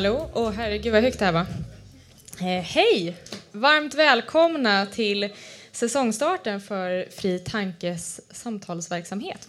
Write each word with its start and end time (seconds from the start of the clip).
Hallå! 0.00 0.30
Oh, 0.34 0.50
herregud 0.50 0.92
vad 0.92 1.02
högt 1.02 1.18
det 1.18 1.24
här 1.24 1.32
var. 1.32 1.46
Eh, 2.40 2.62
hej! 2.62 3.16
Varmt 3.52 3.94
välkomna 3.94 4.86
till 4.86 5.28
säsongstarten 5.72 6.60
för 6.60 7.10
Fri 7.10 7.38
Tankes 7.38 8.20
samtalsverksamhet. 8.30 9.48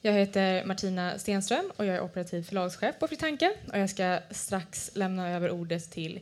Jag 0.00 0.12
heter 0.12 0.64
Martina 0.64 1.18
Stenström 1.18 1.72
och 1.76 1.86
jag 1.86 1.96
är 1.96 2.00
operativ 2.00 2.42
förlagschef 2.42 2.94
på 2.98 3.08
Fri 3.08 3.16
Tanke 3.16 3.52
och 3.72 3.78
jag 3.78 3.90
ska 3.90 4.18
strax 4.30 4.90
lämna 4.94 5.30
över 5.30 5.50
ordet 5.50 5.90
till 5.90 6.20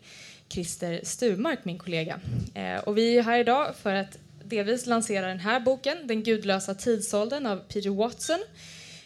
Christer 0.48 1.01
Sturmark, 1.03 1.59
min 1.62 1.79
kollega. 1.79 2.20
Eh, 2.55 2.79
och 2.79 2.98
vi 2.98 3.19
är 3.19 3.23
här 3.23 3.39
idag 3.39 3.77
för 3.77 3.95
att 3.95 4.19
delvis 4.45 4.87
lansera 4.87 5.27
den 5.27 5.41
här 5.41 5.61
boken, 5.61 6.06
Den 6.06 6.23
gudlösa 6.23 6.75
tidsåldern 6.75 7.47
av 7.47 7.56
Peter 7.56 7.91
Watson. 7.91 8.39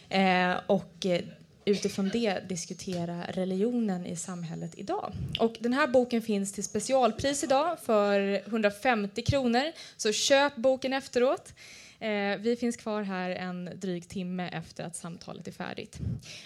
Eh, 0.09 0.53
och 0.67 1.05
eh, 1.05 1.21
utifrån 1.65 2.09
det 2.09 2.49
diskutera 2.49 3.23
religionen 3.29 4.05
i 4.05 4.15
samhället 4.15 4.71
idag. 4.75 5.11
Och 5.39 5.55
den 5.59 5.73
här 5.73 5.87
boken 5.87 6.21
finns 6.21 6.53
till 6.53 6.63
specialpris 6.63 7.43
idag 7.43 7.79
för 7.79 8.41
150 8.47 9.21
kronor, 9.21 9.71
så 9.97 10.11
köp 10.11 10.55
boken 10.55 10.93
efteråt. 10.93 11.53
Eh, 11.99 12.37
vi 12.39 12.55
finns 12.59 12.77
kvar 12.77 13.01
här 13.01 13.29
en 13.29 13.69
dryg 13.75 14.09
timme 14.09 14.49
efter 14.49 14.83
att 14.83 14.95
samtalet 14.95 15.47
är 15.47 15.51
färdigt. 15.51 15.99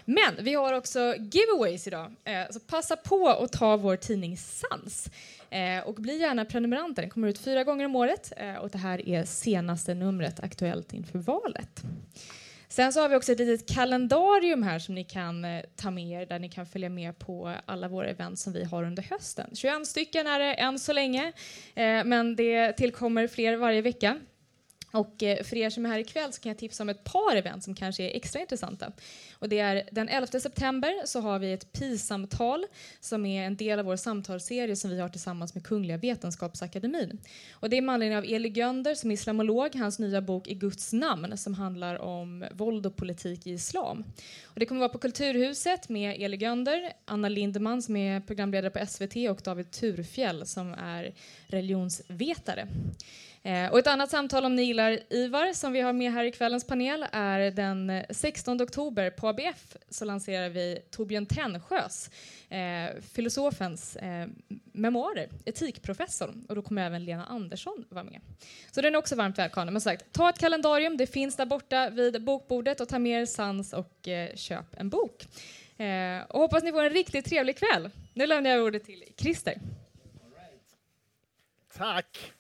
Men 0.06 0.36
vi 0.42 0.54
har 0.54 0.74
också 0.74 1.16
giveaways 1.18 1.88
idag, 1.88 2.16
eh, 2.24 2.52
så 2.52 2.60
passa 2.60 2.96
på 2.96 3.28
att 3.28 3.52
ta 3.52 3.78
vår 3.78 3.96
tidning 3.96 4.38
Sans. 4.38 5.10
Eh, 5.50 5.80
och 5.88 5.96
bli 5.96 6.20
gärna 6.20 6.46
prenumeranter, 6.46 7.02
den 7.02 7.10
kommer 7.10 7.28
ut 7.28 7.38
fyra 7.38 7.64
gånger 7.64 7.86
om 7.86 7.96
året 7.96 8.34
eh, 8.38 8.56
och 8.56 8.70
det 8.70 8.78
här 8.78 9.10
är 9.10 9.26
senaste 9.26 9.94
numret 9.94 10.40
aktuellt 10.40 10.94
inför 10.94 11.20
valet. 11.20 11.84
Sen 12.70 12.94
så 12.94 13.02
har 13.02 13.10
vi 13.10 13.16
också 13.16 13.32
ett 13.32 13.40
litet 13.40 13.76
kalendarium 13.76 14.64
här 14.64 14.80
som 14.80 14.96
ni 14.96 15.04
kan 15.04 15.46
eh, 15.46 15.64
ta 15.76 15.92
med 15.92 16.22
er 16.22 16.26
där 16.26 16.40
ni 16.40 16.50
kan 16.50 16.66
följa 16.66 16.90
med 16.90 17.20
på 17.20 17.54
alla 17.66 17.88
våra 17.88 18.10
event 18.10 18.40
som 18.40 18.54
vi 18.54 18.64
har 18.64 18.84
under 18.84 19.04
hösten. 19.04 19.50
21 19.54 19.88
stycken 19.88 20.28
är 20.28 20.40
det 20.40 20.54
än 20.54 20.80
så 20.80 20.94
länge, 20.94 21.34
eh, 21.76 22.04
men 22.04 22.36
det 22.36 22.74
tillkommer 22.74 23.28
fler 23.28 23.56
varje 23.56 23.82
vecka. 23.82 24.20
Och 24.98 25.24
eh, 25.24 25.44
för 25.44 25.56
er 25.56 25.70
som 25.70 25.86
är 25.86 25.90
här 25.90 26.00
ikväll 26.00 26.34
så 26.34 26.42
kan 26.42 26.50
jag 26.50 26.58
tipsa 26.58 26.84
om 26.84 26.90
ett 26.90 27.04
par 27.04 27.36
event 27.36 27.64
som 27.64 27.76
kanske 27.76 28.04
är 28.04 28.16
extra 28.16 28.42
intressanta. 28.42 28.92
Och 29.40 29.50
det 29.50 29.60
är 29.60 29.90
den 29.92 30.10
11 30.10 30.28
september 30.28 31.06
så 31.06 31.20
har 31.20 31.40
vi 31.40 31.54
ett 31.54 31.74
PIS-samtal 31.74 32.66
som 33.00 33.26
är 33.26 33.46
en 33.46 33.56
del 33.56 33.80
av 33.80 33.86
vår 33.86 33.96
samtalsserie 33.96 34.76
som 34.76 34.90
vi 34.90 35.00
har 35.00 35.10
tillsammans 35.10 35.54
med 35.56 35.64
Kungliga 35.64 35.98
Vetenskapsakademin. 35.98 37.20
Och 37.52 37.70
det 37.70 37.78
är 37.78 37.82
med 37.82 37.94
anledning 37.94 38.18
av 38.18 38.24
Eli 38.24 38.50
Gönder 38.50 38.96
som 38.96 39.12
är 39.12 39.14
islamolog, 39.14 39.76
hans 39.76 40.00
nya 40.00 40.22
bok 40.22 40.48
I 40.48 40.54
Guds 40.54 40.94
namn 40.94 41.38
som 41.38 41.54
handlar 41.54 42.00
om 42.00 42.46
våld 42.52 42.86
och 42.86 42.96
politik 42.96 43.48
i 43.48 43.52
islam. 43.52 44.04
Och 44.46 44.60
det 44.60 44.66
kommer 44.66 44.80
vara 44.80 44.90
på 44.90 44.98
Kulturhuset 44.98 45.90
med 45.90 46.22
Eli 46.22 46.38
Gönder, 46.38 46.94
Anna 47.06 47.30
Lindeman 47.30 47.82
som 47.82 47.96
är 47.96 48.20
programledare 48.20 48.72
på 48.72 48.86
SVT 48.86 49.16
och 49.30 49.42
David 49.44 49.72
Turfjell 49.72 50.46
som 50.46 50.74
är 50.74 51.14
religionsvetare. 51.48 52.68
Eh, 53.48 53.72
och 53.72 53.80
ett 53.80 53.88
annat 53.88 54.10
samtal 54.10 54.46
om 54.46 54.56
ni 54.56 54.64
gillar 54.64 55.00
Ivar 55.10 55.54
som 55.54 55.74
vi 55.74 55.82
har 55.82 55.94
med 55.94 56.12
här 56.12 56.26
i 56.26 56.32
kvällens 56.32 56.68
panel 56.68 57.06
är 57.12 57.52
den 57.52 57.90
eh, 57.90 58.06
16 58.10 58.62
oktober 58.62 59.10
på 59.10 59.28
ABF 59.28 59.78
så 59.90 60.06
lanserar 60.06 60.50
vi 60.50 60.80
Torbjörn 60.92 61.26
Tännsjös, 61.26 62.10
eh, 62.50 63.02
filosofens 63.14 63.96
eh, 63.96 64.28
memoarer, 64.72 65.30
Etikprofessorn. 65.46 66.46
Och 66.50 66.56
då 66.56 66.62
kommer 66.62 66.86
även 66.86 67.06
Lena 67.06 67.26
Andersson 67.26 67.86
vara 67.90 68.04
med. 68.04 68.22
Så 68.72 68.82
den 68.82 68.96
är 68.96 69.00
också 69.00 69.16
varmt 69.16 69.38
välkommen. 69.38 69.74
Men 69.74 69.82
sagt, 69.82 70.12
ta 70.12 70.30
ett 70.30 70.40
kalendarium, 70.40 70.98
det 70.98 71.08
finns 71.08 71.36
där 71.36 71.46
borta 71.46 71.90
vid 71.90 72.24
bokbordet 72.24 72.80
och 72.80 72.90
ta 72.90 73.00
med 73.00 73.22
er 73.22 73.26
sans 73.26 73.74
och 73.74 74.08
eh, 74.08 74.36
köp 74.36 74.66
en 74.78 74.90
bok. 74.90 75.28
Eh, 75.78 76.22
och 76.30 76.40
hoppas 76.40 76.64
ni 76.64 76.72
får 76.72 76.84
en 76.84 76.90
riktigt 76.90 77.26
trevlig 77.26 77.58
kväll. 77.58 77.90
Nu 78.14 78.28
lämnar 78.28 78.50
jag 78.50 78.64
ordet 78.64 78.86
till 78.86 79.04
Christer. 79.18 79.58
Tack. 81.78 82.34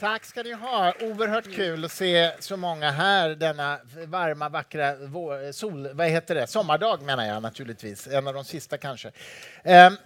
Tack 0.00 0.24
ska 0.24 0.42
ni 0.42 0.52
ha. 0.52 0.94
Oerhört 1.00 1.54
kul 1.54 1.84
att 1.84 1.92
se 1.92 2.32
så 2.38 2.56
många 2.56 2.90
här 2.90 3.28
denna 3.28 3.78
varma, 4.06 4.48
vackra 4.48 4.96
vår, 4.96 5.52
sol, 5.52 5.88
vad 5.92 6.06
heter 6.06 6.34
det? 6.34 6.46
sommardag, 6.46 7.02
menar 7.02 7.26
jag 7.26 7.42
naturligtvis. 7.42 8.06
En 8.06 8.28
av 8.28 8.34
de 8.34 8.44
sista 8.44 8.78
kanske. 8.78 9.08
Um, 9.08 9.96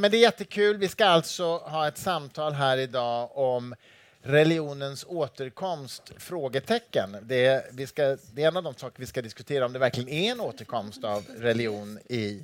men 0.00 0.10
det 0.10 0.16
är 0.16 0.20
jättekul. 0.20 0.76
Vi 0.76 0.88
ska 0.88 1.06
alltså 1.06 1.56
ha 1.56 1.88
ett 1.88 1.98
samtal 1.98 2.52
här 2.52 2.78
idag 2.78 3.36
om 3.36 3.74
religionens 4.22 5.04
återkomst? 5.08 6.12
Frågetecken. 6.18 7.16
Det, 7.22 7.66
vi 7.72 7.86
ska, 7.86 8.16
det 8.32 8.42
är 8.42 8.48
en 8.48 8.56
av 8.56 8.62
de 8.62 8.74
saker 8.74 9.00
vi 9.00 9.06
ska 9.06 9.22
diskutera, 9.22 9.66
om 9.66 9.72
det 9.72 9.78
verkligen 9.78 10.08
är 10.08 10.32
en 10.32 10.40
återkomst 10.40 11.04
av 11.04 11.24
religion 11.38 11.98
i 12.08 12.42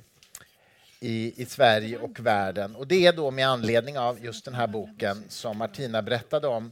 i, 0.99 1.41
i 1.41 1.45
Sverige 1.45 1.97
och 1.97 2.19
världen. 2.19 2.75
Och 2.75 2.87
Det 2.87 3.05
är 3.05 3.13
då 3.13 3.31
med 3.31 3.47
anledning 3.47 3.97
av 3.97 4.25
just 4.25 4.45
den 4.45 4.53
här 4.53 4.67
boken 4.67 5.23
som 5.29 5.57
Martina 5.57 6.01
berättade 6.01 6.47
om. 6.47 6.71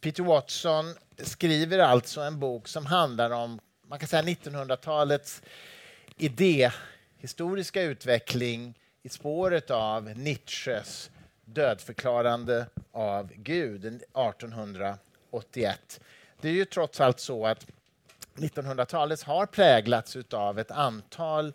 Peter 0.00 0.22
Watson 0.22 0.94
skriver 1.18 1.78
alltså 1.78 2.20
en 2.20 2.40
bok 2.40 2.68
som 2.68 2.86
handlar 2.86 3.30
om 3.30 3.60
man 3.88 3.98
kan 3.98 4.08
säga 4.08 4.22
1900-talets 4.22 5.42
idéhistoriska 6.16 7.82
utveckling 7.82 8.74
i 9.02 9.08
spåret 9.08 9.70
av 9.70 10.04
Nietzsches 10.04 11.10
dödförklarande 11.44 12.66
av 12.92 13.30
Gud 13.34 13.84
1881. 13.84 16.00
Det 16.40 16.48
är 16.48 16.52
ju 16.52 16.64
trots 16.64 17.00
allt 17.00 17.20
så 17.20 17.46
att 17.46 17.66
1900-talet 18.34 19.22
har 19.22 19.46
präglats 19.46 20.16
av 20.30 20.58
ett 20.58 20.70
antal 20.70 21.52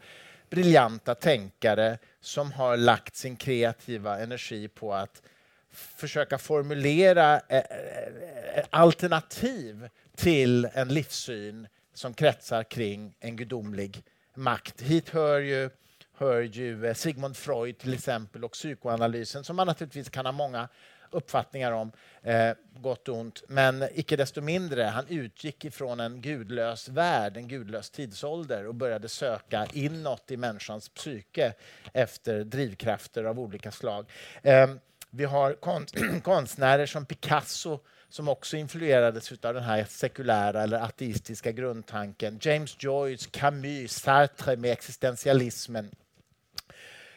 briljanta 0.52 1.16
tänkare 1.16 1.98
som 2.22 2.52
har 2.52 2.78
lagt 2.78 3.16
sin 3.16 3.36
kreativa 3.36 4.20
energi 4.20 4.68
på 4.68 4.94
att 4.94 5.22
försöka 5.72 6.38
formulera 6.38 7.40
eh, 7.40 7.58
eh, 7.58 7.58
eh, 8.56 8.66
alternativ 8.70 9.90
till 10.16 10.68
en 10.74 10.88
livssyn 10.88 11.68
som 11.94 12.14
kretsar 12.14 12.64
kring 12.64 13.16
en 13.20 13.36
gudomlig 13.36 14.04
makt. 14.34 14.82
Hit 14.82 15.10
hör 15.10 15.40
ju, 15.40 15.70
hör 16.14 16.42
ju 16.42 16.94
Sigmund 16.94 17.38
Freud 17.38 17.78
till 17.78 17.94
exempel 17.94 18.44
och 18.44 18.52
psykoanalysen 18.52 19.44
som 19.44 19.56
man 19.56 19.68
naturligtvis 19.68 20.10
kan 20.10 20.26
ha 20.26 20.32
många 20.32 20.68
uppfattningar 21.12 21.72
om, 21.72 21.92
eh, 22.24 22.52
gott 22.80 23.08
och 23.10 23.18
ont. 23.18 23.44
Men 23.48 23.88
icke 23.94 24.16
desto 24.16 24.42
mindre, 24.42 24.84
han 24.84 25.08
utgick 25.08 25.66
ifrån 25.66 26.00
en 26.00 26.22
gudlös 26.22 26.90
värld, 26.90 27.38
en 27.38 27.48
gudlös 27.48 27.90
tidsålder 27.90 28.68
och 28.68 28.76
började 28.76 29.10
söka 29.10 29.68
inåt 29.74 30.32
i 30.32 30.38
människans 30.38 30.90
psyke 30.90 31.54
efter 31.94 32.44
drivkrafter 32.44 33.24
av 33.24 33.40
olika 33.40 33.72
slag. 33.72 34.06
Eh, 34.42 34.70
vi 35.10 35.26
har 35.26 35.54
kon- 35.54 36.22
konstnärer 36.24 36.86
som 36.86 37.06
Picasso 37.06 37.80
som 38.10 38.28
också 38.28 38.58
influerades 38.58 39.32
av 39.32 39.54
den 39.54 39.64
här 39.64 39.86
sekulära 39.90 40.64
eller 40.64 40.78
ateistiska 40.78 41.52
grundtanken. 41.52 42.40
James 42.42 42.76
Joyce, 42.80 43.30
Camus, 43.32 43.92
Sartre 43.92 44.56
med 44.56 44.72
existentialismen. 44.72 45.92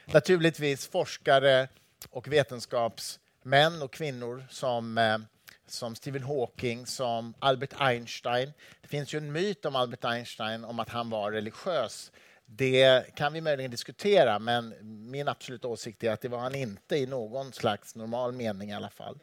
Naturligtvis 0.07 0.87
forskare 0.87 1.69
och 2.11 2.29
vetenskaps 2.29 3.21
män 3.45 3.83
och 3.83 3.93
kvinnor 3.93 4.45
som, 4.51 4.99
eh, 4.99 5.19
som 5.67 5.95
Stephen 5.95 6.23
Hawking, 6.23 6.87
som 6.87 7.35
Albert 7.39 7.75
Einstein. 7.79 8.53
Det 8.83 8.89
finns 8.89 9.15
ju 9.15 9.19
en 9.19 9.33
myt 9.33 9.65
om 9.65 9.77
Albert 9.77 10.05
Einstein 10.05 10.65
om 10.65 10.81
att 10.81 10.89
han 10.89 11.11
var 11.11 11.33
religiös. 11.33 12.13
Det 12.47 13.05
kan 13.17 13.33
vi 13.33 13.41
möjligen 13.41 13.71
diskutera, 13.71 14.39
men 14.39 14.75
min 15.11 15.29
absoluta 15.29 15.69
åsikt 15.69 16.05
är 16.05 16.11
att 16.11 16.21
det 16.21 16.29
var 16.29 16.39
han 16.39 16.55
inte 16.55 16.97
i 16.97 17.07
någon 17.07 17.53
slags 17.53 17.95
normal 17.95 18.33
mening 18.33 18.71
i 18.71 18.75
alla 18.75 18.91
fall. 18.91 19.19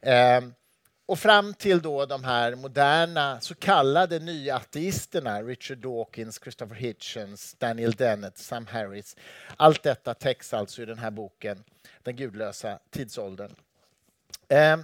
Ehm, 0.00 0.54
och 1.10 1.18
fram 1.18 1.54
till 1.54 1.82
då 1.82 2.06
de 2.06 2.24
här 2.24 2.54
moderna 2.54 3.40
så 3.40 3.54
kallade 3.54 4.18
nyateisterna, 4.18 5.42
Richard 5.42 5.78
Dawkins, 5.78 6.40
Christopher 6.42 6.74
Hitchens, 6.74 7.54
Daniel 7.58 7.92
Dennett, 7.92 8.38
Sam 8.38 8.66
Harris. 8.66 9.16
Allt 9.56 9.82
detta 9.82 10.14
täcks 10.14 10.54
alltså 10.54 10.82
i 10.82 10.84
den 10.84 10.98
här 10.98 11.10
boken 11.10 11.64
den 12.02 12.16
gudlösa 12.16 12.78
tidsåldern. 12.90 13.50
Eh, 14.48 14.76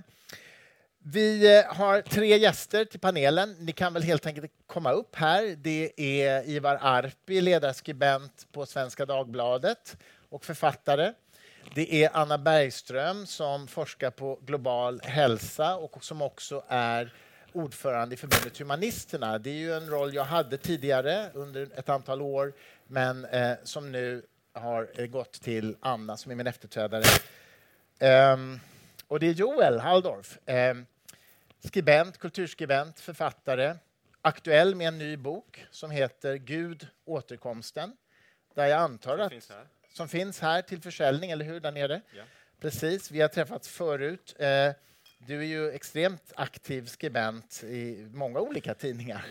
vi 0.98 1.58
eh, 1.58 1.74
har 1.74 2.02
tre 2.02 2.36
gäster 2.36 2.84
till 2.84 3.00
panelen. 3.00 3.56
Ni 3.58 3.72
kan 3.72 3.92
väl 3.92 4.02
helt 4.02 4.26
enkelt 4.26 4.52
komma 4.66 4.92
upp 4.92 5.16
här. 5.16 5.56
Det 5.58 5.92
är 5.96 6.48
Ivar 6.48 6.78
Arpi, 6.80 7.40
ledarskribent 7.40 8.46
på 8.52 8.66
Svenska 8.66 9.06
Dagbladet 9.06 9.96
och 10.28 10.44
författare. 10.44 11.12
Det 11.74 12.04
är 12.04 12.10
Anna 12.12 12.38
Bergström 12.38 13.26
som 13.26 13.68
forskar 13.68 14.10
på 14.10 14.38
global 14.46 15.00
hälsa 15.04 15.76
och 15.76 16.04
som 16.04 16.22
också 16.22 16.64
är 16.68 17.12
ordförande 17.52 18.14
i 18.14 18.18
förbundet 18.18 18.58
Humanisterna. 18.58 19.38
Det 19.38 19.50
är 19.50 19.54
ju 19.54 19.74
en 19.74 19.90
roll 19.90 20.14
jag 20.14 20.24
hade 20.24 20.58
tidigare 20.58 21.30
under 21.34 21.78
ett 21.78 21.88
antal 21.88 22.22
år 22.22 22.52
men 22.86 23.24
eh, 23.24 23.52
som 23.62 23.92
nu 23.92 24.22
har 24.52 25.06
gått 25.06 25.32
till 25.32 25.76
Anna 25.80 26.16
som 26.16 26.32
är 26.32 26.36
min 26.36 26.46
efterträdare. 26.46 27.04
Um, 28.32 28.60
och 29.08 29.20
det 29.20 29.26
är 29.26 29.32
Joel 29.32 29.80
Halldorf, 29.80 30.38
um, 30.46 30.86
skribent, 31.60 32.18
kulturskribent, 32.18 33.00
författare, 33.00 33.74
aktuell 34.22 34.74
med 34.74 34.88
en 34.88 34.98
ny 34.98 35.16
bok 35.16 35.66
som 35.70 35.90
heter 35.90 36.36
Gud 36.36 36.88
återkomsten. 37.04 37.96
Där 38.54 38.66
jag 38.66 38.80
antar 38.80 39.18
att, 39.18 39.32
som 39.96 40.08
finns 40.08 40.40
här 40.40 40.62
till 40.62 40.80
försäljning, 40.80 41.30
eller 41.30 41.44
hur? 41.44 41.60
Där 41.60 41.72
nere. 41.72 42.00
Ja. 42.16 42.22
Precis, 42.60 43.10
vi 43.10 43.20
har 43.20 43.28
träffats 43.28 43.68
förut. 43.68 44.36
Eh, 44.38 44.72
du 45.18 45.38
är 45.38 45.44
ju 45.44 45.70
extremt 45.70 46.32
aktiv 46.36 46.86
skribent 46.86 47.64
i 47.64 48.08
många 48.12 48.40
olika 48.40 48.74
tidningar. 48.74 49.26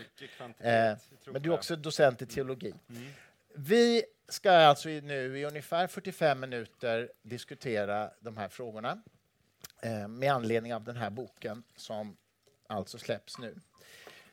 Eh, 0.58 0.96
men 1.26 1.42
du 1.42 1.50
är 1.50 1.54
också 1.54 1.76
docent 1.76 2.22
i 2.22 2.26
teologi. 2.26 2.74
Mm. 2.88 3.08
Vi 3.54 4.04
ska 4.28 4.52
alltså 4.52 4.88
nu 4.88 5.38
i 5.38 5.44
ungefär 5.44 5.86
45 5.86 6.40
minuter 6.40 7.12
diskutera 7.22 8.10
de 8.20 8.36
här 8.36 8.48
frågorna 8.48 9.02
eh, 9.82 10.08
med 10.08 10.32
anledning 10.32 10.74
av 10.74 10.84
den 10.84 10.96
här 10.96 11.10
boken 11.10 11.62
som 11.76 12.16
alltså 12.66 12.98
släpps 12.98 13.38
nu. 13.38 13.54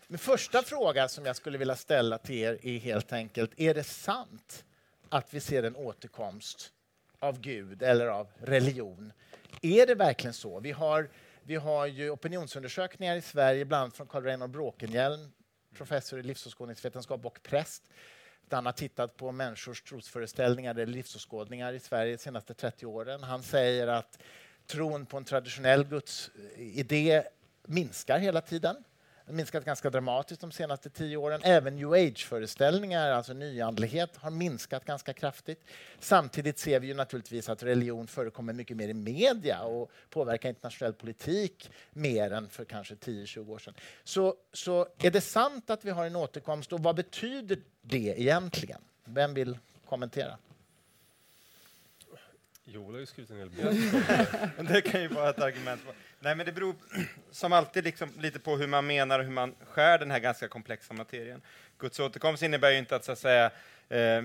Min 0.07 0.19
första 0.19 0.62
fråga 0.62 1.07
som 1.07 1.25
jag 1.25 1.35
skulle 1.35 1.57
vilja 1.57 1.75
ställa 1.75 2.18
till 2.18 2.35
er 2.35 2.59
är 2.65 2.80
helt 2.80 3.13
enkelt, 3.13 3.51
är 3.57 3.74
det 3.74 3.83
sant 3.83 4.65
att 5.13 5.33
vi 5.33 5.39
ser 5.39 5.63
en 5.63 5.75
återkomst 5.75 6.71
av 7.19 7.39
Gud 7.39 7.83
eller 7.83 8.07
av 8.07 8.27
religion? 8.38 9.13
Är 9.62 9.88
det 9.88 9.95
verkligen 9.95 10.33
så? 10.33 10.60
Vi 10.60 10.71
har, 10.71 11.10
vi 11.44 11.56
har 11.56 11.86
ju 11.86 12.10
opinionsundersökningar 12.10 13.15
i 13.15 13.21
Sverige, 13.21 13.65
bland 13.65 13.81
annat 13.81 13.98
från 13.98 14.07
Carl 14.07 14.24
Reinhold 14.24 14.51
Bråkenhielm, 14.51 15.31
professor 15.74 16.19
i 16.19 16.24
livsåskådningsvetenskap 16.24 17.25
och 17.25 17.39
präst, 17.44 17.83
han 18.50 18.65
har 18.65 18.74
tittat 18.74 19.18
på 19.18 19.31
människors 19.31 19.81
trosföreställningar 19.81 20.71
eller 20.71 20.86
livsåskådningar 20.86 21.74
i 21.74 21.80
Sverige 21.80 22.12
de 22.12 22.18
senaste 22.18 22.54
30 22.54 22.86
åren. 22.86 23.24
Han 23.24 23.44
säger 23.44 23.88
att 23.88 24.19
tron 24.68 25.06
på 25.06 25.18
en 25.18 25.25
traditionell 25.25 25.83
gudsidé 25.83 27.24
minskar 27.63 28.19
hela 28.19 28.42
tiden. 28.42 28.83
Minskat 29.25 29.65
ganska 29.65 29.89
dramatiskt 29.89 30.41
de 30.41 30.51
senaste 30.51 30.89
tio 30.89 31.17
åren. 31.17 31.41
Även 31.43 31.75
new 31.75 31.93
age-föreställningar, 31.93 33.11
alltså 33.11 33.33
nyandlighet, 33.33 34.17
har 34.17 34.31
minskat 34.31 34.85
ganska 34.85 35.13
kraftigt. 35.13 35.63
Samtidigt 35.99 36.59
ser 36.59 36.79
vi 36.79 36.87
ju 36.87 36.93
naturligtvis 36.93 37.49
att 37.49 37.63
religion 37.63 38.07
förekommer 38.07 38.53
mycket 38.53 38.77
mer 38.77 38.87
i 38.87 38.93
media 38.93 39.61
och 39.61 39.91
påverkar 40.09 40.49
internationell 40.49 40.93
politik 40.93 41.71
mer 41.91 42.33
än 42.33 42.49
för 42.49 42.65
kanske 42.65 42.95
10-20 42.95 43.49
år 43.49 43.59
sedan. 43.59 43.73
Så, 44.03 44.35
så 44.53 44.87
är 44.97 45.11
det 45.11 45.21
sant 45.21 45.69
att 45.69 45.85
vi 45.85 45.91
har 45.91 46.05
en 46.05 46.15
återkomst 46.15 46.73
och 46.73 46.79
vad 46.79 46.95
betyder 46.95 47.59
det 47.81 48.21
egentligen? 48.21 48.81
Vem 49.05 49.33
vill 49.33 49.57
kommentera? 49.85 50.37
Joel 52.65 52.94
har 52.94 53.00
ju 53.00 53.06
skrivit 53.06 53.31
en 53.31 53.38
hel 53.38 53.50
bok 53.50 54.68
det. 54.69 54.81
Kan 54.81 55.01
ju 55.01 55.07
vara 55.07 55.30
ett 55.30 55.39
argument. 55.39 55.81
Nej, 56.19 56.36
men 56.36 56.45
det 56.45 56.51
beror 56.51 56.75
som 57.31 57.54
alltid 57.54 57.83
liksom 57.83 58.10
lite 58.19 58.39
på 58.39 58.57
hur 58.57 58.68
man 58.68 58.88
menar 58.88 59.19
och 59.19 59.25
hur 59.25 59.31
man 59.31 59.56
skär 59.65 60.00
den 60.00 60.12
här 60.12 60.19
ganska 60.19 60.48
komplexa 60.48 60.94
materien. 60.94 61.42
Guds 61.77 62.00
återkomst 62.00 62.44
innebär 62.44 62.71
ju 62.71 62.77
inte 62.77 62.95
att, 62.95 63.06
så 63.06 63.12
att 63.12 63.19
säga, 63.19 63.51
eh, 63.94 64.24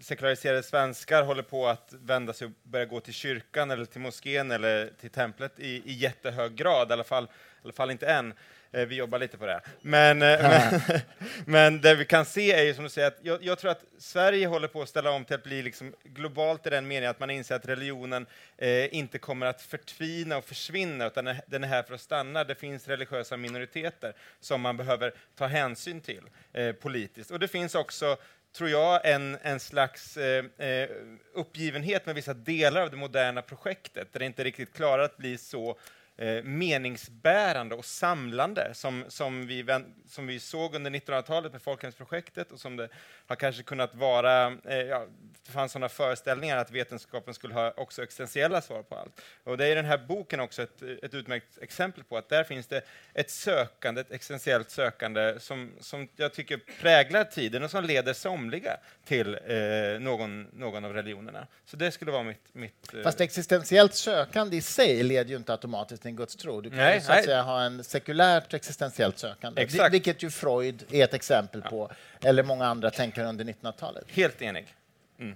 sekulariserade 0.00 0.62
svenskar 0.62 1.22
håller 1.22 1.42
på 1.42 1.66
att 1.66 1.94
vända 2.02 2.32
sig 2.32 2.44
och 2.44 2.52
börja 2.62 2.84
gå 2.84 3.00
till 3.00 3.14
kyrkan 3.14 3.70
eller 3.70 3.84
till 3.84 4.00
moskén 4.00 4.50
eller 4.50 4.90
till 5.00 5.10
templet 5.10 5.52
i, 5.58 5.82
i 5.84 5.92
jättehög 5.92 6.54
grad, 6.54 6.90
i 6.90 6.92
alla 6.92 7.04
fall, 7.04 7.24
i 7.24 7.28
alla 7.64 7.72
fall 7.72 7.90
inte 7.90 8.06
än. 8.06 8.34
Eh, 8.76 8.86
vi 8.86 8.94
jobbar 8.94 9.18
lite 9.18 9.38
på 9.38 9.46
det. 9.46 9.60
Men, 9.80 10.22
eh, 10.22 10.38
men, 10.42 10.80
men 11.46 11.80
det 11.80 11.94
vi 11.94 12.04
kan 12.04 12.24
se 12.24 12.52
är 12.52 12.62
ju 12.62 12.74
som 12.74 12.84
du 12.84 12.90
säger, 12.90 13.08
att 13.08 13.18
jag, 13.22 13.44
jag 13.44 13.58
tror 13.58 13.70
att 13.70 13.84
Sverige 13.98 14.46
håller 14.46 14.68
på 14.68 14.82
att 14.82 14.88
ställa 14.88 15.10
om 15.10 15.24
till 15.24 15.34
att 15.34 15.42
bli 15.42 15.62
liksom 15.62 15.94
globalt 16.04 16.66
i 16.66 16.70
den 16.70 16.88
meningen 16.88 17.10
att 17.10 17.20
man 17.20 17.30
inser 17.30 17.54
att 17.54 17.66
religionen 17.66 18.26
eh, 18.58 18.94
inte 18.94 19.18
kommer 19.18 19.46
att 19.46 19.62
förtvina 19.62 20.36
och 20.36 20.44
försvinna, 20.44 21.06
utan 21.06 21.24
den 21.46 21.64
är- 21.64 21.68
här 21.68 21.82
för 21.82 21.94
att 21.94 22.00
stanna. 22.00 22.44
Det 22.44 22.54
finns 22.54 22.88
religiösa 22.88 23.36
minoriteter 23.36 24.12
som 24.40 24.60
man 24.60 24.76
behöver 24.76 25.14
ta 25.36 25.46
hänsyn 25.46 26.00
till 26.00 26.22
eh, 26.52 26.72
politiskt. 26.72 27.30
Och 27.30 27.38
det 27.38 27.48
finns 27.48 27.74
också 27.74 28.16
tror 28.56 28.70
jag, 28.70 29.00
en, 29.04 29.38
en 29.42 29.60
slags 29.60 30.16
eh, 30.16 30.44
eh, 30.58 30.88
uppgivenhet 31.34 32.06
med 32.06 32.14
vissa 32.14 32.34
delar 32.34 32.82
av 32.82 32.90
det 32.90 32.96
moderna 32.96 33.42
projektet, 33.42 34.12
där 34.12 34.20
det 34.20 34.26
inte 34.26 34.44
riktigt 34.44 34.74
klarar 34.74 35.02
att 35.02 35.16
bli 35.16 35.38
så 35.38 35.78
eh, 36.16 36.42
meningsbärande 36.42 37.74
och 37.74 37.84
samlande 37.84 38.70
som, 38.74 39.04
som, 39.08 39.46
vi, 39.46 39.64
som 40.08 40.26
vi 40.26 40.40
såg 40.40 40.74
under 40.74 40.90
1900-talet 40.90 41.52
med 41.52 41.62
Folkhemsprojektet 41.62 42.52
och 42.52 42.60
som 42.60 42.76
det 42.76 42.88
har 43.26 43.36
kanske 43.36 43.62
kunnat 43.62 43.94
vara, 43.94 44.46
eh, 44.64 44.76
ja, 44.76 45.06
det 45.46 45.52
fanns 45.52 45.72
sådana 45.72 45.88
föreställningar 45.88 46.56
att 46.56 46.70
vetenskapen 46.70 47.34
skulle 47.34 47.54
ha 47.54 47.72
också 47.76 48.02
existentiella 48.02 48.60
svar 48.60 48.82
på 48.82 48.96
allt. 48.96 49.20
Och 49.44 49.56
det 49.56 49.66
är 49.66 49.76
den 49.76 49.84
här 49.84 49.98
boken 49.98 50.40
också 50.40 50.62
ett, 50.62 50.82
ett 50.82 51.14
utmärkt 51.14 51.58
exempel 51.60 52.04
på, 52.04 52.16
att 52.16 52.28
där 52.28 52.44
finns 52.44 52.66
det 52.66 52.82
ett 53.14 53.30
sökande, 53.30 54.00
ett 54.00 54.12
existentiellt 54.12 54.70
sökande 54.70 55.40
som, 55.40 55.72
som 55.80 56.08
jag 56.16 56.34
tycker 56.34 56.60
präglar 56.80 57.24
tiden 57.24 57.62
och 57.62 57.70
som 57.70 57.84
leder 57.84 58.12
somliga 58.12 58.76
till 59.04 59.38
eh, 59.46 60.00
någon, 60.00 60.42
någon 60.42 60.84
av 60.84 60.92
religionerna. 60.92 61.46
Så 61.64 61.76
det 61.76 61.90
skulle 61.90 62.10
vara 62.10 62.22
mitt... 62.22 62.54
mitt 62.54 62.94
eh, 62.94 63.02
Fast 63.02 63.20
existentiellt 63.20 63.94
sökande 63.94 64.56
i 64.56 64.60
sig 64.60 65.02
leder 65.02 65.30
ju 65.30 65.36
inte 65.36 65.52
automatiskt 65.52 66.05
en 66.06 66.16
gudstro. 66.16 66.60
Du 66.60 66.68
kan 66.70 66.78
Nej, 66.78 66.94
ju 66.94 67.00
så 67.00 67.10
att 67.12 67.16
nej. 67.16 67.24
säga 67.24 67.42
ha 67.42 67.62
en 67.62 67.84
sekulärt 67.84 68.54
existentiellt 68.54 69.18
sökande, 69.18 69.62
Exakt. 69.62 69.84
vil- 69.84 69.90
vilket 69.92 70.22
ju 70.22 70.30
Freud 70.30 70.84
är 70.90 71.04
ett 71.04 71.14
exempel 71.14 71.62
på, 71.62 71.90
eller 72.24 72.42
många 72.42 72.66
andra 72.66 72.90
tänkare 72.90 73.26
under 73.28 73.44
1900-talet. 73.44 74.04
Helt 74.08 74.42
enig. 74.42 74.74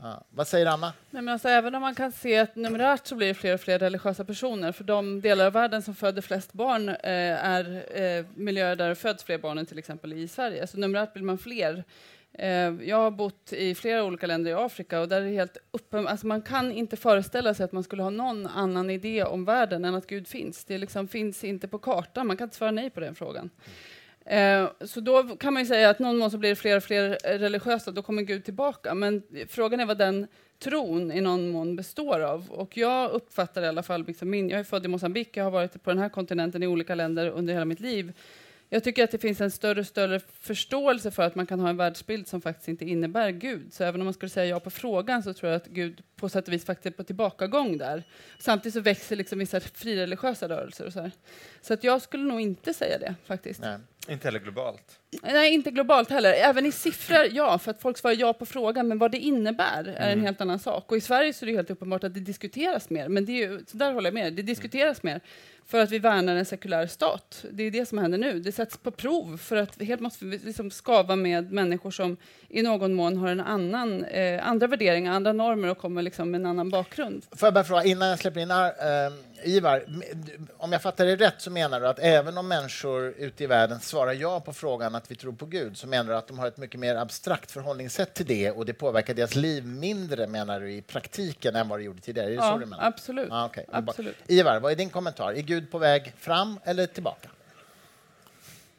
Ja. 0.02 0.24
Vad 0.30 0.48
säger 0.48 0.66
Anna? 0.66 0.92
Nej, 1.10 1.22
men 1.22 1.32
alltså, 1.32 1.48
även 1.48 1.74
om 1.74 1.80
man 1.80 1.94
kan 1.94 2.12
se 2.12 2.38
att 2.38 2.56
numerärt 2.56 3.06
så 3.06 3.14
blir 3.14 3.28
det 3.28 3.34
fler 3.34 3.54
och 3.54 3.60
fler 3.60 3.78
religiösa 3.78 4.24
personer, 4.24 4.72
för 4.72 4.84
de 4.84 5.20
delar 5.20 5.46
av 5.46 5.52
världen 5.52 5.82
som 5.82 5.94
föder 5.94 6.22
flest 6.22 6.52
barn 6.52 6.88
eh, 6.88 6.94
är 7.44 7.84
eh, 8.02 8.24
miljöer 8.34 8.76
där 8.76 8.88
det 8.88 8.94
föds 8.94 9.24
fler 9.24 9.38
barn 9.38 9.58
än 9.58 9.66
till 9.66 9.78
exempel 9.78 10.12
i 10.12 10.28
Sverige. 10.28 10.66
Så 10.66 10.78
numerärt 10.78 11.12
blir 11.12 11.22
man 11.22 11.38
fler. 11.38 11.84
Eh, 12.32 12.48
jag 12.88 12.96
har 12.96 13.10
bott 13.10 13.52
i 13.52 13.74
flera 13.74 14.04
olika 14.04 14.26
länder 14.26 14.50
i 14.50 14.54
Afrika 14.54 15.00
och 15.00 15.08
där 15.08 15.20
är 15.20 15.24
det 15.24 15.30
helt 15.30 15.56
uppen, 15.72 16.06
alltså 16.06 16.26
man 16.26 16.42
kan 16.42 16.72
inte 16.72 16.96
föreställa 16.96 17.54
sig 17.54 17.64
att 17.64 17.72
man 17.72 17.82
skulle 17.82 18.02
ha 18.02 18.10
någon 18.10 18.46
annan 18.46 18.90
idé 18.90 19.24
om 19.24 19.44
världen 19.44 19.84
än 19.84 19.94
att 19.94 20.06
Gud 20.06 20.28
finns. 20.28 20.64
Det 20.64 20.78
liksom 20.78 21.08
finns 21.08 21.44
inte 21.44 21.68
på 21.68 21.78
kartan, 21.78 22.26
man 22.26 22.36
kan 22.36 22.44
inte 22.44 22.56
svara 22.56 22.70
nej 22.70 22.90
på 22.90 23.00
den 23.00 23.14
frågan. 23.14 23.50
Eh, 24.24 24.68
så 24.80 25.00
då 25.00 25.22
kan 25.22 25.54
man 25.54 25.62
ju 25.62 25.66
säga 25.66 25.90
att 25.90 25.98
någon 25.98 26.18
mån 26.18 26.30
så 26.30 26.38
blir 26.38 26.50
det 26.50 26.56
fler 26.56 26.76
och 26.76 26.82
fler 26.82 27.18
religiösa, 27.38 27.90
då 27.90 28.02
kommer 28.02 28.22
Gud 28.22 28.44
tillbaka. 28.44 28.94
Men 28.94 29.22
frågan 29.48 29.80
är 29.80 29.86
vad 29.86 29.98
den 29.98 30.26
tron 30.58 31.12
i 31.12 31.20
någon 31.20 31.50
mån 31.50 31.76
består 31.76 32.20
av. 32.20 32.50
Och 32.50 32.76
jag 32.76 33.10
uppfattar 33.10 33.62
i 33.62 33.66
alla 33.66 33.82
fall, 33.82 34.04
liksom 34.06 34.30
min, 34.30 34.50
jag 34.50 34.60
är 34.60 34.64
född 34.64 34.84
i 34.84 34.88
Mosambik, 34.88 35.36
jag 35.36 35.44
har 35.44 35.50
varit 35.50 35.82
på 35.82 35.90
den 35.90 35.98
här 35.98 36.08
kontinenten 36.08 36.62
i 36.62 36.66
olika 36.66 36.94
länder 36.94 37.28
under 37.28 37.52
hela 37.52 37.64
mitt 37.64 37.80
liv. 37.80 38.12
Jag 38.72 38.84
tycker 38.84 39.04
att 39.04 39.10
det 39.10 39.18
finns 39.18 39.40
en 39.40 39.50
större 39.50 39.80
och 39.80 39.86
större 39.86 40.20
förståelse 40.40 41.10
för 41.10 41.22
att 41.22 41.34
man 41.34 41.46
kan 41.46 41.60
ha 41.60 41.68
en 41.68 41.76
världsbild 41.76 42.28
som 42.28 42.40
faktiskt 42.40 42.68
inte 42.68 42.84
innebär 42.84 43.30
Gud. 43.30 43.72
Så 43.72 43.84
även 43.84 44.00
om 44.00 44.04
man 44.04 44.14
skulle 44.14 44.30
säga 44.30 44.46
ja 44.46 44.60
på 44.60 44.70
frågan 44.70 45.22
så 45.22 45.34
tror 45.34 45.52
jag 45.52 45.56
att 45.56 45.66
Gud 45.66 46.02
på 46.16 46.28
sätt 46.28 46.48
och 46.48 46.54
vis 46.54 46.64
faktiskt 46.64 46.86
är 46.86 46.90
på 46.90 47.04
tillbakagång 47.04 47.78
där. 47.78 48.04
Samtidigt 48.38 48.74
så 48.74 48.80
växer 48.80 49.16
liksom 49.16 49.38
vissa 49.38 49.60
frireligiösa 49.60 50.48
rörelser 50.48 50.86
och 50.86 50.92
så 50.92 51.00
här. 51.00 51.10
Så 51.60 51.74
att 51.74 51.84
jag 51.84 52.02
skulle 52.02 52.24
nog 52.24 52.40
inte 52.40 52.74
säga 52.74 52.98
det 52.98 53.14
faktiskt. 53.26 53.60
Nej. 53.60 53.78
Inte 54.08 54.26
heller 54.28 54.38
globalt. 54.38 54.98
Nej, 55.22 55.54
inte 55.54 55.70
globalt 55.70 56.10
heller. 56.10 56.32
Även 56.32 56.66
i 56.66 56.72
siffror, 56.72 57.26
ja, 57.32 57.58
för 57.58 57.70
att 57.70 57.80
folk 57.82 57.98
svarar 57.98 58.14
ja 58.14 58.32
på 58.32 58.46
frågan, 58.46 58.88
men 58.88 58.98
vad 58.98 59.10
det 59.10 59.18
innebär 59.18 59.84
är 59.84 60.06
Mm. 60.06 60.18
en 60.18 60.20
helt 60.26 60.40
annan 60.40 60.58
sak. 60.58 60.90
Och 60.92 60.96
i 60.96 61.00
Sverige 61.00 61.32
så 61.32 61.44
är 61.44 61.46
det 61.50 61.56
helt 61.56 61.70
uppenbart 61.70 62.04
att 62.04 62.14
det 62.14 62.20
diskuteras 62.20 62.90
mer, 62.90 63.08
men 63.08 63.24
det 63.24 63.32
är 63.32 63.36
ju, 63.48 63.64
så 63.66 63.76
där 63.76 63.92
håller 63.92 64.06
jag 64.06 64.14
med, 64.14 64.32
det 64.32 64.42
diskuteras 64.42 65.02
mer 65.02 65.20
för 65.66 65.78
att 65.80 65.90
vi 65.90 65.98
värnar 65.98 66.36
en 66.36 66.44
sekulär 66.44 66.86
stat. 66.86 67.44
Det 67.50 67.62
är 67.62 67.70
det 67.70 67.86
som 67.86 67.98
händer 67.98 68.18
nu. 68.18 68.40
Det 68.40 68.52
sätts 68.52 68.76
på 68.76 68.90
prov 68.90 69.36
för 69.38 69.56
att 69.56 69.78
vi 69.78 69.84
helt 69.84 70.00
måste 70.00 70.24
vi 70.24 70.38
liksom 70.38 70.70
skava 70.70 71.16
med 71.16 71.52
människor 71.52 71.90
som 71.90 72.16
i 72.48 72.62
någon 72.62 72.94
mån 72.94 73.16
har 73.16 73.28
en 73.28 73.40
annan, 73.40 74.04
eh, 74.04 74.48
andra 74.48 74.66
värderingar, 74.66 75.12
andra 75.12 75.32
normer 75.32 75.68
och 75.68 75.78
kommer 75.78 76.02
liksom 76.02 76.30
med 76.30 76.40
en 76.40 76.46
annan 76.46 76.70
bakgrund. 76.70 77.26
Får 77.36 77.46
jag 77.46 77.54
bara 77.54 77.64
fråga, 77.64 77.84
innan 77.84 78.08
jag 78.08 78.18
släpper 78.18 78.40
in 78.40 78.50
äh, 78.50 78.56
Ivar, 79.44 79.84
om 80.56 80.72
jag 80.72 80.82
fattar 80.82 81.06
det 81.06 81.16
rätt 81.16 81.34
så 81.38 81.50
menar 81.50 81.80
du 81.80 81.86
att 81.88 81.98
även 81.98 82.38
om 82.38 82.48
människor 82.48 83.14
ute 83.18 83.44
i 83.44 83.46
världen 83.46 83.80
svarar 83.80 84.12
ja 84.12 84.40
på 84.40 84.52
frågan 84.52 84.94
att 84.94 85.10
vi 85.10 85.14
tror 85.14 85.32
på 85.32 85.46
Gud 85.46 85.76
så 85.78 85.86
menar 85.86 86.10
du 86.12 86.16
att 86.18 86.26
de 86.28 86.38
har 86.38 86.48
ett 86.48 86.56
mycket 86.56 86.80
mer 86.80 86.94
abstrakt 86.94 87.50
förhållningssätt 87.50 88.14
till 88.14 88.26
det 88.26 88.50
och 88.50 88.66
det 88.66 88.72
påverkar 88.72 89.14
deras 89.14 89.34
liv 89.34 89.66
mindre 89.66 90.26
menar 90.26 90.60
du 90.60 90.72
i 90.72 90.82
praktiken 90.82 91.56
än 91.56 91.68
vad 91.68 91.78
det 91.78 91.82
gjorde 91.84 92.00
tidigare? 92.00 92.26
Är 92.26 92.30
det 92.30 92.36
så 92.42 92.46
Ja, 92.46 92.58
du 92.60 92.66
menar? 92.66 92.84
absolut. 92.86 93.28
Ja, 93.30 93.46
okej. 93.46 93.66
absolut. 93.72 94.16
Ivar, 94.26 94.60
vad 94.60 94.72
är 94.72 94.76
din 94.76 94.90
kommentar? 94.90 95.32
Är 95.32 95.42
Gud 95.42 95.70
på 95.70 95.78
väg 95.78 96.12
fram 96.18 96.58
eller 96.64 96.86
tillbaka? 96.86 97.28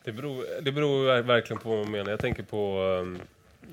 Det 0.03 0.11
beror, 0.11 0.45
det 0.61 0.71
beror 0.71 1.05
ver- 1.07 1.21
verkligen 1.21 1.59
på 1.61 1.69
vad 1.69 1.77
man 1.79 1.91
menar. 1.91 2.11
Jag 2.11 2.19
tänker 2.19 2.43
på... 2.43 2.77
ehm, 3.01 3.21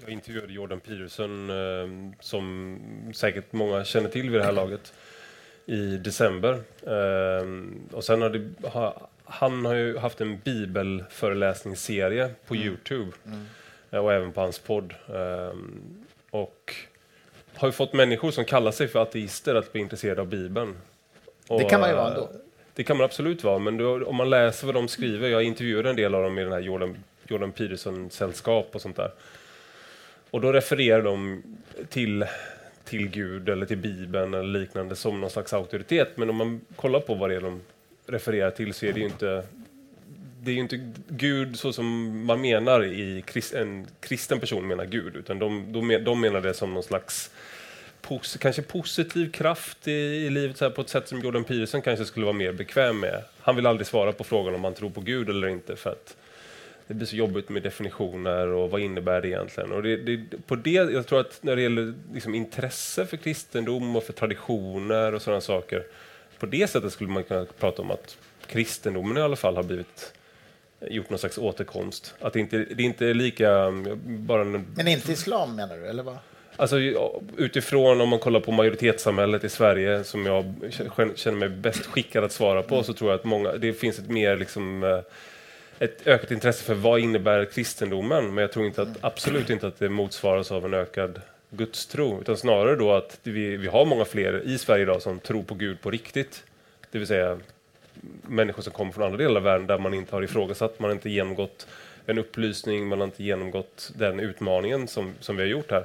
Jag 0.01 0.11
intervjuade 0.11 0.53
Jordan 0.53 0.81
Peterson, 0.81 1.51
ehm, 1.51 2.13
som 2.21 2.79
säkert 3.15 3.53
många 3.53 3.85
känner 3.85 4.09
till 4.11 4.31
vid 4.31 4.41
det 4.41 4.45
här 4.45 4.53
laget, 4.63 4.93
i 5.69 5.97
december. 5.97 6.59
Ehm, 6.87 7.81
Och 7.93 8.05
sen 8.05 8.23
har 8.23 8.31
det, 8.31 8.69
har, 8.69 9.07
han 9.25 9.65
har 9.65 9.75
ju 9.75 9.99
haft 9.99 10.21
en 10.21 10.39
bibelföreläsningsserie 10.45 12.31
på 12.47 12.57
Youtube 12.57 13.13
eh, 13.91 13.99
och 13.99 14.13
även 14.13 14.33
på 14.33 14.41
hans 14.41 14.59
podd. 14.59 14.95
Ehm, 15.15 15.81
Och 16.31 16.75
har 17.55 17.69
ju 17.69 17.73
fått 17.73 17.93
människor 17.93 18.31
som 18.31 18.45
kallar 18.45 18.71
sig 18.73 18.89
för 18.89 19.03
ateister 19.03 19.55
att 19.55 19.73
bli 19.73 19.81
intresserade 19.81 20.21
av 20.21 20.27
Bibeln. 20.29 20.77
Det 21.49 21.55
Och, 21.55 21.71
kan 21.71 21.81
man 21.81 21.89
ju 21.91 21.95
vara 21.97 22.07
eh, 22.07 22.15
ändå. 22.15 22.31
Det 22.75 22.85
kan 22.85 22.97
man 22.97 23.05
absolut 23.05 23.45
vara, 23.45 23.59
men 23.59 23.77
då, 23.77 24.05
om 24.07 24.17
man 24.17 24.31
läser 24.31 24.67
vad 24.67 24.75
de 24.75 24.89
skriver, 24.89 25.29
jag 25.29 25.43
intervjuade 25.43 25.91
en 25.91 25.97
del 25.97 26.15
av 26.15 26.23
dem 26.23 26.39
i 26.39 26.43
den 26.43 26.53
här 26.53 26.61
Jordan, 26.61 26.97
Jordan 27.29 27.53
Peterson-sällskap 27.53 28.75
och 28.75 28.81
sånt 28.83 28.97
där. 28.97 29.11
Och 30.31 30.41
då 30.41 30.53
refererar 30.53 31.03
de 31.03 31.43
till, 31.89 32.25
till 32.89 33.09
Gud 33.09 33.49
eller 33.49 33.67
till 33.67 33.79
Bibeln 33.79 34.35
eller 34.35 34.61
liknande 34.61 34.97
som 34.97 35.21
någon 35.21 35.31
slags 35.31 35.53
auktoritet. 35.53 36.17
Men 36.17 36.31
om 36.31 36.37
man 36.37 36.61
kollar 36.77 37.01
på 37.01 37.15
vad 37.15 37.31
det 37.31 37.37
är 37.37 37.41
de 37.41 37.61
refererar 38.07 38.51
till 38.51 38.75
så 38.75 38.87
är 38.87 38.93
det 38.93 39.01
ju 39.01 39.07
inte 39.07 39.43
det 40.43 40.51
är 40.51 40.55
ju 40.55 40.61
inte 40.61 40.93
Gud 41.09 41.59
så 41.59 41.73
som 41.73 41.87
man 42.27 42.41
menar 42.41 42.85
i 42.85 43.23
krist, 43.27 43.55
en 43.55 43.87
kristen 44.01 44.41
person 44.41 44.69
menar 44.69 44.85
Gud, 44.85 45.17
utan 45.17 45.39
de, 45.39 45.73
de, 45.73 46.05
de 46.05 46.21
menar 46.21 46.41
det 46.41 46.55
som 46.55 46.75
någon 46.75 46.83
slags 46.83 47.31
pos, 48.01 48.37
kanske 48.37 48.63
positiv 48.63 49.33
kraft 49.33 49.89
i, 49.89 49.93
i 49.93 50.31
livet 50.31 50.57
så 50.57 50.65
här, 50.65 50.73
på 50.73 50.81
ett 50.81 50.89
sätt 50.89 51.09
som 51.09 51.21
Jordan 51.21 51.45
Peterson 51.45 51.83
kanske 51.83 52.05
skulle 52.05 52.27
vara 52.27 52.37
mer 52.37 52.53
bekväm 52.53 53.01
med. 53.01 53.23
Han 53.41 53.57
vill 53.57 53.67
aldrig 53.67 53.87
svara 53.87 54.13
på 54.13 54.25
frågan 54.25 54.55
om 54.55 54.65
han 54.65 54.75
tror 54.75 54.91
på 54.91 55.01
Gud 55.01 55.29
eller 55.29 55.49
inte 55.49 55.77
för 55.77 55.91
att 55.91 56.17
det 56.89 56.95
blir 56.95 57.07
så 57.07 57.17
jobbigt 57.17 57.49
med 57.49 57.63
definitioner 57.63 58.47
och 58.47 58.71
vad 58.71 58.81
innebär 58.81 59.21
det 59.21 59.29
egentligen? 59.29 59.73
Och 59.73 59.83
det, 59.83 59.97
det, 59.97 60.47
på 60.47 60.57
det, 60.57 60.71
jag 60.71 61.07
tror 61.07 61.21
att 61.21 61.39
när 61.43 61.57
det 61.57 61.63
gäller 61.63 61.95
liksom 62.13 62.35
intresse 62.35 63.07
för 63.07 63.17
kristendom 63.17 63.97
och 63.97 64.05
för 64.05 64.13
traditioner 64.13 65.15
och 65.15 65.23
sådana 65.23 65.41
saker, 65.41 65.85
på 66.39 66.47
det 66.47 66.71
sättet 66.71 66.93
skulle 66.93 67.11
man 67.11 67.25
kunna 67.25 67.47
prata 67.59 67.83
om 67.83 67.91
att 67.91 68.17
kristendomen 68.47 69.17
i 69.17 69.21
alla 69.21 69.37
fall 69.37 69.57
har 69.57 69.63
blivit 69.63 70.13
gjort 70.81 71.11
någon 71.11 71.19
slags 71.19 71.39
återkomst. 71.39 72.15
Att 72.21 72.33
det 72.33 72.41
inte, 72.41 72.59
det 72.59 72.83
är 72.83 72.87
inte 72.87 73.15
lika... 73.15 73.71
Bara 74.05 74.43
en, 74.43 74.67
Men 74.77 74.89
inte 74.89 75.13
islam 75.13 75.57
menar 75.57 75.77
du, 75.77 75.87
eller 75.87 76.03
vad? 76.03 76.19
Alltså 76.57 76.79
utifrån 77.37 78.01
om 78.01 78.09
man 78.09 78.19
kollar 78.19 78.41
på 78.41 78.53
majoritetssamhället 78.53 79.45
i 79.45 79.49
Sverige 79.49 80.05
som 80.05 80.27
jag 80.27 80.55
känner 81.15 81.39
mig 81.39 81.49
bäst 81.49 81.87
skickad 81.87 82.25
att 82.25 82.33
svara 82.33 82.63
på 82.63 82.83
så 82.83 82.93
tror 82.93 83.11
jag 83.11 83.19
att 83.19 83.25
många, 83.25 83.53
det 83.53 83.73
finns 83.73 83.99
ett 83.99 84.09
mer 84.09 84.37
liksom 84.37 84.85
eh, 84.85 85.01
ett 85.79 86.07
ökat 86.07 86.31
intresse 86.31 86.65
för 86.65 86.75
vad 86.75 87.01
innebär 87.01 87.45
kristendomen 87.45 88.35
men 88.35 88.43
jag 88.43 88.53
tror 88.53 88.67
inte 88.67 88.83
att, 88.83 88.89
absolut 89.01 89.51
inte 89.51 89.67
att 89.67 89.79
det 89.79 89.89
motsvaras 89.89 90.53
av 90.53 90.65
en 90.65 90.75
ökad 90.75 91.21
gudstro 91.51 92.21
utan 92.21 92.37
snarare 92.37 92.77
då 92.77 92.93
att 92.93 93.19
vi, 93.23 93.57
vi 93.57 93.69
har 93.69 93.85
många 93.85 94.05
fler 94.05 94.43
i 94.45 94.59
Sverige 94.59 94.83
idag 94.83 95.03
som 95.03 95.21
tror 95.21 95.43
på 95.43 95.55
Gud 95.55 95.81
på 95.81 95.91
riktigt. 95.91 96.45
Det 96.91 96.99
vill 96.99 97.07
säga 97.07 97.39
människor 98.23 98.63
som 98.63 98.73
kommer 98.73 98.93
från 98.93 99.05
andra 99.05 99.19
delar 99.19 99.37
av 99.37 99.43
världen 99.43 99.67
där 99.67 99.79
man 99.79 99.95
inte 99.95 100.17
har 100.17 100.23
ifrågasatt, 100.23 100.79
man 100.79 100.91
har 100.91 100.95
inte 100.95 101.11
genomgått 101.11 101.67
en 102.07 102.19
upplysning, 102.19 102.87
man 102.87 102.99
har 102.99 103.07
inte 103.07 103.25
genomgått 103.25 103.93
den 103.95 104.21
utmaningen 104.21 104.89
som, 104.89 105.15
som 105.21 105.37
vi 105.37 105.43
har 105.43 105.49
gjort 105.49 105.71
här. 105.71 105.85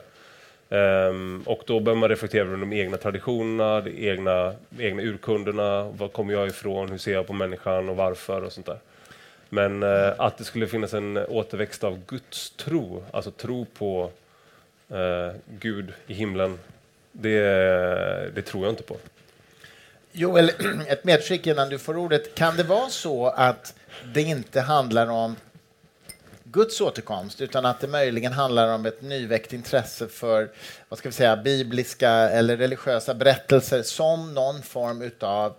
Um, 1.10 1.44
och 1.46 1.64
då 1.66 1.80
bör 1.80 1.96
man 1.96 2.10
reflektera 2.10 2.42
över 2.42 2.58
de 2.58 2.74
egna 2.74 2.98
traditionerna, 2.98 3.82
de 3.82 4.10
egna, 4.10 4.54
egna 4.80 5.02
urkunderna, 5.02 5.84
var 5.84 6.08
kommer 6.08 6.34
jag 6.34 6.48
ifrån, 6.48 6.90
hur 6.90 6.98
ser 6.98 7.14
jag 7.14 7.28
på 7.28 7.34
människan 7.34 7.90
och 7.90 7.96
varför 7.96 8.44
och 8.44 8.52
sånt 8.52 8.66
där. 8.66 8.78
Men 9.54 9.84
eh, 9.84 10.14
att 10.18 10.38
det 10.38 10.44
skulle 10.44 10.68
finnas 10.68 10.94
en 10.94 11.18
återväxt 11.18 11.84
av 11.84 12.06
Guds 12.06 12.50
tro, 12.50 13.04
alltså 13.12 13.32
tro 13.32 13.66
på 13.66 14.12
eh, 14.90 15.32
Gud 15.46 15.94
i 16.08 16.14
himlen, 16.14 16.60
det, 17.12 17.40
det 18.36 18.42
tror 18.42 18.66
jag 18.66 18.72
inte 18.72 18.84
på. 18.84 18.98
Joel, 20.12 20.52
ett 20.88 21.04
medskick 21.04 21.48
innan 21.48 21.70
du 21.70 21.80
får 21.80 21.98
ordet. 21.98 22.36
Kan 22.36 22.58
det 22.58 22.64
vara 22.64 22.90
så 22.90 23.28
att 23.28 23.76
det 24.14 24.22
inte 24.22 24.62
handlar 24.62 25.08
om 25.08 25.36
Guds 26.44 26.82
återkomst 26.82 27.42
utan 27.42 27.66
att 27.66 27.80
det 27.80 27.88
möjligen 27.88 28.34
handlar 28.34 28.74
om 28.74 28.86
ett 28.86 29.02
nyväckt 29.02 29.54
intresse 29.54 30.08
för 30.08 30.50
vad 30.90 31.00
ska 31.00 31.10
vi 31.10 31.14
säga, 31.14 31.38
bibliska 31.38 32.10
eller 32.10 32.58
religiösa 32.58 33.14
berättelser 33.14 33.84
som 33.84 34.34
någon 34.34 34.62
form 34.62 35.02
utav 35.02 35.56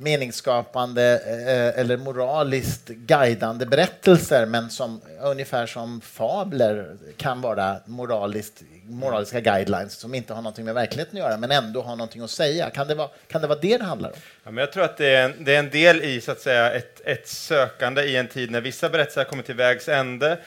meningsskapande 0.00 1.20
eh, 1.26 1.48
eh, 1.48 1.80
eller 1.80 1.96
moraliskt 1.96 2.88
guidande 2.88 3.66
berättelser 3.66 4.46
men 4.46 4.70
som 4.70 5.00
ungefär 5.22 5.66
som 5.66 6.00
fabler 6.00 6.96
kan 7.16 7.40
vara 7.40 7.76
moraliskt, 7.86 8.62
moraliska 8.84 9.40
guidelines 9.40 9.92
som 9.92 10.14
inte 10.14 10.34
har 10.34 10.42
någonting 10.42 10.64
med 10.64 10.74
verkligheten 10.74 11.18
att 11.18 11.24
göra 11.24 11.36
men 11.36 11.50
ändå 11.50 11.82
har 11.82 11.96
någonting 11.96 12.22
att 12.22 12.30
säga. 12.30 12.70
Kan 12.70 12.88
det 12.88 12.94
vara, 12.94 13.08
kan 13.28 13.40
det, 13.40 13.46
vara 13.46 13.58
det 13.58 13.78
det 13.78 13.84
handlar 13.84 14.08
om? 14.08 14.16
Ja, 14.44 14.50
men 14.50 14.62
jag 14.62 14.72
tror 14.72 14.84
att 14.84 14.96
det 14.96 15.14
är, 15.14 15.24
en, 15.24 15.44
det 15.44 15.54
är 15.54 15.58
en 15.58 15.70
del 15.70 16.02
i 16.02 16.20
så 16.20 16.32
att 16.32 16.40
säga, 16.40 16.72
ett, 16.72 17.00
ett 17.04 17.28
sökande 17.28 18.02
i 18.02 18.16
en 18.16 18.28
tid 18.28 18.50
när 18.50 18.60
vissa 18.60 18.88
berättelser 18.88 19.24
kommer 19.24 19.42
till 19.42 19.54
vägs 19.54 19.88
ände, 19.88 20.38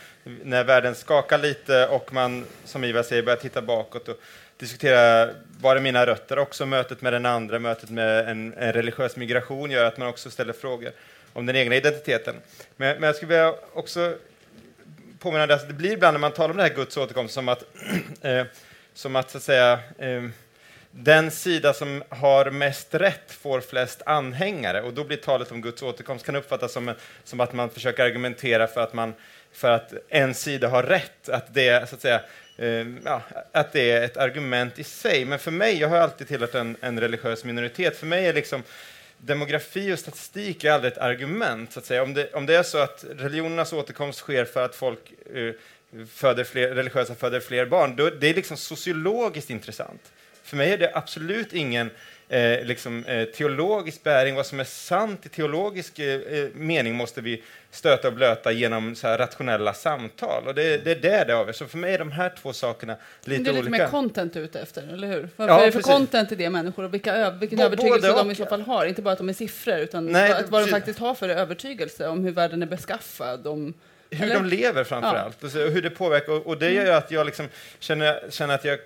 när 0.44 0.64
världen 0.64 0.96
skakar 0.96 1.38
lite 1.38 1.88
och 1.88 2.14
man, 2.14 2.46
som 2.66 2.84
Ivar 2.84 3.04
säger, 3.04 3.24
börjar 3.24 3.38
titta 3.38 3.62
bakåt. 3.62 4.08
Och, 4.08 4.18
diskutera 4.58 5.30
var 5.64 5.76
är 5.76 5.80
mina 5.80 6.06
rötter. 6.06 6.40
Också 6.40 6.66
mötet 6.66 7.02
med 7.02 7.14
den 7.14 7.26
andra, 7.26 7.60
mötet 7.60 7.90
med 7.90 8.30
en, 8.30 8.54
en 8.54 8.74
religiös 8.74 9.16
migration 9.16 9.72
gör 9.72 9.86
att 9.86 9.98
man 9.98 10.08
också 10.08 10.30
ställer 10.30 10.54
frågor 10.54 10.92
om 11.34 11.46
den 11.46 11.56
egna 11.56 11.76
identiteten. 11.76 12.36
Men, 12.76 13.00
men 13.00 13.04
jag 13.04 13.16
skulle 13.16 13.30
vilja 13.30 13.54
också 13.74 14.16
påminna 15.20 15.48
dig 15.48 15.56
att 15.56 15.68
det 15.68 15.74
blir 15.74 15.92
ibland 15.92 16.14
när 16.14 16.20
man 16.20 16.32
talar 16.32 16.50
om 16.50 16.58
det 16.58 16.64
här 16.64 16.76
Guds 16.76 16.98
återkomst 16.98 17.34
som 17.34 17.50
att, 17.50 17.64
eh, 18.22 18.46
som 18.94 19.16
att, 19.16 19.32
så 19.32 19.38
att 19.38 19.44
säga, 19.44 19.80
eh, 19.98 20.24
den 20.92 21.32
sida 21.32 21.74
som 21.74 22.04
har 22.10 22.52
mest 22.52 22.96
rätt 22.96 23.32
får 23.32 23.62
flest 23.62 24.02
anhängare 24.06 24.82
och 24.82 24.94
då 24.94 25.04
blir 25.04 25.18
talet 25.18 25.52
om 25.52 25.62
Guds 25.62 25.84
återkomst 25.84 26.26
kan 26.26 26.36
uppfattas 26.36 26.72
som, 26.72 26.94
som 27.24 27.40
att 27.40 27.54
man 27.54 27.70
försöker 27.70 28.04
argumentera 28.04 28.68
för 28.68 28.82
att, 28.82 28.94
man, 28.94 29.14
för 29.52 29.72
att 29.72 29.94
en 30.10 30.34
sida 30.34 30.68
har 30.68 30.84
rätt, 30.84 31.30
att 31.30 31.54
det 31.54 31.90
så 31.90 31.96
att 31.96 32.02
säga, 32.02 32.22
Ehm, 32.64 33.00
ja, 33.06 33.22
att 33.52 33.74
det 33.74 33.92
är 33.92 34.02
ett 34.02 34.18
argument 34.18 34.80
i 34.80 34.84
sig. 34.84 35.26
Men 35.26 35.40
för 35.40 35.52
mig, 35.52 35.80
jag 35.80 35.90
har 35.90 35.98
alltid 35.98 36.28
tillhört 36.28 36.56
en, 36.56 36.78
en 36.82 37.00
religiös 37.00 37.44
minoritet, 37.44 37.98
för 37.98 38.08
mig 38.08 38.26
är 38.26 38.34
liksom 38.34 38.64
demografi 39.18 39.94
och 39.94 40.00
statistik 40.00 40.64
är 40.64 40.72
aldrig 40.72 40.94
ett 40.94 41.00
argument. 41.00 41.74
Så 41.74 41.80
att 41.80 41.86
säga. 41.86 42.04
Om, 42.04 42.14
det, 42.14 42.34
om 42.34 42.46
det 42.46 42.56
är 42.56 42.64
så 42.64 42.78
att 42.78 43.06
religionernas 43.18 43.74
återkomst 43.74 44.20
sker 44.20 44.46
för 44.46 44.66
att 44.66 44.76
folk 44.76 45.14
uh, 45.36 45.54
föder 46.12 46.44
fler, 46.44 46.68
religiösa 46.68 47.16
föder 47.16 47.40
fler 47.40 47.66
barn, 47.66 47.96
då, 47.96 48.10
det 48.10 48.30
är 48.30 48.34
liksom 48.34 48.58
sociologiskt 48.58 49.50
intressant. 49.50 50.12
För 50.44 50.58
mig 50.58 50.72
är 50.72 50.78
det 50.78 50.92
absolut 50.96 51.54
ingen 51.54 51.90
eh, 52.34 52.66
liksom, 52.66 53.06
eh, 53.06 53.26
teologisk 53.26 54.04
bäring. 54.04 54.36
Vad 54.36 54.46
som 54.46 54.60
är 54.60 54.64
sant 54.64 55.26
i 55.26 55.30
teologisk 55.30 56.00
eh, 56.00 56.22
eh, 56.22 56.48
mening 56.54 56.96
måste 56.96 57.22
vi 57.22 57.44
stöta 57.72 58.08
och 58.08 58.14
blöta 58.14 58.52
genom 58.52 58.96
så 58.96 59.08
rationella 59.08 59.74
samtal. 59.74 60.48
Och 60.48 60.56
det, 60.56 60.78
det 60.78 60.92
är 60.92 60.96
det 60.96 61.24
det 61.28 61.34
avgör. 61.34 61.54
Så 61.54 61.66
för 61.66 61.78
mig 61.78 61.94
är 61.94 62.00
de 62.00 62.12
här 62.12 62.34
två 62.42 62.54
sakerna 62.54 62.96
lite 63.24 63.42
olika. 63.42 63.52
Det 63.52 63.58
är 63.58 63.64
lite 63.64 63.70
mer 63.70 63.88
content 63.88 64.36
ute 64.36 64.60
efter, 64.60 64.94
eller 64.94 65.08
hur? 65.08 65.30
Vad 65.36 65.50
ja, 65.50 65.62
är 65.62 65.66
det 65.66 65.72
för 65.72 65.80
precis. 65.80 65.94
content 65.94 66.32
i 66.32 66.36
det 66.36 66.50
människor 66.50 66.84
och 66.84 66.94
vilka, 66.94 67.32
vilken 67.32 67.58
B 67.58 67.64
övertygelse 67.64 68.08
de 68.08 68.32
i 68.32 68.36
så 68.36 68.46
fall 68.46 68.62
har? 68.62 68.86
Inte 68.86 69.02
bara 69.02 69.12
att 69.12 69.18
de 69.18 69.30
är 69.30 69.34
siffror, 69.34 69.78
utan 69.78 70.06
Nej, 70.06 70.34
vad, 70.34 70.50
vad 70.50 70.62
de 70.62 70.72
faktiskt 70.72 71.00
har 71.00 71.16
för 71.16 71.30
övertygelse 71.30 72.08
om 72.08 72.24
hur 72.24 72.32
världen 72.32 72.62
är 72.62 72.68
beskaffad. 72.68 73.48
Om, 73.48 73.74
hur 74.10 74.24
eller? 74.24 74.36
de 74.36 74.46
lever 74.46 74.84
framför 74.84 75.16
ja. 75.16 75.22
allt, 75.22 75.44
och 75.44 75.50
hur 75.50 75.82
det 75.82 75.90
påverkar. 75.90 76.32
Och, 76.34 76.48
och 76.48 76.58
det 76.58 76.72
gör 76.72 76.98
att 76.98 77.12
jag 77.12 77.26
liksom 77.26 77.48
känner, 77.80 78.24
känner 78.30 78.56
att 78.56 78.66
jag 78.66 78.80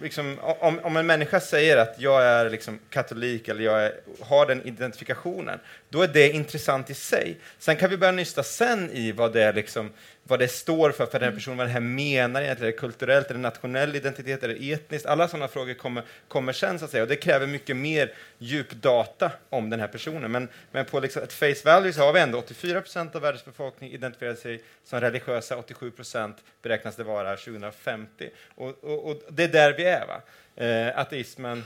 liksom, 0.00 0.38
om, 0.40 0.78
om 0.78 0.96
en 0.96 1.06
människa 1.06 1.40
säger 1.40 1.76
att 1.76 1.94
jag 1.98 2.22
är 2.22 2.50
liksom 2.50 2.78
katolik 2.90 3.48
eller 3.48 3.64
jag 3.64 3.84
är, 3.84 3.94
har 4.20 4.46
den 4.46 4.66
identifikationen, 4.66 5.60
då 5.88 6.02
är 6.02 6.08
det 6.08 6.30
intressant 6.30 6.90
i 6.90 6.94
sig. 6.94 7.36
Sen 7.58 7.76
kan 7.76 7.90
vi 7.90 7.96
börja 7.96 8.12
nysta 8.12 8.42
sen 8.42 8.90
i 8.90 9.12
vad 9.12 9.32
det, 9.32 9.52
liksom, 9.52 9.90
vad 10.28 10.38
det 10.38 10.48
står 10.48 10.90
för, 10.90 11.06
för 11.06 11.18
den 11.18 11.28
här 11.28 11.36
personen, 11.36 11.56
vad 11.56 11.66
den 11.66 11.72
här 11.72 11.80
menar 11.80 12.42
egentligen, 12.42 12.68
är 12.68 12.72
det 12.72 12.78
kulturellt, 12.78 13.30
är 13.30 13.34
det 13.34 13.40
nationell 13.40 13.96
identitet, 13.96 14.42
är 14.42 14.48
det 14.48 14.72
etniskt? 14.72 15.06
Alla 15.06 15.28
sådana 15.28 15.48
frågor 15.48 15.74
kommer, 15.74 16.02
kommer 16.28 16.52
sen, 16.52 16.78
så 16.78 16.84
att 16.84 16.90
säga, 16.90 17.02
och 17.02 17.08
det 17.08 17.16
kräver 17.16 17.46
mycket 17.46 17.76
mer 17.76 18.12
djupdata 18.38 19.30
om 19.48 19.70
den 19.70 19.80
här 19.80 19.88
personen. 19.88 20.32
Men, 20.32 20.48
men 20.72 20.84
på 20.84 21.00
liksom 21.00 21.22
ett 21.22 21.32
face 21.32 21.64
value 21.64 21.92
så 21.92 22.00
har 22.00 22.12
vi 22.12 22.20
ändå 22.20 22.38
84 22.38 22.80
procent 22.80 23.14
av 23.16 23.22
världens 23.22 23.44
befolkning 23.44 23.92
identifierar 23.92 24.34
sig 24.34 24.62
som 24.84 25.00
religiösa, 25.00 25.56
87 25.56 25.90
procent 25.90 26.36
beräknas 26.62 26.96
det 26.96 27.04
vara 27.04 27.36
2050. 27.36 28.30
Och, 28.54 28.84
och, 28.84 29.10
och 29.10 29.22
det 29.28 29.44
är 29.44 29.48
där 29.48 29.72
vi 29.72 29.84
är. 29.84 30.06
Va? 30.06 30.22
Eh, 30.64 30.98
ateismen 30.98 31.64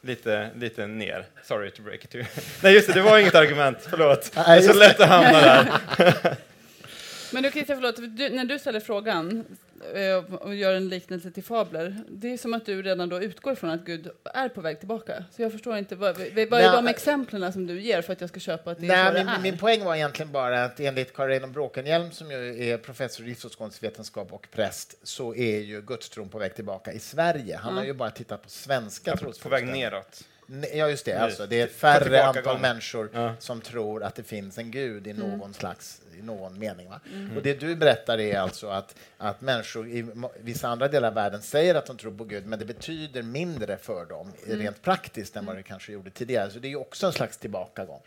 lite, 0.00 0.50
lite 0.56 0.86
ner. 0.86 1.26
Sorry 1.44 1.70
to 1.70 1.82
break 1.82 2.04
it 2.04 2.10
to 2.10 2.16
you. 2.16 2.26
Nej, 2.62 2.74
just 2.74 2.86
det, 2.86 2.92
det 2.92 3.02
var 3.02 3.18
inget 3.18 3.34
argument. 3.34 3.78
Förlåt. 3.90 4.32
Det 4.34 4.40
är 4.40 4.60
så 4.60 4.72
lätt 4.72 5.00
att 5.00 5.08
hamna 5.08 5.40
där. 5.40 6.36
Men 7.32 7.42
du 7.42 7.50
Christian, 7.50 7.76
förlåt, 7.76 8.16
du, 8.16 8.28
när 8.28 8.44
du 8.44 8.58
ställer 8.58 8.80
frågan 8.80 9.44
eh, 9.94 10.34
och 10.34 10.54
gör 10.54 10.74
en 10.74 10.88
liknelse 10.88 11.30
till 11.30 11.42
fabler, 11.42 11.96
det 12.08 12.32
är 12.32 12.36
som 12.36 12.54
att 12.54 12.66
du 12.66 12.82
redan 12.82 13.08
då 13.08 13.22
utgår 13.22 13.54
från 13.54 13.70
att 13.70 13.84
Gud 13.84 14.10
är 14.24 14.48
på 14.48 14.60
väg 14.60 14.78
tillbaka. 14.78 15.24
Så 15.36 15.42
jag 15.42 15.52
förstår 15.52 15.76
inte, 15.76 15.96
vad, 15.96 16.18
vad 16.50 16.60
är 16.60 16.72
de 16.72 16.86
exemplen 16.86 17.52
som 17.52 17.66
du 17.66 17.80
ger 17.80 18.02
för 18.02 18.12
att 18.12 18.20
jag 18.20 18.30
ska 18.30 18.40
köpa 18.40 18.70
att 18.70 18.80
det 18.80 18.86
nej, 18.86 18.96
är 18.96 19.06
så 19.06 19.12
min, 19.12 19.26
det 19.26 19.32
är? 19.32 19.40
Min 19.40 19.58
poäng 19.58 19.84
var 19.84 19.96
egentligen 19.96 20.32
bara 20.32 20.64
att 20.64 20.80
enligt 20.80 21.16
Karin 21.16 21.52
Bråkenhielm, 21.52 22.12
som 22.12 22.30
ju 22.30 22.64
är 22.64 22.78
professor 22.78 23.26
i 23.26 23.28
livsåskådningsvetenskap 23.28 24.32
och 24.32 24.48
präst, 24.50 24.94
så 25.02 25.34
är 25.34 25.58
ju 25.60 25.82
gudstron 25.82 26.28
på 26.28 26.38
väg 26.38 26.54
tillbaka 26.54 26.92
i 26.92 26.98
Sverige. 26.98 27.56
Han 27.56 27.72
mm. 27.72 27.76
har 27.76 27.84
ju 27.84 27.92
bara 27.92 28.10
tittat 28.10 28.42
på 28.42 28.50
svenska 28.50 29.16
ja, 29.20 29.32
På 29.42 29.48
väg 29.48 29.66
neråt. 29.66 30.24
Ja, 30.74 30.88
just 30.88 31.04
det. 31.04 31.14
Alltså, 31.14 31.46
det 31.46 31.60
är 31.60 31.66
färre 31.66 32.24
antal 32.24 32.58
människor 32.58 33.10
ja. 33.12 33.34
som 33.38 33.60
tror 33.60 34.02
att 34.02 34.14
det 34.14 34.22
finns 34.22 34.58
en 34.58 34.70
gud 34.70 35.06
i 35.06 35.12
någon 35.12 35.32
mm. 35.32 35.54
slags 35.54 36.02
i 36.18 36.22
någon 36.22 36.58
mening. 36.58 36.88
Va? 36.88 37.00
Mm. 37.12 37.36
Och 37.36 37.42
det 37.42 37.60
du 37.60 37.76
berättar 37.76 38.20
är 38.20 38.38
alltså 38.38 38.68
att, 38.68 38.94
att 39.18 39.40
människor 39.40 39.88
i 39.88 40.06
vissa 40.38 40.68
andra 40.68 40.88
delar 40.88 41.08
av 41.08 41.14
världen 41.14 41.42
säger 41.42 41.74
att 41.74 41.86
de 41.86 41.96
tror 41.96 42.12
på 42.12 42.24
Gud, 42.24 42.46
men 42.46 42.58
det 42.58 42.64
betyder 42.64 43.22
mindre 43.22 43.76
för 43.76 44.04
dem 44.04 44.32
mm. 44.46 44.58
rent 44.58 44.82
praktiskt 44.82 45.36
än 45.36 45.46
vad 45.46 45.56
det 45.56 45.62
kanske 45.62 45.92
gjorde 45.92 46.10
tidigare. 46.10 46.50
Så 46.50 46.58
det 46.58 46.72
är 46.72 46.76
också 46.76 47.06
en 47.06 47.12
slags 47.12 47.38
tillbakagång. 47.38 48.02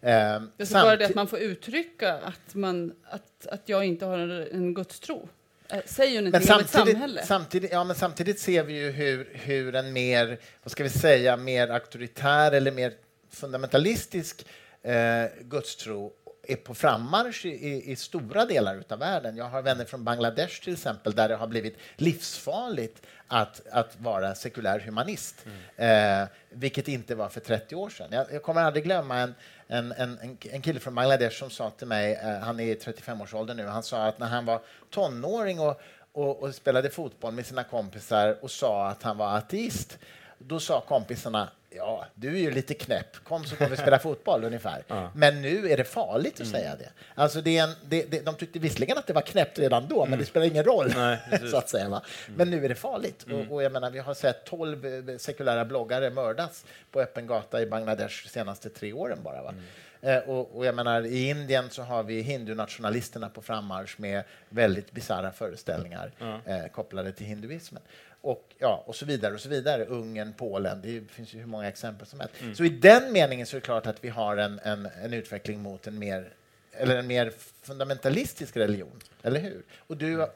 Eh, 0.00 0.42
det 0.56 0.70
är 0.70 0.82
bara 0.82 0.96
det 0.96 1.04
att 1.06 1.14
man 1.14 1.28
får 1.28 1.38
uttrycka 1.38 2.14
att, 2.14 2.54
man, 2.54 2.92
att, 3.04 3.46
att 3.46 3.68
jag 3.68 3.84
inte 3.84 4.06
har 4.06 4.18
en, 4.18 4.30
en 4.30 4.74
gudstro. 4.74 5.28
Eh, 5.68 5.78
säger 5.86 6.22
hon 6.22 6.30
Men 6.30 6.42
inte 6.42 6.46
samtidigt, 6.46 6.92
samhälle? 6.92 7.22
samtidigt, 7.26 7.72
ja, 7.72 7.84
men 7.84 7.96
samtidigt 7.96 8.40
ser 8.40 8.62
vi 8.62 8.72
ju 8.72 8.90
hur, 8.90 9.28
hur 9.32 9.74
en 9.74 9.92
mer, 9.92 10.38
vad 10.62 10.72
ska 10.72 10.82
vi 10.82 10.90
säga, 10.90 11.36
mer 11.36 11.68
auktoritär 11.68 12.52
eller 12.52 12.72
mer 12.72 12.92
fundamentalistisk 13.30 14.46
eh, 14.82 15.24
gudstro 15.40 16.12
är 16.48 16.56
på 16.56 16.74
frammarsch 16.74 17.46
i, 17.46 17.48
i, 17.48 17.92
i 17.92 17.96
stora 17.96 18.44
delar 18.44 18.82
av 18.88 18.98
världen. 18.98 19.36
Jag 19.36 19.44
har 19.44 19.62
vänner 19.62 19.84
från 19.84 20.04
Bangladesh 20.04 20.62
till 20.62 20.72
exempel 20.72 21.12
där 21.14 21.28
det 21.28 21.36
har 21.36 21.46
blivit 21.46 21.78
livsfarligt 21.96 23.02
att, 23.28 23.66
att 23.72 24.00
vara 24.00 24.34
sekulär 24.34 24.80
humanist, 24.80 25.46
eh, 25.76 26.24
vilket 26.50 26.88
inte 26.88 27.14
var 27.14 27.28
för 27.28 27.40
30 27.40 27.74
år 27.74 27.90
sedan. 27.90 28.08
Jag, 28.10 28.26
jag 28.32 28.42
kommer 28.42 28.62
aldrig 28.62 28.84
glömma 28.84 29.18
en, 29.18 29.34
en, 29.68 29.92
en, 29.92 30.38
en 30.50 30.62
kille 30.62 30.80
från 30.80 30.94
Bangladesh 30.94 31.38
som 31.38 31.50
sa 31.50 31.70
till 31.70 31.86
mig, 31.86 32.14
eh, 32.14 32.38
han 32.38 32.60
är 32.60 32.64
i 32.64 32.74
35-årsåldern 32.74 33.56
nu, 33.56 33.66
han 33.66 33.82
sa 33.82 34.06
att 34.06 34.18
när 34.18 34.26
han 34.26 34.44
var 34.44 34.60
tonåring 34.90 35.60
och, 35.60 35.80
och, 36.12 36.42
och 36.42 36.54
spelade 36.54 36.90
fotboll 36.90 37.32
med 37.32 37.46
sina 37.46 37.64
kompisar 37.64 38.36
och 38.40 38.50
sa 38.50 38.86
att 38.86 39.02
han 39.02 39.18
var 39.18 39.36
ateist, 39.36 39.98
då 40.38 40.60
sa 40.60 40.80
kompisarna 40.80 41.48
Ja, 41.76 42.06
du 42.14 42.28
är 42.28 42.40
ju 42.40 42.50
lite 42.50 42.74
knäpp. 42.74 43.24
Kom 43.24 43.44
så 43.44 43.56
får 43.56 43.66
vi 43.66 43.76
spela 43.76 43.98
fotboll 43.98 44.44
ungefär. 44.44 44.84
Men 45.14 45.42
nu 45.42 45.70
är 45.70 45.76
det 45.76 45.84
farligt 45.84 46.40
att 46.40 46.46
säga 46.46 46.76
det. 46.76 46.88
Alltså 47.14 47.40
det 47.40 47.58
en, 47.58 47.70
det, 47.84 48.10
det, 48.10 48.24
de 48.24 48.34
tyckte 48.34 48.58
visserligen 48.58 48.98
att 48.98 49.06
det 49.06 49.12
var 49.12 49.22
knäppt 49.22 49.58
redan 49.58 49.88
då, 49.88 50.06
men 50.06 50.18
det 50.18 50.24
spelar 50.24 50.46
ingen 50.46 50.64
roll. 50.64 50.92
Nej, 50.96 51.18
så 51.50 51.56
att 51.56 51.68
säga, 51.68 51.88
va? 51.88 52.02
Men 52.36 52.50
nu 52.50 52.64
är 52.64 52.68
det 52.68 52.74
farligt. 52.74 53.26
Och, 53.32 53.54
och 53.54 53.62
jag 53.62 53.72
menar, 53.72 53.90
vi 53.90 53.98
har 53.98 54.14
sett 54.14 54.44
12 54.44 54.86
eh, 54.86 55.16
sekulära 55.16 55.64
bloggare 55.64 56.10
mördas 56.10 56.64
på 56.90 57.00
öppen 57.00 57.26
gata 57.26 57.62
i 57.62 57.66
Bangladesh 57.66 58.22
de 58.24 58.28
senaste 58.28 58.68
tre 58.68 58.92
åren 58.92 59.18
bara. 59.22 59.42
Va? 59.42 59.54
Eh, 60.00 60.18
och, 60.18 60.56
och 60.56 60.66
jag 60.66 60.74
menar, 60.74 61.06
I 61.06 61.28
Indien 61.28 61.70
så 61.70 61.82
har 61.82 62.02
vi 62.02 62.20
hindunationalisterna 62.20 63.28
på 63.28 63.42
frammarsch 63.42 64.00
med 64.00 64.24
väldigt 64.48 64.92
bisarra 64.92 65.32
föreställningar 65.32 66.10
eh, 66.44 66.66
kopplade 66.72 67.12
till 67.12 67.26
hinduismen. 67.26 67.82
Och, 68.26 68.54
ja, 68.58 68.82
och 68.86 68.96
så 68.96 69.06
vidare. 69.06 69.34
och 69.34 69.40
så 69.40 69.48
vidare. 69.48 69.84
Ungern, 69.84 70.32
Polen, 70.36 70.80
det 70.82 71.10
finns 71.10 71.34
ju 71.34 71.38
hur 71.38 71.46
många 71.46 71.68
exempel 71.68 72.06
som 72.06 72.20
helst. 72.20 72.34
Så 72.54 72.64
i 72.64 72.68
den 72.68 73.12
meningen 73.12 73.46
så 73.46 73.56
är 73.56 73.60
det 73.60 73.64
klart 73.64 73.86
att 73.86 74.04
vi 74.04 74.08
har 74.08 74.36
en, 74.36 74.60
en, 74.62 74.88
en 75.04 75.12
utveckling 75.12 75.60
mot 75.62 75.86
en 75.86 75.98
mer, 75.98 76.28
eller 76.72 76.96
en 76.96 77.06
mer 77.06 77.32
fundamentalistisk 77.62 78.56
religion, 78.56 79.00
eller 79.22 79.40
hur? 79.40 79.62
Och 79.76 79.96
du, 79.96 80.26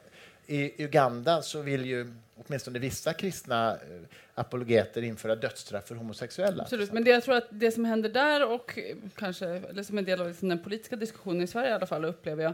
i 0.47 0.83
Uganda 0.83 1.41
så 1.41 1.61
vill 1.61 1.85
ju 1.85 2.13
åtminstone 2.35 2.79
vissa 2.79 3.13
kristna 3.13 3.71
eh, 3.71 3.77
apologeter 4.35 5.01
införa 5.01 5.35
dödsstraff 5.35 5.87
för 5.87 5.95
homosexuella. 5.95 6.63
Absolut, 6.63 6.91
men 6.91 7.03
det 7.03 7.09
jag 7.09 7.23
tror 7.23 7.35
att 7.35 7.47
det 7.49 7.71
som 7.71 7.85
händer 7.85 8.09
där 8.09 8.51
och 8.51 8.79
kanske, 9.15 9.47
eller 9.47 9.83
som 9.83 9.97
en 9.97 10.05
del 10.05 10.21
av 10.21 10.35
den 10.39 10.63
politiska 10.63 10.95
diskussionen 10.95 11.41
i 11.41 11.47
Sverige 11.47 11.69
i 11.69 11.73
alla 11.73 11.85
fall, 11.85 12.05
upplever 12.05 12.43
jag, 12.43 12.53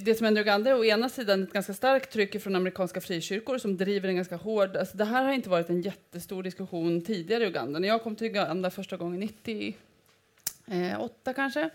det 0.00 0.14
som 0.14 0.24
händer 0.24 0.40
i 0.40 0.44
Uganda 0.44 0.70
är 0.70 0.78
å 0.78 0.84
ena 0.84 1.08
sidan 1.08 1.42
ett 1.42 1.52
ganska 1.52 1.74
starkt 1.74 2.12
tryck 2.12 2.42
från 2.42 2.56
amerikanska 2.56 3.00
frikyrkor 3.00 3.58
som 3.58 3.76
driver 3.76 4.08
en 4.08 4.16
ganska 4.16 4.36
hård... 4.36 4.76
Alltså 4.76 4.96
det 4.96 5.04
här 5.04 5.24
har 5.24 5.32
inte 5.32 5.48
varit 5.48 5.70
en 5.70 5.82
jättestor 5.82 6.42
diskussion 6.42 7.02
tidigare 7.02 7.44
i 7.44 7.46
Uganda. 7.46 7.78
När 7.78 7.88
jag 7.88 8.02
kom 8.02 8.16
till 8.16 8.26
Uganda 8.26 8.70
första 8.70 8.96
gången, 8.96 9.20
98 9.20 11.34
kanske, 11.34 11.70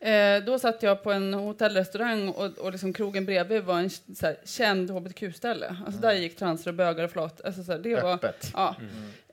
Eh, 0.00 0.44
då 0.44 0.58
satt 0.58 0.82
jag 0.82 1.02
på 1.02 1.12
en 1.12 1.34
hotellrestaurang 1.34 2.28
och, 2.28 2.58
och 2.58 2.72
liksom 2.72 2.92
krogen 2.92 3.24
bredvid 3.26 3.62
var 3.62 3.78
en 3.78 3.90
så 3.90 4.26
här, 4.26 4.36
känd 4.44 4.90
hbtq-ställe. 4.90 5.76
Alltså 5.86 6.00
Där 6.00 6.12
gick 6.12 6.36
transer 6.36 6.70
och 6.70 6.74
bögar 6.74 7.04
och 7.04 7.10
flat. 7.10 7.40
Alltså, 7.44 7.62
så 7.62 7.72
här, 7.72 7.78
det 7.78 7.94
var, 7.94 8.14
Öppet. 8.14 8.50
ja. 8.54 8.76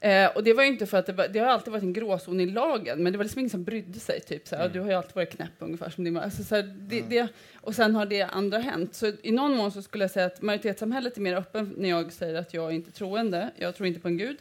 Eh, 0.01 0.29
och 0.35 0.43
det 0.43 0.53
var 0.53 0.63
inte 0.63 0.85
för 0.85 0.97
att 0.97 1.05
det, 1.05 1.13
var, 1.13 1.27
det 1.27 1.39
har 1.39 1.47
alltid 1.47 1.71
varit 1.71 1.83
en 1.83 1.93
gråzon 1.93 2.39
i 2.39 2.45
lagen, 2.45 3.03
men 3.03 3.11
det 3.11 3.17
var 3.17 3.23
liksom 3.23 3.39
ingen 3.39 3.49
som 3.49 3.63
brydde 3.63 3.99
sig. 3.99 4.19
Typ, 4.21 4.47
så 4.47 4.55
här, 4.55 4.69
Du 4.69 4.79
har 4.79 4.87
ju 4.87 4.93
alltid 4.93 5.15
varit 5.15 5.35
knäpp 5.35 5.51
ungefär 5.59 5.89
som 5.89 6.03
din 6.03 6.17
alltså, 6.17 6.43
så 6.43 6.55
här, 6.55 6.63
det, 6.63 7.01
det, 7.01 7.27
Och 7.61 7.75
sen 7.75 7.95
har 7.95 8.05
det 8.05 8.21
andra 8.21 8.57
hänt. 8.57 8.95
Så 8.95 9.11
i 9.21 9.31
någon 9.31 9.57
mån 9.57 9.71
så 9.71 9.81
skulle 9.81 10.03
jag 10.03 10.11
säga 10.11 10.25
att 10.25 10.41
majoritetssamhället 10.41 11.17
är 11.17 11.21
mer 11.21 11.35
öppen 11.35 11.73
när 11.77 11.89
jag 11.89 12.11
säger 12.11 12.35
att 12.35 12.53
jag 12.53 12.65
är 12.65 12.71
inte 12.75 12.91
troende. 12.91 13.49
Jag 13.55 13.75
tror 13.75 13.87
inte 13.87 13.99
på 13.99 14.07
en 14.07 14.17
gud. 14.17 14.37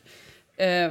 Eh, 0.56 0.90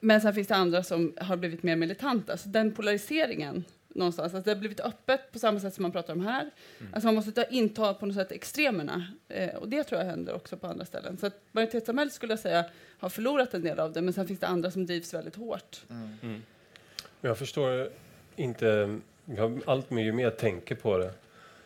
men 0.00 0.20
sen 0.20 0.34
finns 0.34 0.48
det 0.48 0.54
andra 0.54 0.82
som 0.82 1.12
har 1.20 1.36
blivit 1.36 1.62
mer 1.62 1.76
militanta. 1.76 2.36
Så 2.36 2.48
den 2.48 2.72
polariseringen 2.72 3.64
någonstans. 3.94 4.34
Alltså 4.34 4.50
det 4.50 4.54
har 4.54 4.60
blivit 4.60 4.80
öppet 4.80 5.32
på 5.32 5.38
samma 5.38 5.60
sätt 5.60 5.74
som 5.74 5.82
man 5.82 5.92
pratar 5.92 6.12
om 6.12 6.20
här. 6.20 6.50
Alltså 6.92 7.06
man 7.06 7.14
måste 7.14 7.32
ta, 7.32 7.44
inta 7.44 7.94
på 7.94 8.06
något 8.06 8.14
sätt 8.16 8.32
extremerna. 8.32 9.06
Eh, 9.28 9.54
och 9.54 9.68
det 9.68 9.84
tror 9.84 10.00
jag 10.00 10.06
händer 10.06 10.34
också 10.34 10.56
på 10.56 10.66
andra 10.66 10.84
ställen. 10.84 11.18
Så 11.18 11.26
att 11.26 11.40
majoritetssamhället 11.52 12.14
skulle 12.14 12.32
jag 12.32 12.40
säga 12.40 12.64
har 12.98 13.08
förlorat 13.08 13.54
en 13.54 13.62
del 13.62 13.80
av 13.80 13.92
det, 13.92 14.02
men 14.02 14.12
sen 14.14 14.26
finns 14.26 14.40
det 14.40 14.46
andra 14.46 14.70
som 14.70 14.86
drivs 14.86 15.14
väldigt 15.14 15.36
hårt. 15.36 15.82
Jag 17.20 17.38
förstår 17.38 17.90
inte, 18.36 18.98
jag, 19.24 19.60
allt 19.66 19.90
mer, 19.90 20.02
ju 20.02 20.12
mer 20.12 20.24
jag 20.24 20.36
tänker 20.36 20.74
på 20.74 20.98
det 20.98 21.12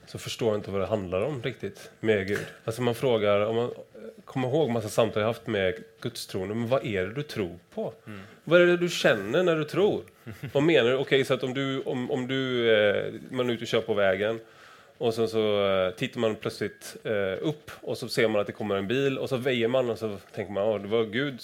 så 0.09 0.18
förstår 0.18 0.49
jag 0.49 0.59
inte 0.59 0.71
vad 0.71 0.81
det 0.81 0.87
handlar 0.87 1.21
om 1.21 1.42
riktigt 1.42 1.90
med 2.01 2.27
Gud. 2.27 2.47
Alltså 2.64 2.83
man 2.83 2.94
frågar, 2.94 3.40
om 3.40 3.57
man 3.57 3.71
kommer 4.25 4.49
ihåg 4.49 4.71
massa 4.71 4.88
samtal 4.88 5.21
jag 5.21 5.27
haft 5.27 5.47
med 5.47 5.75
gudstroende, 6.01 6.55
men 6.55 6.68
vad 6.68 6.85
är 6.85 7.07
det 7.07 7.14
du 7.14 7.23
tror 7.23 7.59
på? 7.75 7.92
Vad 8.44 8.61
är 8.61 8.66
det 8.66 8.77
du 8.77 8.88
känner 8.88 9.42
när 9.42 9.57
du 9.57 9.64
tror? 9.64 10.03
Vad 10.53 10.62
menar 10.62 10.90
du? 10.90 10.97
Okej, 10.97 11.25
så 11.25 11.35
att 11.35 11.42
om 11.42 11.55
du, 11.55 11.81
om, 11.81 12.11
om 12.11 12.27
du 12.27 12.71
eh, 12.71 13.12
man 13.31 13.51
är 13.51 13.55
ute 13.55 13.64
och 13.64 13.68
kör 13.68 13.81
på 13.81 13.94
vägen 13.94 14.40
och 14.99 15.14
sen 15.14 15.29
så 15.29 15.66
eh, 15.66 15.90
tittar 15.90 16.21
man 16.21 16.35
plötsligt 16.35 16.97
eh, 17.05 17.49
upp 17.49 17.71
och 17.81 17.99
så 17.99 18.09
ser 18.09 18.29
man 18.29 18.40
att 18.40 18.47
det 18.47 18.53
kommer 18.53 18.77
en 18.77 18.88
bil 18.88 19.18
och 19.18 19.29
så 19.29 19.37
väjer 19.37 19.68
man 19.68 19.90
och 19.90 19.99
så 19.99 20.18
tänker 20.35 20.53
man, 20.53 20.68
ja 20.68 20.79
det 20.79 20.88
var 20.88 21.05
Gud 21.05 21.40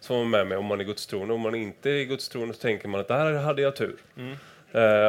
som 0.00 0.16
var 0.16 0.24
med 0.24 0.46
mig 0.46 0.58
om 0.58 0.64
man 0.64 0.80
är 0.80 0.84
gudstroende. 0.84 1.34
Om 1.34 1.40
man 1.40 1.54
inte 1.54 1.90
är 1.90 2.04
gudstroende 2.04 2.54
så 2.54 2.60
tänker 2.60 2.88
man 2.88 3.00
att 3.00 3.08
där 3.08 3.32
hade 3.32 3.62
jag 3.62 3.76
tur. 3.76 3.96
Eh, 4.16 4.24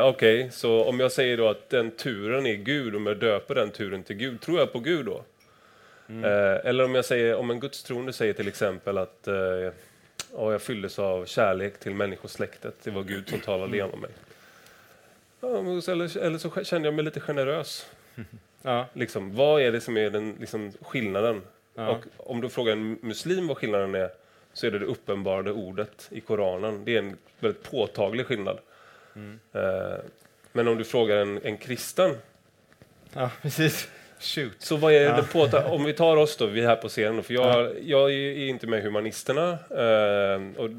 Okej, 0.04 0.50
så 0.52 0.84
om 0.84 1.00
jag 1.00 1.12
säger 1.12 1.38
då 1.38 1.48
att 1.50 1.70
den 1.70 1.92
turen 1.92 2.46
är 2.46 2.56
Gud, 2.56 2.96
om 2.96 3.06
jag 3.08 3.18
döper 3.18 3.56
den 3.56 3.72
turen 3.72 4.04
till 4.04 4.16
Gud, 4.16 4.42
tror 4.42 4.60
jag 4.60 4.74
på 4.74 4.80
Gud 4.80 5.06
då? 5.06 5.24
Eh, 6.10 6.66
eller 6.70 6.84
om 6.84 6.96
jag 6.96 7.06
säger, 7.06 7.36
om 7.36 7.50
en 7.52 7.60
gudstroende 7.60 8.14
säger 8.14 8.34
till 8.34 8.48
exempel 8.48 8.98
att 8.98 9.28
eh, 9.28 9.36
ja, 10.34 10.52
jag 10.52 10.62
fylldes 10.62 11.00
av 11.00 11.26
kärlek 11.26 11.80
till 11.80 11.94
människosläktet, 11.96 12.76
det 12.84 12.92
var 12.92 13.04
Gud 13.04 13.30
som 13.30 13.40
talade 13.40 13.78
genom 13.78 14.02
mig. 14.02 14.12
Men 15.42 15.82
så- 15.82 15.92
eller, 15.92 16.18
eller 16.18 16.38
så 16.38 16.64
kände 16.64 16.88
jag 16.88 16.94
mig 16.96 17.06
lite 17.06 17.20
generös. 17.20 17.90
Ja. 18.62 18.86
Liksom, 18.94 19.36
vad 19.36 19.62
är 19.62 19.72
det 19.72 19.82
som 19.82 19.98
är 19.98 20.10
den 20.10 20.36
liksom, 20.40 20.72
skillnaden? 20.82 21.42
Ja. 21.76 21.88
Och 21.90 22.04
om 22.32 22.42
du 22.42 22.50
frågar 22.50 22.72
en 22.74 22.98
muslim 23.02 23.48
vad 23.48 23.58
skillnaden 23.58 23.96
är 23.96 24.10
så 24.54 24.68
är 24.68 24.72
det 24.72 24.80
det 24.80 24.86
uppenbarade 24.86 25.52
ordet 25.52 26.08
i 26.12 26.20
Koranen. 26.22 26.86
Det 26.86 26.96
är 26.96 27.00
en 27.00 27.18
väldigt 27.40 27.72
påtaglig 27.72 28.26
skillnad. 28.26 28.60
Mm. 29.18 29.40
Eh, 29.54 29.98
men 30.52 30.68
om 30.68 30.78
du 30.78 30.84
frågar 30.84 31.18
en, 31.18 31.40
en 31.44 31.58
kristen, 31.58 32.18
ja, 33.14 33.30
precis. 33.42 33.88
Shoot. 34.20 34.52
så 34.60 34.76
vad 34.76 34.94
är 34.94 35.14
det 35.14 35.24
påtag- 35.34 35.72
Om 35.72 35.84
vi 35.84 35.94
tar 35.94 36.18
oss 36.18 36.38
då, 36.38 36.46
vi 36.46 36.62
är 36.62 36.68
här 36.68 36.76
på 36.76 36.88
scenen, 36.90 37.24
för 37.24 37.34
jag, 37.34 37.72
jag 37.84 38.12
är 38.12 38.48
inte 38.48 38.68
med 38.68 38.84
Humanisterna. 38.84 39.52
Eh, 39.70 40.42
och 40.58 40.70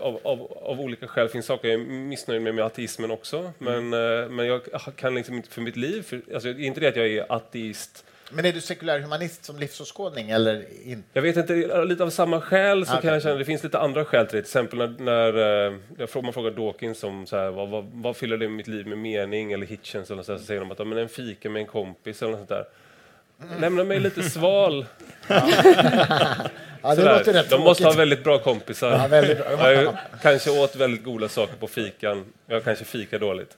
av, 0.00 0.20
av, 0.22 0.52
av 0.62 0.80
olika 0.80 1.06
skäl 1.06 1.28
finns 1.28 1.46
saker 1.46 1.68
jag 1.68 1.80
är 1.80 1.84
missnöjd 1.86 2.42
med 2.42 2.54
med 2.54 2.64
ateismen 2.64 3.10
också. 3.10 3.52
Men, 3.58 3.92
eh, 3.92 4.28
men 4.28 4.46
jag 4.46 4.60
kan 4.96 5.14
liksom 5.14 5.34
inte 5.34 5.48
för 5.50 5.60
mitt 5.60 5.76
liv, 5.76 6.02
för, 6.02 6.20
alltså, 6.34 6.48
inte 6.48 6.80
det 6.80 6.88
att 6.88 6.96
jag 6.96 7.06
är 7.08 7.32
ateist 7.32 8.04
Men 8.30 8.44
är 8.44 8.52
du 8.52 8.60
sekulär 8.60 9.00
humanist 9.00 9.44
som 9.44 9.58
livsåskådning 9.58 10.30
eller 10.30 10.64
inte? 10.84 11.08
Jag 11.12 11.22
vet 11.22 11.36
inte, 11.36 11.84
lite 11.84 12.02
av 12.04 12.10
samma 12.10 12.40
skäl 12.40 12.86
så 12.86 12.92
Okej. 12.92 13.02
kan 13.02 13.12
jag 13.12 13.22
känna 13.22 13.34
det 13.34 13.44
finns 13.44 13.62
lite 13.62 13.78
andra 13.78 14.04
skäl 14.04 14.26
till 14.26 14.36
det. 14.36 14.42
Till 14.42 14.48
exempel 14.48 14.78
när, 14.78 14.88
när 15.04 15.66
eh, 15.70 15.74
jag 15.98 16.10
frågar, 16.10 16.24
man 16.24 16.32
frågar 16.32 16.50
Dawkins 16.50 17.04
om 17.04 17.26
så 17.26 17.36
här, 17.36 17.50
vad, 17.50 17.68
vad, 17.68 17.84
vad 17.92 18.16
fyller 18.16 18.36
det 18.36 18.48
mitt 18.48 18.66
liv 18.68 18.86
med 18.86 18.98
mening 18.98 19.52
eller 19.52 19.66
Hitchens 19.66 20.10
eller 20.10 20.22
så, 20.22 20.32
här, 20.32 20.38
så 20.38 20.44
säger 20.44 20.60
de 20.60 20.70
att 20.70 20.78
ja, 20.78 20.84
men 20.84 20.98
en 20.98 21.08
fika 21.08 21.50
med 21.50 21.60
en 21.60 21.66
kompis 21.66 22.22
eller 22.22 22.30
något 22.32 22.38
sånt 22.38 22.48
där. 22.48 22.64
Lämna 23.60 23.84
mig 23.84 24.00
lite 24.00 24.22
sval. 24.30 24.86
Ja, 25.28 25.34
det 26.90 26.96
Sådär. 26.96 27.18
låter 27.18 27.32
rätt 27.32 27.50
De 27.50 27.60
måste 27.60 27.84
ha 27.84 27.90
tråkigt. 27.90 28.00
väldigt 28.00 28.24
bra 28.24 28.38
kompisar. 28.38 28.90
Ja, 28.90 29.06
väldigt 29.06 29.38
bra. 29.38 29.72
Jag 29.72 29.94
kanske 30.22 30.50
åt 30.50 30.76
väldigt 30.76 31.04
goda 31.04 31.28
saker 31.28 31.56
på 31.56 31.66
fikan. 31.66 32.24
Jag 32.46 32.64
kanske 32.64 32.84
fikar 32.84 33.18
dåligt. 33.18 33.56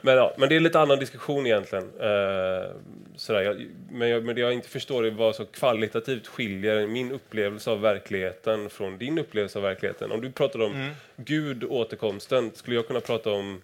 Men, 0.00 0.16
ja, 0.16 0.34
men 0.38 0.48
det 0.48 0.54
är 0.54 0.56
en 0.56 0.62
lite 0.62 0.80
annan 0.80 0.98
diskussion 0.98 1.46
egentligen. 1.46 1.84
Eh, 2.00 2.70
sådär. 3.16 3.40
Jag, 3.42 3.66
men, 3.90 4.08
jag, 4.08 4.24
men 4.24 4.34
det 4.34 4.40
jag 4.40 4.52
inte 4.52 4.68
förstår 4.68 5.06
är 5.06 5.10
vad 5.10 5.34
så 5.36 5.44
kvalitativt 5.44 6.26
skiljer 6.26 6.86
min 6.86 7.12
upplevelse 7.12 7.70
av 7.70 7.80
verkligheten 7.80 8.70
från 8.70 8.98
din 8.98 9.18
upplevelse 9.18 9.58
av 9.58 9.62
verkligheten. 9.62 10.12
Om 10.12 10.20
du 10.20 10.30
pratar 10.32 10.62
om 10.62 10.90
Gud, 11.16 11.64
återkomsten, 11.64 12.50
skulle 12.54 12.76
jag 12.76 12.86
kunna 12.86 13.00
prata 13.00 13.30
om 13.30 13.62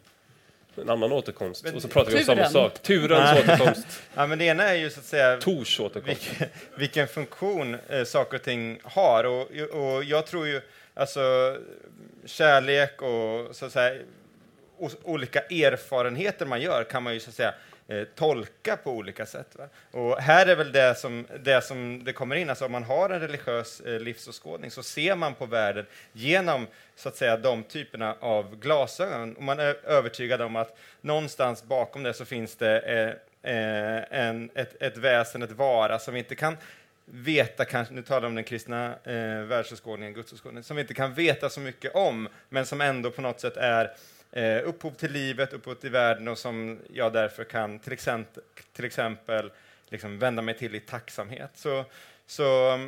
en 0.76 0.90
annan 0.90 1.12
återkomst? 1.12 1.66
och 1.74 1.82
så 1.82 1.88
pratar 1.88 2.12
vi 2.12 2.18
om 2.18 2.24
samma 2.24 2.36
Turen. 2.36 2.52
sak. 2.52 2.82
Turens 2.82 3.38
återkomst. 3.40 4.02
Ja, 4.14 4.26
men 4.26 4.38
det 4.38 4.44
ena 4.44 4.64
är 4.64 4.74
ju 4.74 4.90
så 4.90 5.00
att 5.00 5.06
säga 5.06 5.36
Tors 5.36 5.80
återkomst. 5.80 6.08
vilken, 6.08 6.48
vilken 6.76 7.08
funktion 7.08 7.76
eh, 7.88 8.04
saker 8.04 8.36
och 8.36 8.42
ting 8.42 8.78
har. 8.82 9.24
Och, 9.24 9.50
och 9.70 10.04
jag 10.04 10.26
tror 10.26 10.46
ju, 10.46 10.60
alltså, 10.94 11.56
kärlek 12.24 13.02
och 13.02 13.56
så 13.56 13.66
att 13.66 13.72
säga, 13.72 14.00
olika 15.02 15.40
erfarenheter 15.40 16.46
man 16.46 16.60
gör 16.60 16.84
kan 16.84 17.02
man 17.02 17.14
ju 17.14 17.20
så 17.20 17.30
att 17.30 17.36
säga 17.36 17.54
eh, 17.88 18.04
tolka 18.14 18.76
på 18.76 18.90
olika 18.90 19.26
sätt. 19.26 19.56
Va? 19.58 19.68
Och 19.90 20.18
här 20.18 20.46
är 20.46 20.56
väl 20.56 20.72
det 20.72 20.98
som, 20.98 21.26
det 21.40 21.64
som 21.64 22.04
det 22.04 22.12
kommer 22.12 22.36
in, 22.36 22.50
alltså 22.50 22.64
om 22.64 22.72
man 22.72 22.84
har 22.84 23.10
en 23.10 23.20
religiös 23.20 23.80
eh, 23.80 24.00
livsåskådning 24.00 24.70
så 24.70 24.82
ser 24.82 25.16
man 25.16 25.34
på 25.34 25.46
världen 25.46 25.86
genom 26.12 26.66
så 26.96 27.08
att 27.08 27.16
säga 27.16 27.36
de 27.36 27.62
typerna 27.62 28.16
av 28.20 28.56
glasögon. 28.56 29.36
Och 29.36 29.42
man 29.42 29.60
är 29.60 29.76
övertygad 29.84 30.42
om 30.42 30.56
att 30.56 30.78
någonstans 31.00 31.64
bakom 31.64 32.02
det 32.02 32.14
så 32.14 32.24
finns 32.24 32.56
det 32.56 32.78
eh, 32.80 33.08
eh 33.52 34.04
en, 34.10 34.50
ett, 34.54 34.82
ett 34.82 34.96
väsen, 34.96 35.42
ett 35.42 35.52
vara 35.52 35.98
som 35.98 36.14
vi 36.14 36.20
inte 36.20 36.34
kan 36.34 36.56
veta, 37.04 37.64
kanske, 37.64 37.94
nu 37.94 38.02
talar 38.02 38.22
jag 38.22 38.28
om 38.28 38.34
den 38.34 38.44
kristna 38.44 38.94
eh, 39.04 39.42
världsåskådningen, 39.42 40.14
gudsåskådningen, 40.14 40.64
som 40.64 40.76
vi 40.76 40.82
inte 40.82 40.94
kan 40.94 41.14
veta 41.14 41.50
så 41.50 41.60
mycket 41.60 41.94
om, 41.94 42.28
men 42.48 42.66
som 42.66 42.80
ändå 42.80 43.10
på 43.10 43.22
något 43.22 43.40
sätt 43.40 43.56
är 43.56 43.92
eh, 44.34 44.68
upphov 44.68 44.90
till 44.90 45.12
livet, 45.12 45.52
upphov 45.52 45.74
till 45.74 45.90
världen 45.90 46.28
och 46.28 46.38
som 46.38 46.78
jag 46.92 47.12
därför 47.12 47.44
kan 47.44 47.78
till 47.78 47.92
exempel, 47.92 48.42
till 48.72 48.84
exempel 48.84 49.50
liksom 49.88 50.18
vända 50.18 50.42
mig 50.42 50.54
till 50.58 50.74
i 50.74 50.80
tacksamhet. 50.80 51.50
Så, 51.54 51.84
så 52.26 52.78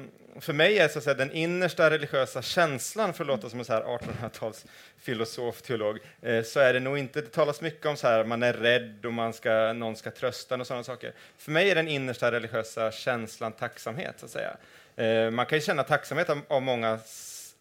för 0.40 0.52
mig 0.52 0.78
är 0.78 0.88
så 0.88 0.98
att 0.98 1.04
säga, 1.04 1.14
den 1.14 1.32
innersta 1.32 1.90
religiösa 1.90 2.42
känslan, 2.42 3.14
för 3.14 3.24
att 3.24 3.28
låta 3.28 3.50
som 3.50 3.58
en 3.58 3.64
1800-tals 3.64 4.66
filosof, 4.98 5.62
teolog, 5.62 5.98
eh, 6.22 6.42
så 6.42 6.60
är 6.60 6.72
det 6.72 6.80
nog 6.80 6.98
inte, 6.98 7.20
det 7.20 7.32
talas 7.32 7.60
mycket 7.60 7.86
om 7.86 7.96
så 7.96 8.06
här, 8.06 8.24
man 8.24 8.42
är 8.42 8.52
rädd 8.52 9.06
och 9.06 9.12
man 9.12 9.32
ska, 9.32 9.72
någon 9.72 9.96
ska 9.96 10.10
trösta 10.10 10.56
och 10.56 10.66
sådana 10.66 10.84
saker. 10.84 11.12
För 11.38 11.50
mig 11.50 11.70
är 11.70 11.74
den 11.74 11.88
innersta 11.88 12.32
religiösa 12.32 12.92
känslan 12.92 13.52
tacksamhet, 13.52 14.14
så 14.16 14.26
att 14.26 14.32
säga. 14.32 14.56
Eh, 14.96 15.30
man 15.30 15.46
kan 15.46 15.58
ju 15.58 15.62
känna 15.62 15.82
tacksamhet 15.82 16.30
av, 16.30 16.40
av 16.48 16.62
många 16.62 16.98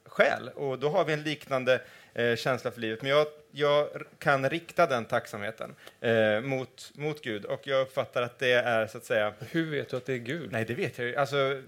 skäl 0.06 0.50
och 0.56 0.80
då 0.80 0.90
har 0.90 1.06
vi 1.06 1.14
en 1.14 1.24
liknande 1.24 1.82
eh, 2.16 2.36
känsla 2.36 2.72
för 2.72 2.82
livet. 2.82 3.02
Men 3.02 3.12
jag, 3.12 3.28
jag 3.52 3.90
kan 4.20 4.50
rikta 4.50 4.88
den 4.88 5.06
tacksamheten 5.06 5.76
eh, 6.02 6.42
mot, 6.42 6.92
mot 6.96 7.24
Gud 7.24 7.46
och 7.46 7.68
jag 7.68 7.82
uppfattar 7.82 8.22
att 8.22 8.40
det 8.40 8.52
är 8.52 8.88
så 8.88 8.98
att 8.98 9.06
säga... 9.06 9.34
Hur 9.52 9.72
vet 9.72 9.90
du 9.90 9.98
att 9.98 10.06
det 10.06 10.14
är 10.14 10.18
Gud? 10.18 10.52
Nej, 10.52 10.66
det 10.66 10.74
vet 10.74 10.98
jag 10.98 11.08
ju. 11.08 11.16
Alltså, 11.16 11.62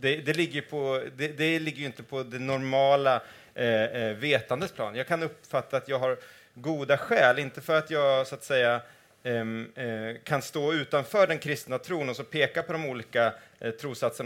det, 0.00 0.16
det, 0.16 0.32
ligger 0.32 0.62
på, 0.62 1.02
det, 1.16 1.28
det 1.28 1.58
ligger 1.58 1.78
ju 1.78 1.86
inte 1.86 2.02
på 2.02 2.22
det 2.22 2.38
normala 2.38 3.22
eh, 3.54 3.84
eh, 3.84 4.16
vetandets 4.16 4.72
plan. 4.72 4.94
Jag 4.94 5.06
kan 5.06 5.22
uppfatta 5.22 5.76
att 5.76 5.88
jag 5.88 5.98
har 5.98 6.16
goda 6.54 6.98
skäl, 6.98 7.38
inte 7.38 7.60
för 7.60 7.78
att 7.78 7.90
jag 7.90 8.26
så 8.26 8.34
att 8.34 8.44
säga 8.44 8.80
Ehm, 9.22 9.72
eh, 9.74 10.16
kan 10.24 10.42
stå 10.42 10.72
utanför 10.72 11.26
den 11.26 11.38
kristna 11.38 11.78
tron 11.78 12.08
och 12.08 12.16
så 12.16 12.24
peka 12.24 12.62
på 12.62 12.72
de 12.72 12.86
olika 12.86 13.32
eh, 13.60 13.70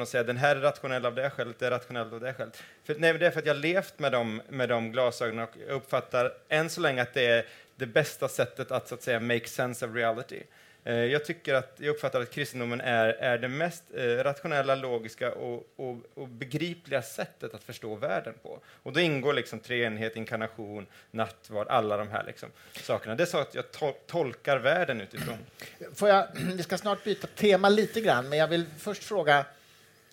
och 0.00 0.08
säga 0.08 0.22
den 0.22 0.36
här 0.36 0.56
är 0.56 0.60
rationell 0.60 1.06
av 1.06 1.14
det 1.14 1.30
skälet, 1.30 1.58
det 1.58 1.66
är 1.66 1.70
rationellt 1.70 2.12
av 2.12 2.20
det 2.20 2.34
skälet. 2.34 2.62
För, 2.84 2.94
nej, 2.98 3.18
det 3.18 3.26
är 3.26 3.30
för 3.30 3.38
att 3.38 3.46
jag 3.46 3.54
har 3.54 3.60
levt 3.60 3.98
med 3.98 4.12
de, 4.12 4.42
med 4.48 4.68
de 4.68 4.92
glasögonen 4.92 5.44
och 5.44 5.76
uppfattar 5.76 6.32
än 6.48 6.70
så 6.70 6.80
länge 6.80 7.02
att 7.02 7.14
det 7.14 7.26
är 7.26 7.46
det 7.76 7.86
bästa 7.86 8.28
sättet 8.28 8.70
att, 8.70 8.88
så 8.88 8.94
att 8.94 9.02
säga, 9.02 9.20
make 9.20 9.46
sense 9.46 9.86
of 9.86 9.94
reality. 9.94 10.42
Eh, 10.86 10.94
jag 10.94 11.24
tycker 11.24 11.54
att, 11.54 11.76
jag 11.78 11.90
uppfattar 11.90 12.20
att 12.20 12.30
kristendomen 12.30 12.80
är, 12.80 13.08
är 13.08 13.38
det 13.38 13.48
mest 13.48 13.84
eh, 13.94 14.02
rationella, 14.02 14.74
logiska 14.74 15.32
och, 15.32 15.66
och, 15.76 15.96
och, 16.14 16.28
begripliga 16.28 17.02
sättet 17.02 17.54
att 17.54 17.64
förstå 17.64 17.94
världen 17.94 18.34
på. 18.42 18.58
Och 18.82 18.92
då 18.92 19.00
ingår 19.00 19.32
liksom 19.32 19.60
treenighet, 19.60 20.16
inkarnation, 20.16 20.86
nattvard, 21.10 21.68
alla 21.68 21.96
de 21.96 22.08
här 22.08 22.24
liksom 22.24 22.48
sakerna. 22.72 23.14
Det 23.14 23.22
är 23.22 23.26
så 23.26 23.38
att 23.38 23.54
jag 23.54 23.64
tolkar 24.06 24.58
världen 24.58 25.00
utifrån. 25.00 25.38
Får 25.94 26.08
jag, 26.08 26.28
vi 26.56 26.62
ska 26.62 26.78
snart 26.78 27.04
byta 27.04 27.26
tema 27.26 27.68
lite 27.68 28.00
grann, 28.00 28.28
men 28.28 28.38
jag 28.38 28.48
vill 28.48 28.66
först 28.78 29.04
fråga 29.04 29.44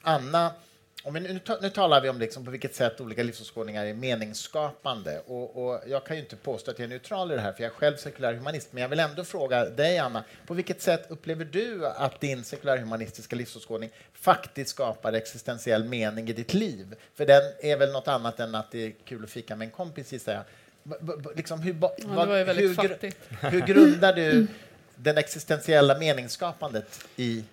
Anna, 0.02 0.54
om 1.04 1.14
vi, 1.14 1.20
nu, 1.20 1.40
nu 1.62 1.70
talar 1.70 2.02
vi 2.02 2.10
om 2.10 2.20
liksom 2.20 2.46
på 2.46 2.52
vilket 2.52 2.76
sätt 2.76 3.02
olika 3.02 3.24
livsåskådningar 3.24 3.86
är 3.86 3.94
meningsskapande. 3.94 5.22
Och, 5.28 5.66
och, 5.66 5.82
jag 5.88 6.04
kan 6.04 6.16
ju 6.16 6.24
inte 6.24 6.36
påstå 6.36 6.72
att 6.72 6.80
jag 6.80 6.84
är 6.84 6.90
neutral 6.90 7.32
i 7.32 7.36
det 7.36 7.42
här, 7.42 7.54
för 7.54 7.64
jag 7.64 7.72
är 7.72 7.76
själv 7.76 7.96
sekulär 7.96 8.34
humanist. 8.34 8.68
Men 8.72 8.82
jag 8.82 8.90
vill 8.90 9.00
ändå 9.00 9.24
fråga 9.24 9.66
dig, 9.66 9.98
Anna, 9.98 10.24
på 10.48 10.54
vilket 10.54 10.82
sätt 10.82 11.06
upplever 11.10 11.46
du 11.46 11.88
att 11.88 12.22
din 12.22 12.44
sekulärhumanistiska 12.44 13.36
livsåskådning 13.36 13.90
faktiskt 14.14 14.70
skapar 14.70 15.14
existentiell 15.14 15.84
mening 15.84 16.30
i 16.30 16.34
ditt 16.34 16.54
liv? 16.54 16.96
För 17.16 17.26
den 17.26 17.42
är 17.62 17.78
väl 17.78 17.92
något 17.92 18.08
annat 18.08 18.40
än 18.40 18.56
att 18.56 18.72
det 18.72 18.86
är 18.86 18.94
kul 19.06 19.24
att 19.24 19.30
fika 19.30 19.56
med 19.56 19.66
en 19.66 19.72
kompis, 19.72 20.14
gissar 20.14 20.34
jag. 20.34 20.44
Liksom, 21.36 21.62
hur, 21.62 21.76
ja, 21.82 22.26
hur, 22.26 23.50
hur 23.52 23.62
grundar 23.62 24.14
du 24.14 24.48
den 24.96 25.18
existentiella 25.18 25.98
meningsskapandet 25.98 27.08
i 27.16 27.44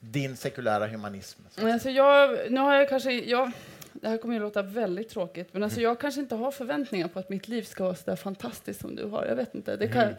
din 0.00 0.36
sekulära 0.36 0.86
humanism? 0.86 1.40
Alltså 1.62 1.90
jag, 1.90 2.38
nu 2.50 2.60
har 2.60 2.74
jag 2.74 2.88
kanske, 2.88 3.12
jag, 3.12 3.50
det 3.92 4.08
här 4.08 4.16
kommer 4.16 4.36
att 4.36 4.40
låta 4.40 4.62
väldigt 4.62 5.08
tråkigt, 5.08 5.48
men 5.52 5.62
alltså 5.62 5.80
jag 5.80 6.00
kanske 6.00 6.20
inte 6.20 6.34
har 6.34 6.50
förväntningar 6.50 7.08
på 7.08 7.18
att 7.18 7.28
mitt 7.28 7.48
liv 7.48 7.62
ska 7.62 7.84
vara 7.84 7.94
så 7.94 8.16
fantastiskt 8.16 8.80
som 8.80 8.96
du 8.96 9.04
har. 9.04 9.26
Jag 9.26 9.36
vet 9.36 9.54
inte. 9.54 9.76
Det 9.76 9.88
kan, 9.88 10.02
mm. 10.02 10.14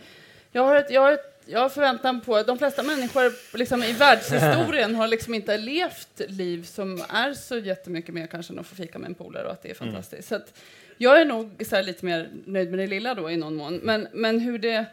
jag, 0.51 0.63
har 0.63 0.75
ett, 0.75 0.91
jag, 0.91 1.01
har 1.01 1.11
ett, 1.11 1.43
jag 1.45 1.59
har 1.59 1.69
förväntan 1.69 2.21
på 2.21 2.35
att 2.35 2.47
de 2.47 2.57
flesta 2.57 2.83
människor 2.83 3.57
liksom, 3.57 3.83
i 3.83 3.93
världshistorien 3.93 4.95
har 4.95 5.07
liksom 5.07 5.33
inte 5.33 5.57
levt 5.57 6.21
liv 6.27 6.63
som 6.63 7.01
är 7.09 7.33
så 7.33 7.57
jättemycket 7.57 8.15
mer 8.15 8.27
kanske 8.27 8.53
än 8.53 8.59
att 8.59 8.67
få 8.67 8.75
fika 8.75 8.99
med 8.99 9.07
en 9.07 9.15
polare 9.15 9.45
och 9.45 9.51
att 9.51 9.61
det 9.61 9.71
är 9.71 9.81
mm. 9.81 9.93
fantastiskt. 9.93 10.31
Mm. 10.31 10.43
Så 10.45 10.53
jag 10.97 11.21
är 11.21 11.25
nog 11.25 11.63
så 11.69 11.81
lite 11.81 12.05
mer 12.05 12.29
nöjd 12.45 12.69
med 12.69 12.79
det 12.79 12.87
lilla 12.87 13.15
då 13.15 13.31
i 13.31 13.37
någon 13.37 13.55
mån. 13.55 13.79
Men, 13.83 14.07
men 14.13 14.39
hur 14.39 14.59
det 14.59 14.85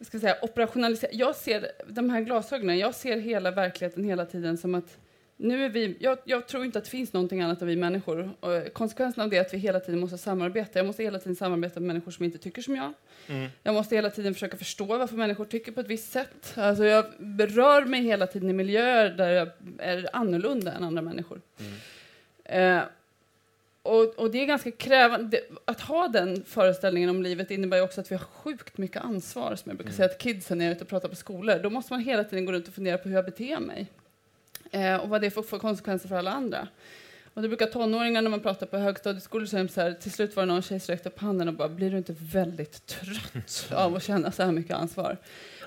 ska 0.00 0.20
säga, 0.20 0.36
operationalisera. 0.42 1.10
Jag 1.12 1.36
ser 1.36 1.70
de 1.86 2.10
här 2.10 2.20
glasögonen, 2.20 2.78
jag 2.78 2.94
ser 2.94 3.16
hela 3.16 3.50
verkligheten 3.50 4.04
hela 4.04 4.26
tiden 4.26 4.58
som 4.58 4.74
att 4.74 4.98
nu 5.36 5.64
är 5.64 5.68
vi, 5.68 5.96
jag, 6.00 6.18
jag, 6.24 6.48
tror 6.48 6.64
inte 6.64 6.78
att 6.78 6.84
det 6.84 6.90
finns 6.90 7.12
någonting 7.12 7.40
annat 7.40 7.62
än 7.62 7.68
vi 7.68 7.76
människor. 7.76 8.30
Och 8.40 8.72
konsekvensen 8.72 9.22
av 9.22 9.30
det 9.30 9.36
är 9.36 9.40
att 9.40 9.54
vi 9.54 9.58
hela 9.58 9.80
tiden 9.80 10.00
måste 10.00 10.18
samarbeta. 10.18 10.78
Jag 10.78 10.86
måste 10.86 11.02
hela 11.02 11.18
tiden 11.18 11.36
samarbeta 11.36 11.80
med 11.80 11.86
människor 11.86 12.10
som 12.10 12.24
inte 12.24 12.38
tycker 12.38 12.62
som 12.62 12.76
jag. 12.76 12.92
Mm. 13.26 13.50
Jag 13.62 13.74
måste 13.74 13.94
hela 13.94 14.10
tiden 14.10 14.34
försöka 14.34 14.56
förstå 14.56 14.84
varför 14.84 15.16
människor 15.16 15.44
tycker 15.44 15.72
på 15.72 15.80
ett 15.80 15.88
visst 15.88 16.12
sätt. 16.12 16.52
Alltså 16.56 16.84
jag 16.84 17.04
berör 17.18 17.84
mig 17.84 18.02
hela 18.02 18.26
tiden 18.26 18.50
i 18.50 18.52
miljöer 18.52 19.10
där 19.10 19.30
jag 19.30 19.48
är 19.78 20.08
annorlunda 20.12 20.72
än 20.72 20.84
andra 20.84 21.02
människor. 21.02 21.40
Mm. 21.58 22.78
Eh, 22.78 22.84
och, 23.84 24.18
och, 24.18 24.30
det 24.30 24.42
är 24.42 24.46
ganska 24.46 24.70
krävande. 24.70 25.40
Att 25.64 25.80
ha 25.80 26.08
den 26.08 26.44
föreställningen 26.44 27.10
om 27.10 27.22
livet 27.22 27.50
innebär 27.50 27.82
också 27.82 28.00
att 28.00 28.10
vi 28.10 28.14
har 28.14 28.24
sjukt 28.24 28.78
mycket 28.78 29.02
ansvar. 29.02 29.56
Som 29.56 29.70
jag 29.70 29.76
brukar 29.76 29.90
mm. 29.90 29.96
säga 29.96 30.08
till 30.08 30.18
kidsen 30.18 30.60
är 30.60 30.72
ute 30.72 30.84
och 30.84 30.88
pratar 30.90 31.08
på 31.08 31.16
skolor. 31.16 31.58
Då 31.62 31.70
måste 31.70 31.92
man 31.92 32.00
hela 32.00 32.24
tiden 32.24 32.44
gå 32.44 32.52
runt 32.52 32.68
och 32.68 32.74
fundera 32.74 32.98
på 32.98 33.08
hur 33.08 33.16
jag 33.16 33.24
beter 33.24 33.60
mig. 33.60 33.86
Eh, 34.70 34.96
och 34.96 35.08
vad 35.08 35.20
det 35.20 35.30
får 35.30 35.42
för 35.42 35.58
konsekvenser 35.58 36.08
för 36.08 36.16
alla 36.16 36.30
andra. 36.30 36.68
Och 37.34 37.42
det 37.42 37.48
brukar 37.48 37.66
tonåringar 37.66 38.22
när 38.22 38.30
man 38.30 38.40
pratar 38.40 38.66
på 38.66 38.76
högstadieskolor 38.76 39.46
säga 39.46 39.68
så 39.68 39.80
här, 39.80 39.92
till 39.92 40.12
slut 40.12 40.36
var 40.36 40.42
det 40.42 40.52
någon 40.52 40.62
tjej 40.62 40.80
som 40.80 40.92
räckte 40.92 41.08
upp 41.08 41.18
handen 41.18 41.48
och 41.48 41.54
bara, 41.54 41.68
blir 41.68 41.90
du 41.90 41.96
inte 41.96 42.14
väldigt 42.18 42.86
trött 42.86 43.72
av 43.74 43.96
att 43.96 44.02
känna 44.02 44.32
så 44.32 44.42
här 44.42 44.52
mycket 44.52 44.76
ansvar? 44.76 45.16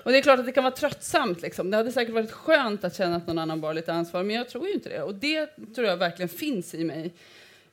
Och 0.02 0.12
det 0.12 0.18
är 0.18 0.22
klart 0.22 0.38
att 0.38 0.46
det 0.46 0.52
kan 0.52 0.64
vara 0.64 0.74
tröttsamt. 0.74 1.42
Liksom. 1.42 1.70
Det 1.70 1.76
hade 1.76 1.92
säkert 1.92 2.14
varit 2.14 2.32
skönt 2.32 2.84
att 2.84 2.96
känna 2.96 3.16
att 3.16 3.26
någon 3.26 3.38
annan 3.38 3.60
bar 3.60 3.74
lite 3.74 3.92
ansvar, 3.92 4.22
men 4.22 4.36
jag 4.36 4.48
tror 4.48 4.66
ju 4.66 4.74
inte 4.74 4.88
det. 4.88 5.02
Och 5.02 5.14
det 5.14 5.46
tror 5.74 5.86
jag 5.86 5.96
verkligen 5.96 6.28
finns 6.28 6.74
i 6.74 6.84
mig. 6.84 7.12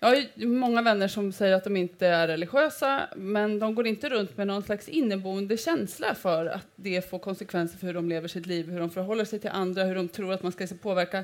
Jag 0.05 0.15
har 0.15 0.45
många 0.45 0.81
vänner 0.81 1.07
som 1.07 1.31
säger 1.31 1.55
att 1.55 1.63
de 1.63 1.77
inte 1.77 2.07
är 2.07 2.27
religiösa, 2.27 3.09
men 3.15 3.59
de 3.59 3.75
går 3.75 3.87
inte 3.87 4.09
runt 4.09 4.37
med 4.37 4.47
någon 4.47 4.63
slags 4.63 4.89
inneboende 4.89 5.57
känsla 5.57 6.15
för 6.15 6.45
att 6.45 6.67
det 6.75 7.09
får 7.09 7.19
konsekvenser 7.19 7.77
för 7.77 7.87
hur 7.87 7.93
de 7.93 8.09
lever 8.09 8.27
sitt 8.27 8.45
liv, 8.45 8.69
hur 8.69 8.79
de 8.79 8.89
förhåller 8.89 9.25
sig 9.25 9.39
till 9.39 9.49
andra, 9.49 9.83
hur 9.83 9.95
de 9.95 10.07
tror 10.07 10.33
att 10.33 10.43
man 10.43 10.51
ska 10.51 10.67
påverka 10.81 11.23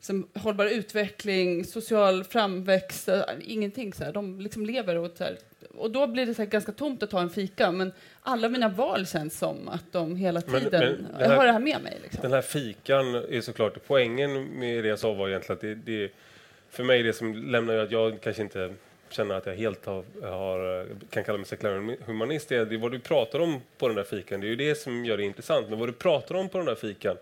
som 0.00 0.28
hållbar 0.34 0.66
utveckling, 0.66 1.64
social 1.64 2.24
framväxt, 2.24 3.08
äh, 3.08 3.22
ingenting. 3.40 3.92
Så 3.92 4.04
här. 4.04 4.12
De 4.12 4.40
liksom 4.40 4.66
lever 4.66 4.96
och, 4.96 5.10
så 5.16 5.24
här. 5.24 5.38
och 5.74 5.90
då 5.90 6.06
blir 6.06 6.26
det 6.26 6.34
så 6.34 6.44
ganska 6.44 6.72
tomt 6.72 7.02
att 7.02 7.10
ta 7.10 7.20
en 7.20 7.30
fika, 7.30 7.72
men 7.72 7.92
alla 8.22 8.48
mina 8.48 8.68
val 8.68 9.06
känns 9.06 9.38
som 9.38 9.68
att 9.68 9.92
de 9.92 10.16
hela 10.16 10.40
tiden 10.40 10.70
men, 10.70 11.06
men 11.18 11.30
här, 11.30 11.36
har 11.36 11.46
det 11.46 11.52
här 11.52 11.60
med 11.60 11.82
mig. 11.82 11.98
Liksom. 12.02 12.22
Den 12.22 12.32
här 12.32 12.42
fikan 12.42 13.14
är 13.14 13.40
såklart, 13.40 13.86
poängen 13.86 14.44
med 14.44 14.84
det 14.84 14.88
jag 14.88 14.98
sa 14.98 15.14
var 15.14 15.28
egentligen 15.28 15.54
att 15.54 15.60
det, 15.60 15.74
det 15.74 16.12
för 16.70 16.84
mig 16.84 17.02
det 17.02 17.12
som 17.12 17.34
lämnar 17.34 17.76
att 17.76 17.90
jag 17.90 18.20
kanske 18.20 18.42
inte 18.42 18.74
känner 19.10 19.34
att 19.34 19.46
jag 19.46 19.54
helt 19.54 19.86
har, 19.86 20.04
har 20.22 20.86
kan 21.10 21.24
kalla 21.24 21.38
mig 21.38 21.46
sekulär 21.46 21.96
humanist, 22.06 22.48
det 22.48 22.56
är 22.56 22.78
vad 22.78 22.92
du 22.92 22.98
pratar 22.98 23.40
om 23.40 23.60
på 23.78 23.88
den 23.88 23.96
där 23.96 24.04
fikan. 24.04 24.40
Det 24.40 24.46
är 24.46 24.48
ju 24.48 24.56
det 24.56 24.74
som 24.74 25.04
gör 25.04 25.16
det 25.16 25.24
intressant. 25.24 25.68
Men 25.68 25.78
vad 25.78 25.88
du 25.88 25.92
pratar 25.92 26.34
om 26.34 26.48
på 26.48 26.58
den 26.58 26.66
där 26.66 26.74
fikan 26.74 27.16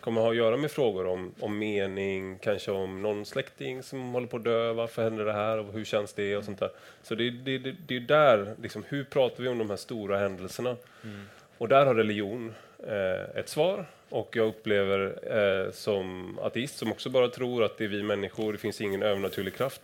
kommer 0.00 0.20
ha 0.20 0.30
att 0.30 0.36
göra 0.36 0.56
med 0.56 0.70
frågor 0.70 1.06
om, 1.06 1.34
om 1.40 1.58
mening, 1.58 2.38
kanske 2.38 2.70
om 2.70 3.02
någon 3.02 3.26
släkting 3.26 3.82
som 3.82 4.12
håller 4.12 4.26
på 4.26 4.36
att 4.36 4.44
dö, 4.44 4.72
varför 4.72 5.02
händer 5.02 5.24
det 5.24 5.32
här 5.32 5.58
och 5.58 5.72
hur 5.72 5.84
känns 5.84 6.12
det 6.12 6.36
och 6.36 6.44
sånt 6.44 6.58
där. 6.58 6.70
Så 7.02 7.14
det, 7.14 7.30
det, 7.30 7.58
det, 7.58 7.74
det 7.86 7.96
är 7.96 8.00
där, 8.00 8.54
liksom, 8.62 8.84
hur 8.88 9.04
pratar 9.04 9.42
vi 9.42 9.48
om 9.48 9.58
de 9.58 9.70
här 9.70 9.76
stora 9.76 10.18
händelserna? 10.18 10.76
Mm. 11.04 11.24
Och 11.58 11.68
där 11.68 11.86
har 11.86 11.94
religion 11.94 12.54
eh, 12.86 13.38
ett 13.38 13.48
svar 13.48 13.86
och 14.10 14.36
jag 14.36 14.48
upplever 14.48 15.18
eh, 15.36 15.72
som 15.72 16.38
ateist, 16.42 16.78
som 16.78 16.92
också 16.92 17.10
bara 17.10 17.28
tror 17.28 17.64
att 17.64 17.78
det 17.78 17.84
är 17.84 17.88
vi 17.88 18.02
människor, 18.02 18.52
det 18.52 18.58
finns 18.58 18.80
ingen 18.80 19.02
övernaturlig 19.02 19.54
kraft, 19.54 19.80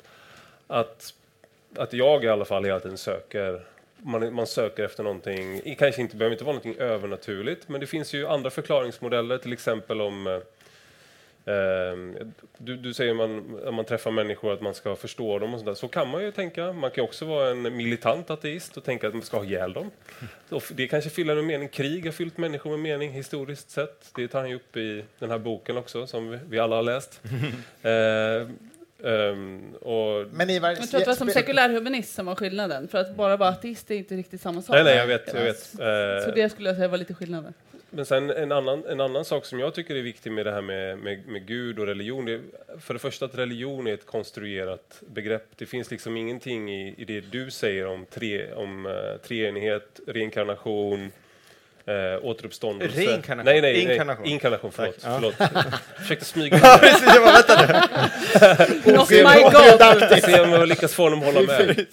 att, 0.66 1.14
att 1.76 1.92
jag 1.92 2.24
i 2.24 2.28
alla 2.28 2.44
fall 2.44 2.64
hela 2.64 2.80
tiden 2.80 2.98
söker 2.98 3.62
man, 3.98 4.34
man 4.34 4.46
söker 4.46 4.84
efter 4.84 5.02
någonting, 5.02 5.60
det 5.64 5.74
kanske 5.74 6.02
inte 6.02 6.16
behöver 6.16 6.34
inte 6.34 6.44
vara 6.44 6.56
någonting 6.56 6.82
övernaturligt, 6.82 7.68
men 7.68 7.80
det 7.80 7.86
finns 7.86 8.14
ju 8.14 8.26
andra 8.26 8.50
förklaringsmodeller, 8.50 9.38
till 9.38 9.52
exempel 9.52 10.00
om 10.00 10.26
eh, 10.26 10.38
du, 12.59 12.76
du 12.76 12.94
säger 12.94 13.14
man, 13.14 13.61
om 13.64 13.74
man 13.74 13.85
träffar 13.85 14.11
människor 14.11 14.52
att 14.52 14.61
man 14.61 14.74
ska 14.74 14.96
förstå 14.96 15.38
dem 15.38 15.54
och 15.54 15.61
sådär. 15.61 15.74
Så 15.74 15.88
kan 15.88 16.09
man 16.09 16.22
ju 16.22 16.32
tänka. 16.32 16.72
Man 16.72 16.90
kan 16.90 17.04
också 17.04 17.24
vara 17.24 17.50
en 17.50 17.76
militant 17.76 18.30
ateist 18.30 18.76
och 18.76 18.85
tänka 18.85 19.09
att 19.09 19.14
man 19.14 19.22
ska 19.22 19.37
ha 19.37 19.44
ihjäl 19.44 19.72
dem. 19.72 19.90
det 20.70 20.88
kanske 20.88 21.11
fyller 21.11 21.37
en 21.37 21.46
mening. 21.46 21.68
Krig 21.68 22.04
har 22.04 22.12
fyllt 22.12 22.38
människor 22.38 22.70
med 22.70 22.78
mening 22.78 23.12
historiskt 23.12 23.70
sett. 23.70 24.11
Det 24.16 24.28
tar 24.28 24.40
han 24.40 24.48
ju 24.50 24.56
upp 24.56 24.76
i 24.76 25.04
den 25.18 25.30
här 25.30 25.38
boken 25.38 25.76
också 25.76 26.06
som 26.06 26.38
vi, 26.48 26.59
alla 26.59 26.76
har 26.76 26.82
läst. 26.82 27.20
Um, 28.98 29.74
och 29.74 30.26
men 30.32 30.50
Ivar, 30.50 30.68
jag 30.68 30.76
tror 30.76 31.00
att 31.00 31.04
det 31.04 31.11
var 31.11 31.14
som 31.14 31.28
sekulär 31.28 31.68
humanist 31.68 32.14
som 32.14 32.26
var 32.26 32.35
skillnaden. 32.35 32.88
För 32.88 32.98
att 32.98 33.16
bara 33.16 33.37
vara 33.37 33.48
ateist 33.48 33.90
är 33.90 33.94
inte 33.94 34.16
riktigt 34.16 34.40
samma 34.40 34.62
sak. 34.62 34.74
Nej, 34.74 34.85
nej, 34.85 34.96
jag 34.96 35.06
vet. 35.06 35.35
Jag 35.35 35.42
vet. 35.42 35.59
Så 36.24 36.30
det 36.35 36.52
skulle 36.52 36.68
jag 36.68 36.76
säga 36.76 36.88
var 36.88 36.98
lite 36.98 37.14
skillnaden. 37.14 37.54
men 37.90 38.06
sen 38.06 38.30
en 38.30 38.52
annan, 38.52 38.85
en 38.85 39.00
annan 39.00 39.24
sak 39.24 39.44
som 39.44 39.61
jag 39.61 39.74
tycker 39.74 39.96
är 39.96 40.02
viktig 40.02 40.32
med 40.32 40.46
det 40.46 40.52
här 40.52 40.62
med, 40.62 40.98
med, 40.98 41.26
med 41.26 41.46
Gud 41.46 41.78
och 41.78 41.87
religion, 41.87 42.24
det 42.24 42.32
är 42.32 42.40
för 42.80 42.94
det 42.94 43.00
första 43.00 43.24
att 43.24 43.38
religion 43.38 43.87
är 43.87 43.94
ett 43.94 44.06
konstruerat 44.06 45.02
begrepp. 45.06 45.46
Det 45.56 45.66
finns 45.66 45.90
liksom 45.90 46.16
ingenting 46.16 46.70
i, 46.74 46.94
i 46.98 47.04
det 47.04 47.20
du 47.20 47.50
säger 47.50 47.87
om, 47.87 48.06
tre, 48.11 48.52
om 48.52 48.87
uh, 48.87 49.16
treenighet, 49.16 50.00
reinkarnation, 50.06 51.11
Eh, 51.88 52.25
återuppståndelse. 52.25 52.99
Reinkarnation? 53.01 53.44
Nej, 53.44 53.61
nej, 53.61 53.81
Inkarnation. 53.81 54.22
nej. 54.25 54.33
Inkarnation, 54.33 54.72
förlåt. 54.72 55.01
Tack, 55.01 55.12
förlåt. 55.14 55.35
Försökte 55.99 56.25
smyga 56.25 56.59
Ja, 56.62 56.79
precis. 56.81 57.14
Jag 57.14 57.22
bara, 57.25 57.33
vänta 57.33 57.83
nu. 58.87 58.92
Not 58.96 59.11
my 59.11 59.42
goal! 59.42 60.20
Se 60.20 60.40
om 60.40 60.51
jag 60.51 60.68
lyckas 60.68 60.94
få 60.94 61.09
dem 61.11 61.18
att 61.18 61.25
hålla 61.35 61.40
med. 61.46 61.87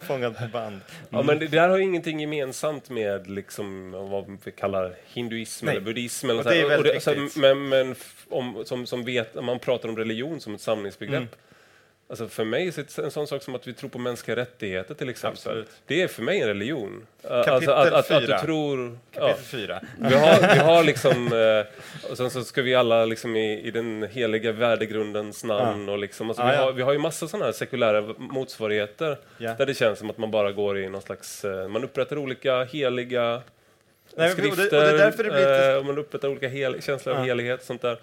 Fångad 0.00 0.38
på 0.38 0.44
band. 0.52 0.80
Ja, 1.10 1.22
men 1.22 1.38
det 1.38 1.46
där 1.46 1.68
har 1.68 1.76
ju 1.76 1.82
ingenting 1.82 2.20
gemensamt 2.20 2.90
med 2.90 3.30
liksom, 3.30 3.90
vad 4.10 4.38
vi 4.44 4.50
kallar 4.52 4.94
hinduism 5.14 5.66
Nej. 5.66 5.72
eller 5.76 5.84
buddhism. 5.84 6.30
Eller 6.30 6.38
Och 6.38 6.44
så 6.44 6.50
det 6.50 6.60
är 6.60 6.68
väldigt 6.68 6.94
det- 6.94 7.00
så 7.00 7.10
här, 7.14 7.20
viktigt. 7.20 7.42
men 7.42 7.68
men 7.68 7.94
om, 8.30 8.62
som, 8.66 8.86
som 8.86 9.04
vet, 9.04 9.36
om 9.36 9.44
man 9.44 9.58
pratar 9.58 9.88
om 9.88 9.96
religion 9.96 10.40
som 10.40 10.54
ett 10.54 10.60
samlingsbegrepp. 10.60 11.16
Mm. 11.16 11.28
Alltså 12.08 12.28
för 12.28 12.44
mig 12.44 12.68
är 12.68 12.72
det 12.76 12.98
en 13.04 13.10
sån 13.10 13.26
sak 13.26 13.42
som 13.42 13.54
att 13.54 13.66
vi 13.66 13.72
tror 13.72 13.90
på 13.90 13.98
mänskliga 13.98 14.36
rättigheter 14.36 14.94
till 14.94 15.08
exempel. 15.08 15.32
Absolut. 15.38 15.68
Det 15.86 16.02
är 16.02 16.08
för 16.08 16.22
mig 16.22 16.40
en 16.40 16.48
religion. 16.48 17.06
Kapitel 17.22 17.52
alltså 17.52 17.70
att, 17.70 17.92
att, 17.92 18.10
att 18.10 18.26
du 18.26 18.46
tror... 18.46 18.98
Ja, 19.12 19.20
Kapitel 19.20 19.44
fyra. 19.44 19.80
vi, 20.00 20.14
har, 20.14 20.54
vi 20.54 20.58
har 20.60 20.84
liksom... 20.84 21.32
Eh, 21.32 22.10
och 22.10 22.16
sen 22.16 22.30
så 22.30 22.44
ska 22.44 22.62
vi 22.62 22.74
alla 22.74 23.04
liksom 23.04 23.36
i, 23.36 23.60
i 23.60 23.70
den 23.70 24.08
heliga 24.12 24.52
värdegrundens 24.52 25.44
namn 25.44 25.88
och 25.88 25.98
liksom... 25.98 26.30
Alltså 26.30 26.42
Ja, 26.42 26.48
vi, 26.50 26.54
ja. 26.56 26.62
har, 26.64 26.72
vi 26.72 26.82
har 26.82 26.92
ju 26.92 26.98
massa 26.98 27.28
sådana 27.28 27.44
här 27.44 27.52
sekulära 27.52 28.00
motsvarigheter 28.18 29.18
Ja. 29.38 29.54
där 29.58 29.66
det 29.66 29.74
känns 29.74 29.98
som 29.98 30.10
att 30.10 30.18
man 30.18 30.30
bara 30.30 30.52
går 30.52 30.78
i 30.78 30.88
någon 30.88 31.02
slags... 31.02 31.44
Eh, 31.44 31.68
man 31.68 31.84
upprättar 31.84 32.18
olika 32.18 32.64
heliga 32.64 33.42
Nej, 34.16 34.34
men- 34.36 34.50
och 34.50 34.56
det- 34.56 34.62
och 34.64 34.70
det 34.70 34.76
är 34.76 34.86
skrifter, 34.86 34.98
därför 34.98 35.24
det 35.24 35.30
blir 35.30 35.38
lite- 35.38 35.70
eh, 35.72 35.76
och 35.76 35.84
man 35.86 35.98
upprättar 35.98 36.28
olika 36.28 36.48
hel, 36.48 36.82
känslor 36.82 37.14
av 37.14 37.20
Ja. 37.20 37.24
helighet 37.26 37.60
och 37.60 37.66
sånt 37.66 37.82
där. 37.82 37.98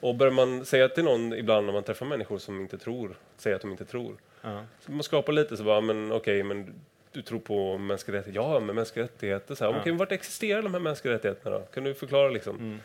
Och 0.00 0.14
börjar 0.14 0.32
man 0.32 0.64
säga 0.64 0.88
till 0.88 1.04
någon 1.04 1.32
ibland 1.32 1.66
när 1.66 1.72
man 1.72 1.82
träffar 1.82 2.06
människor 2.06 2.38
som 2.38 2.60
inte 2.60 2.78
tror, 2.78 3.16
säger 3.36 3.56
att 3.56 3.62
de 3.62 3.70
inte 3.70 3.84
tror. 3.84 4.14
Ja. 4.42 4.64
Så 4.80 4.92
man 4.92 5.02
skapar 5.02 5.32
lite 5.32 5.56
så 5.56 5.64
bara, 5.64 5.80
men 5.80 6.12
okej, 6.12 6.42
men 6.42 6.74
du 7.12 7.22
tror 7.22 7.38
på 7.38 7.78
mänskliga 7.78 8.18
rättigheter? 8.18 8.40
Ja, 8.40 8.60
men 8.60 8.74
mänskliga 8.76 9.04
rättigheter, 9.04 9.54
så 9.54 9.64
här, 9.64 9.72
Ja. 9.72 9.82
men 9.84 9.96
vart 9.96 10.12
existerar 10.12 10.62
de 10.62 10.74
här 10.74 10.80
mänskliga 10.80 11.14
rättigheterna 11.14 11.58
då? 11.58 11.64
Kan 11.64 11.84
du 11.84 11.94
förklara 11.94 12.28
liksom? 12.28 12.56
Mm. 12.56 12.78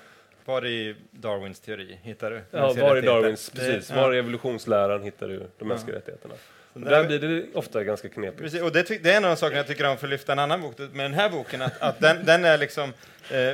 Var 0.45 0.65
i 0.65 0.95
Darwins 1.11 1.59
teori 1.59 1.99
hittar 2.03 2.31
du? 2.31 2.41
Ja, 2.51 2.73
var 2.73 2.97
i? 2.97 3.01
Darwins, 3.01 3.49
precis, 3.49 3.91
var 3.91 4.13
i 4.13 4.17
evolutionsläran 4.17 5.03
hittar 5.03 5.27
du 5.27 5.43
de 5.57 5.67
mänskliga 5.67 5.97
rättigheterna? 5.97 6.33
Där- 6.73 6.91
där 6.91 7.03
blir 7.03 7.19
det 7.19 7.43
ofta 7.53 7.83
ganska 7.83 8.09
knepigt. 8.09 8.41
Precis, 8.41 8.61
och 8.61 8.71
det, 8.71 9.03
det 9.03 9.11
är 9.11 9.17
en 9.17 9.23
av 9.25 9.29
de 9.29 9.37
sakerna 9.37 9.57
jag 9.57 9.67
tycker 9.67 9.87
om 9.89 9.97
för 9.97 10.07
att 10.07 10.11
lyfta 10.11 10.31
en 10.31 10.39
annan 10.39 10.61
bok 10.61 10.77
med 10.77 11.05
den 11.05 11.13
här 11.13 11.29
boken, 11.29 11.61
att, 11.61 11.81
att 11.81 11.99
den, 11.99 12.25
den 12.25 12.45
är 12.45 12.57
liksom, 12.57 12.93
eh, 13.29 13.53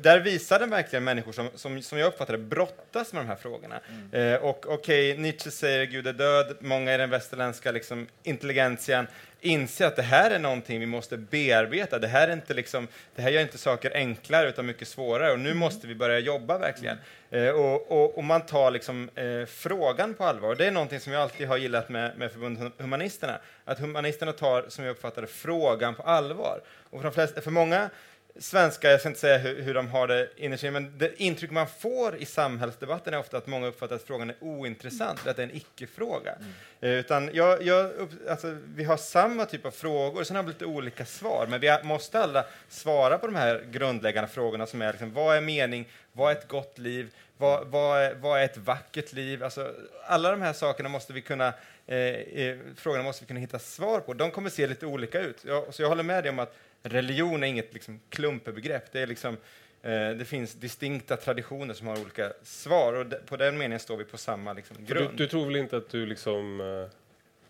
där 0.00 0.20
visar 0.20 0.58
den 0.58 0.70
verkligen 0.70 1.04
människor 1.04 1.32
som, 1.32 1.48
som, 1.54 1.82
som 1.82 1.98
jag 1.98 2.06
uppfattar 2.08 2.32
det 2.32 2.38
brottas 2.38 3.12
med 3.12 3.22
de 3.22 3.26
här 3.28 3.36
frågorna. 3.36 3.80
Eh, 4.12 4.34
och 4.34 4.66
okej, 4.68 5.18
Nietzsche 5.18 5.50
säger 5.50 5.84
Gud 5.84 6.06
är 6.06 6.12
död, 6.12 6.56
många 6.60 6.94
i 6.94 6.96
den 6.98 7.10
västerländska 7.10 7.72
liksom, 7.72 8.06
intelligentian 8.22 9.06
inser 9.40 9.86
att 9.86 9.96
det 9.96 10.02
här 10.02 10.30
är 10.30 10.38
någonting 10.38 10.80
vi 10.80 10.86
måste 10.86 11.16
bearbeta. 11.16 11.98
Det 11.98 12.06
här, 12.08 12.28
är 12.28 12.32
inte 12.32 12.54
liksom, 12.54 12.88
det 13.14 13.22
här 13.22 13.30
gör 13.30 13.42
inte 13.42 13.58
saker 13.58 13.92
enklare 13.94 14.48
utan 14.48 14.66
mycket 14.66 14.88
svårare 14.88 15.32
och 15.32 15.38
nu 15.38 15.54
måste 15.54 15.86
vi 15.86 15.94
börja 15.94 16.18
jobba 16.18 16.58
verkligen. 16.58 16.98
Eh, 17.30 17.48
och, 17.48 17.92
och, 17.92 18.18
och 18.18 18.24
man 18.24 18.46
tar 18.46 18.70
liksom, 18.70 19.10
eh, 19.14 19.46
frågan 19.46 20.14
på 20.14 20.24
allvar. 20.24 20.54
Det 20.54 20.66
är 20.66 20.70
någonting 20.70 21.00
som 21.00 21.12
jag 21.12 21.22
alltid 21.22 21.48
har 21.48 21.56
gillat 21.56 21.88
med, 21.88 22.18
med 22.18 22.32
förbundet 22.32 22.72
Humanisterna. 22.78 23.38
Att 23.64 23.78
humanisterna 23.78 24.32
tar, 24.32 24.64
som 24.68 24.84
jag 24.84 24.90
uppfattar 24.90 25.22
det, 25.22 25.28
frågan 25.28 25.94
på 25.94 26.02
allvar. 26.02 26.60
Och 26.90 26.98
för, 26.98 27.04
de 27.04 27.14
flesta, 27.14 27.40
för 27.40 27.50
många 27.50 27.90
svenskar, 28.38 28.90
jag 28.90 29.00
ska 29.00 29.08
inte 29.08 29.20
säga 29.20 29.38
hur, 29.38 29.62
hur 29.62 29.74
de 29.74 29.88
har 29.88 30.06
det 30.06 30.28
innerst 30.36 30.64
inne, 30.64 30.70
men 30.70 30.98
det 30.98 31.22
intryck 31.22 31.50
man 31.50 31.66
får 31.66 32.16
i 32.16 32.24
samhällsdebatten 32.24 33.14
är 33.14 33.18
ofta 33.18 33.36
att 33.36 33.46
många 33.46 33.66
uppfattar 33.66 33.96
att 33.96 34.02
frågan 34.02 34.30
är 34.30 34.36
ointressant, 34.40 35.26
att 35.26 35.36
det 35.36 35.42
är 35.42 35.46
en 35.46 35.56
icke-fråga. 35.56 36.34
Eh, 36.80 36.90
utan 36.90 37.30
jag, 37.32 37.62
jag 37.62 37.92
alltså, 38.28 38.56
vi 38.74 38.84
har 38.84 38.96
samma 38.96 39.44
typ 39.44 39.66
av 39.66 39.70
frågor, 39.70 40.24
sen 40.24 40.36
har 40.36 40.42
vi 40.42 40.48
lite 40.48 40.64
olika 40.64 41.04
svar, 41.04 41.46
men 41.50 41.60
vi 41.60 41.78
måste 41.82 42.20
alla 42.20 42.44
svara 42.68 43.18
på 43.18 43.26
de 43.26 43.36
här 43.36 43.64
grundläggande 43.70 44.28
frågorna 44.28 44.66
som 44.66 44.82
är 44.82 44.92
liksom, 44.92 45.12
vad 45.12 45.36
är 45.36 45.40
mening, 45.40 45.88
vad 46.12 46.32
är 46.32 46.36
ett 46.36 46.48
gott 46.48 46.78
liv, 46.78 47.10
vad, 47.36 47.66
vad, 47.66 48.00
är, 48.00 48.14
vad 48.14 48.40
är 48.40 48.44
ett 48.44 48.56
vackert 48.56 49.12
liv? 49.12 49.44
Alltså, 49.44 49.74
alla 50.06 50.30
de 50.30 50.42
här 50.42 50.52
sakerna 50.52 50.88
måste 50.88 51.12
vi 51.12 51.22
kunna 51.22 51.52
eh, 51.86 51.96
eh, 51.96 52.56
frågorna 52.76 53.02
måste 53.02 53.24
vi 53.24 53.28
kunna 53.28 53.40
hitta 53.40 53.58
svar 53.58 54.00
på. 54.00 54.14
De 54.14 54.30
kommer 54.30 54.50
se 54.50 54.66
lite 54.66 54.86
olika 54.86 55.20
ut. 55.20 55.44
Jag, 55.46 55.74
så 55.74 55.82
jag 55.82 55.88
håller 55.88 56.02
med 56.02 56.24
dig 56.24 56.30
om 56.30 56.38
att 56.38 56.54
religion 56.82 57.42
är 57.42 57.46
inget 57.46 57.74
liksom, 57.74 58.00
klumpebegrepp. 58.08 58.92
Det, 58.92 59.00
är 59.00 59.06
liksom, 59.06 59.36
eh, 59.82 60.10
det 60.10 60.24
finns 60.28 60.54
distinkta 60.54 61.16
traditioner 61.16 61.74
som 61.74 61.86
har 61.86 62.00
olika 62.00 62.32
svar 62.42 62.92
och 62.92 63.26
på 63.26 63.36
den 63.36 63.58
meningen 63.58 63.80
står 63.80 63.96
vi 63.96 64.04
på 64.04 64.18
samma 64.18 64.52
liksom, 64.52 64.76
grund. 64.84 65.10
Du, 65.10 65.16
du 65.16 65.26
tror 65.26 65.46
väl 65.46 65.56
inte 65.56 65.76
att 65.76 65.88
du 65.90 66.06
liksom 66.06 66.60
eh, 66.60 66.98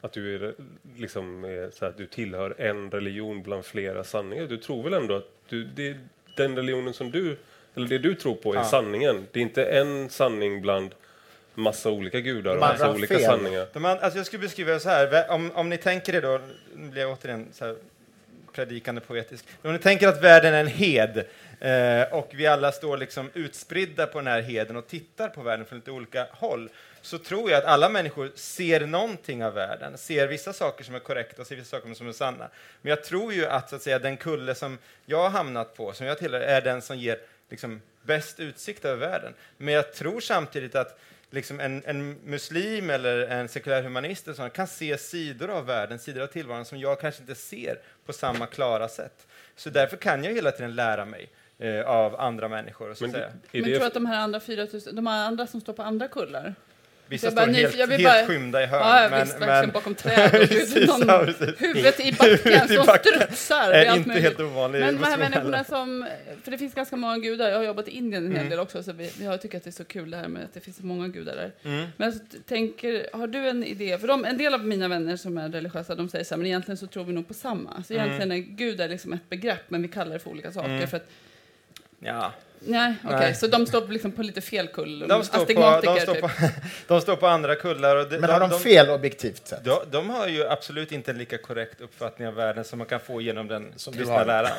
att 0.00 0.12
du 0.12 0.34
är, 0.34 0.54
liksom 0.96 1.44
är 1.44 1.70
så 1.70 1.84
här, 1.84 1.94
du 1.96 2.06
tillhör 2.06 2.54
en 2.58 2.90
religion 2.90 3.42
bland 3.42 3.64
flera 3.64 4.04
sanningar? 4.04 4.46
Du 4.46 4.56
tror 4.56 4.82
väl 4.82 4.92
ändå 4.92 5.16
att 5.16 5.30
du, 5.48 5.64
det 5.64 5.96
den 6.36 6.56
religionen 6.56 6.94
som 6.94 7.10
du, 7.10 7.36
eller 7.74 7.88
det 7.88 7.98
du 7.98 8.14
tror 8.14 8.34
på 8.34 8.52
är 8.52 8.56
Ja. 8.56 8.64
sanningen? 8.64 9.26
Det 9.32 9.40
är 9.40 9.42
inte 9.42 9.64
en 9.64 10.08
sanning 10.10 10.62
bland 10.62 10.94
massa 11.54 11.90
olika 11.90 12.20
gudar 12.20 12.54
och 12.54 12.60
massa 12.60 12.92
olika 12.92 13.14
fel. 13.14 13.24
sanningar. 13.24 13.66
De 13.72 13.84
alltså 13.84 14.18
jag 14.18 14.26
skulle 14.26 14.40
beskriva 14.42 14.72
det 14.72 14.80
så 14.80 14.88
här, 14.88 15.30
om, 15.30 15.50
om 15.54 15.68
ni 15.68 15.76
tänker 15.76 16.14
er 16.14 16.22
då, 16.22 16.40
nu 16.76 16.88
blir 16.90 17.02
jag 17.02 17.12
återigen 17.12 17.48
så 17.52 17.64
här 17.64 17.76
predikande 18.52 19.00
poetisk, 19.00 19.44
om 19.62 19.72
ni 19.72 19.78
tänker 19.78 20.08
att 20.08 20.22
världen 20.22 20.54
är 20.54 20.60
en 20.60 20.66
hed 20.66 21.24
eh, 21.60 22.14
och 22.14 22.30
vi 22.34 22.46
alla 22.46 22.72
står 22.72 22.96
liksom 22.96 23.30
utspridda 23.34 24.06
på 24.06 24.18
den 24.18 24.26
här 24.26 24.40
heden 24.40 24.76
och 24.76 24.86
tittar 24.86 25.28
på 25.28 25.42
världen 25.42 25.66
från 25.66 25.78
lite 25.78 25.90
olika 25.90 26.26
håll, 26.30 26.68
så 27.02 27.18
tror 27.18 27.50
jag 27.50 27.58
att 27.58 27.64
alla 27.64 27.88
människor 27.88 28.30
ser 28.34 28.86
någonting 28.86 29.44
av 29.44 29.54
världen, 29.54 29.98
ser 29.98 30.26
vissa 30.26 30.52
saker 30.52 30.84
som 30.84 30.94
är 30.94 30.98
korrekta 30.98 31.42
och 31.42 31.48
ser 31.48 31.56
vissa 31.56 31.76
saker 31.76 31.94
som 31.94 32.08
är 32.08 32.12
sanna. 32.12 32.48
Men 32.82 32.90
jag 32.90 33.04
tror 33.04 33.32
ju 33.32 33.46
att, 33.46 33.70
så 33.70 33.76
att 33.76 33.82
säga, 33.82 33.98
den 33.98 34.16
kulle 34.16 34.54
som 34.54 34.78
jag 35.06 35.22
har 35.22 35.30
hamnat 35.30 35.76
på, 35.76 35.92
som 35.92 36.06
jag 36.06 36.18
tillhör, 36.18 36.40
är 36.40 36.60
den 36.60 36.82
som 36.82 36.98
ger 36.98 37.18
liksom, 37.50 37.80
bäst 38.02 38.40
utsikt 38.40 38.84
över 38.84 39.08
världen. 39.08 39.34
Men 39.56 39.74
jag 39.74 39.92
tror 39.92 40.20
samtidigt 40.20 40.74
att 40.74 40.98
liksom 41.30 41.60
en, 41.60 41.82
en 41.86 42.16
muslim 42.24 42.90
eller 42.90 43.18
en 43.18 43.48
sekulär 43.48 43.82
humanist 43.82 44.26
eller 44.26 44.36
sånt, 44.36 44.52
kan 44.52 44.66
se 44.66 44.98
sidor 44.98 45.50
av 45.50 45.66
världen, 45.66 45.98
sidor 45.98 46.22
av 46.22 46.26
tillvaron 46.26 46.64
som 46.64 46.78
jag 46.78 47.00
kanske 47.00 47.20
inte 47.22 47.34
ser 47.34 47.80
på 48.06 48.12
samma 48.12 48.46
klara 48.46 48.88
sätt. 48.88 49.26
Så 49.56 49.70
därför 49.70 49.96
kan 49.96 50.24
jag 50.24 50.32
hela 50.32 50.50
tiden 50.50 50.74
lära 50.74 51.04
mig 51.04 51.30
eh, 51.58 51.80
av 51.80 52.20
andra 52.20 52.48
människor. 52.48 52.94
Så 52.94 53.04
att 53.04 53.12
Men 53.12 53.20
Men 53.52 53.62
tror 53.64 53.64
du 53.64 53.84
att 53.84 53.94
de 53.94 54.06
här 54.06 54.20
andra 54.20 54.40
4000, 54.40 54.96
de 54.96 55.06
här 55.06 55.26
andra 55.26 55.46
som 55.46 55.60
står 55.60 55.72
på 55.72 55.82
andra 55.82 56.08
kullar? 56.08 56.54
Vissa 57.10 57.26
jag 57.26 57.32
står 57.32 57.46
helt, 57.46 57.76
jag 57.78 57.86
helt 57.88 58.04
bara- 58.04 58.26
skymda 58.26 58.62
i 58.62 58.66
hörn. 58.66 58.80
Ja, 59.02 59.08
men, 59.10 59.24
visst, 59.24 59.38
men 59.40 59.70
bakom 59.70 59.94
träd 59.94 60.24
och 60.24 60.30
Precis, 60.48 60.86
någon, 60.88 61.08
ja, 61.08 61.24
huvudet 61.58 62.00
i 62.00 62.12
backen 62.12 62.68
som 62.68 62.86
strutsar. 62.98 63.72
Är 63.72 63.96
inte 63.96 64.08
möjligt. 64.08 64.24
helt 64.24 64.40
ovanlig. 64.40 64.80
Men 64.80 64.94
de 65.00 65.04
här 65.04 65.18
människorna 65.18 65.64
som, 65.64 66.06
för 66.44 66.50
det 66.50 66.58
finns 66.58 66.74
ganska 66.74 66.96
många 66.96 67.18
gudar, 67.18 67.48
jag 67.50 67.56
har 67.56 67.64
jobbat 67.64 67.88
i 67.88 67.90
Indien 67.90 68.24
en 68.26 68.30
hel 68.32 68.38
Mm. 68.40 68.50
del 68.50 68.58
också, 68.60 68.82
så 68.82 68.92
vi, 68.92 69.10
jag 69.20 69.42
tycker 69.42 69.58
att 69.58 69.64
det 69.64 69.70
är 69.70 69.72
så 69.72 69.84
kul 69.84 70.10
det 70.10 70.16
här 70.16 70.28
med 70.28 70.44
att 70.44 70.54
det 70.54 70.60
finns 70.60 70.76
så 70.76 70.86
många 70.86 71.08
gudar 71.08 71.36
där. 71.36 71.52
Mm. 71.64 71.86
Men 71.96 72.12
jag 72.12 72.46
tänker, 72.46 73.06
har 73.12 73.26
du 73.26 73.48
en 73.48 73.64
idé? 73.64 73.98
För 73.98 74.08
de, 74.08 74.24
en 74.24 74.38
del 74.38 74.54
av 74.54 74.64
mina 74.66 74.88
vänner 74.88 75.16
som 75.16 75.38
är 75.38 75.48
religiösa, 75.48 75.94
de 75.94 76.08
säger 76.08 76.24
så 76.24 76.34
här, 76.34 76.36
men 76.38 76.46
egentligen 76.46 76.76
så 76.78 76.86
tror 76.86 77.04
vi 77.04 77.12
nog 77.12 77.28
på 77.28 77.34
samma. 77.34 77.82
Så 77.82 77.92
Mm. 77.94 78.04
egentligen 78.06 78.32
är 78.32 78.36
Gud 78.56 78.80
är 78.80 78.88
liksom 78.88 79.12
ett 79.12 79.28
begrepp, 79.30 79.62
men 79.70 79.82
vi 79.82 79.88
kallar 79.88 80.12
det 80.12 80.18
för 80.18 80.30
olika 80.30 80.52
saker. 80.52 80.68
Mm. 80.68 80.88
För 80.88 80.96
att, 80.96 81.08
Ja. 82.00 82.32
Nej, 82.60 82.94
okej, 83.04 83.18
Nej. 83.18 83.34
så 83.34 83.46
de 83.46 83.66
står 83.66 83.88
liksom 83.88 84.12
på 84.12 84.22
lite 84.22 84.40
fel 84.40 84.68
kull. 84.68 84.98
De, 85.08 85.24
står 85.24 85.38
på, 85.38 85.80
de, 85.82 86.00
står 86.00 86.14
typ. 86.14 86.22
på, 86.22 86.30
de 86.86 87.00
står 87.00 87.16
på 87.16 87.26
andra 87.26 87.54
kullar. 87.54 87.96
Och 87.96 88.08
de, 88.08 88.18
Men 88.18 88.30
har 88.30 88.40
de 88.40 88.60
fel 88.60 88.90
objektivt 88.90 89.48
sett? 89.48 89.64
De, 89.64 89.78
de 89.90 90.10
har 90.10 90.28
ju 90.28 90.46
absolut 90.48 90.92
inte 90.92 91.10
en 91.10 91.18
lika 91.18 91.38
korrekt 91.38 91.80
uppfattning 91.80 92.28
av 92.28 92.34
världen 92.34 92.64
som 92.64 92.78
man 92.78 92.86
kan 92.86 93.00
få 93.00 93.20
genom 93.20 93.48
den 93.48 93.72
Som 93.76 93.92
du 93.92 93.98
kristna 93.98 94.24
läran. 94.24 94.52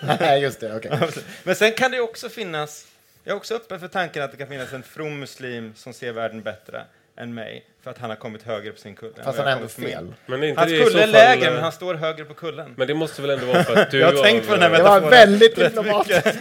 Nej, 0.20 0.42
just 0.42 0.60
det. 0.60 0.76
okej. 0.76 0.98
Men 1.44 1.54
sen 1.54 1.72
kan 1.72 1.90
det 1.90 2.00
också 2.00 2.28
finnas, 2.28 2.86
jag 3.24 3.32
är 3.32 3.36
också 3.36 3.54
öppen 3.54 3.80
för 3.80 3.88
tanken 3.88 4.22
att 4.22 4.30
det 4.30 4.36
kan 4.36 4.48
finnas 4.48 4.72
en 4.72 4.82
from 4.82 5.20
muslim 5.20 5.72
som 5.76 5.92
ser 5.92 6.12
världen 6.12 6.42
bättre 6.42 6.84
än 7.16 7.34
mig, 7.34 7.64
för 7.82 7.90
att 7.90 7.98
han 7.98 8.10
har 8.10 8.16
kommit 8.16 8.42
högre 8.42 8.72
på 8.72 8.78
sin 8.78 8.94
kulle. 8.94 9.12
Fast 9.24 9.38
han 9.38 9.46
har 9.46 9.56
ändå 9.56 9.68
fel. 9.68 10.14
men 10.26 10.42
är 10.42 10.46
inte 10.46 10.60
Hans 10.60 10.72
det 10.72 10.84
kulle 10.84 10.98
är 10.98 11.02
fall, 11.02 11.10
lägre, 11.12 11.46
eh, 11.46 11.52
men 11.52 11.62
han 11.62 11.72
står 11.72 11.94
högre 11.94 12.24
på 12.24 12.34
kullen. 12.34 12.74
Men 12.76 12.86
det 12.88 12.94
måste 12.94 13.22
väl 13.22 13.30
ändå 13.30 13.46
vara 13.46 13.64
för 13.64 13.76
att 13.76 13.90
du 13.90 13.98
Jag 13.98 14.12
har 14.12 14.22
tänkt 14.22 14.46
på 14.48 14.52
den 14.56 14.62
här 14.62 14.70
eh, 14.70 14.76
Det 14.76 14.82
var 14.82 15.00
metaforen. 15.00 15.10
väldigt 15.10 15.56
diplomatiskt. 15.56 16.38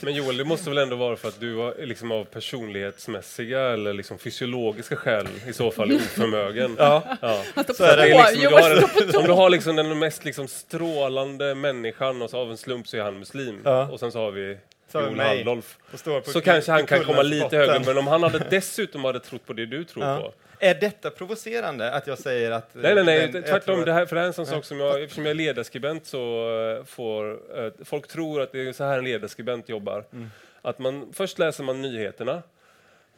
Men 0.02 0.14
Joel, 0.14 0.36
det 0.36 0.44
måste 0.44 0.70
väl 0.70 0.78
ändå 0.78 0.96
vara 0.96 1.16
för 1.16 1.28
att 1.28 1.40
du 1.40 1.52
var 1.54 1.74
liksom 1.78 2.12
av 2.12 2.24
personlighetsmässiga 2.24 3.60
eller 3.60 3.92
liksom 3.94 4.18
fysiologiska 4.18 4.96
skäl 4.96 5.28
i 5.48 5.52
så 5.52 5.70
fall 5.70 5.90
är 5.90 5.94
oförmögen. 5.96 6.74
Ja, 6.78 7.02
Ja. 7.22 7.42
Han 7.54 7.64
står 7.64 7.74
Så 7.74 7.84
är 7.84 7.96
det 7.96 8.02
på 8.12 8.18
liksom, 8.18 8.34
du, 8.36 8.42
Joel 8.42 8.62
har, 8.62 8.88
står 8.88 9.12
på 9.12 9.18
om 9.18 9.24
du 9.24 9.32
har 9.32 9.50
liksom 9.50 9.76
den 9.76 9.98
mest 9.98 10.24
liksom 10.24 10.48
strålande 10.48 11.54
människan 11.54 12.22
och 12.22 12.30
så 12.30 12.38
av 12.38 12.50
en 12.50 12.56
slump 12.56 12.88
så 12.88 12.96
är 12.96 13.00
han 13.02 13.18
muslim. 13.18 13.60
Ja. 13.64 13.88
Och 13.88 14.00
sen 14.00 14.12
så 14.12 14.18
har 14.18 14.30
vi 14.30 14.58
Jon. 14.94 15.18
Halldolf. 15.18 15.78
Så 16.24 16.40
kanske 16.40 16.72
han 16.72 16.86
kan 16.86 17.04
komma 17.04 17.22
lite 17.22 17.56
högre, 17.56 17.80
men 17.86 17.98
om 17.98 18.06
han 18.06 18.22
hade 18.22 18.38
dessutom 18.50 19.04
hade 19.04 19.20
trott 19.20 19.46
på 19.46 19.52
det 19.52 19.66
du 19.66 19.84
tror 19.84 20.04
Ja. 20.04 20.16
på. 20.20 20.32
Är 20.62 20.74
detta 20.74 21.10
provocerande 21.10 21.92
att 21.92 22.06
jag 22.06 22.18
säger 22.18 22.50
att... 22.50 22.70
Nej, 22.74 22.94
nej, 22.94 23.04
nej. 23.04 23.18
den- 23.18 23.34
jag 23.34 23.46
tvärtom. 23.46 23.84
Det 23.84 23.92
här, 23.92 24.06
för 24.06 24.16
det 24.16 24.20
här 24.20 24.24
är 24.26 24.28
en 24.28 24.34
sån 24.34 24.46
sak 24.46 24.64
som 24.64 24.80
jag, 24.80 25.02
eftersom 25.02 25.24
jag 25.26 25.30
är 25.30 25.34
ledarskribent 25.34 26.06
så 26.06 26.50
eh, 26.78 26.84
får 26.84 27.30
eh, 27.64 27.72
folk 27.84 28.06
tror 28.08 28.40
att 28.42 28.52
det 28.52 28.68
är 28.68 28.72
så 28.72 28.84
här 28.84 28.98
en 28.98 29.04
ledarskribent 29.04 29.68
jobbar. 29.68 30.04
Mm. 30.12 30.30
Att 30.62 30.78
man, 30.78 31.12
först 31.12 31.38
läser 31.38 31.64
man 31.64 31.82
nyheterna 31.82 32.42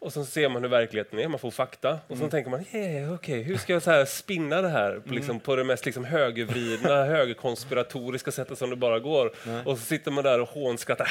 och 0.02 0.12
sen 0.12 0.24
ser 0.26 0.48
man 0.48 0.62
hur 0.62 0.68
verkligheten 0.68 1.18
är, 1.18 1.28
man 1.28 1.38
får 1.38 1.50
fakta 1.50 1.90
och 1.92 2.10
Mm. 2.10 2.20
sen 2.20 2.30
tänker 2.30 2.50
man, 2.50 2.64
yeah, 2.72 3.14
okej, 3.14 3.42
hur 3.42 3.56
ska 3.56 3.72
jag 3.72 3.82
så 3.82 3.90
här 3.90 4.04
spinna 4.04 4.62
det 4.62 4.68
här 4.68 5.00
på, 5.06 5.14
liksom, 5.14 5.40
på 5.40 5.56
det 5.56 5.64
mest 5.64 5.84
liksom, 5.86 6.04
högervridna, 6.04 7.04
högerkonspiratoriska 7.52 8.30
sättet 8.32 8.58
som 8.58 8.70
det 8.70 8.76
bara 8.76 8.98
går. 8.98 9.26
Och 9.64 9.78
så 9.78 9.84
sitter 9.84 10.10
man 10.10 10.24
där 10.24 10.40
och 10.40 10.48
hånskrattar 10.48 11.08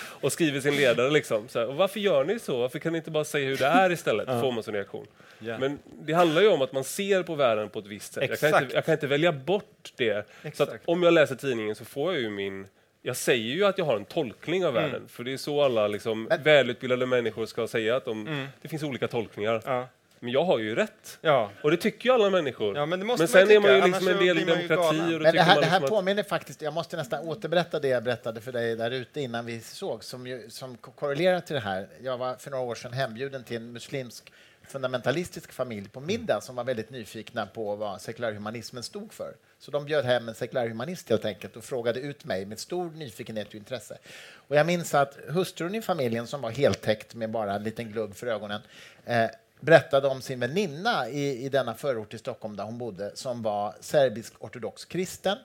och 0.20 0.32
skriver 0.32 0.60
sin 0.60 0.76
ledare. 0.76 1.10
Liksom. 1.10 1.48
Så 1.48 1.58
här, 1.58 1.66
och 1.66 1.76
varför 1.76 2.00
gör 2.00 2.24
ni 2.24 2.38
så? 2.38 2.58
Varför 2.58 2.78
kan 2.78 2.92
ni 2.92 2.98
inte 2.98 3.10
bara 3.10 3.24
säga 3.24 3.48
hur 3.48 3.56
det 3.56 3.66
är 3.66 3.92
istället? 3.92 4.26
Får 4.40 4.52
man 4.52 4.62
som 4.62 4.74
reaktion. 4.74 5.06
Ja. 5.38 5.58
Men 5.58 5.78
det 6.02 6.12
handlar 6.12 6.42
ju 6.42 6.48
om 6.48 6.62
att 6.62 6.72
man 6.72 6.84
ser 6.84 7.22
på 7.22 7.34
världen 7.34 7.68
på 7.68 7.78
ett 7.78 7.86
visst 7.86 8.12
sätt. 8.12 8.30
Jag 8.30 8.38
kan, 8.40 8.48
Exakt. 8.48 8.62
inte, 8.62 8.74
jag 8.74 8.84
kan 8.84 8.92
inte 8.92 9.06
välja 9.06 9.32
bort 9.32 9.92
det. 9.96 10.26
Så 10.42 10.62
att 10.62 10.68
Exakt. 10.68 10.82
om 10.88 11.02
jag 11.02 11.12
läser 11.14 11.34
tidningen 11.34 11.74
så 11.74 11.84
får 11.84 12.12
jag 12.12 12.22
ju 12.22 12.30
min... 12.30 12.66
Jag 13.02 13.16
säger 13.16 13.54
ju 13.54 13.64
att 13.64 13.78
jag 13.78 13.84
har 13.84 13.96
en 13.96 14.04
tolkning 14.04 14.64
av 14.66 14.76
Mm. 14.76 14.82
världen, 14.90 15.08
för 15.08 15.24
det 15.24 15.32
är 15.32 15.36
så 15.36 15.62
alla 15.62 15.88
liksom, 15.88 16.28
välutbildade 16.44 17.06
människor 17.06 17.46
ska 17.46 17.66
säga 17.68 17.96
att 17.96 18.04
de, 18.04 18.48
det 18.62 18.68
finns 18.68 18.82
olika 18.82 19.08
tolkningar. 19.08 19.52
Mm. 19.52 19.62
Ja. 19.78 19.88
Men 20.22 20.32
jag 20.32 20.44
har 20.44 20.58
ju 20.58 20.74
rätt. 20.74 21.18
Ja. 21.20 21.50
Och 21.62 21.70
det 21.70 21.76
tycker 21.76 22.08
ju 22.08 22.14
alla 22.14 22.30
människor. 22.30 22.76
Ja, 22.76 22.86
men 22.86 23.06
men 23.06 23.28
sen 23.28 23.48
ju 23.48 23.54
är 23.54 23.60
man 23.60 23.70
ju 23.70 23.76
tycka, 23.76 23.86
liksom 23.86 24.08
en 24.08 24.18
del 24.18 24.38
i 24.38 24.44
demokrati. 24.44 24.98
Och 25.00 25.10
då 25.10 25.18
Men 25.18 25.22
det 25.22 25.28
här, 25.28 25.34
det 25.34 25.42
här 25.42 25.60
liksom 25.60 25.84
att- 25.84 25.90
påminner 25.90 26.22
faktiskt, 26.22 26.62
jag 26.62 26.74
måste 26.74 26.96
nästan 26.96 27.28
återberätta 27.28 27.80
det 27.80 27.88
jag 27.88 28.02
berättade 28.04 28.40
för 28.40 28.52
dig 28.52 28.76
där 28.76 28.90
ute 28.90 29.20
innan 29.20 29.46
vi 29.46 29.60
såg, 29.60 30.04
som, 30.04 30.26
ju, 30.26 30.50
som 30.50 30.76
ko- 30.76 30.90
korrelerar 30.90 31.40
till 31.40 31.54
det 31.54 31.60
här. 31.60 31.88
Jag 32.02 32.18
var 32.18 32.34
för 32.36 32.50
några 32.50 32.64
år 32.64 32.74
sedan 32.74 32.92
hembjuden 32.92 33.44
till 33.44 33.56
en 33.56 33.72
muslimsk 33.72 34.32
fundamentalistisk 34.70 35.52
familj 35.52 35.88
på 35.88 36.00
middag 36.00 36.40
som 36.40 36.56
var 36.56 36.64
väldigt 36.64 36.90
nyfikna 36.90 37.46
på 37.46 37.76
vad 37.76 38.00
sekulärhumanismen 38.00 38.82
stod 38.82 39.12
för. 39.12 39.34
Så 39.58 39.70
de 39.70 39.84
bjöd 39.84 40.04
hem 40.04 40.28
en 40.28 40.34
sekulärhumanist 40.34 41.08
helt 41.08 41.24
enkelt 41.24 41.56
och 41.56 41.64
frågade 41.64 42.00
ut 42.00 42.24
mig 42.24 42.46
med 42.46 42.58
stor 42.58 42.90
nyfikenhet 42.90 43.48
och 43.48 43.54
intresse. 43.54 43.98
Och 44.34 44.56
jag 44.56 44.66
minns 44.66 44.94
att 44.94 45.18
hustrun 45.28 45.74
i 45.74 45.82
familjen, 45.82 46.26
som 46.26 46.40
var 46.40 46.50
heltäckt 46.50 47.14
med 47.14 47.30
bara 47.30 47.54
en 47.54 47.62
liten 47.62 47.92
glugg 47.92 48.16
för 48.16 48.26
ögonen, 48.26 48.60
eh, 49.04 49.30
berättade 49.60 50.08
om 50.08 50.22
sin 50.22 50.40
väninna 50.40 51.08
i, 51.08 51.44
i 51.44 51.48
denna 51.48 51.74
förort 51.74 52.14
i 52.14 52.18
Stockholm 52.18 52.56
där 52.56 52.64
hon 52.64 52.78
bodde, 52.78 53.10
som 53.14 53.42
var 53.42 53.74
serbisk 53.80 54.32
ortodox 54.38 54.84
kristen 54.84 55.38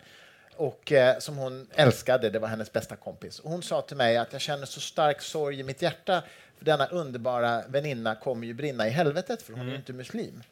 och 0.56 0.92
eh, 0.92 1.20
som 1.20 1.38
hon 1.38 1.68
älskade. 1.76 2.30
Det 2.30 2.40
var 2.40 2.48
hennes 2.48 2.74
bästa 2.74 2.96
kompis. 2.96 3.40
Och 3.40 3.52
hon 3.52 3.64
sa 3.64 3.82
till 3.82 3.98
mig 3.98 4.18
att 4.18 4.34
jag 4.34 4.42
känner 4.42 4.66
så 4.66 4.80
stark 4.80 5.22
sorg 5.22 5.60
i 5.60 5.64
mitt 5.64 5.82
hjärta 5.82 6.24
för 6.58 6.66
denna 6.66 6.88
underbara 6.88 7.64
väninna 7.68 8.16
kommer 8.16 8.48
ju 8.48 8.54
brinna 8.54 8.88
i 8.88 8.90
helvetet 8.90 9.42
för 9.42 9.54
hon 9.54 9.68
är 9.68 9.70
ju 9.70 9.76
inte 9.76 9.94
muslim. 9.94 10.44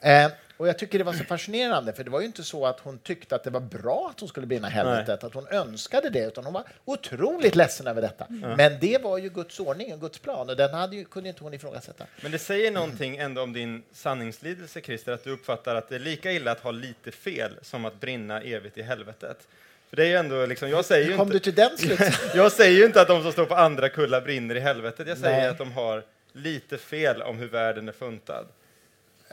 Eh, 0.00 0.30
och 0.56 0.68
jag 0.68 0.78
tycker 0.78 0.98
det 0.98 1.04
var 1.04 1.12
så 1.12 1.24
fascinerande 1.24 1.92
för 1.92 2.04
det 2.04 2.10
var 2.10 2.20
ju 2.20 2.26
inte 2.26 2.42
så 2.42 2.66
att 2.66 2.80
hon 2.80 2.98
tyckte 2.98 3.34
att 3.34 3.44
det 3.44 3.50
var 3.50 3.60
bra 3.60 4.10
att 4.14 4.20
hon 4.20 4.28
skulle 4.28 4.46
brinna 4.46 4.68
i 4.68 4.70
helvetet, 4.70 5.24
att 5.24 5.34
hon 5.34 5.46
önskade 5.48 6.10
det, 6.10 6.26
utan 6.26 6.44
hon 6.44 6.52
var 6.52 6.64
otroligt 6.84 7.54
ledsen 7.56 7.86
över 7.86 8.02
detta. 8.02 8.26
Men 8.28 8.78
det 8.80 9.02
var 9.02 9.18
ju 9.18 9.28
Guds 9.28 9.60
ordning 9.60 9.92
och 9.94 10.00
Guds 10.00 10.18
plan 10.18 10.50
och 10.50 10.56
den 10.56 10.74
hade 10.74 10.96
ju, 10.96 11.04
kunde 11.04 11.28
inte 11.28 11.44
hon 11.44 11.54
ifrågasätta. 11.54 12.04
Men 12.22 12.32
det 12.32 12.38
säger 12.38 12.70
någonting 12.70 13.16
ändå 13.16 13.42
om 13.42 13.52
din 13.52 13.82
sanningslidelse, 13.92 14.80
Christer, 14.80 15.12
att 15.12 15.24
du 15.24 15.30
uppfattar 15.30 15.74
att 15.74 15.88
det 15.88 15.94
är 15.94 15.98
lika 15.98 16.32
illa 16.32 16.52
att 16.52 16.60
ha 16.60 16.70
lite 16.70 17.10
fel 17.10 17.58
som 17.62 17.84
att 17.84 18.00
brinna 18.00 18.40
evigt 18.42 18.78
i 18.78 18.82
helvetet. 18.82 19.48
För 19.90 19.96
det 19.96 20.04
är 20.04 20.08
ju 20.08 20.14
ändå 20.14 20.46
liksom, 20.46 20.68
jag 20.70 20.84
säger 20.84 21.10
ju 21.10 21.16
Kom 21.16 21.22
inte... 21.22 21.32
du 21.32 21.38
till 21.38 21.54
den 21.54 21.78
slutsatsen? 21.78 22.30
Jag 22.34 22.52
säger 22.52 22.78
ju 22.78 22.84
inte 22.84 23.00
att 23.00 23.08
de 23.08 23.22
som 23.22 23.32
står 23.32 23.46
på 23.46 23.54
andra 23.54 23.88
kullar 23.88 24.20
brinner 24.20 24.54
i 24.54 24.60
helvetet. 24.60 25.08
Jag 25.08 25.18
säger 25.18 25.40
Nej. 25.40 25.48
att 25.48 25.58
de 25.58 25.72
har 25.72 26.02
lite 26.32 26.78
fel 26.78 27.22
om 27.22 27.38
hur 27.38 27.48
världen 27.48 27.88
är 27.88 27.92
funtad. 27.92 28.46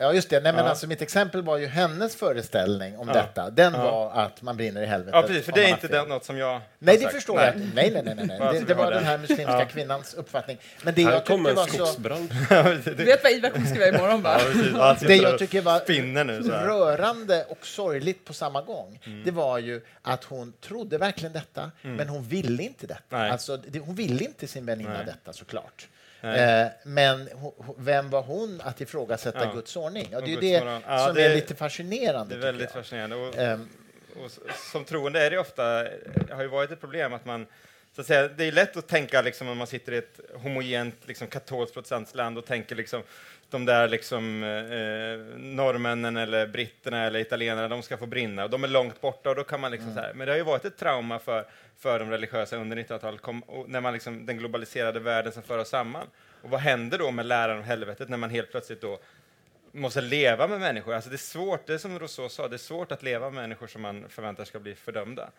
Ja, 0.00 0.12
just 0.12 0.30
det. 0.30 0.40
Nej, 0.40 0.52
men 0.52 0.64
Ja. 0.64 0.70
alltså, 0.70 0.86
mitt 0.86 1.02
exempel 1.02 1.42
var 1.42 1.56
ju 1.58 1.66
hennes 1.66 2.16
föreställning 2.16 2.98
om 2.98 3.08
Ja. 3.08 3.14
detta. 3.14 3.50
Den 3.50 3.74
Ja. 3.74 3.82
var 3.90 4.22
att 4.24 4.42
man 4.42 4.56
brinner 4.56 4.82
i 4.82 4.86
helvetet. 4.86 5.14
Ja, 5.14 5.22
precis, 5.22 5.44
för 5.44 5.52
det 5.52 5.64
är 5.64 5.68
inte 5.68 5.88
det, 5.88 6.02
något 6.04 6.24
som 6.24 6.38
jag 6.38 6.60
Nej, 6.78 6.96
det 6.96 7.02
sagt. 7.02 7.14
förstår 7.14 7.36
Nej. 7.36 7.46
jag. 7.54 7.56
Nej, 7.74 7.90
nej, 8.04 8.14
nej. 8.16 8.26
nej, 8.26 8.38
så 8.38 8.52
Det, 8.52 8.60
det 8.60 8.74
var 8.74 8.90
den 8.90 9.04
här 9.04 9.18
muslimska 9.18 9.58
Ja. 9.58 9.64
kvinnans 9.64 10.14
uppfattning. 10.14 10.58
Men 10.82 10.94
det 10.94 11.04
Här 11.04 11.12
jag 11.12 11.26
kommer 11.26 11.50
tyckte 11.50 11.50
en 11.50 11.78
var 11.78 11.86
så... 11.86 11.92
skogsbrand. 11.92 12.34
Du 12.96 13.04
vet 13.04 13.22
vad 13.22 13.32
Ivar 13.32 13.50
kommer 13.50 13.66
skriva 13.66 13.86
imorgon 13.88 14.22
va? 14.22 14.40
Ja, 14.74 14.96
Det 15.00 15.16
jag 15.16 15.38
tycker 15.38 15.62
var 15.62 16.24
nu 16.24 16.42
så. 16.42 16.52
Mm. 16.52 16.66
rörande 16.66 17.44
och 17.48 17.66
sorgligt 17.66 18.24
på 18.24 18.32
samma 18.34 18.62
gång, 18.62 19.00
det 19.24 19.30
var 19.30 19.58
ju 19.58 19.80
att 20.02 20.24
hon 20.24 20.52
trodde 20.60 20.98
verkligen 20.98 21.32
detta, 21.32 21.70
men 21.82 22.08
hon 22.08 22.22
ville 22.24 22.62
inte 22.62 22.86
detta. 22.86 23.02
Nej. 23.08 23.30
Alltså, 23.30 23.56
det, 23.56 23.78
hon 23.78 23.94
ville 23.94 24.24
inte 24.24 24.46
sin 24.46 24.66
väninna 24.66 25.02
detta 25.06 25.32
såklart. 25.32 25.88
Eh, 26.20 26.66
men 26.84 27.28
vem 27.78 28.10
var 28.10 28.22
hon 28.22 28.60
att 28.64 28.80
ifrågasätta 28.80 29.44
Ja. 29.44 29.52
Guds 29.52 29.76
ordning? 29.76 30.16
Och 30.16 30.22
det 30.22 30.32
är 30.32 30.40
det. 30.40 30.80
Ja, 30.86 31.06
som 31.06 31.14
det- 31.14 31.22
är 31.24 31.34
lite 31.34 31.54
fascinerande. 31.54 32.34
Det 32.34 32.40
är 32.40 32.52
väldigt 32.52 32.70
fascinerande. 32.70 33.16
Och, 33.16 33.36
Ehm, 33.38 33.68
och 34.24 34.30
som 34.72 34.84
troende 34.84 35.20
är 35.26 35.30
det 35.30 35.38
ofta, 35.38 35.82
det 35.82 36.32
har 36.32 36.42
ju 36.42 36.48
varit 36.48 36.70
ett 36.70 36.80
problem 36.80 37.12
att 37.12 37.24
man 37.24 37.46
så 37.94 38.00
att 38.00 38.06
säga, 38.06 38.28
det 38.28 38.44
är 38.44 38.52
lätt 38.52 38.76
att 38.76 38.88
tänka 38.88 39.22
liksom, 39.22 39.48
om 39.48 39.58
man 39.58 39.66
sitter 39.66 39.92
i 39.92 39.96
ett 39.96 40.20
homogent 40.34 40.94
liksom, 41.06 41.26
katolskt 41.26 41.74
protestantiskt 41.74 42.16
land 42.16 42.38
och 42.38 42.46
tänker 42.46 42.76
liksom, 42.76 43.02
de 43.50 43.64
där 43.64 43.88
liksom, 43.88 44.42
eh, 44.42 45.38
norrmännen 45.40 46.16
eller 46.16 46.46
britterna 46.46 47.04
eller 47.04 47.20
italienarna, 47.20 47.68
de 47.68 47.82
ska 47.82 47.96
få 47.96 48.06
brinna. 48.06 48.44
Och 48.44 48.50
de 48.50 48.64
är 48.64 48.68
långt 48.68 49.00
borta 49.00 49.30
och 49.30 49.36
då 49.36 49.44
kan 49.44 49.60
man 49.60 49.70
liksom 49.70 49.94
så 49.94 50.00
här, 50.00 50.14
men 50.14 50.26
det 50.26 50.32
har 50.32 50.36
ju 50.36 50.44
varit 50.44 50.64
ett 50.64 50.76
trauma 50.76 51.18
för, 51.18 51.46
för 51.78 51.98
de 51.98 52.10
religiösa 52.10 52.56
under 52.56 52.76
1900-talet, 52.76 53.20
kom, 53.20 53.40
och 53.40 53.68
när 53.68 53.80
man 53.80 53.92
liksom, 53.92 54.26
den 54.26 54.38
globaliserade 54.38 55.00
världen 55.00 55.32
som 55.32 55.42
för 55.42 55.58
oss 55.58 55.68
samman. 55.68 56.06
Och 56.42 56.50
vad 56.50 56.60
händer 56.60 56.98
då 56.98 57.10
med 57.10 57.26
läran 57.26 57.58
om 57.58 57.64
helvetet 57.64 58.08
när 58.08 58.16
man 58.16 58.30
helt 58.30 58.50
plötsligt 58.50 58.80
då 58.80 58.98
måste 59.72 60.00
leva 60.00 60.46
med 60.46 60.60
människor. 60.60 60.94
Alltså 60.94 61.10
det 61.10 61.16
är 61.16 61.18
svårt, 61.18 61.66
det 61.66 61.74
är 61.74 61.78
som 61.78 61.98
Rousseau 61.98 62.28
sa, 62.28 62.48
det 62.48 62.56
är 62.56 62.58
svårt 62.58 62.92
att 62.92 63.02
leva 63.02 63.30
med 63.30 63.42
människor 63.42 63.66
som 63.66 63.82
man 63.82 64.08
förväntar 64.08 64.44
ska 64.44 64.58
bli 64.58 64.74
fördömda. 64.74 65.30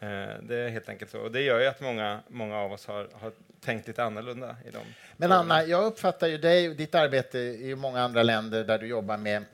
Eh, 0.00 0.08
det 0.42 0.56
är 0.56 0.68
helt 0.68 0.88
enkelt 0.88 1.10
så. 1.10 1.18
Och 1.18 1.32
det 1.32 1.40
gör 1.40 1.60
ju 1.60 1.66
att 1.66 1.80
många, 1.80 2.20
många 2.28 2.56
av 2.56 2.72
oss 2.72 2.86
har, 2.86 3.08
har 3.12 3.32
tänkt 3.60 3.88
lite 3.88 4.04
annorlunda 4.04 4.56
i 4.66 4.70
dem. 4.70 4.84
Men 5.16 5.32
Anna, 5.32 5.64
jag 5.64 5.84
uppfattar 5.84 6.26
ju 6.26 6.38
dig 6.38 6.68
och 6.68 6.76
ditt 6.76 6.94
arbete 6.94 7.38
i 7.38 7.74
många 7.76 8.02
andra 8.02 8.22
länder 8.22 8.64
där 8.64 8.78
du 8.78 8.86
jobbar 8.86 9.16
med 9.16 9.44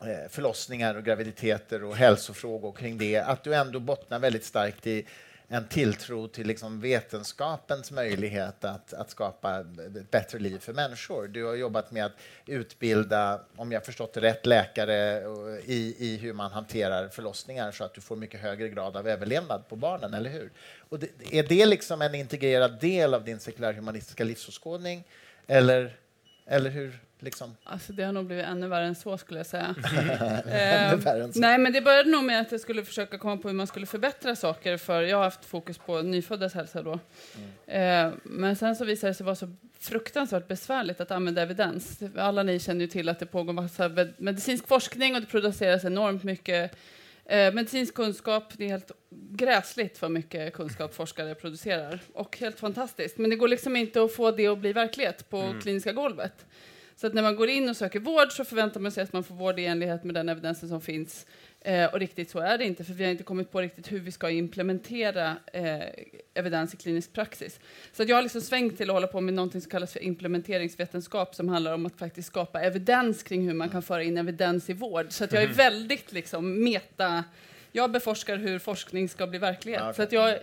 eh, 0.00 0.30
förlossningar 0.30 0.94
och 0.94 1.04
graviditeter 1.04 1.84
och 1.84 1.96
hälsofrågor 1.96 2.72
kring 2.72 2.98
det, 2.98 3.16
att 3.16 3.44
du 3.44 3.54
ändå 3.54 3.80
bottnar 3.80 4.18
väldigt 4.18 4.44
starkt 4.44 4.86
i 4.86 5.06
en 5.48 5.68
tilltro 5.68 6.28
till 6.28 6.46
liksom 6.46 6.80
vetenskapens 6.80 7.90
möjlighet 7.90 8.64
att, 8.64 8.92
att 8.92 9.10
skapa 9.10 9.60
ett 9.60 10.10
bättre 10.10 10.38
liv 10.38 10.58
för 10.58 10.72
människor. 10.72 11.28
Du 11.28 11.44
har 11.44 11.54
jobbat 11.54 11.90
med 11.90 12.04
att 12.04 12.12
utbilda, 12.46 13.40
om 13.56 13.72
jag 13.72 13.84
förstått 13.84 14.12
det 14.12 14.20
rätt, 14.20 14.46
läkare 14.46 15.18
eh, 15.18 15.70
i, 15.70 15.96
i 15.98 16.16
hur 16.16 16.32
man 16.32 16.52
hanterar 16.52 17.08
förlossningar 17.08 17.72
så 17.72 17.84
att 17.84 17.94
du 17.94 18.00
får 18.00 18.16
mycket 18.16 18.40
högre 18.40 18.68
grad 18.68 18.96
av 18.96 19.08
överlevnad 19.08 19.68
på 19.68 19.76
barnen, 19.76 20.14
eller 20.14 20.30
hur? 20.30 20.52
Och 20.88 20.98
det, 20.98 21.08
är 21.30 21.42
det 21.42 21.66
liksom 21.66 22.02
en 22.02 22.14
integrerad 22.14 22.80
del 22.80 23.14
av 23.14 23.24
din 23.24 23.40
sekulärhumanistiska 23.40 24.24
livsåskådning? 24.24 25.04
Eller, 25.46 25.96
eller 26.46 26.70
hur? 26.70 26.98
Liksom? 27.24 27.56
Alltså 27.64 27.92
det 27.92 28.02
har 28.04 28.12
nog 28.12 28.26
blivit 28.26 28.44
ännu 28.44 28.68
värre 28.68 28.84
än 28.86 28.94
så 28.94 29.18
skulle 29.18 29.38
jag 29.38 29.46
säga. 29.46 29.74
Ännu 30.46 30.92
eh, 30.92 30.96
värre 30.96 31.24
än 31.24 31.32
så. 31.32 31.40
nej 31.40 31.58
men 31.58 31.72
det 31.72 31.80
började 31.80 32.10
nog 32.10 32.24
med 32.24 32.40
att 32.40 32.52
jag 32.52 32.60
skulle 32.60 32.84
försöka 32.84 33.18
komma 33.18 33.36
på 33.36 33.48
hur 33.48 33.54
man 33.54 33.66
skulle 33.66 33.86
förbättra 33.86 34.36
saker 34.36 34.76
för 34.76 35.02
jag 35.02 35.16
har 35.16 35.24
haft 35.24 35.44
fokus 35.44 35.78
på 35.78 36.02
nyföddas 36.02 36.54
hälsa 36.54 36.82
då. 36.82 36.98
Mm. 37.66 38.08
Eh, 38.08 38.12
men 38.24 38.56
sen 38.56 38.76
så 38.76 38.84
visade 38.84 39.10
det 39.10 39.14
sig 39.14 39.24
vara 39.26 39.36
så 39.36 39.56
fruktansvärt 39.80 40.48
besvärligt 40.48 41.00
att 41.00 41.10
använda 41.10 41.42
evidens. 41.42 41.98
Alla 42.16 42.42
ni 42.42 42.58
känner 42.58 42.80
ju 42.80 42.86
till 42.86 43.08
att 43.08 43.18
det 43.18 43.26
pågår 43.26 43.52
massa 43.52 43.88
med- 43.88 44.14
medicinsk 44.18 44.68
forskning 44.68 45.14
och 45.14 45.20
det 45.20 45.26
produceras 45.26 45.84
enormt 45.84 46.22
mycket 46.22 46.76
eh, 47.24 47.54
medicinsk 47.54 47.94
kunskap. 47.94 48.52
Det 48.56 48.64
är 48.64 48.68
helt 48.68 48.90
gräsligt 49.30 50.02
vad 50.02 50.10
mycket 50.10 50.54
kunskap 50.54 50.94
forskare 50.94 51.34
producerar 51.34 52.00
och 52.14 52.38
helt 52.38 52.60
fantastiskt. 52.60 53.18
Men 53.18 53.30
det 53.30 53.36
går 53.36 53.48
liksom 53.48 53.76
inte 53.76 54.02
att 54.02 54.14
få 54.14 54.30
det 54.30 54.46
att 54.46 54.58
bli 54.58 54.72
verklighet 54.72 55.30
på 55.30 55.54
kliniska 55.62 55.92
golvet. 55.92 56.46
Så 56.96 57.06
att 57.06 57.14
när 57.14 57.22
man 57.22 57.36
går 57.36 57.48
in 57.48 57.68
och 57.68 57.76
söker 57.76 58.00
vård 58.00 58.32
så 58.32 58.44
förväntar 58.44 58.80
man 58.80 58.92
sig 58.92 59.02
att 59.02 59.12
man 59.12 59.24
får 59.24 59.34
vård 59.34 59.58
i 59.58 59.64
enlighet 59.64 60.04
med 60.04 60.14
den 60.14 60.28
evidensen 60.28 60.68
som 60.68 60.80
finns. 60.80 61.26
Eh, 61.60 61.84
och 61.84 61.98
riktigt 61.98 62.30
så 62.30 62.38
är 62.38 62.58
det 62.58 62.64
inte, 62.64 62.84
för 62.84 62.92
vi 62.92 63.04
har 63.04 63.10
inte 63.10 63.22
kommit 63.22 63.50
på 63.50 63.60
riktigt 63.60 63.92
hur 63.92 64.00
vi 64.00 64.12
ska 64.12 64.30
implementera 64.30 65.36
eh, 65.52 65.82
evidens 66.34 66.74
i 66.74 66.76
klinisk 66.76 67.12
praxis. 67.12 67.60
Så 67.92 68.02
att 68.02 68.08
jag 68.08 68.16
har 68.16 68.22
liksom 68.22 68.40
svängt 68.40 68.76
till 68.76 68.90
att 68.90 68.94
hålla 68.94 69.06
på 69.06 69.20
med 69.20 69.34
något 69.34 69.52
som 69.52 69.60
kallas 69.60 69.92
för 69.92 70.02
implementeringsvetenskap 70.02 71.34
som 71.34 71.48
handlar 71.48 71.74
om 71.74 71.86
att 71.86 71.98
faktiskt 71.98 72.28
skapa 72.28 72.60
evidens 72.60 73.22
kring 73.22 73.46
hur 73.46 73.54
man 73.54 73.68
kan 73.68 73.82
föra 73.82 74.02
in 74.02 74.18
evidens 74.18 74.70
i 74.70 74.72
vård. 74.72 75.06
Så 75.08 75.24
att 75.24 75.32
jag 75.32 75.42
är 75.42 75.48
väldigt 75.48 76.12
liksom 76.12 76.64
meta... 76.64 77.24
Jag 77.72 77.90
beforskar 77.90 78.36
hur 78.36 78.58
forskning 78.58 79.08
ska 79.08 79.26
bli 79.26 79.38
verklighet. 79.38 79.80
Ja, 79.80 79.90
okej. 79.90 79.96
Så 79.96 80.02
att 80.02 80.12
jag, 80.12 80.38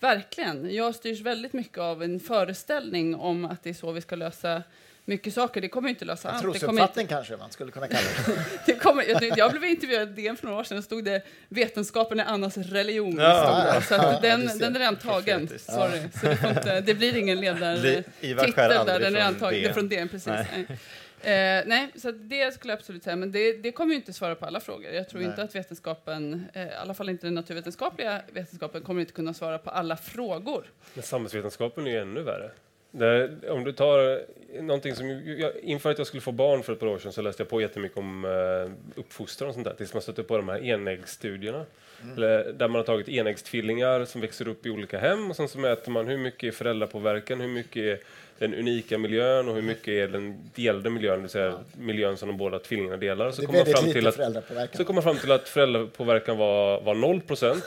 verkligen, 0.00 0.74
jag 0.74 0.94
styrs 0.94 1.20
väldigt 1.20 1.52
mycket 1.52 1.78
av 1.78 2.02
en 2.02 2.20
föreställning 2.20 3.14
om 3.14 3.44
att 3.44 3.62
det 3.62 3.70
är 3.70 3.74
så 3.74 3.92
vi 3.92 4.00
ska 4.00 4.16
lösa 4.16 4.62
mycket 5.06 5.34
saker. 5.34 5.60
Det 5.60 5.68
kommer 5.68 5.88
inte 5.88 6.04
lösa 6.04 6.30
allt. 6.30 6.42
Trosuppfattning 6.42 7.02
inte, 7.02 7.14
kanske 7.14 7.36
man 7.36 7.50
skulle 7.50 7.72
kunna 7.72 7.88
kalla 7.88 8.08
det. 8.26 8.42
det 8.66 8.74
kommer, 8.74 9.02
jag, 9.02 9.38
jag 9.38 9.50
blev 9.50 9.64
intervjuad 9.64 10.18
i 10.18 10.22
DN 10.22 10.36
för 10.36 10.46
några 10.46 10.60
år 10.60 10.64
sedan 10.64 10.78
och 10.78 10.84
stod 10.84 11.04
det 11.04 11.22
vetenskapen 11.48 12.20
är 12.20 12.24
Annas 12.24 12.56
religion. 12.56 13.16
Ja, 13.18 13.74
det. 13.74 13.82
Så 13.82 13.94
ja, 13.94 14.14
att 14.14 14.22
den, 14.22 14.58
den 14.58 14.76
är 14.76 14.78
redan 14.78 14.96
tagen. 14.96 15.48
Sorry. 15.48 16.00
Så 16.20 16.26
det, 16.26 16.48
inte, 16.48 16.80
det 16.80 16.94
blir 16.94 17.16
ingen 17.16 17.40
ledartitel 17.40 18.04
där, 18.86 19.00
den 19.00 19.14
är 19.14 19.18
redan 19.18 19.32
från 19.32 19.40
tagen. 19.40 19.62
Det 19.62 19.68
är 19.68 19.72
från 19.72 19.88
DN, 19.88 20.08
precis. 20.08 20.26
Nej. 20.26 20.66
Eh, 21.26 21.62
nej, 21.66 21.88
så 21.94 22.10
det 22.10 22.54
skulle 22.54 22.72
jag 22.72 22.78
absolut 22.78 23.02
säga. 23.02 23.16
Men 23.16 23.32
det, 23.32 23.52
det 23.52 23.72
kommer 23.72 23.90
ju 23.90 23.96
inte 23.96 24.12
svara 24.12 24.34
på 24.34 24.46
alla 24.46 24.60
frågor. 24.60 24.90
Jag 24.90 25.08
tror 25.08 25.20
Nej. 25.20 25.30
inte 25.30 25.42
att 25.42 25.54
vetenskapen, 25.54 26.46
eh, 26.52 26.66
i 26.66 26.74
alla 26.74 26.94
fall 26.94 27.08
inte 27.08 27.26
den 27.26 27.34
naturvetenskapliga 27.34 28.22
vetenskapen, 28.32 28.82
kommer 28.82 29.00
inte 29.00 29.12
kunna 29.12 29.34
svara 29.34 29.58
på 29.58 29.70
alla 29.70 29.96
frågor. 29.96 30.66
Men 30.94 31.02
samhällsvetenskapen 31.02 31.86
är 31.86 31.90
ju 31.90 31.98
ännu 31.98 32.22
värre. 32.22 32.50
Där, 32.90 33.50
om 33.50 33.64
du 33.64 33.72
tar 33.72 34.20
någonting 34.62 34.94
som... 34.94 35.08
Jag, 35.38 35.56
inför 35.62 35.90
att 35.90 35.98
jag 35.98 36.06
skulle 36.06 36.20
få 36.20 36.32
barn 36.32 36.62
för 36.62 36.72
ett 36.72 36.80
par 36.80 36.86
år 36.86 36.98
sedan 36.98 37.12
så 37.12 37.22
läste 37.22 37.42
jag 37.42 37.48
på 37.48 37.60
jättemycket 37.60 37.98
om 37.98 38.24
eh, 38.24 39.00
uppfostran 39.00 39.48
och 39.48 39.54
sånt 39.54 39.66
där. 39.66 39.74
Tills 39.74 39.92
man 39.92 40.02
stötte 40.02 40.22
på 40.22 40.36
de 40.36 40.48
här 40.48 40.64
enäggsstudierna. 40.64 41.64
Eller, 42.16 42.52
där 42.52 42.68
man 42.68 42.76
har 42.76 42.82
tagit 42.82 43.08
enäggstvillingar 43.08 44.04
som 44.04 44.20
växer 44.20 44.48
upp 44.48 44.66
i 44.66 44.70
olika 44.70 44.98
hem 44.98 45.30
och 45.30 45.36
sen 45.36 45.48
så 45.48 45.58
mäter 45.58 45.90
man 45.90 46.06
hur 46.06 46.18
mycket 46.18 46.44
är 46.44 46.50
föräldrapåverkan, 46.50 47.40
hur 47.40 47.48
mycket 47.48 47.82
är 47.82 47.98
den 48.38 48.54
unika 48.54 48.98
miljön 48.98 49.48
och 49.48 49.54
hur 49.54 49.62
mycket 49.62 49.88
är 49.88 50.08
den 50.08 50.50
delade 50.54 50.90
miljön, 50.90 51.14
det 51.14 51.20
vill 51.20 51.30
säga 51.30 51.58
miljön 51.78 52.16
som 52.16 52.28
de 52.28 52.36
båda 52.36 52.58
tvillingarna 52.58 52.96
delar. 52.96 53.30
Så 53.30 53.40
Det 53.40 53.46
kommer 53.46 53.58
man 53.58 53.64
väldigt 53.64 53.78
fram 53.78 53.92
till 53.92 53.96
lite 53.96 54.08
att 54.08 54.14
föräldrapåverkan. 54.14 54.76
så 54.76 54.84
kom 54.84 54.94
man 54.94 55.02
fram 55.02 55.16
till 55.16 55.32
att 55.32 55.48
föräldrapåverkan 55.48 56.38
var, 56.38 56.80
var 56.80 56.94
0 56.94 57.20
procent. 57.20 57.64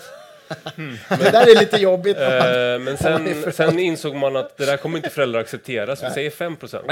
Det 1.09 1.31
där 1.31 1.55
är 1.55 1.59
lite 1.59 1.77
jobbigt. 1.77 2.17
Eh, 2.17 2.79
men 2.79 2.97
sen, 2.97 3.51
sen 3.53 3.79
insåg 3.79 4.15
man 4.15 4.35
att 4.35 4.57
det 4.57 4.65
där 4.65 4.77
kommer 4.77 4.97
inte 4.97 5.09
föräldrar 5.09 5.39
acceptera, 5.39 5.95
så 5.95 6.05
vi 6.05 6.11
säger 6.11 6.29
5 6.29 6.55
procent. 6.55 6.85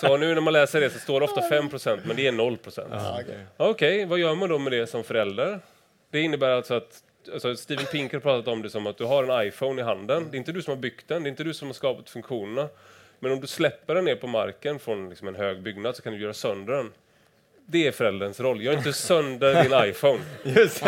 så 0.00 0.16
nu 0.16 0.34
när 0.34 0.40
man 0.40 0.52
läser 0.52 0.80
det 0.80 0.90
så 0.90 0.98
står 0.98 1.20
det 1.20 1.26
ofta 1.26 1.48
5 1.48 1.68
procent, 1.68 2.00
men 2.04 2.16
det 2.16 2.26
är 2.26 2.32
0 2.32 2.56
procent. 2.56 2.92
Okej. 3.20 3.46
Okej, 3.56 4.04
vad 4.04 4.18
gör 4.18 4.34
man 4.34 4.48
då 4.48 4.58
med 4.58 4.72
det 4.72 4.86
som 4.86 5.04
förälder? 5.04 5.60
Det 6.10 6.20
innebär 6.20 6.50
alltså 6.50 6.74
att 6.74 7.02
alltså 7.32 7.56
Steven 7.56 7.86
Pinker 7.86 8.16
har 8.16 8.20
pratat 8.22 8.48
om 8.48 8.62
det 8.62 8.70
som 8.70 8.86
att 8.86 8.98
du 8.98 9.04
har 9.04 9.24
en 9.24 9.48
iPhone 9.48 9.80
i 9.80 9.84
handen. 9.84 10.28
Det 10.30 10.36
är 10.36 10.38
inte 10.38 10.52
du 10.52 10.62
som 10.62 10.70
har 10.70 10.78
byggt 10.78 11.08
den, 11.08 11.22
det 11.22 11.28
är 11.28 11.30
inte 11.30 11.44
du 11.44 11.54
som 11.54 11.68
har 11.68 11.74
skapat 11.74 12.10
funktionerna. 12.10 12.68
Men 13.18 13.32
om 13.32 13.40
du 13.40 13.46
släpper 13.46 13.94
den 13.94 14.04
ner 14.04 14.16
på 14.16 14.26
marken 14.26 14.78
från 14.78 15.08
liksom 15.08 15.28
en 15.28 15.34
hög 15.34 15.62
byggnad 15.62 15.96
så 15.96 16.02
kan 16.02 16.12
du 16.12 16.18
göra 16.20 16.34
sönder 16.34 16.72
den. 16.72 16.92
Det 17.66 17.86
är 17.86 17.92
förälderns 17.92 18.40
roll. 18.40 18.62
Gör 18.62 18.72
inte 18.72 18.92
sönder 18.92 19.62
din 19.62 19.88
iPhone. 19.90 20.20
Just 20.42 20.82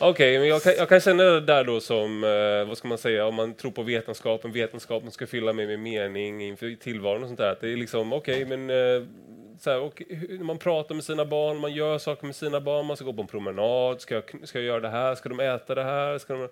Okej, 0.00 0.10
Okej, 0.10 0.38
men 0.38 0.48
jag 0.48 0.62
kan, 0.62 0.72
jag 0.78 0.88
kan 0.88 1.00
känna 1.00 1.22
det 1.22 1.40
där 1.40 1.64
då 1.64 1.80
som, 1.80 2.24
eh, 2.24 2.68
vad 2.68 2.78
ska 2.78 2.88
man 2.88 2.98
säga, 2.98 3.26
om 3.26 3.34
man 3.34 3.54
tror 3.54 3.70
på 3.70 3.82
vetenskapen, 3.82 4.52
vetenskapen 4.52 5.10
ska 5.10 5.26
fylla 5.26 5.52
mig 5.52 5.66
med 5.66 5.78
mening 5.80 6.42
inför 6.42 6.74
tillvaron 6.80 7.22
och 7.22 7.28
sånt 7.28 7.38
där. 7.38 7.52
Att 7.52 7.60
det 7.60 7.72
är 7.72 7.76
liksom, 7.76 8.12
okej, 8.12 8.44
men 8.44 8.70
eh, 8.70 9.02
så 9.60 9.70
här, 9.70 9.80
och, 9.80 10.02
hur- 10.08 10.38
man 10.38 10.58
pratar 10.58 10.94
med 10.94 11.04
sina 11.04 11.24
barn, 11.24 11.56
man 11.58 11.72
gör 11.74 11.98
saker 11.98 12.26
med 12.26 12.36
sina 12.36 12.60
barn, 12.60 12.86
man 12.86 12.96
ska 12.96 13.04
gå 13.06 13.12
på 13.12 13.20
en 13.22 13.26
promenad, 13.28 14.00
ska 14.00 14.14
jag, 14.14 14.24
ska 14.48 14.58
jag 14.58 14.66
göra 14.66 14.80
det 14.80 14.88
här, 14.88 15.14
ska 15.14 15.28
de 15.28 15.40
äta 15.40 15.74
det 15.74 15.84
här? 15.84 16.18
Ska 16.18 16.34
de, 16.34 16.48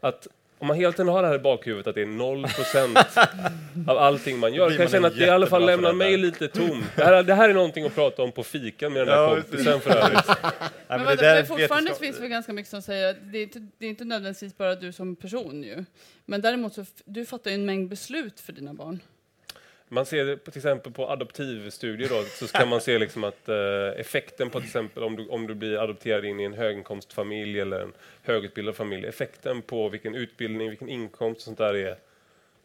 att 0.00 0.28
om 0.58 0.66
man 0.66 0.76
hela 0.76 0.92
tiden 0.92 1.08
har 1.08 1.22
det 1.22 1.28
här 1.28 1.34
i 1.34 1.38
bakhuvudet 1.38 1.86
att 1.86 1.94
det 1.94 2.02
är 2.02 2.06
0% 2.06 3.86
av 3.90 3.98
allting 3.98 4.38
man 4.38 4.54
gör, 4.54 4.70
kan 4.70 4.78
jag 4.78 4.90
känna 4.90 5.08
att 5.08 5.18
det 5.18 5.26
i 5.26 5.30
alla 5.30 5.46
fall 5.46 5.66
lämnar 5.66 5.92
mig 5.92 6.16
lite 6.16 6.48
tom. 6.48 6.84
Det 6.96 7.04
här, 7.04 7.22
det 7.22 7.34
här 7.34 7.48
är 7.48 7.54
någonting 7.54 7.84
att 7.84 7.94
prata 7.94 8.22
om 8.22 8.32
på 8.32 8.42
fikan 8.42 8.92
med 8.92 9.00
den 9.00 9.08
där 9.08 9.22
Ja, 9.22 9.34
kompisen 9.34 9.80
för 9.80 9.90
övrigt. 9.90 10.26
Men, 10.88 11.00
men 11.00 11.16
det 11.16 11.16
där 11.16 11.30
är 11.30 11.36
men 11.36 11.46
fortfarande 11.46 11.94
finns 11.94 12.16
det 12.16 12.22
väl 12.22 12.30
ganska 12.30 12.52
mycket 12.52 12.70
som 12.70 12.82
säger 12.82 13.10
att 13.10 13.16
det 13.32 13.38
är, 13.38 13.42
inte, 13.42 13.66
det 13.78 13.86
är 13.86 13.90
inte 13.90 14.04
nödvändigtvis 14.04 14.56
bara 14.56 14.74
du 14.74 14.92
som 14.92 15.16
person 15.16 15.62
ju. 15.62 15.84
Men 16.24 16.40
däremot 16.40 16.74
så 16.74 16.84
du 17.04 17.26
fattar 17.26 17.50
ju 17.50 17.54
en 17.54 17.66
mängd 17.66 17.88
beslut 17.88 18.40
för 18.40 18.52
dina 18.52 18.74
barn. 18.74 19.00
Man 19.88 20.06
ser 20.06 20.24
det 20.24 20.36
på, 20.36 20.50
till 20.50 20.58
exempel 20.58 20.92
på 20.92 21.08
adoptivstudier 21.10 22.08
då, 22.08 22.22
så 22.24 22.46
kan 22.48 22.68
man 22.68 22.80
se 22.80 22.98
liksom 22.98 23.24
att 23.24 23.48
eh, 23.48 23.56
effekten 24.00 24.50
på 24.50 24.58
till 24.60 24.66
exempel 24.68 25.02
om 25.02 25.16
du, 25.16 25.28
om 25.28 25.46
du 25.46 25.54
blir 25.54 25.78
adopterad 25.82 26.24
in 26.24 26.40
i 26.40 26.44
en 26.44 26.52
höginkomstfamilj 26.54 27.60
eller 27.60 27.80
en 27.80 27.92
högutbildad 28.22 28.74
familj, 28.76 29.06
effekten 29.06 29.62
på 29.62 29.88
vilken 29.88 30.14
utbildning, 30.14 30.68
vilken 30.68 30.88
inkomst 30.88 31.38
och 31.38 31.42
sånt 31.44 31.58
där 31.58 31.74
är, 31.76 31.96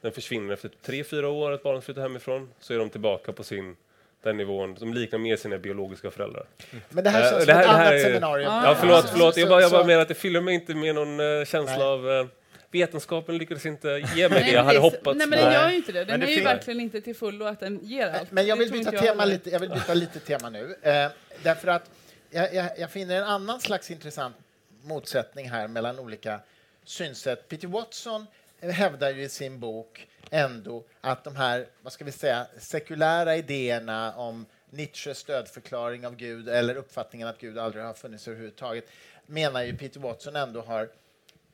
den 0.01 0.11
försvinner 0.11 0.53
efter 0.53 0.69
tre, 0.81 1.03
fyra 1.03 1.27
år 1.29 1.51
att 1.51 1.63
barnet 1.63 1.83
flyttar 1.83 2.01
hemifrån, 2.01 2.49
så 2.59 2.73
är 2.73 2.77
de 2.77 2.89
tillbaka 2.89 3.31
på 3.33 3.43
sin 3.43 3.75
den 4.23 4.37
nivån, 4.37 4.77
som 4.77 4.93
liknar 4.93 5.19
mer 5.19 5.35
sina 5.35 5.57
biologiska 5.57 6.11
föräldrar. 6.11 6.45
Men 6.89 7.03
det 7.03 7.09
här 7.09 7.21
Eh, 7.23 7.29
känns 7.29 7.45
det 7.45 7.53
som 7.53 7.55
här- 7.55 7.61
ett 7.63 7.67
det 7.69 7.73
här 7.77 7.81
annat 7.81 7.93
är- 7.93 8.03
seminarium. 8.03 8.51
Ja, 8.51 8.77
förlåt, 8.79 9.09
förlåt. 9.09 9.37
Jag 9.37 9.49
bara, 9.49 9.61
jag 9.61 9.71
bara 9.71 9.83
menar 9.85 10.01
att 10.01 10.07
det 10.07 10.13
fyller 10.13 10.41
mig 10.41 10.53
inte 10.55 10.75
med 10.75 10.95
någon 10.95 11.19
eh, 11.19 11.45
känsla 11.45 11.77
Nej. 11.77 11.85
av 11.87 12.11
eh, 12.11 12.25
vetenskapen 12.71 13.37
lyckades 13.37 13.65
inte 13.65 14.03
ge 14.15 14.29
mig 14.29 14.43
det 14.43 14.51
jag 14.51 14.63
hade 14.63 14.79
hoppats. 14.79 15.17
Nej, 15.17 15.27
men 15.27 15.39
den 15.39 15.53
gör 15.53 15.69
ju 15.69 15.75
inte 15.75 15.91
det. 15.91 15.99
Den 15.99 16.07
Men 16.07 16.19
det 16.19 16.33
är 16.33 16.37
ju 16.37 16.43
verkligen 16.43 16.79
inte 16.79 17.01
till 17.01 17.15
fullo 17.15 17.45
att 17.45 17.59
den 17.59 17.79
ger 17.83 18.07
allt. 18.07 18.31
Men 18.31 18.45
jag 18.45 18.55
vill 18.55 18.71
byta 18.71 18.93
jag 18.93 19.03
tema 19.03 19.25
lite, 19.25 19.49
jag 19.49 19.59
vill 19.59 19.69
byta 19.69 19.93
lite 19.93 20.19
tema 20.19 20.49
nu. 20.49 20.75
Eh, 20.81 21.11
därför 21.43 21.67
att 21.67 21.89
jag, 22.29 22.53
jag, 22.53 22.69
jag 22.77 22.91
finner 22.91 23.15
en 23.15 23.23
annan 23.23 23.61
slags 23.61 23.91
intressant 23.91 24.35
motsättning 24.83 25.49
här 25.49 25.67
mellan 25.67 25.99
olika 25.99 26.39
synsätt. 26.83 27.49
Peter 27.49 27.67
Watson 27.67 28.25
hävdar 28.59 29.09
ju 29.09 29.23
i 29.23 29.29
sin 29.29 29.59
bok 29.59 30.07
ändå 30.29 30.83
att 31.01 31.23
de 31.23 31.35
här, 31.35 31.67
vad 31.81 31.93
ska 31.93 32.05
vi 32.05 32.11
säga, 32.11 32.47
sekulära 32.57 33.35
idéerna 33.35 34.15
om 34.15 34.45
Nietzsches 34.69 35.23
dödförklaring 35.23 36.07
av 36.07 36.15
Gud 36.15 36.49
eller 36.49 36.75
uppfattningen 36.75 37.27
att 37.27 37.37
Gud 37.37 37.57
aldrig 37.57 37.83
har 37.83 37.93
funnits 37.93 38.27
överhuvudtaget 38.27 38.89
menar 39.25 39.63
ju 39.63 39.77
Peter 39.77 39.99
Watson 39.99 40.35
ändå 40.35 40.61
har 40.61 40.89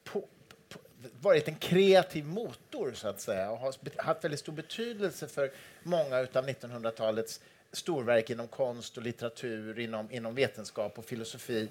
på, 0.03 0.27
varit 1.21 1.47
en 1.47 1.55
kreativ 1.55 2.25
motor 2.25 2.93
så 2.93 3.07
att 3.07 3.21
säga 3.21 3.51
och 3.51 3.57
har 3.57 3.75
haft 4.03 4.23
väldigt 4.23 4.39
stor 4.39 4.53
betydelse 4.53 5.27
för 5.27 5.51
många 5.83 6.17
av 6.17 6.47
1900-talets 6.47 7.39
storverk 7.71 8.29
inom 8.29 8.47
konst 8.47 8.97
och 8.97 9.03
litteratur, 9.03 9.79
inom, 9.79 10.11
inom 10.11 10.35
vetenskap 10.35 10.97
och 10.99 11.05
filosofi, 11.05 11.69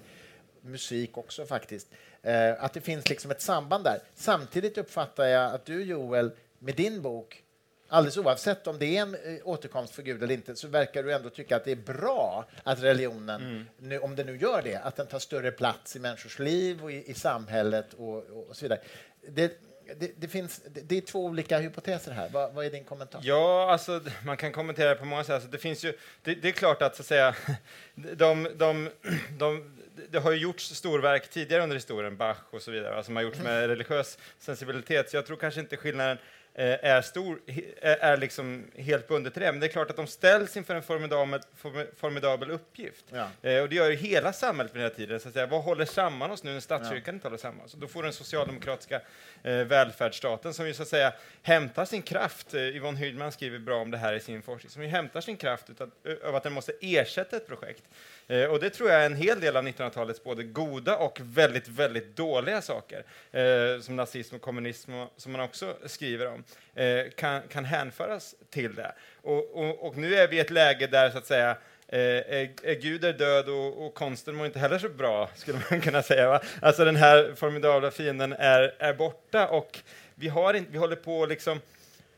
musik 0.60 1.18
också 1.18 1.46
faktiskt. 1.46 1.88
Eh, 2.22 2.64
att 2.64 2.72
det 2.72 2.80
finns 2.80 3.08
liksom 3.08 3.30
ett 3.30 3.40
samband 3.40 3.84
där. 3.84 3.98
Samtidigt 4.14 4.78
uppfattar 4.78 5.24
jag 5.24 5.54
att 5.54 5.64
du 5.64 5.84
Joel, 5.84 6.30
med 6.58 6.76
din 6.76 7.02
bok, 7.02 7.42
alldeles 7.88 8.16
oavsett 8.16 8.66
om 8.66 8.78
det 8.78 8.96
är 8.96 9.02
en 9.02 9.14
eh, 9.14 9.20
återkomst 9.44 9.94
för 9.94 10.02
Gud 10.02 10.22
eller 10.22 10.34
inte, 10.34 10.56
så 10.56 10.68
verkar 10.68 11.02
du 11.02 11.12
ändå 11.12 11.30
tycka 11.30 11.56
att 11.56 11.64
det 11.64 11.72
är 11.72 11.76
bra 11.76 12.46
att 12.62 12.82
religionen, 12.82 13.66
nu, 13.78 13.98
om 13.98 14.16
den 14.16 14.26
nu 14.26 14.36
gör 14.36 14.62
det, 14.62 14.76
att 14.76 14.96
den 14.96 15.06
tar 15.06 15.18
större 15.18 15.50
plats 15.50 15.96
i 15.96 15.98
människors 15.98 16.38
liv 16.38 16.84
och 16.84 16.92
i, 16.92 17.10
i 17.10 17.14
samhället 17.14 17.94
och, 17.94 18.16
och 18.16 18.56
så 18.56 18.64
vidare. 18.64 18.80
Det, 19.28 19.60
det, 19.98 20.12
det, 20.16 20.28
finns, 20.28 20.62
det, 20.86 20.96
är 20.96 21.00
två 21.00 21.24
olika 21.24 21.58
hypoteser 21.58 22.12
här. 22.12 22.28
Vad, 22.28 22.54
vad 22.54 22.66
är 22.66 22.70
din 22.70 22.84
kommentar? 22.84 23.20
Ja, 23.22 23.72
alltså, 23.72 24.00
man 24.24 24.36
kan 24.36 24.52
kommentera 24.52 24.94
på 24.94 25.04
många 25.04 25.24
sätt. 25.24 25.34
Alltså, 25.34 25.48
det, 25.48 25.58
finns 25.58 25.84
ju, 25.84 25.92
det, 26.22 26.34
det 26.34 26.48
är 26.48 26.52
klart 26.52 26.82
att, 26.82 26.96
så 26.96 27.02
att 27.02 27.06
säga, 27.06 27.34
de, 27.94 28.48
de, 28.56 28.90
de, 29.38 29.78
det 30.10 30.18
har 30.18 30.32
ju 30.32 30.38
gjorts 30.38 30.74
storverk 30.74 31.30
tidigare 31.30 31.62
under 31.62 31.76
historien, 31.76 32.16
Bach 32.16 32.36
och 32.50 32.62
så 32.62 32.70
vidare, 32.70 33.04
som 33.04 33.16
har 33.16 33.22
gjorts 33.22 33.38
med 33.38 33.66
religiös 33.68 34.18
sensibilitet, 34.38 35.10
så 35.10 35.16
jag 35.16 35.26
tror 35.26 35.36
kanske 35.36 35.60
inte 35.60 35.76
skillnaden 35.76 36.18
är 36.62 37.02
stor, 37.02 37.40
he- 37.46 37.74
är, 38.00 38.16
liksom 38.16 38.64
helt 38.76 39.08
bundet 39.08 39.32
till 39.32 39.42
det. 39.42 39.52
Men 39.52 39.60
det 39.60 39.66
är 39.66 39.68
klart 39.68 39.90
att 39.90 39.96
de 39.96 40.06
ställs 40.06 40.56
inför 40.56 40.74
en 40.74 40.82
formidabel, 40.82 41.40
formi- 41.62 41.86
formidabel 41.96 42.50
uppgift. 42.50 43.04
Ja. 43.10 43.28
Eh, 43.50 43.62
och 43.62 43.68
det 43.68 43.76
gör 43.76 43.90
ju 43.90 43.96
hela 43.96 44.32
samhället 44.32 44.72
på 44.72 44.78
den 44.78 44.88
här 44.88 44.94
tiden. 44.94 45.20
Så 45.20 45.28
att 45.28 45.34
säga, 45.34 45.46
vad 45.46 45.62
håller 45.62 45.84
samman 45.84 46.30
oss 46.30 46.42
nu 46.42 46.52
när 46.52 46.60
statskyrkan 46.60 47.14
inte 47.14 47.26
håller 47.28 47.38
samman 47.38 47.64
oss? 47.64 47.72
Då 47.72 47.86
får 47.88 48.02
den 48.02 48.12
socialdemokratiska 48.12 49.00
eh, 49.42 49.54
välfärdsstaten 49.56 50.54
som 50.54 50.66
ju 50.66 50.74
så 50.74 50.82
att 50.82 50.88
säga 50.88 51.12
hämtar 51.42 51.84
sin 51.84 52.02
kraft, 52.02 52.54
eh, 52.54 52.60
Yvonne 52.60 52.98
Hydman 52.98 53.32
skriver 53.32 53.58
bra 53.58 53.76
om 53.76 53.90
det 53.90 53.98
här 53.98 54.12
i 54.12 54.20
sin 54.20 54.42
forskning, 54.42 54.70
som 54.70 54.82
ju 54.82 54.88
hämtar 54.88 55.20
sin 55.20 55.36
kraft 55.36 55.70
utav, 55.70 55.90
av 56.24 56.34
att 56.36 56.42
den 56.42 56.52
måste 56.52 56.72
ersätta 56.80 57.36
ett 57.36 57.46
projekt. 57.48 57.82
Eh, 58.28 58.44
och 58.44 58.60
det 58.60 58.70
tror 58.70 58.90
jag 58.90 59.02
är 59.02 59.06
en 59.06 59.16
hel 59.16 59.40
del 59.40 59.56
av 59.56 59.64
1900-talets 59.64 60.24
både 60.24 60.42
goda 60.42 60.96
och 60.96 61.20
väldigt, 61.22 61.68
väldigt 61.68 62.16
dåliga 62.16 62.62
saker, 62.62 63.04
eh, 63.32 63.80
som 63.80 63.96
nazism 63.96 64.34
och 64.34 64.40
kommunism, 64.40 64.94
och, 64.94 65.12
som 65.16 65.32
man 65.32 65.40
också 65.40 65.76
skriver 65.86 66.26
om, 66.26 66.44
eh, 66.74 67.10
kan, 67.16 67.42
kan 67.48 67.64
hänföras 67.64 68.34
till 68.50 68.74
det. 68.74 68.92
Och, 69.22 69.56
och, 69.56 69.86
och 69.86 69.96
nu 69.96 70.14
är 70.14 70.28
vi 70.28 70.36
i 70.36 70.40
ett 70.40 70.50
läge 70.50 70.86
där 70.86 71.10
så 71.10 71.18
att 71.18 71.26
säga 71.26 71.56
Eh, 71.88 71.98
är, 71.98 72.50
är 72.62 72.74
Gud 72.74 73.04
är 73.04 73.12
död 73.12 73.48
och, 73.48 73.86
och 73.86 73.94
konsten 73.94 74.34
mår 74.34 74.46
inte 74.46 74.58
heller 74.58 74.78
så 74.78 74.88
bra, 74.88 75.30
skulle 75.34 75.58
man 75.70 75.80
kunna 75.80 76.02
säga. 76.02 76.28
Va? 76.28 76.40
Alltså 76.62 76.84
den 76.84 76.96
här 76.96 77.34
formidabla 77.36 77.90
fienden 77.90 78.32
är, 78.32 78.74
är 78.78 78.94
borta 78.94 79.48
och 79.48 79.78
vi, 80.14 80.28
har 80.28 80.54
in, 80.54 80.66
vi 80.70 80.78
håller 80.78 80.96
på 80.96 81.26
liksom... 81.26 81.60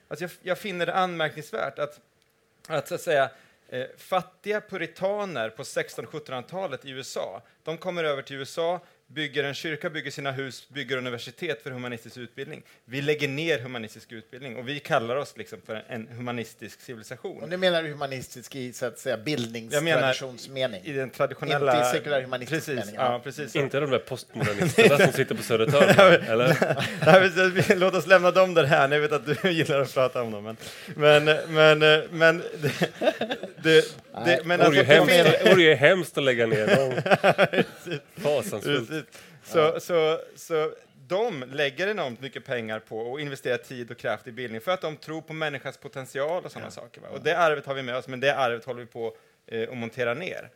Alltså 0.08 0.24
jag, 0.24 0.30
jag 0.42 0.58
finner 0.58 0.86
det 0.86 0.94
anmärkningsvärt 0.94 1.78
att, 1.78 2.00
att, 2.68 2.88
så 2.88 2.94
att 2.94 3.00
säga, 3.00 3.30
eh, 3.68 3.86
fattiga 3.96 4.60
puritaner 4.60 5.50
på 5.50 5.62
1600-1700-talet 5.62 6.84
i 6.84 6.90
USA, 6.90 7.42
de 7.62 7.78
kommer 7.78 8.04
över 8.04 8.22
till 8.22 8.36
USA, 8.36 8.80
bygger 9.08 9.44
en 9.44 9.54
kyrka, 9.54 9.90
bygger 9.90 10.10
sina 10.10 10.32
hus, 10.32 10.68
bygger 10.68 10.96
universitet 10.96 11.62
för 11.62 11.70
humanistisk 11.70 12.16
utbildning. 12.16 12.62
Vi 12.84 13.02
lägger 13.02 13.28
ner 13.28 13.58
humanistisk 13.58 14.12
utbildning 14.12 14.56
och 14.56 14.68
vi 14.68 14.80
kallar 14.80 15.16
oss 15.16 15.36
liksom 15.36 15.60
för 15.66 15.84
en 15.88 16.08
humanistisk 16.08 16.80
civilisation. 16.80 17.42
Och 17.42 17.48
nu 17.48 17.56
menar 17.56 17.82
du 17.82 17.90
humanistisk 17.90 18.56
i 18.56 18.72
så 18.72 18.86
att 18.86 18.98
säga 18.98 19.16
bildningstraditionsmening? 19.16 20.80
I 20.84 20.92
den 20.92 21.10
traditionella... 21.10 21.76
Inte 21.76 21.88
i 21.88 21.92
sekulär 21.92 22.22
humanistisk 22.22 22.66
precis, 22.66 22.84
mening. 22.84 22.94
Ja, 22.94 23.20
precis. 23.24 23.56
Inte 23.56 23.80
de 23.80 23.90
där 23.90 23.98
postmodernisterna 23.98 24.98
som 24.98 25.12
sitter 25.12 25.34
på 25.34 25.42
Södertörn, 25.42 26.22
eller? 26.28 27.76
Låt 27.76 27.94
oss 27.94 28.06
lämna 28.06 28.30
dem 28.30 28.54
där 28.54 28.64
här. 28.64 28.88
Jag 28.88 29.00
vet 29.00 29.12
att 29.12 29.42
du 29.42 29.50
gillar 29.50 29.80
att 29.80 29.94
prata 29.94 30.22
om 30.22 30.30
dem. 30.30 30.56
Men, 30.94 31.24
men, 31.24 31.24
men, 31.48 32.02
men 32.10 32.42
det, 32.62 32.72
det, 33.62 33.84
det, 34.24 34.44
men 34.44 34.60
alltså, 34.60 34.82
det 34.82 35.50
vore 35.50 35.62
ju 35.62 35.74
hemskt 35.74 36.18
att 36.18 36.24
lägga 36.24 36.46
ner 36.46 36.66
dem. 36.76 37.02
Fasansfullt. 38.16 38.97
Precis. 39.02 39.52
Så, 39.52 39.80
så, 39.80 40.20
så 40.36 40.74
de 41.08 41.44
lägger 41.48 41.88
enormt 41.88 42.20
mycket 42.20 42.44
pengar 42.44 42.78
på 42.80 42.98
och 42.98 43.20
investerar 43.20 43.56
tid 43.56 43.90
och 43.90 43.96
kraft 43.96 44.26
i 44.26 44.32
bildning 44.32 44.60
för 44.60 44.72
att 44.72 44.80
de 44.80 44.96
tror 44.96 45.22
på 45.22 45.32
människans 45.32 45.76
potential 45.76 46.44
och 46.44 46.52
sådana 46.52 46.70
saker. 46.70 47.00
Va? 47.00 47.08
Och 47.08 47.20
det 47.22 47.38
arvet 47.38 47.66
har 47.66 47.74
vi 47.74 47.82
med 47.82 47.96
oss, 47.96 48.08
men 48.08 48.20
det 48.20 48.36
arvet 48.36 48.64
håller 48.64 48.80
vi 48.80 48.86
på 48.86 49.16
eh, 49.46 49.68
att 49.70 49.76
montera 49.76 50.14
ner. 50.14 50.50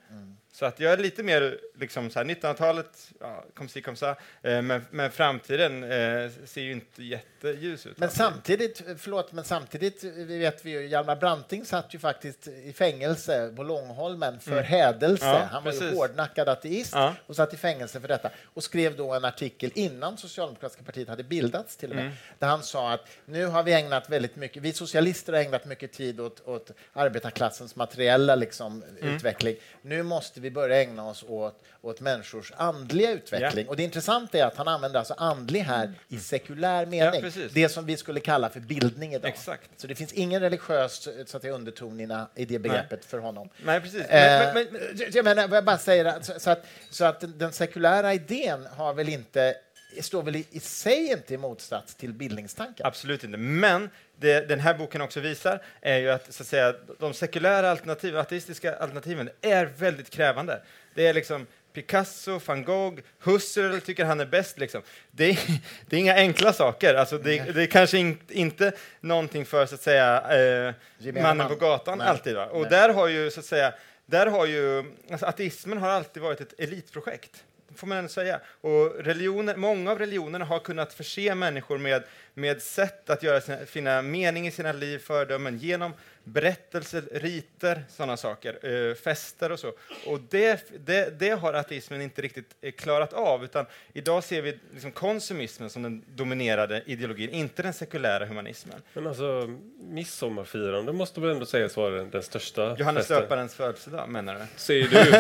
Så 0.55 0.65
att 0.67 0.81
jag 0.81 0.93
är 0.93 0.97
lite 0.97 1.23
mer 1.23 1.59
liksom 1.79 2.11
så 2.11 2.19
här 2.19 2.27
1900-talet, 2.27 3.11
ja, 3.21 3.45
kom 3.55 3.69
si 3.69 3.83
kom 3.83 3.97
sa, 3.97 4.09
eh, 4.43 4.63
men, 4.63 4.85
men 4.91 5.11
framtiden 5.11 5.85
eh, 5.85 6.31
ser 6.45 6.61
ju 6.61 6.73
inte 6.73 7.03
jätteljus 7.03 7.87
ut. 7.87 7.99
Men 7.99 8.11
samtidigt, 8.11 8.83
förlåt, 8.99 9.33
men 9.33 9.45
samtidigt 9.45 10.05
vi 10.05 10.39
vet 10.39 10.65
vi 10.65 10.71
ju, 10.71 10.87
Hjalmar 10.87 11.17
Branting 11.17 11.65
satt 11.65 11.95
ju 11.95 11.99
faktiskt 11.99 12.49
i 12.49 12.73
fängelse 12.73 13.53
på 13.57 13.63
Långholmen 13.63 14.41
för 14.41 14.61
hädelse. 14.63 15.25
Mm. 15.27 15.37
Ja, 15.41 15.49
Han 15.51 15.65
var 15.65 15.73
ju 15.73 15.79
precis. 15.79 15.97
hårdnackad 15.99 16.49
ateist 16.49 16.93
Ja. 16.95 17.15
och 17.27 17.37
satt 17.37 17.55
i 17.55 17.57
fängelse 17.57 18.01
för 18.01 18.09
detta 18.09 18.31
och 18.55 18.65
skrev 18.65 18.97
då 18.97 19.13
en 19.15 19.25
artikel 19.25 19.71
innan 19.75 20.19
Socialdemokratiska 20.19 20.83
partiet 20.85 21.09
hade 21.09 21.23
bildats 21.25 21.77
till 21.77 21.91
och 21.91 21.97
med, 21.97 22.05
Mm. 22.05 22.17
där 22.39 22.49
han 22.49 22.63
sa 22.63 22.93
att 22.93 23.09
nu 23.25 23.47
har 23.47 23.63
vi 23.63 23.73
ägnat 23.73 24.11
väldigt 24.11 24.37
mycket, 24.37 24.63
vi 24.63 24.73
socialister 24.73 25.33
har 25.33 25.41
ägnat 25.41 25.65
mycket 25.65 25.93
tid 25.93 26.21
åt, 26.21 26.41
åt 26.49 26.71
arbetarklassens 26.93 27.77
materiella 27.77 28.35
liksom, 28.35 28.83
Mm. 29.01 29.15
utveckling. 29.17 29.57
Nu 29.83 30.03
måste 30.03 30.41
vi 30.43 30.51
börja 30.51 30.83
ägna 30.83 31.09
oss 31.09 31.25
åt, 31.29 31.63
åt 31.81 32.01
människors 32.01 32.53
andliga 32.57 33.11
utveckling. 33.11 33.69
Och 33.69 33.77
det 33.77 33.83
intressanta 33.83 34.39
är 34.39 34.45
att 34.45 34.57
han 34.57 34.69
använder 34.69 34.99
alltså 34.99 35.15
andlig 35.15 35.61
här 35.61 35.93
i 36.09 36.19
sekulär 36.19 36.87
mening. 36.87 37.21
precis. 37.21 37.53
det 37.53 37.69
som 37.69 37.87
vi 37.87 37.97
skulle 37.97 38.21
kalla 38.21 38.49
för 38.49 38.61
bildning 38.61 39.15
idag. 39.15 39.29
Exakt. 39.29 39.71
Så 39.77 39.87
det 39.87 39.95
finns 39.95 40.13
ingen 40.13 40.41
religiös 40.41 41.09
så 41.27 41.37
att 41.37 41.43
säga, 41.43 41.55
underton 41.55 42.01
i, 42.35 42.45
det 42.45 42.59
begreppet 42.59 43.05
för 43.05 43.19
honom. 43.19 43.49
Nej, 43.65 43.81
precis. 43.81 44.01
Eh, 44.01 44.55
Men, 44.55 44.55
men, 44.55 44.67
men, 44.73 45.11
jag 45.13 45.25
menar, 45.25 45.49
jag 45.55 45.65
bara 45.65 45.79
säger, 45.79 46.21
så, 46.21 46.41
så, 46.41 46.51
att, 46.51 46.67
så 46.91 47.05
att 47.05 47.25
den 47.39 47.53
sekulära 47.53 48.15
idén 48.15 48.67
har 48.77 48.95
väl 48.95 49.09
inte, 49.09 49.55
står 50.01 50.23
väl 50.23 50.37
i, 50.37 50.47
i 50.51 50.61
sig 50.61 51.11
inte 51.11 51.35
i 51.35 51.37
motsats 51.37 51.95
till 51.95 52.13
bildningstanken? 52.13 52.87
Absolut 52.87 53.25
inte. 53.25 53.39
Men 53.39 53.91
det 54.17 54.49
den 54.49 54.61
här 54.61 54.75
boken 54.75 55.01
också 55.01 55.21
visar 55.21 55.63
är 55.81 55.99
ju 55.99 56.11
att, 56.11 56.35
så 56.35 56.43
att 56.43 56.47
säga, 56.47 56.75
de 56.99 57.15
sekulära 57.15 57.71
alternativen, 57.71 58.21
ateistiska 58.21 58.77
alternativen, 58.77 59.31
är 59.41 59.65
väldigt 59.67 60.11
krävande. 60.11 60.63
Det 60.95 61.07
är 61.07 61.15
liksom 61.15 61.47
Picasso, 61.73 62.41
van 62.47 62.65
Gogh, 62.65 63.01
Husserl 63.25 63.81
tycker 63.81 64.05
han 64.05 64.21
är 64.21 64.27
bäst. 64.27 64.59
Liksom. 64.59 64.83
Det, 65.11 65.31
är, 65.31 65.39
det 65.87 65.97
är 65.97 66.01
inga 66.01 66.15
enkla 66.15 66.53
saker. 66.53 66.95
Alltså 66.95 67.19
det, 67.19 67.53
det 67.53 67.63
är 67.63 67.67
kanske 67.67 67.99
in, 67.99 68.19
inte 68.29 68.73
någonting 69.01 69.47
för 69.47 69.67
så 69.67 69.75
att 69.75 69.83
säga, 69.83 70.21
eh, 70.21 70.75
mannen 70.99 71.37
man. 71.37 71.49
på 71.49 71.55
gatan 71.55 71.99
Nej. 71.99 72.07
alltid. 72.07 72.35
Va? 72.35 72.47
Och 72.47 72.61
Nej. 72.61 72.71
där 72.71 72.89
har 72.89 73.09
ju, 73.09 73.31
så 73.31 73.41
att 73.41 73.47
säga, 73.47 73.75
där 74.07 74.27
har 74.27 74.47
ju, 74.47 74.85
alltså 75.11 75.27
ateismen 75.27 75.79
har 75.79 75.89
alltid 75.89 76.23
varit 76.23 76.41
ett 76.41 76.61
elitprojekt 76.61 77.45
får 77.77 77.87
man 77.87 77.99
ändå 77.99 78.09
säga. 78.09 78.41
Och 78.61 78.95
religioner, 78.99 79.57
många 79.57 79.91
av 79.91 79.99
religionerna 79.99 80.45
har 80.45 80.59
kunnat 80.59 80.95
förse 80.95 81.35
människor 81.35 81.79
med, 81.79 82.03
med 82.35 82.63
sätt 82.63 83.11
att 83.11 83.23
göra 83.23 83.41
sina, 83.41 83.59
finna 83.67 84.03
mening 84.03 84.47
i 84.47 84.51
sina 84.51 84.73
liv, 84.73 84.99
föredömen, 84.99 85.59
genom 85.59 85.93
berättelser, 86.25 87.03
riter, 87.13 87.85
sådana 87.89 88.17
saker, 88.17 88.59
eh, 88.63 88.95
fester 88.95 89.53
och 89.53 89.59
så. 89.59 89.73
Och 90.07 90.21
det, 90.31 90.65
det, 90.85 91.19
det 91.19 91.31
har 91.31 91.55
ateismen 91.55 92.03
inte 92.03 92.23
riktigt 92.23 92.57
eh, 92.61 92.73
klarat 92.73 93.13
av, 93.13 93.45
utan 93.45 93.67
idag 93.93 94.25
ser 94.25 94.43
vi 94.43 94.59
liksom 94.73 94.93
konsumismen 94.93 95.71
som 95.71 95.83
den 95.83 96.05
dominerade 96.15 96.83
ideologin, 96.87 97.31
inte 97.31 97.63
den 97.63 97.73
sekulära 97.73 98.27
humanismen. 98.27 98.83
Men 98.95 99.07
alltså, 99.07 99.59
midsommarfirande 99.81 100.93
måste 100.93 101.21
väl 101.21 101.31
ändå 101.31 101.47
sägas 101.47 101.77
vara 101.77 102.05
den, 102.05 102.23
största 102.23 102.77
Johannes 102.79 103.09
döparens 103.09 103.55
födelsedag, 103.55 104.09
menar 104.09 104.35
du? 104.35 104.41
Säger 104.57 104.89
du. 104.89 105.13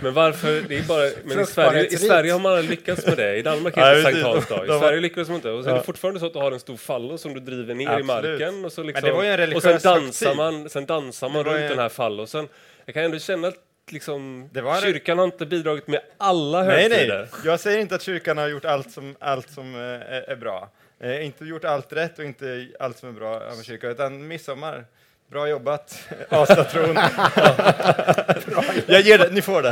Men 0.00 0.14
varför? 0.14 0.64
Det 0.68 0.78
är 0.78 0.82
bara, 0.82 1.10
men 1.24 1.40
i 1.40 1.46
Sverige, 1.46 1.86
i 1.86 1.96
Sverige 1.96 2.32
har 2.32 2.40
man 2.40 2.66
lyckats 2.66 3.06
med 3.06 3.16
det. 3.16 3.36
I 3.36 3.42
Danmark 3.42 3.76
heter 3.76 3.94
det. 3.94 4.02
Sankt 4.02 4.22
Hans 4.22 4.48
dag. 4.48 4.64
I 4.64 4.68
Sverige 4.68 5.00
lyckades 5.00 5.28
man 5.28 5.36
inte. 5.36 5.50
Och 5.50 5.64
så 5.64 5.70
är 5.70 5.74
det 5.74 5.82
fortfarande 5.82 6.20
så 6.24 6.28
att 6.28 6.32
du 6.32 6.38
har 6.38 6.52
en 6.52 6.60
stor 6.60 6.76
fallo 6.76 7.18
som 7.18 7.34
du 7.34 7.40
driver 7.40 7.74
ner 7.74 7.84
i 7.84 7.86
Absolut. 7.88 8.06
marken. 8.06 8.64
Och, 8.64 8.72
så 8.72 8.82
liksom, 8.82 9.08
det 9.08 9.12
var 9.14 9.22
ju 9.22 9.30
en 9.30 9.56
och 9.56 9.62
sen 9.62 9.72
dansar 9.82 10.26
högtid. 10.26 10.36
man, 10.36 10.68
sen 10.70 10.86
dansar 10.86 11.28
man 11.28 11.44
runt 11.44 11.60
ju- 11.60 11.68
den 11.68 11.78
här 11.78 11.88
fallosen. 11.88 12.48
Jag 12.84 12.94
kan 12.94 13.04
ändå 13.04 13.18
känna 13.18 13.48
att 13.48 13.54
liksom, 13.90 14.48
Det 14.52 14.60
var 14.60 14.74
en- 14.76 14.80
kyrkan 14.82 15.18
har 15.18 15.24
inte 15.24 15.46
bidragit 15.46 15.86
med 15.86 16.00
alla 16.18 16.62
Nej, 16.62 16.82
högtider. 16.82 17.18
nej. 17.32 17.40
Jag 17.44 17.60
säger 17.60 17.78
inte 17.78 17.94
att 17.94 18.02
kyrkan 18.02 18.38
har 18.38 18.48
gjort 18.48 18.64
allt 18.64 18.90
som, 18.90 19.16
allt 19.18 19.50
som 19.50 19.74
eh, 19.74 19.80
är, 19.80 20.36
bra. 20.36 20.68
Eh, 21.00 21.26
inte 21.26 21.44
gjort 21.44 21.64
allt 21.64 21.92
rätt 21.92 22.18
och 22.18 22.24
inte 22.24 22.68
allt 22.80 22.98
som 22.98 23.08
är 23.08 23.12
bra 23.12 23.34
av 23.36 23.42
en 23.58 23.64
kyrka, 23.64 23.88
utan 23.88 24.26
midsommar. 24.28 24.84
Bra 25.30 25.48
jobbat, 25.48 26.08
Asatron. 26.28 26.96
Jag 28.86 29.00
ger 29.00 29.18
det, 29.18 29.28
ni 29.30 29.42
får 29.42 29.62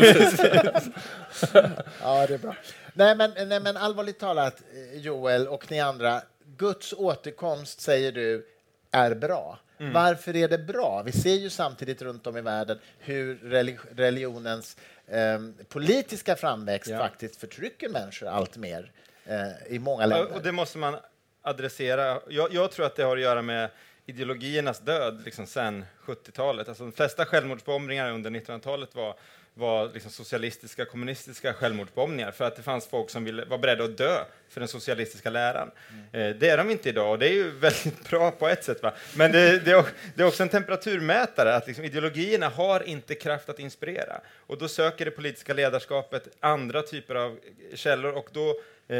precis. 0.00 0.40
Ja, 2.02 2.26
det 2.26 2.34
är 2.34 2.38
bra. 2.38 2.54
Nej, 2.98 3.16
men, 3.16 3.48
nej, 3.48 3.60
men 3.60 3.76
allvarligt 3.76 4.18
talat, 4.18 4.62
eh, 4.74 5.00
Joel 5.00 5.48
och 5.48 5.70
ni 5.70 5.80
andra, 5.80 6.22
Guds 6.56 6.92
återkomst, 6.92 7.80
säger 7.80 8.12
du, 8.12 8.46
är 8.90 9.14
bra. 9.14 9.58
Mm. 9.80 9.92
Varför 9.92 10.36
är 10.36 10.48
det 10.48 10.58
bra? 10.58 11.02
Vi 11.06 11.12
ser 11.12 11.34
ju 11.34 11.50
samtidigt 11.50 12.02
runt 12.02 12.26
om 12.26 12.36
i 12.36 12.40
världen 12.40 12.78
hur 12.98 13.34
relig- 13.38 13.78
religionens 13.96 14.76
eh, 15.06 15.38
politiska 15.68 16.36
framväxt 16.36 16.90
Ja. 16.90 16.98
faktiskt 16.98 17.36
förtrycker 17.36 17.88
människor 17.88 18.26
allt 18.28 18.56
mer 18.56 18.92
eh, 19.24 19.74
i 19.74 19.78
många 19.78 20.06
länder. 20.06 20.34
Och 20.36 20.42
det 20.42 20.52
måste 20.52 20.78
man 20.78 20.96
adressera. 21.42 22.20
Jag, 22.28 22.54
jag 22.54 22.70
tror 22.72 22.86
att 22.86 22.96
det 22.96 23.02
har 23.02 23.16
att 23.16 23.22
göra 23.22 23.42
med 23.42 23.70
ideologiernas 24.06 24.78
död 24.78 25.22
liksom 25.24 25.46
sen 25.46 25.84
70-talet. 26.04 26.68
Alltså 26.68 26.84
de 26.84 26.92
flesta 26.92 27.24
självmordsbombningar 27.24 28.10
under 28.12 28.30
1900-talet 28.30 28.94
var, 28.94 29.14
var 29.58 29.90
liksom 29.94 30.10
socialistiska, 30.10 30.84
kommunistiska 30.84 31.54
självmordsbombningar 31.54 32.30
för 32.30 32.44
att 32.44 32.56
det 32.56 32.62
fanns 32.62 32.86
folk 32.86 33.10
som 33.10 33.24
ville, 33.24 33.44
var 33.44 33.58
beredda 33.58 33.84
att 33.84 33.98
dö 33.98 34.24
för 34.48 34.60
den 34.60 34.68
socialistiska 34.68 35.30
läran. 35.30 35.70
Eh, 36.12 36.28
det 36.28 36.48
är 36.48 36.56
de 36.56 36.70
inte 36.70 36.88
idag 36.88 37.10
och 37.10 37.18
det 37.18 37.28
är 37.28 37.32
ju 37.32 37.50
väldigt 37.50 38.10
bra 38.10 38.30
på 38.30 38.48
ett 38.48 38.64
sätt. 38.64 38.82
Va? 38.82 38.94
Men 39.16 39.32
det, 39.32 39.58
det, 39.58 39.84
det 40.14 40.22
är 40.22 40.26
också 40.26 40.42
en 40.42 40.48
temperaturmätare 40.48 41.54
att 41.54 41.66
liksom, 41.66 41.84
ideologierna 41.84 42.48
har 42.48 42.88
inte 42.88 43.14
kraft 43.14 43.48
att 43.48 43.58
inspirera. 43.58 44.20
Och 44.46 44.58
då 44.58 44.68
söker 44.68 45.04
det 45.04 45.10
politiska 45.10 45.54
ledarskapet 45.54 46.28
andra 46.40 46.82
typer 46.82 47.14
av 47.14 47.38
källor 47.74 48.12
och 48.12 48.28
då 48.32 48.54
Eh, 48.90 48.96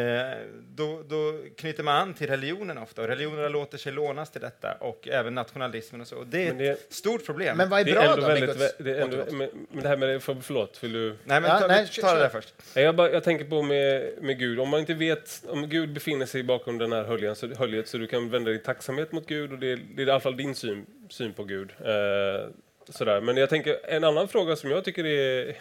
då, 0.74 1.02
då 1.08 1.38
knyter 1.56 1.82
man 1.82 1.96
an 1.96 2.14
till 2.14 2.26
religionen 2.26 2.78
ofta 2.78 3.02
och 3.02 3.08
religionerna 3.08 3.48
låter 3.48 3.78
sig 3.78 3.92
lånas 3.92 4.30
till 4.30 4.40
detta 4.40 4.72
och 4.72 5.08
även 5.08 5.34
nationalismen 5.34 6.00
och 6.00 6.06
så. 6.06 6.16
Och 6.16 6.26
det 6.26 6.42
är 6.42 6.46
Men 6.48 6.58
det- 6.58 6.68
ett 6.68 6.92
stort 6.92 7.26
problem. 7.26 7.56
Men 7.56 7.68
vad 7.68 7.80
är 7.80 7.84
Det 7.84 7.92
bra 7.92 8.02
är 8.02 8.06
då 8.06 8.12
ändå 8.12 8.26
med 8.26 8.40
väldigt, 8.40 8.58
Guds 8.58 8.76
det 8.78 8.90
är 8.90 9.00
ändå, 9.02 9.16
återkomst? 9.16 9.32
men, 9.54 9.66
men 9.70 9.82
det 9.82 9.88
här 9.88 9.96
med 9.96 10.22
för, 10.22 10.36
förlåt, 10.42 10.84
vill 10.84 10.92
du? 10.92 11.08
nej, 11.24 11.40
men 11.40 11.50
Ja, 11.50 11.58
ta, 11.60 11.66
nej, 11.66 11.86
ta 11.86 11.92
kör, 11.92 12.14
det 12.14 12.20
där 12.22 12.28
först. 12.28 12.54
Nej, 12.74 12.84
Jag, 12.84 12.96
bara, 12.96 13.10
jag 13.10 13.24
tänker 13.24 13.44
på 13.44 13.62
med, 13.62 14.12
med 14.20 14.38
Gud, 14.38 14.60
om 14.60 14.68
man 14.68 14.80
inte 14.80 14.94
vet, 14.94 15.42
om 15.48 15.68
Gud 15.68 15.92
befinner 15.92 16.26
sig 16.26 16.42
bakom 16.42 16.78
den 16.78 16.92
här 16.92 17.04
höljen 17.04 17.36
så, 17.36 17.54
höljet 17.54 17.88
så 17.88 17.98
du 17.98 18.06
kan 18.06 18.30
vända 18.30 18.50
din 18.50 18.62
tacksamhet 18.62 19.12
mot 19.12 19.26
Gud 19.26 19.52
och 19.52 19.58
det, 19.58 19.72
är- 19.72 19.80
det 19.96 20.02
är 20.02 20.06
i 20.06 20.10
alla 20.10 20.20
fall 20.20 20.36
din 20.36 20.54
syn, 20.54 20.86
syn 21.08 21.32
på 21.32 21.44
Gud. 21.44 21.70
Eh, 21.80 22.48
sådär. 22.88 23.20
Men 23.20 23.36
jag 23.36 23.48
tänker, 23.50 23.76
en 23.84 24.04
annan 24.04 24.28
fråga 24.28 24.56
som 24.56 24.70
jag 24.70 24.84
tycker 24.84 25.06
är, 25.06 25.56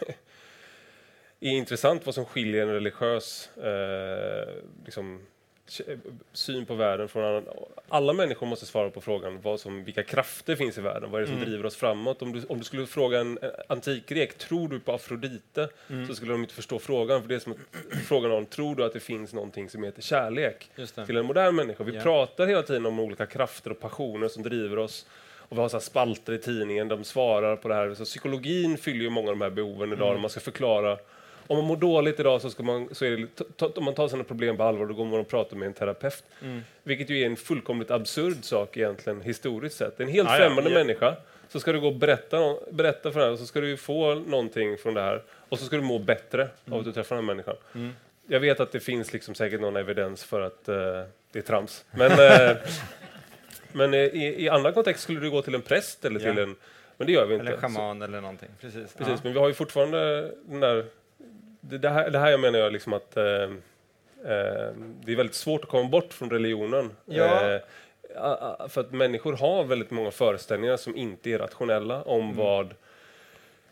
är 1.40 1.50
intressant, 1.52 2.06
vad 2.06 2.16
som 2.16 2.26
skiljer 2.26 2.62
en 2.62 2.74
religiös 2.74 3.50
eh, 3.58 4.54
liksom, 4.86 5.22
syn 6.34 6.66
på 6.66 6.76
världen 6.76 7.08
från 7.08 7.24
annan. 7.24 7.44
Alla 7.90 8.14
människor 8.14 8.48
måste 8.48 8.66
svara 8.66 8.90
på 8.90 9.02
frågan 9.02 9.42
vad 9.42 9.60
som, 9.60 9.84
vilka 9.84 10.04
krafter 10.04 10.56
finns 10.56 10.78
i 10.78 10.82
världen, 10.82 11.12
vad 11.12 11.22
är 11.22 11.26
det 11.26 11.32
som 11.32 11.42
driver 11.42 11.66
oss 11.66 11.76
framåt? 11.76 12.22
Om 12.22 12.32
du, 12.34 12.44
om 12.50 12.58
du 12.58 12.64
skulle 12.64 12.86
fråga 12.86 13.20
en 13.20 13.38
en 13.42 13.52
antikgrek, 13.70 14.38
tror 14.38 14.70
du 14.70 14.80
på 14.80 14.92
Afrodite? 14.94 15.70
Så 16.08 16.16
skulle 16.16 16.32
de 16.32 16.42
inte 16.42 16.54
förstå 16.54 16.80
frågan, 16.80 17.22
för 17.22 17.30
det 17.30 17.36
är 17.36 17.40
som 17.40 17.52
att 17.52 17.98
fråga 18.08 18.28
någon, 18.28 18.46
tror 18.46 18.76
du 18.76 18.84
att 18.84 18.94
det 18.94 19.00
finns 19.00 19.34
någonting 19.34 19.70
som 19.70 19.84
heter 19.84 20.02
kärlek? 20.02 20.70
Till 21.06 21.18
en 21.18 21.26
modern 21.26 21.56
människa. 21.56 21.84
Vi 21.84 21.96
Ja. 21.96 22.02
pratar 22.02 22.48
hela 22.48 22.62
tiden 22.64 22.86
om 22.86 23.00
olika 23.00 23.26
krafter 23.26 23.72
och 23.72 23.80
passioner 23.80 24.28
som 24.28 24.44
driver 24.44 24.80
oss. 24.80 25.06
Och 25.50 25.58
vi 25.58 25.62
har 25.62 25.70
så 25.70 25.80
spalter 25.80 26.34
i 26.34 26.38
tidningen, 26.38 26.88
de 26.88 27.04
svarar 27.04 27.56
på 27.56 27.68
det 27.68 27.76
här. 27.76 27.94
Så 27.94 28.06
psykologin 28.06 28.78
fyller 28.78 29.02
ju 29.04 29.10
många 29.10 29.30
av 29.30 29.36
de 29.38 29.42
här 29.42 29.50
behoven 29.50 29.94
idag, 29.94 30.14
när 30.14 30.22
man 30.22 30.30
ska 30.30 30.40
förklara 30.40 30.98
Om 31.48 31.58
man 31.58 31.66
mår 31.66 31.78
dåligt 31.78 32.20
idag 32.20 32.42
så 32.42 32.50
ska 32.50 32.64
man, 32.64 32.90
så 32.92 33.06
är 33.06 33.28
det, 33.58 33.78
om 33.78 33.84
man 33.84 33.94
tar 33.94 34.08
sina 34.08 34.24
problem 34.24 34.58
på 34.58 34.64
allvar, 34.64 34.86
då 34.86 34.94
går 34.94 35.06
man 35.06 35.20
och 35.20 35.28
pratar 35.28 35.58
med 35.58 35.68
en 35.68 35.74
terapeut. 35.74 36.24
Mm. 36.42 36.62
Vilket 36.84 37.10
ju 37.10 37.22
är 37.22 37.26
en 37.26 37.36
fullkomligt 37.36 37.92
absurd 37.92 38.44
sak 38.44 38.78
egentligen, 38.78 39.22
historiskt 39.22 39.78
sett. 39.78 40.00
En 40.00 40.08
helt 40.08 40.30
ja, 40.30 40.36
främmande 40.38 40.70
ja. 40.70 40.78
människa, 40.78 41.16
så 41.50 41.60
ska 41.60 41.72
du 41.72 41.80
gå 41.80 41.88
och 41.88 41.96
berätta, 41.96 42.56
berätta 42.72 43.12
för 43.12 43.20
henne, 43.26 43.38
så 43.38 43.46
ska 43.46 43.62
du 43.62 43.78
få 43.78 44.16
någonting 44.16 44.78
från 44.78 44.94
det 44.94 45.02
här. 45.02 45.24
Och 45.50 45.60
så 45.60 45.66
ska 45.66 45.76
du 45.76 45.82
må 45.82 46.00
bättre 46.00 46.50
av 46.72 46.80
att 46.80 46.86
du 46.86 46.92
träffar 46.92 47.16
den 47.16 47.26
här 47.26 47.34
människan. 47.34 47.56
Mm. 47.76 47.94
Jag 48.28 48.40
vet 48.40 48.60
att 48.60 48.72
det 48.72 48.80
finns 48.80 49.14
liksom 49.14 49.36
säkert 49.36 49.62
någon 49.62 49.76
evidens 49.76 50.24
för 50.24 50.42
att 50.42 50.70
eh, 50.70 50.76
det 51.32 51.40
är 51.40 51.42
trams. 51.42 51.86
Men, 51.92 52.12
eh, 52.12 52.58
men 53.72 53.94
eh, 53.94 54.00
i, 54.00 54.44
i 54.44 54.50
andra 54.50 54.72
kontexter 54.72 55.04
skulle 55.04 55.20
du 55.20 55.30
gå 55.32 55.42
till 55.42 55.56
en 55.56 55.62
präst 55.62 56.06
eller 56.06 56.20
till 56.20 56.38
Ja. 56.38 56.44
en... 56.44 56.56
Men 56.98 57.08
det 57.08 57.14
gör 57.14 57.26
vi 57.26 57.34
inte. 57.34 57.48
Eller 57.48 57.56
Så- 57.56 57.62
schaman 57.62 58.02
eller 58.02 58.22
någonting. 58.22 58.50
Precis. 58.62 58.94
Precis, 58.94 59.14
Ja. 59.14 59.20
men 59.24 59.34
vi 59.34 59.40
har 59.40 59.48
ju 59.48 59.54
fortfarande 59.54 60.32
den 60.46 60.60
där... 60.60 60.86
Det, 61.62 61.78
det, 61.78 61.90
här, 61.90 62.10
det 62.10 62.20
här 62.20 62.32
jag 62.32 62.40
menar 62.40 62.60
jag 62.60 62.74
liksom 62.74 62.94
att 62.94 63.18
eh, 63.18 63.24
eh, 63.24 63.50
det 65.04 65.12
är 65.12 65.16
väldigt 65.16 65.36
svårt 65.36 65.64
att 65.64 65.70
komma 65.70 65.90
bort 65.90 66.14
från 66.14 66.30
religionen. 66.30 66.92
Ja. 67.06 67.52
Eh, 67.54 67.62
för 68.68 68.82
att 68.82 68.92
människor 68.92 69.34
har 69.34 69.64
väldigt 69.64 69.92
många 69.92 70.12
föreställningar 70.12 70.78
som 70.78 70.96
inte 70.98 71.30
är 71.30 71.40
rationella 71.40 72.02
om 72.02 72.22
Mm. 72.22 72.36
vad 72.36 72.74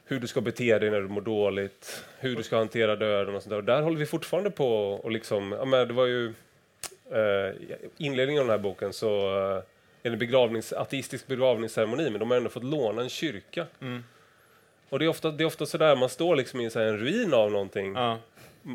hur 0.05 0.19
du 0.19 0.27
ska 0.27 0.41
bete 0.41 0.79
dig 0.79 0.91
när 0.91 1.01
du 1.01 1.07
mår 1.07 1.21
dåligt, 1.21 2.05
hur 2.19 2.35
du 2.35 2.43
ska 2.43 2.57
hantera 2.57 2.95
döden 2.95 3.35
och 3.35 3.43
sånt 3.43 3.49
där. 3.49 3.57
Och 3.57 3.63
där 3.63 3.81
håller 3.81 3.97
vi 3.97 4.05
fortfarande 4.05 4.51
på 4.51 4.93
och 4.93 5.11
liksom, 5.11 5.51
ja, 5.51 5.65
men 5.65 5.87
det 5.87 5.93
var 5.93 6.05
ju 6.05 6.33
eh, 7.11 7.55
inledningen 7.97 8.41
av 8.41 8.47
den 8.47 8.57
här 8.57 8.63
boken 8.63 8.93
så 8.93 9.37
eh, 9.37 9.63
är 10.03 10.09
det 10.09 10.17
begravnings, 10.17 10.73
ateistisk 10.73 11.27
begravningsceremoni, 11.27 12.09
men 12.09 12.19
de 12.19 12.31
har 12.31 12.37
ändå 12.37 12.49
fått 12.49 12.63
låna 12.63 13.01
en 13.01 13.09
kyrka. 13.09 13.65
Mm. 13.81 14.03
Och 14.89 14.99
det 14.99 15.05
är 15.05 15.09
ofta, 15.09 15.31
det 15.31 15.43
är 15.43 15.45
ofta 15.45 15.65
sådär, 15.65 15.95
man 15.95 16.09
står 16.09 16.35
liksom 16.35 16.61
i 16.61 16.69
så 16.69 16.79
en 16.79 16.97
ruin 16.97 17.33
av 17.33 17.51
någonting 17.51 17.93
Ja. 17.95 18.17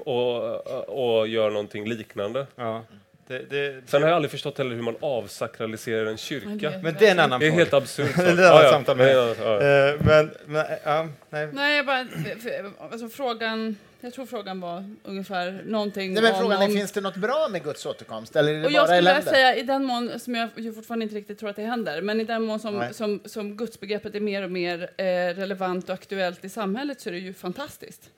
och, 0.05 1.19
och 1.21 1.29
gör 1.29 1.51
någonting 1.51 1.89
liknande. 1.89 2.47
Ja. 2.57 2.85
Det, 3.27 3.39
det, 3.51 3.83
Sen 3.87 4.03
har 4.03 4.09
jag 4.09 4.17
aldrig 4.17 4.31
förstått 4.31 4.59
heller 4.59 4.75
hur 4.75 4.83
man 4.83 4.97
avsakraliserar 5.01 6.07
en 6.07 6.17
kyrka. 6.17 6.73
men 6.83 6.97
det 6.99 7.07
är 7.07 7.11
en 7.11 7.19
annan 7.19 7.41
Det 7.41 7.47
är 7.47 7.51
helt 7.51 7.73
absurt. 7.75 8.11
Det 8.17 8.23
är 8.23 8.33
ett 8.33 8.51
annat 8.53 8.71
samtal 8.71 8.97
med- 8.97 9.15
Ja, 9.17 9.35
ja, 9.39 9.65
ja. 9.65 9.97
Men, 10.01 10.31
men, 10.47 10.67
ja, 10.85 11.09
nej. 11.31 11.49
Nej, 11.53 11.77
jag 11.77 11.87
bara, 11.87 12.05
för- 12.43 12.71
alltså 12.93 13.09
frågan, 13.09 13.77
jag 14.01 14.13
tror 14.13 14.27
frågan 14.27 14.61
var 14.61 14.85
ungefär 15.05 15.63
någonting 15.67 16.13
Nej, 16.15 16.23
men 16.23 16.33
om, 16.35 16.41
frågan 16.41 16.63
är, 16.63 16.67
om 16.67 16.73
finns 16.73 16.93
det 16.93 17.01
något 17.01 17.17
bra 17.17 17.49
med 17.51 17.65
Guds 17.65 17.87
återkomst 17.87 18.37
eller 18.37 18.53
är 18.55 18.61
det 18.61 18.67
och 18.67 18.73
jag 18.73 18.81
bara 18.81 18.87
skulle 18.87 18.97
vilja 18.99 19.11
elände? 19.13 19.31
säga 19.31 19.57
i 19.57 19.63
den 19.63 19.85
mån, 19.85 20.19
som 20.21 20.35
jag 20.35 20.75
fortfarande 20.75 21.03
inte 21.03 21.15
riktigt 21.17 21.39
tror 21.39 21.51
att 21.51 21.57
det 21.57 21.63
händer, 21.63 22.03
men 22.03 22.21
i 22.21 22.25
den 22.25 22.43
mån 22.43 22.61
som, 22.61 22.79
Nej. 22.79 22.95
som, 22.95 23.21
som 23.25 23.57
gudsbegreppet 23.57 24.15
är 24.15 24.21
mer 24.21 24.43
och 24.43 24.51
mer 24.51 24.91
eh, 24.97 25.05
relevant 25.35 25.89
och 25.89 25.95
aktuellt 25.95 26.45
i 26.45 26.49
samhället 26.49 27.01
så 27.01 27.09
är 27.09 27.13
det 27.13 27.19
ju 27.19 27.33
fantastiskt. 27.35 28.11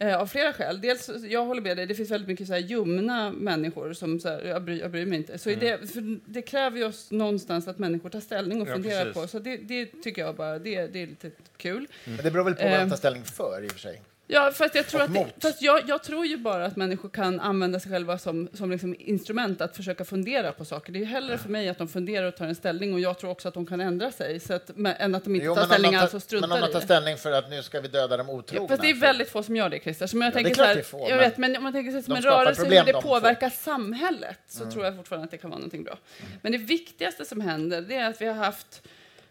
Eh, 0.00 0.20
av 0.20 0.26
flera 0.26 0.52
skäl. 0.52 0.80
Dels, 0.80 1.10
jag 1.28 1.44
håller 1.44 1.62
med 1.62 1.76
dig, 1.76 1.86
det 1.86 1.94
finns 1.94 2.10
väldigt 2.10 2.28
mycket 2.28 2.46
så 2.46 2.52
här 2.52 2.60
ljumna 2.60 3.30
människor 3.32 3.92
som 3.92 4.20
så 4.20 4.28
här, 4.28 4.42
jag, 4.42 4.62
bryr, 4.62 4.80
jag 4.80 4.90
bryr 4.90 5.06
mig 5.06 5.18
inte. 5.18 5.38
Så 5.38 5.50
i 5.50 5.54
det, 5.54 5.90
för 5.92 6.18
det 6.32 6.42
kräver 6.42 6.78
ju 6.78 6.84
oss 6.84 7.10
någonstans 7.10 7.68
att 7.68 7.78
människor 7.78 8.10
tar 8.10 8.20
ställning 8.20 8.62
och 8.62 8.68
Ja, 8.68 8.72
funderar 8.72 9.04
precis. 9.04 9.22
på. 9.22 9.28
Så 9.28 9.38
det, 9.38 9.56
det 9.56 9.86
tycker 9.86 10.22
jag 10.22 10.34
bara, 10.36 10.58
det, 10.58 10.86
det 10.86 11.02
är 11.02 11.06
lite 11.06 11.30
kul. 11.56 11.86
Men 12.04 12.16
det 12.16 12.30
beror 12.30 12.44
väl 12.44 12.54
på 12.54 12.62
vad 12.62 12.72
Eh. 12.72 12.78
man 12.78 12.90
tar 12.90 12.96
ställning 12.96 13.24
för 13.24 13.64
i 13.64 13.68
och 13.68 13.72
för 13.72 13.78
sig. 13.78 14.02
Ja, 14.26 14.50
fast 14.54 14.74
jag 14.74 14.86
tror, 14.86 15.02
att 15.02 15.14
det, 15.14 15.26
fast 15.42 15.62
jag, 15.62 15.88
jag 15.88 16.02
tror 16.02 16.26
ju 16.26 16.36
bara 16.36 16.64
att 16.66 16.76
människor 16.76 17.08
kan 17.08 17.40
använda 17.40 17.80
sig 17.80 17.92
själva 17.92 18.18
som, 18.18 18.48
som 18.52 18.70
liksom 18.70 18.94
instrument 18.98 19.60
att 19.60 19.76
försöka 19.76 20.04
fundera 20.04 20.52
på 20.52 20.64
saker. 20.64 20.92
Det 20.92 20.98
är 20.98 21.04
hellre 21.04 21.38
för 21.38 21.48
mig 21.48 21.68
att 21.68 21.78
de 21.78 21.88
funderar 21.88 22.26
och 22.26 22.36
tar 22.36 22.46
en 22.46 22.54
ställning 22.54 22.94
och 22.94 23.00
jag 23.00 23.18
tror 23.18 23.30
också 23.30 23.48
att 23.48 23.54
de 23.54 23.66
kan 23.66 23.80
ändra 23.80 24.10
sig 24.12 24.40
så 24.40 24.54
att, 24.54 24.70
men, 24.74 24.94
än 24.96 25.14
att 25.14 25.24
de 25.24 25.34
inte 25.34 25.46
Jo, 25.46 25.54
tar 25.54 25.66
ställning 25.66 25.94
alls 25.94 26.14
och 26.14 26.22
struntar 26.22 26.48
Men 26.48 26.54
om 26.54 26.60
man 26.60 26.70
tar 26.70 26.78
i 26.78 26.80
det. 26.80 26.84
ställning 26.84 27.16
för 27.16 27.32
att 27.32 27.50
nu 27.50 27.62
ska 27.62 27.80
vi 27.80 27.88
döda 27.88 28.16
de 28.16 28.30
otrogna. 28.30 28.62
Ja, 28.64 28.68
fast 28.68 28.82
det 28.82 28.90
är 28.90 28.94
väldigt 28.94 29.30
få 29.30 29.42
som 29.42 29.56
gör 29.56 29.68
det, 29.68 29.78
Christer. 29.80 30.06
Så 30.06 30.16
men 30.16 30.26
jag 30.26 30.34
Ja, 30.34 30.38
det 30.38 30.44
tänker 30.44 30.62
så 30.62 30.66
här, 30.68 30.74
det 30.74 30.80
är 30.80 30.84
få, 30.84 31.06
jag 31.10 31.18
vet, 31.18 31.38
men 31.38 31.56
om 31.56 31.62
man 31.62 31.72
tänker 31.72 31.92
sig 31.92 32.02
som 32.02 32.14
en 32.16 32.22
rörelse 32.22 32.64
hur 32.64 32.84
det 32.84 32.92
påverkar 32.92 33.50
samhället 33.50 34.38
så 34.48 34.70
tror 34.70 34.84
jag 34.84 34.96
fortfarande 34.96 35.24
att 35.24 35.30
det 35.30 35.38
kan 35.38 35.50
vara 35.50 35.58
någonting 35.58 35.84
bra. 35.84 35.98
Men 36.42 36.52
det 36.52 36.58
viktigaste 36.58 37.24
som 37.24 37.40
händer 37.40 37.80
det 37.82 37.94
är 37.94 38.10
att 38.10 38.20
vi 38.20 38.26
har 38.26 38.34
haft 38.34 38.82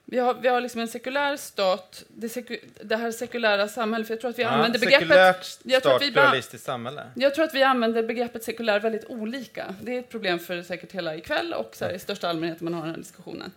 vi 0.06 0.20
har, 0.20 0.34
vi 0.34 0.48
har 0.48 0.62
liksom 0.62 0.82
en 0.82 0.88
sekulär 0.88 1.38
stat, 1.38 2.04
det, 2.08 2.30
seku, 2.30 2.58
det 2.82 2.96
här 2.96 3.12
sekulära 3.12 3.68
samhället, 3.68 4.08
för 4.08 4.14
jag 4.14 4.22
tror 4.22 4.30
att 4.32 4.40
vi 4.40 4.44
använder 4.44 4.80
begreppet 4.80 5.08
Sekulärt, 5.08 5.58
jag 5.64 5.84
tror 5.84 5.92
att 5.96 6.02
start, 6.02 6.08
vi 6.10 6.12
bara- 6.16 6.22
pluralistiskt 6.26 6.66
samhälle. 6.66 7.04
jag 7.16 7.36
tror 7.36 7.46
att 7.46 7.54
vi 7.54 7.64
använder 7.64 8.04
begreppet 8.04 8.44
sekulär 8.44 8.80
väldigt 8.80 9.06
olika. 9.06 9.76
Det 9.82 9.96
är 9.96 10.00
ett 10.00 10.10
problem 10.10 10.40
för 10.40 10.62
säkert 10.62 10.92
hela 10.92 11.16
ikväll 11.16 11.54
och 11.54 11.76
så 11.76 11.86
här, 11.86 11.92
i 11.94 12.00
största 12.00 12.30
allmänhet 12.30 12.62
när 12.62 12.72
man 12.72 12.74
har 12.74 12.82
den 12.82 12.96
här 12.96 13.02
diskussionen. 13.02 13.52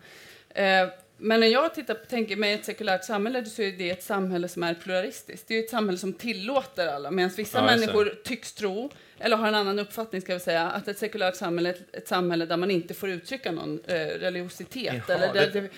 Eh, 0.48 0.88
men 1.18 1.40
när 1.40 1.46
jag 1.46 1.74
tittar, 1.74 1.94
tänker 1.94 2.36
mig 2.36 2.52
ett 2.54 2.64
sekulärt 2.64 3.04
samhälle 3.04 3.44
så 3.44 3.62
är 3.62 3.72
det 3.72 3.90
ett 3.90 4.02
samhälle 4.02 4.48
som 4.48 4.62
är 4.62 4.74
pluralistiskt. 4.74 5.48
Det 5.48 5.54
är 5.54 5.62
ett 5.64 5.70
samhälle 5.70 5.98
som 5.98 6.12
tillåter 6.12 6.86
alla, 6.88 7.10
medan 7.10 7.30
vissa 7.36 7.58
Ja, 7.58 7.64
människor 7.66 8.14
tycks 8.24 8.52
tro, 8.52 8.90
eller 9.18 9.36
har 9.36 9.48
en 9.48 9.54
annan 9.54 9.78
uppfattning 9.78 10.20
ska 10.22 10.34
vi 10.34 10.40
säga, 10.40 10.62
att 10.70 10.88
ett 10.88 10.98
sekulärt 10.98 11.36
samhälle 11.36 11.68
är 11.68 11.76
ett, 11.92 12.08
samhälle 12.08 12.46
där 12.46 12.56
man 12.56 12.70
inte 12.70 12.94
får 12.94 13.08
uttrycka 13.08 13.52
någon 13.52 13.80
eh, 13.86 13.94
religiositet. 13.94 14.94
Jaha, 15.08 15.16
eller 15.18 15.34
där, 15.34 15.50
det- 15.52 15.68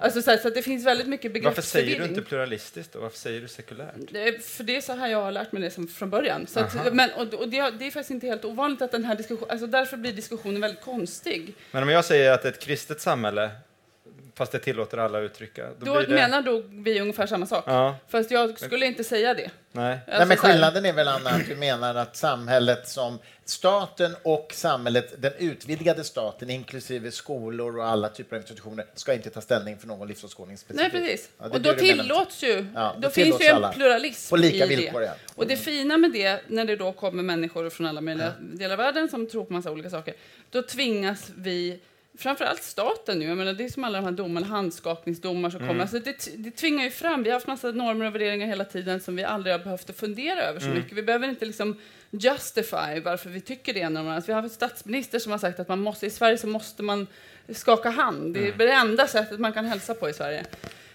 alltså, 0.00 0.22
så, 0.22 0.30
här, 0.30 0.38
så 0.38 0.50
det 0.50 0.62
finns 0.62 0.86
väldigt 0.86 1.06
mycket 1.06 1.44
Varför 1.44 1.62
säger 1.62 1.84
du 1.86 1.90
begreppsförvirring. 1.90 2.16
inte 2.18 2.28
pluralistiskt 2.28 2.92
då? 2.92 3.00
Varför 3.00 3.18
säger 3.18 3.40
du 3.40 3.48
sekulärt? 3.48 3.94
Det 4.10 4.44
för 4.44 4.64
det 4.64 4.76
är 4.76 4.80
så 4.80 4.92
här 4.92 5.08
jag 5.08 5.22
har 5.22 5.32
lärt 5.32 5.52
mig 5.52 5.62
det 5.62 5.70
som 5.70 5.88
från 5.88 6.10
början. 6.10 6.46
Så 6.46 6.60
att, 6.60 6.94
men, 6.94 7.10
och, 7.10 7.34
och 7.34 7.48
det, 7.48 7.70
det 7.70 7.86
är 7.86 7.90
faktiskt 7.90 8.10
inte 8.10 8.26
helt 8.26 8.44
ovanligt 8.44 8.82
att 8.82 8.90
den 8.92 9.04
här 9.04 9.14
diskussionen, 9.14 9.50
alltså 9.50 9.66
därför 9.66 9.96
blir 9.96 10.12
diskussionen 10.12 10.60
väldigt 10.60 10.80
konstig. 10.84 11.54
Men 11.72 11.82
om 11.82 11.88
jag 11.88 12.04
säger 12.04 12.32
att 12.32 12.44
ett 12.44 12.58
kristet 12.60 13.00
samhälle, 13.00 13.50
fast 14.36 14.52
det 14.52 14.58
tillåter 14.58 14.98
alla 14.98 15.18
att 15.18 15.22
uttrycka, 15.24 15.66
då, 15.78 15.94
Då 15.94 16.00
det... 16.00 16.08
menar 16.08 16.42
då 16.42 16.62
vi 16.70 17.00
ungefär 17.00 17.26
samma 17.26 17.46
sak. 17.46 17.64
Ja, 17.66 17.96
Fast 18.08 18.30
jag 18.30 18.60
skulle 18.60 18.86
inte 18.86 19.04
säga 19.04 19.34
det. 19.34 19.50
nej. 19.72 19.84
Nej, 19.84 19.98
Alltså 20.06 20.28
men 20.28 20.36
så 20.36 20.42
här- 20.46 20.52
skillnaden 20.52 20.84
är 20.84 20.92
väl, 20.92 21.08
Anna, 21.08 21.30
att 21.30 21.46
du 21.48 21.56
menar 21.56 21.94
att 21.94 22.16
samhället 22.16 22.88
som 22.88 23.18
staten 23.44 24.16
och 24.22 24.52
samhället, 24.54 25.14
den 25.22 25.32
utvidgade 25.38 26.04
staten, 26.04 26.50
inklusive 26.50 27.10
skolor 27.10 27.78
och 27.78 27.86
alla 27.86 28.08
typer 28.08 28.36
av 28.36 28.42
institutioner, 28.42 28.84
ska 28.94 29.14
inte 29.14 29.30
ta 29.30 29.40
ställning 29.40 29.78
för 29.78 29.86
någon 29.86 30.08
livsåskådning 30.08 30.56
Nej, 30.68 30.90
specifikt. 30.90 30.92
precis. 30.92 31.28
Ja, 31.38 31.44
och 31.48 31.60
då 31.60 31.72
tillåts 31.72 32.42
ju, 32.42 32.66
Ja, 32.74 32.94
då 32.98 33.08
det 33.08 33.14
finns 33.14 33.40
ju 33.40 33.46
en 33.46 33.56
alla. 33.56 33.72
pluralism 33.72 34.30
På 34.30 34.36
lika 34.36 34.64
i 34.64 34.68
villkor, 34.68 35.00
det. 35.00 35.06
ja. 35.06 35.12
Och 35.34 35.46
det 35.46 35.56
fina 35.56 35.96
med 35.96 36.12
det, 36.12 36.40
när 36.46 36.64
det 36.64 36.76
då 36.76 36.92
kommer 36.92 37.22
människor 37.22 37.70
från 37.70 37.86
alla 37.86 38.00
möjliga 38.00 38.32
delar 38.40 38.72
av 38.72 38.78
världen 38.78 39.08
som 39.08 39.26
tror 39.28 39.44
på 39.44 39.52
massa 39.52 39.70
olika 39.70 39.90
saker, 39.90 40.14
då 40.50 40.62
tvingas 40.62 41.30
vi 41.36 41.80
Framförallt 42.18 42.62
staten 42.62 43.18
nu, 43.18 43.24
jag 43.24 43.36
menar, 43.36 43.52
det 43.52 43.64
är 43.64 43.68
som 43.68 43.84
alla 43.84 43.98
de 43.98 44.04
här 44.04 44.12
domarna, 44.12 44.46
handskakningsdomar 44.46 45.50
som 45.50 45.60
kommer. 45.60 45.80
Alltså 45.80 45.98
det, 45.98 46.28
det 46.36 46.50
tvingar 46.50 46.84
ju 46.84 46.90
fram, 46.90 47.22
vi 47.22 47.30
har 47.30 47.34
haft 47.34 47.46
massa 47.46 47.70
normer 47.70 48.06
och 48.06 48.14
värderingar 48.14 48.46
hela 48.46 48.64
tiden 48.64 49.00
som 49.00 49.16
vi 49.16 49.24
aldrig 49.24 49.54
har 49.54 49.58
behövt 49.58 49.98
fundera 49.98 50.40
över 50.40 50.60
så 50.60 50.68
mycket. 50.68 50.92
Vi 50.92 51.02
behöver 51.02 51.28
inte 51.28 51.44
liksom 51.44 51.80
justify 52.10 53.00
varför 53.04 53.30
vi 53.30 53.40
tycker 53.40 53.74
det 53.74 53.80
ena 53.80 54.00
och 54.00 54.06
andra. 54.06 54.22
Vi 54.26 54.32
har 54.32 54.42
haft 54.42 54.54
statsminister 54.54 55.18
som 55.18 55.32
har 55.32 55.38
sagt 55.38 55.60
att 55.60 55.68
man 55.68 55.80
måste, 55.80 56.06
i 56.06 56.10
Sverige 56.10 56.38
så 56.38 56.46
måste 56.46 56.82
man 56.82 57.06
skaka 57.48 57.90
hand. 57.90 58.34
Det 58.34 58.48
är 58.48 58.52
det 58.58 58.72
enda 58.72 59.06
sättet 59.06 59.40
man 59.40 59.52
kan 59.52 59.64
hälsa 59.64 59.94
på 59.94 60.08
i 60.08 60.12
Sverige. 60.12 60.44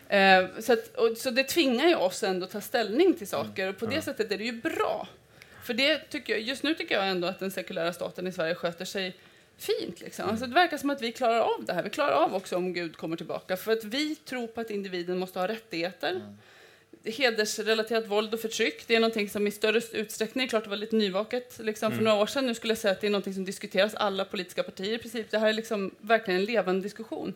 Eh, 0.09 0.45
så, 0.59 0.74
att, 0.74 0.95
och, 0.95 1.17
så 1.17 1.30
det 1.30 1.43
tvingar 1.43 1.88
ju 1.88 1.95
oss 1.95 2.24
ändå 2.24 2.45
att 2.45 2.51
ta 2.51 2.61
ställning 2.61 3.13
till 3.13 3.28
saker 3.28 3.69
och 3.69 3.78
på 3.78 3.86
det 3.86 4.01
sättet 4.01 4.32
är 4.32 4.38
det 4.38 4.43
ju 4.43 4.61
bra. 4.61 5.07
För 5.63 5.74
det 5.74 5.97
tycker 5.97 6.34
jag, 6.34 6.41
just 6.41 6.63
nu 6.63 6.74
tycker 6.74 6.95
jag 6.95 7.07
ändå 7.07 7.28
att 7.28 7.39
den 7.39 7.51
sekulära 7.51 7.93
staten 7.93 8.28
i 8.28 8.32
Sverige 8.32 8.55
sköter 8.55 8.86
sig 8.86 9.15
fint. 9.62 10.01
Liksom. 10.01 10.30
Alltså, 10.30 10.45
det 10.47 10.55
verkar 10.55 10.78
som 10.78 10.89
att 10.89 11.01
vi 11.01 11.12
klarar 11.12 11.39
av 11.39 11.66
det 11.66 11.74
här. 11.74 11.84
Vi 11.84 11.89
klarar 11.89 12.12
av 12.12 12.36
också 12.36 12.55
om 12.55 12.74
Gud 12.74 12.97
kommer 12.97 13.18
tillbaka. 13.18 13.57
För 13.57 13.72
att 13.72 13.84
vi 13.84 14.16
tror 14.16 14.47
på 14.47 14.62
att 14.62 14.70
individen 14.70 15.18
måste 15.18 15.39
ha 15.39 15.47
rättigheter. 15.47 16.22
Hedersrelaterat 17.03 18.07
våld 18.07 18.34
och 18.34 18.39
förtryck, 18.39 18.88
det 18.88 18.95
är 18.95 18.99
någonting 18.99 19.30
som 19.30 19.47
i 19.47 19.51
större 19.51 19.82
utsträckning, 19.91 20.47
klart 20.47 20.64
det 20.64 20.70
var 20.70 20.78
lite 20.78 20.95
nyvaket 20.95 21.59
liksom, 21.64 21.91
för 21.91 22.03
några 22.03 22.22
år 22.22 22.26
sedan, 22.26 22.47
nu 22.47 22.55
skulle 22.55 22.72
jag 22.72 22.78
säga 22.78 22.91
att 22.91 23.01
det 23.01 23.07
är 23.07 23.12
någonting 23.12 23.34
som 23.34 23.45
diskuteras 23.45 23.95
alla 23.95 24.26
politiska 24.26 24.64
partier 24.64 24.93
i 24.93 24.97
princip. 24.97 25.32
Det 25.32 25.38
här 25.38 25.47
är 25.47 25.53
liksom 25.53 25.95
verkligen 25.99 26.39
en 26.39 26.45
levande 26.45 26.82
diskussion. 26.82 27.34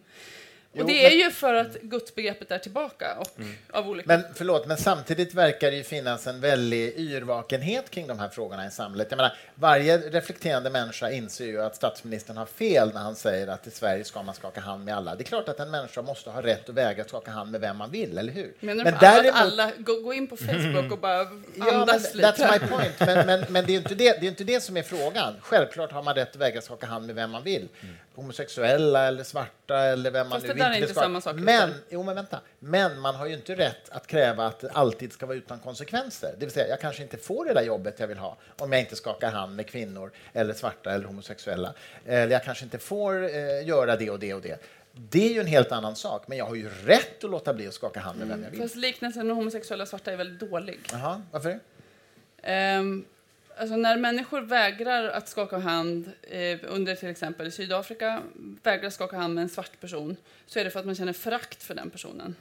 Jo, 0.78 0.82
och 0.82 0.88
det 0.88 1.06
är 1.06 1.10
men- 1.10 1.20
ju 1.20 1.32
för 1.32 1.54
att 1.54 1.74
gudsbegreppet 1.82 2.52
är 2.52 2.58
tillbaka 2.60 3.16
och 3.20 3.28
av 3.72 3.90
olika... 3.90 4.08
Men 4.08 4.24
förlåt, 4.36 4.68
men 4.68 4.78
samtidigt 4.78 5.34
verkar 5.34 5.72
det 5.72 5.78
ju 5.78 5.84
finnas 5.84 6.28
en 6.28 6.40
väldig 6.40 6.94
yrvakenhet 7.00 7.90
kring 7.90 8.08
de 8.08 8.20
här 8.20 8.30
frågorna 8.30 8.68
i 8.68 8.72
samhället. 8.72 9.08
Jag 9.10 9.18
menar, 9.18 9.34
varje 9.56 9.98
reflekterande 9.98 10.70
människa 10.70 11.12
inser 11.12 11.46
ju 11.46 11.62
att 11.62 11.76
statsministern 11.76 12.38
har 12.38 12.46
fel 12.46 12.92
när 12.94 13.02
han 13.02 13.16
säger 13.16 13.48
att 13.48 13.68
i 13.68 13.72
Sverige 13.72 14.04
ska 14.04 14.24
man 14.24 14.36
skaka 14.36 14.62
hand 14.62 14.86
med 14.86 14.96
alla. 14.96 15.16
Det 15.16 15.24
är 15.24 15.26
klart 15.26 15.50
att 15.50 15.60
en 15.60 15.72
människa 15.72 16.02
måste 16.02 16.30
ha 16.30 16.42
rätt 16.42 16.70
att 16.70 16.76
väga 16.76 17.02
att 17.04 17.10
skaka 17.10 17.32
hand 17.32 17.52
med 17.52 17.62
vem 17.62 17.78
man 17.78 17.92
vill, 17.92 18.18
eller 18.18 18.34
hur? 18.34 18.54
Menar 18.60 18.84
men 18.84 18.94
du 18.94 19.00
på 19.00 19.06
alla, 19.06 19.22
däremot- 19.24 19.36
alla 19.42 19.72
gå, 19.78 20.00
gå 20.02 20.14
in 20.14 20.28
på 20.28 20.38
Facebook 20.38 20.92
och 20.92 21.00
bara 21.00 21.18
Ja, 21.56 21.66
men 21.66 21.76
andas 21.76 22.14
lite? 22.16 22.28
that's 22.32 22.52
my 22.62 22.68
point. 22.68 23.00
Men, 23.00 23.26
men, 23.26 23.46
men 23.50 23.66
det 23.66 23.74
är 23.74 23.78
inte 23.78 23.96
det, 23.96 24.20
det, 24.20 24.26
är 24.26 24.30
inte 24.30 24.44
det 24.44 24.62
som 24.62 24.78
är 24.78 24.84
frågan. 24.84 25.34
Självklart 25.42 25.92
har 25.92 26.04
man 26.04 26.16
rätt 26.16 26.30
att 26.30 26.36
väga 26.36 26.62
skaka 26.62 26.86
hand 26.86 27.06
med 27.06 27.16
vem 27.16 27.32
man 27.32 27.44
vill. 27.44 27.68
Homosexuella 28.16 29.07
eller 29.07 29.24
svarta 29.24 29.80
eller 29.80 30.11
vem 30.11 30.30
man 30.30 30.41
Fast 30.41 30.47
nu 30.47 30.59
där 30.59 30.66
är 30.66 30.74
vill 30.74 30.82
inte 30.82 30.93
skaka- 30.93 31.05
samma 31.05 31.22
sak, 31.22 31.36
Men, 31.36 31.74
jo, 31.89 32.03
men 32.03 32.16
vänta. 32.16 32.39
Men 32.59 32.99
man 32.99 33.16
har 33.16 33.26
ju 33.26 33.34
inte 33.34 33.55
rätt 33.55 33.89
att 33.89 34.07
kräva 34.07 34.45
att 34.45 34.59
det 34.59 34.70
alltid 34.72 35.13
ska 35.13 35.26
vara 35.26 35.38
utan 35.38 35.59
konsekvenser. 35.59 36.34
Det 36.39 36.45
vill 36.45 36.53
säga, 36.53 36.68
jag 36.68 36.80
kanske 36.82 37.03
inte 37.03 37.18
får 37.18 37.45
det 37.45 37.53
där 37.53 37.61
jobbet 37.63 37.99
jag 37.99 38.07
vill 38.07 38.18
ha 38.18 38.38
om 38.57 38.72
jag 38.72 38.82
inte 38.82 38.95
skakar 38.95 39.32
hand 39.32 39.55
med 39.55 39.68
kvinnor 39.68 40.11
eller 40.34 40.53
svarta 40.53 40.91
eller 40.91 41.05
homosexuella. 41.05 41.74
Eller 42.05 42.34
jag 42.34 42.43
kanske 42.43 42.63
inte 42.63 42.78
får 42.78 43.24
eh, 43.24 43.68
göra 43.68 43.95
det 43.95 44.09
och 44.09 44.20
det 44.20 44.34
och 44.34 44.41
det. 44.41 44.63
Det 44.91 45.30
är 45.30 45.34
ju 45.34 45.39
en 45.39 45.47
helt 45.47 45.72
annan 45.72 45.95
sak, 45.95 46.24
men 46.28 46.38
jag 46.38 46.45
har 46.45 46.55
ju 46.55 46.70
rätt 46.86 47.24
att 47.24 47.30
låta 47.30 47.53
bli 47.53 47.68
att 47.68 47.74
skaka 47.74 47.99
hand 47.99 48.20
med 48.20 48.28
vem 48.28 48.43
jag 48.43 48.51
vill. 48.51 48.59
Fast 48.61 48.76
liknelsen 48.76 49.28
med 49.28 49.36
homosexuella 49.36 49.86
svarta 49.86 50.11
är 50.11 50.18
väldigt 50.18 50.49
dålig. 50.49 50.80
Jaha, 50.91 51.22
varför 51.32 51.49
det? 51.49 51.59
Alltså 53.58 53.76
när 53.76 53.97
människor 53.97 54.41
vägrar 54.41 55.10
att 55.10 55.30
skaka 55.30 55.58
hand 55.58 56.12
eh, 56.22 56.60
under 56.64 56.95
till 56.95 57.10
exempel 57.10 57.47
i 57.47 57.51
Sydafrika, 57.51 58.22
vägrar 58.64 58.89
skaka 58.89 59.18
hand 59.18 59.36
med 59.36 59.41
en 59.41 59.49
svart 59.49 59.80
person, 59.82 60.18
så 60.45 60.60
är 60.60 60.64
det 60.64 60.70
för 60.70 60.80
att 60.80 60.86
man 60.86 60.95
känner 60.95 61.14
förakt 61.14 61.64
för 61.64 61.76
den 61.76 61.89
personen. 61.89 62.36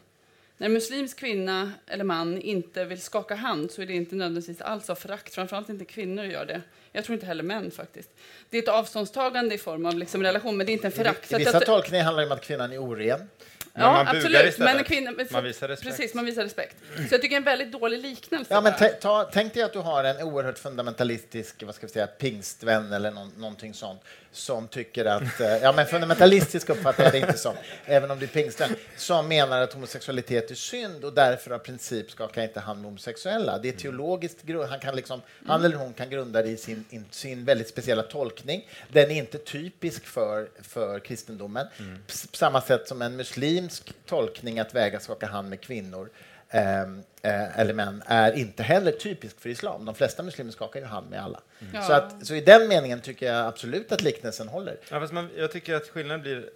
När 0.56 0.66
en 0.66 0.72
muslimsk 0.72 1.18
kvinna 1.18 1.72
eller 1.86 2.04
man 2.04 2.38
inte 2.38 2.84
vill 2.84 3.00
skaka 3.00 3.34
hand 3.34 3.70
så 3.70 3.82
är 3.82 3.86
det 3.86 3.92
inte 3.92 4.14
nödvändigtvis 4.14 4.60
alls 4.60 4.90
av 4.90 4.94
förakt, 4.94 5.34
framförallt 5.34 5.68
inte 5.68 5.84
kvinnor 5.84 6.24
gör 6.24 6.46
det. 6.46 6.62
Jag 6.92 7.04
tror 7.04 7.14
inte 7.14 7.26
heller 7.26 7.42
män 7.42 7.70
faktiskt. 7.70 8.10
Det 8.50 8.58
är 8.58 8.62
ett 8.62 8.68
avståndstagande 8.68 9.54
i 9.54 9.58
form 9.58 9.86
av 9.86 9.98
liksom 9.98 10.22
relation, 10.22 10.56
men 10.56 10.66
det 10.66 10.72
är 10.72 10.74
inte 10.74 10.86
en 10.86 10.92
förakt. 10.92 11.32
I 11.32 11.36
vissa 11.36 11.60
tolkningar 11.60 12.04
handlar 12.04 12.22
det 12.22 12.26
om 12.26 12.32
att 12.32 12.44
kvinnan 12.44 12.72
är 12.72 12.78
oren. 12.78 13.28
Men 13.76 13.86
man 13.86 14.06
Ja, 14.06 14.12
absolut. 14.16 14.58
Men 14.58 14.84
kvinna, 14.84 15.12
Man 15.30 15.44
visar 15.44 15.68
respekt. 15.68 15.96
Precis, 15.96 16.14
man 16.14 16.24
visar 16.24 16.42
respekt. 16.42 16.76
Så 16.96 17.14
jag 17.14 17.22
tycker 17.22 17.28
det 17.28 17.34
är 17.34 17.36
en 17.36 17.44
väldigt 17.44 17.72
dålig 17.72 17.98
liknelse. 17.98 18.54
Ja, 18.54 18.60
men 18.60 18.72
ta, 19.00 19.30
tänk 19.32 19.54
dig 19.54 19.62
att 19.62 19.72
du 19.72 19.78
har 19.78 20.04
en 20.04 20.22
oerhört 20.22 20.58
fundamentalistisk 20.58 21.62
vad 21.62 21.74
ska 21.74 21.86
vi 21.86 21.92
säga, 21.92 22.06
pingstvän 22.06 22.92
eller 22.92 23.10
någon, 23.10 23.32
någonting 23.36 23.74
sånt 23.74 24.00
som 24.32 24.68
tycker 24.68 25.04
att... 25.04 25.40
eh, 25.40 25.56
Ja, 25.56 25.72
men 25.72 25.86
fundamentalistisk 25.86 26.68
uppfattar 26.70 27.04
jag 27.04 27.12
det 27.12 27.18
inte 27.18 27.38
som, 27.38 27.54
även 27.84 28.10
om 28.10 28.18
du 28.18 28.24
är 28.24 28.28
pingstvän, 28.28 28.76
som 28.96 29.28
menar 29.28 29.60
att 29.60 29.72
homosexualitet 29.72 30.50
är 30.50 30.54
synd 30.54 31.04
och 31.04 31.12
därför 31.12 31.50
av 31.50 31.58
princip 31.58 32.10
skakar 32.10 32.42
inte 32.42 32.60
hand 32.60 32.80
med 32.80 32.84
homosexuella. 32.84 33.58
Det 33.58 33.68
är 33.68 33.72
teologiskt 33.72 34.42
grund, 34.42 34.68
han, 34.70 34.80
kan 34.80 34.96
liksom, 34.96 35.22
han 35.46 35.64
eller 35.64 35.76
hon 35.76 35.92
kan 35.92 36.10
grunda 36.10 36.42
det 36.42 36.48
i 36.48 36.56
sin, 36.56 36.84
in, 36.90 37.04
sin 37.10 37.44
väldigt 37.44 37.68
speciella 37.68 38.02
tolkning. 38.02 38.68
Den 38.92 39.10
är 39.10 39.14
inte 39.14 39.38
typisk 39.38 40.06
för, 40.06 40.48
för 40.62 40.98
kristendomen. 40.98 41.66
På 42.06 42.36
samma 42.36 42.60
sätt 42.60 42.88
som 42.88 43.02
en 43.02 43.16
muslimsk 43.64 43.94
tolkning 44.06 44.58
att 44.58 44.74
väga 44.74 45.00
skaka 45.00 45.26
hand 45.26 45.48
med 45.48 45.60
kvinnor 45.60 46.10
ehm, 46.50 47.02
eh, 47.22 47.58
eller 47.58 47.74
män 47.74 48.02
är 48.06 48.32
inte 48.32 48.62
heller 48.62 48.92
typisk 48.92 49.40
för 49.40 49.48
islam. 49.48 49.84
De 49.84 49.94
flesta 49.94 50.22
muslimer 50.22 50.52
skakar 50.52 50.80
ju 50.80 50.86
hand 50.86 51.10
med 51.10 51.22
alla. 51.22 51.40
Ja. 51.72 51.82
Så, 51.82 51.92
att, 51.92 52.26
så 52.26 52.34
i 52.34 52.40
den 52.40 52.68
meningen 52.68 53.00
tycker 53.00 53.26
jag 53.26 53.46
absolut 53.46 53.92
att 53.92 54.02
liknelsen 54.02 54.48
håller. 54.48 54.76
Ja, 54.90 55.00
fast 55.00 55.12
man, 55.12 55.30
jag 55.36 55.52
tycker 55.52 55.74
att 55.74 55.88
skillnaden 55.88 56.22
blir 56.22 56.50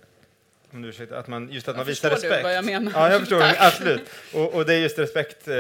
om 0.73 0.83
du 0.83 0.89
ursäktar, 0.89 1.17
att 1.17 1.29
man, 1.29 1.49
just 1.53 1.69
att 1.69 1.75
Ja, 1.75 1.77
man 1.77 1.87
visar 1.87 2.11
förstår 2.11 2.29
du 2.29 2.29
respekt. 2.29 2.45
vad 2.45 2.55
jag 2.55 2.65
menar? 2.65 2.93
Ja, 2.95 3.11
jag 3.11 3.21
förstår. 3.21 3.43
Absolut. 3.59 4.03
Och, 4.35 4.55
och 4.55 4.67
det 4.67 4.75
är 4.75 4.79
just 4.79 4.99
respekt, 4.99 5.49
eh, 5.49 5.57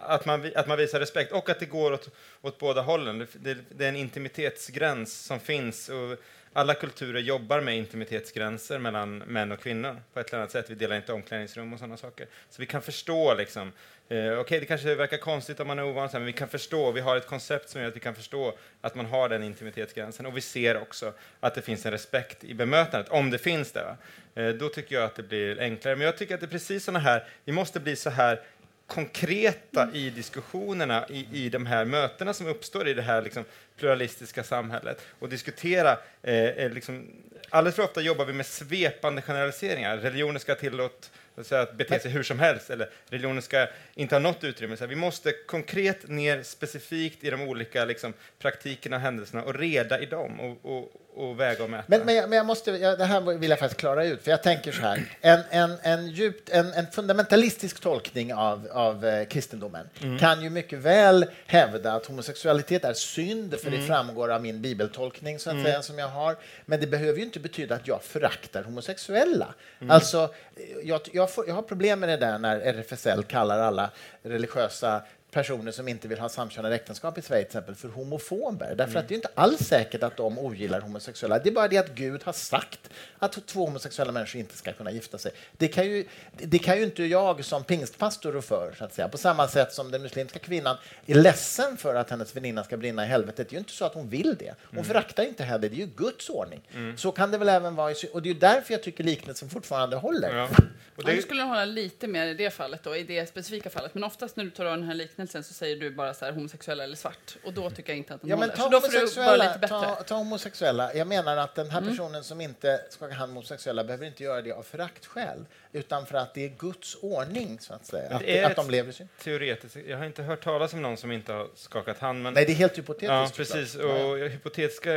att, 0.00 0.24
man, 0.24 0.50
att 0.54 0.66
man 0.66 0.78
visar 0.78 1.00
respekt 1.00 1.32
och 1.32 1.50
att 1.50 1.60
det 1.60 1.66
går 1.66 1.92
åt, 1.92 2.08
åt 2.42 2.58
båda 2.58 2.80
hållen. 2.80 3.18
Det, 3.18 3.26
det, 3.32 3.58
det 3.68 3.84
är 3.84 3.88
en 3.88 3.96
intimitetsgräns 3.96 5.24
som 5.24 5.40
finns. 5.40 5.88
Och 5.88 6.18
alla 6.52 6.74
kulturer 6.74 7.20
jobbar 7.20 7.60
med 7.60 7.76
intimitetsgränser 7.76 8.78
mellan 8.78 9.18
män 9.18 9.52
och 9.52 9.60
kvinnor 9.60 9.96
på 10.12 10.20
ett 10.20 10.28
eller 10.28 10.38
annat 10.38 10.50
sätt. 10.50 10.70
Vi 10.70 10.74
delar 10.74 10.96
inte 10.96 11.12
omklädningsrum 11.12 11.72
och 11.72 11.78
sådana 11.78 11.96
saker. 11.96 12.26
Så 12.50 12.62
vi 12.62 12.66
kan 12.66 12.82
förstå 12.82 13.34
liksom, 13.34 13.72
eh, 14.08 14.38
okej 14.38 14.60
det 14.60 14.66
kanske 14.66 14.94
verkar 14.94 15.16
konstigt 15.16 15.60
om 15.60 15.66
man 15.66 15.78
är 15.78 15.84
ovan, 15.84 16.08
men 16.12 16.24
vi 16.24 16.32
kan 16.32 16.48
förstå, 16.48 16.92
vi 16.92 17.00
har 17.00 17.16
ett 17.16 17.26
koncept 17.26 17.68
som 17.68 17.80
gör 17.80 17.88
att 17.88 17.96
vi 17.96 18.00
kan 18.00 18.14
förstå 18.14 18.58
att 18.80 18.94
man 18.94 19.06
har 19.06 19.28
den 19.28 19.42
intimitetsgränsen. 19.42 20.26
Och 20.26 20.36
vi 20.36 20.40
ser 20.40 20.82
också 20.82 21.12
att 21.40 21.54
det 21.54 21.62
finns 21.62 21.86
en 21.86 21.92
respekt 21.92 22.44
i 22.44 22.54
bemötandet, 22.54 23.10
om 23.10 23.30
det 23.30 23.38
finns 23.38 23.72
det. 23.72 23.84
Va? 23.84 23.96
Eh, 24.42 24.48
då 24.48 24.68
tycker 24.68 24.94
jag 24.94 25.04
att 25.04 25.14
det 25.14 25.22
blir 25.22 25.60
enklare. 25.60 25.96
Men 25.96 26.06
jag 26.06 26.16
tycker 26.16 26.34
att 26.34 26.40
det 26.40 26.46
är 26.46 26.48
precis 26.48 26.84
sådana 26.84 26.98
här, 26.98 27.28
vi 27.44 27.52
måste 27.52 27.80
bli 27.80 27.96
så 27.96 28.10
här 28.10 28.40
konkreta 28.86 29.88
i 29.92 30.10
diskussionerna 30.10 31.06
i, 31.08 31.26
i 31.32 31.48
de 31.48 31.66
här 31.66 31.84
mötena 31.84 32.34
som 32.34 32.46
uppstår 32.46 32.88
i 32.88 32.94
det 32.94 33.02
här 33.02 33.22
liksom, 33.22 33.44
pluralistiska 33.76 34.44
samhället 34.44 35.00
och 35.18 35.28
diskutera 35.28 35.98
eh, 36.22 36.34
eh 36.34 36.70
liksom, 36.70 37.08
Alldeles 37.54 37.76
för 37.76 37.82
ofta 37.82 38.00
jobbar 38.00 38.24
vi 38.24 38.32
med 38.32 38.46
svepande 38.46 39.22
generaliseringar. 39.22 39.96
Religioner 39.96 40.38
ska 40.38 40.54
tillåt 40.54 41.10
säga, 41.42 41.62
att 41.62 41.76
bete 41.76 42.00
sig 42.00 42.10
hur 42.10 42.22
som 42.22 42.38
helst, 42.38 42.70
eller 42.70 42.88
religionen 43.10 43.42
ska 43.42 43.66
inte 43.94 44.14
ha 44.14 44.20
något 44.20 44.44
utrymme. 44.44 44.76
Så 44.76 44.84
här, 44.84 44.88
vi 44.88 44.96
måste 44.96 45.32
konkret 45.46 46.08
ner 46.08 46.42
specifikt 46.42 47.24
i 47.24 47.30
de 47.30 47.42
olika 47.42 47.84
liksom, 47.84 48.12
praktikerna 48.38 48.96
och 48.96 49.02
händelserna 49.02 49.42
och 49.42 49.54
reda 49.54 50.00
i 50.00 50.06
dem 50.06 50.40
och, 50.40 50.76
och, 50.76 50.92
och 51.14 51.40
väga 51.40 51.64
och 51.64 51.70
mäta. 51.70 51.84
Men, 51.86 52.00
men, 52.00 52.14
jag, 52.14 52.28
men 52.28 52.36
jag 52.36 52.46
måste, 52.46 52.70
jag, 52.70 52.98
det 52.98 53.04
här 53.04 53.20
vill 53.20 53.50
jag 53.50 53.58
faktiskt 53.58 53.80
klara 53.80 54.04
ut, 54.04 54.22
för 54.22 54.30
jag 54.30 54.42
tänker 54.42 54.72
så 54.72 54.82
här. 54.82 55.04
En, 55.20 55.40
en, 55.50 55.78
en, 55.82 56.08
djupt, 56.08 56.48
en, 56.48 56.72
en 56.72 56.86
fundamentalistisk 56.86 57.80
tolkning 57.80 58.34
av, 58.34 58.68
av 58.72 59.06
eh, 59.06 59.26
kristendomen 59.26 59.88
kan 60.20 60.42
ju 60.42 60.50
mycket 60.50 60.78
väl 60.78 61.26
hävda 61.46 61.92
att 61.92 62.06
homosexualitet 62.06 62.84
är 62.84 62.94
synd, 62.94 63.54
för 63.60 63.70
det 63.70 63.86
framgår 63.86 64.32
av 64.32 64.42
min 64.42 64.62
bibeltolkning 64.62 65.38
så 65.38 65.50
att 65.50 65.62
säga, 65.62 65.82
som 65.82 65.98
jag 65.98 66.08
har. 66.08 66.36
Men 66.64 66.80
det 66.80 66.86
behöver 66.86 67.18
ju 67.18 67.24
inte 67.24 67.40
betyda 67.40 67.74
att 67.74 67.88
jag 67.88 68.02
föraktar 68.02 68.62
homosexuella. 68.62 69.54
Alltså, 69.88 70.34
jag, 70.82 71.00
jag, 71.12 71.21
får, 71.30 71.48
jag 71.48 71.54
har 71.54 71.62
problem 71.62 72.00
med 72.00 72.08
det 72.08 72.16
där 72.16 72.38
när 72.38 72.60
RFSL 72.60 73.22
kallar 73.22 73.58
alla 73.58 73.90
religiösa 74.22 75.02
personer 75.32 75.72
som 75.72 75.88
inte 75.88 76.08
vill 76.08 76.18
ha 76.18 76.28
samkönade 76.28 76.74
äktenskap 76.74 77.18
i 77.18 77.22
Sverige 77.22 77.42
till 77.42 77.48
exempel 77.48 77.74
för 77.74 77.88
homofober. 77.88 78.74
Därför 78.76 78.98
att 78.98 79.08
det 79.08 79.14
är 79.14 79.16
inte 79.16 79.30
alls 79.34 79.60
säkert 79.60 80.02
att 80.02 80.16
de 80.16 80.38
ogillar 80.38 80.80
homosexuella. 80.80 81.38
Det 81.38 81.48
är 81.48 81.52
bara 81.52 81.68
det 81.68 81.78
att 81.78 81.94
Gud 81.94 82.22
har 82.24 82.32
sagt 82.32 82.90
att 83.18 83.46
två 83.46 83.64
homosexuella 83.64 84.12
människor 84.12 84.40
inte 84.40 84.56
ska 84.56 84.72
kunna 84.72 84.90
gifta 84.90 85.18
sig. 85.18 85.32
Det 85.56 85.68
kan 85.68 85.86
ju, 85.86 86.04
det 86.36 86.58
kan 86.58 86.76
ju 86.76 86.84
inte 86.84 87.04
jag 87.04 87.44
som 87.44 87.64
pingstpastor 87.64 88.32
rå 88.32 88.42
för, 88.42 88.74
så 88.78 88.84
att 88.84 88.94
säga. 88.94 89.08
På 89.08 89.18
samma 89.18 89.48
sätt 89.48 89.72
som 89.72 89.90
den 89.90 90.02
muslimska 90.02 90.38
kvinnan 90.38 90.76
är 91.06 91.14
ledsen 91.14 91.76
för 91.76 91.94
att 91.94 92.10
hennes 92.10 92.36
väninna 92.36 92.64
ska 92.64 92.76
brinna 92.76 93.04
i 93.04 93.08
helvetet. 93.08 93.48
Det 93.48 93.52
är 93.52 93.56
ju 93.56 93.58
inte 93.58 93.72
så 93.72 93.84
att 93.84 93.94
hon 93.94 94.08
vill 94.08 94.36
det. 94.38 94.54
Hon 94.74 94.84
föraktar 94.84 95.22
inte 95.22 95.44
heller, 95.44 95.68
det 95.68 95.76
är 95.76 95.78
ju 95.78 95.86
Guds 95.96 96.28
ordning. 96.28 96.60
Så 96.96 97.12
kan 97.12 97.30
det 97.30 97.38
väl 97.38 97.48
även 97.48 97.74
vara 97.74 97.90
i 97.90 97.94
Och 98.12 98.22
det 98.22 98.28
är 98.28 98.34
ju 98.34 98.40
därför 98.40 98.74
jag 98.74 98.82
tycker 98.82 99.04
liknelsen 99.04 99.50
fortfarande 99.50 99.96
håller. 99.96 100.36
Ja. 100.36 100.48
Och 100.96 101.02
Ja, 101.02 101.08
nu 101.10 101.16
det, 101.16 101.22
skulle 101.22 101.42
hålla 101.42 101.64
lite 101.64 102.06
mer 102.06 102.26
i 102.26 102.34
det 102.34 102.50
fallet, 102.50 102.82
då, 102.82 102.96
i 102.96 103.02
det 103.02 103.28
specifika 103.28 103.70
fallet. 103.70 103.94
Men 103.94 104.04
oftast 104.04 104.36
när 104.36 104.44
du 104.44 104.50
tar 104.50 104.64
av 104.64 104.76
den 104.76 104.86
här 104.86 104.94
liknelsen 104.94 105.21
så 105.28 105.42
säger 105.42 105.76
du 105.76 105.90
bara 105.90 106.14
så 106.14 106.24
här 106.24 106.32
homosexuell 106.32 106.80
eller 106.80 106.96
svart. 106.96 107.36
Och 107.44 107.52
då 107.52 107.70
tycker 107.70 107.92
jag 107.92 107.98
inte 107.98 108.14
att 108.14 108.20
den 108.20 108.30
Ja, 108.30 108.36
men 108.36 108.50
håller. 108.50 108.56
ta 108.56 108.62
Så 108.62 108.68
då 108.70 108.80
får 108.80 108.88
du 108.88 108.92
vara 108.94 109.00
homosexuella, 109.00 109.44
lite 109.46 109.58
bättre. 109.58 109.76
Mm. 109.76 109.88
ta, 109.96 110.02
ta 110.02 110.14
homosexuella. 110.14 110.94
Jag 110.94 111.06
menar 111.06 111.36
att 111.36 111.54
den 111.54 111.70
här 111.70 111.80
personen 111.80 112.24
som 112.24 112.40
inte 112.40 112.80
skakar 112.90 113.14
hand 113.14 113.32
med 113.32 113.36
homosexuella 113.36 113.84
behöver 113.84 114.06
inte 114.06 114.22
göra 114.22 114.42
det 114.42 114.52
av 114.52 114.62
föraktskäl, 114.62 115.44
utan 115.72 116.06
för 116.06 116.14
att 116.18 116.34
det 116.34 116.44
är 116.44 116.48
Guds 116.48 116.96
ordning, 117.02 117.58
så 117.60 117.74
att 117.74 117.86
säga. 117.86 118.16
Att, 118.16 118.50
att 118.50 118.56
de 118.56 118.70
lever 118.70 118.92
synd. 118.92 119.08
teoretiskt, 119.22 119.76
jag 119.86 119.98
har 119.98 120.04
inte 120.06 120.22
hört 120.22 120.44
talas 120.44 120.72
om 120.72 120.82
någon 120.82 120.96
som 120.96 121.12
inte 121.12 121.32
har 121.32 121.48
skakat 121.54 121.98
hand, 121.98 122.22
men 122.22 122.34
Nej, 122.34 122.44
det 122.44 122.52
är 122.52 122.54
helt 122.54 122.78
hypotetiskt. 122.78 123.10
Ja, 123.10 123.28
precis. 123.36 123.76
Ja, 123.80 123.98
ja. 123.98 124.04
Och 124.04 124.18
hypotetiska 124.18 124.90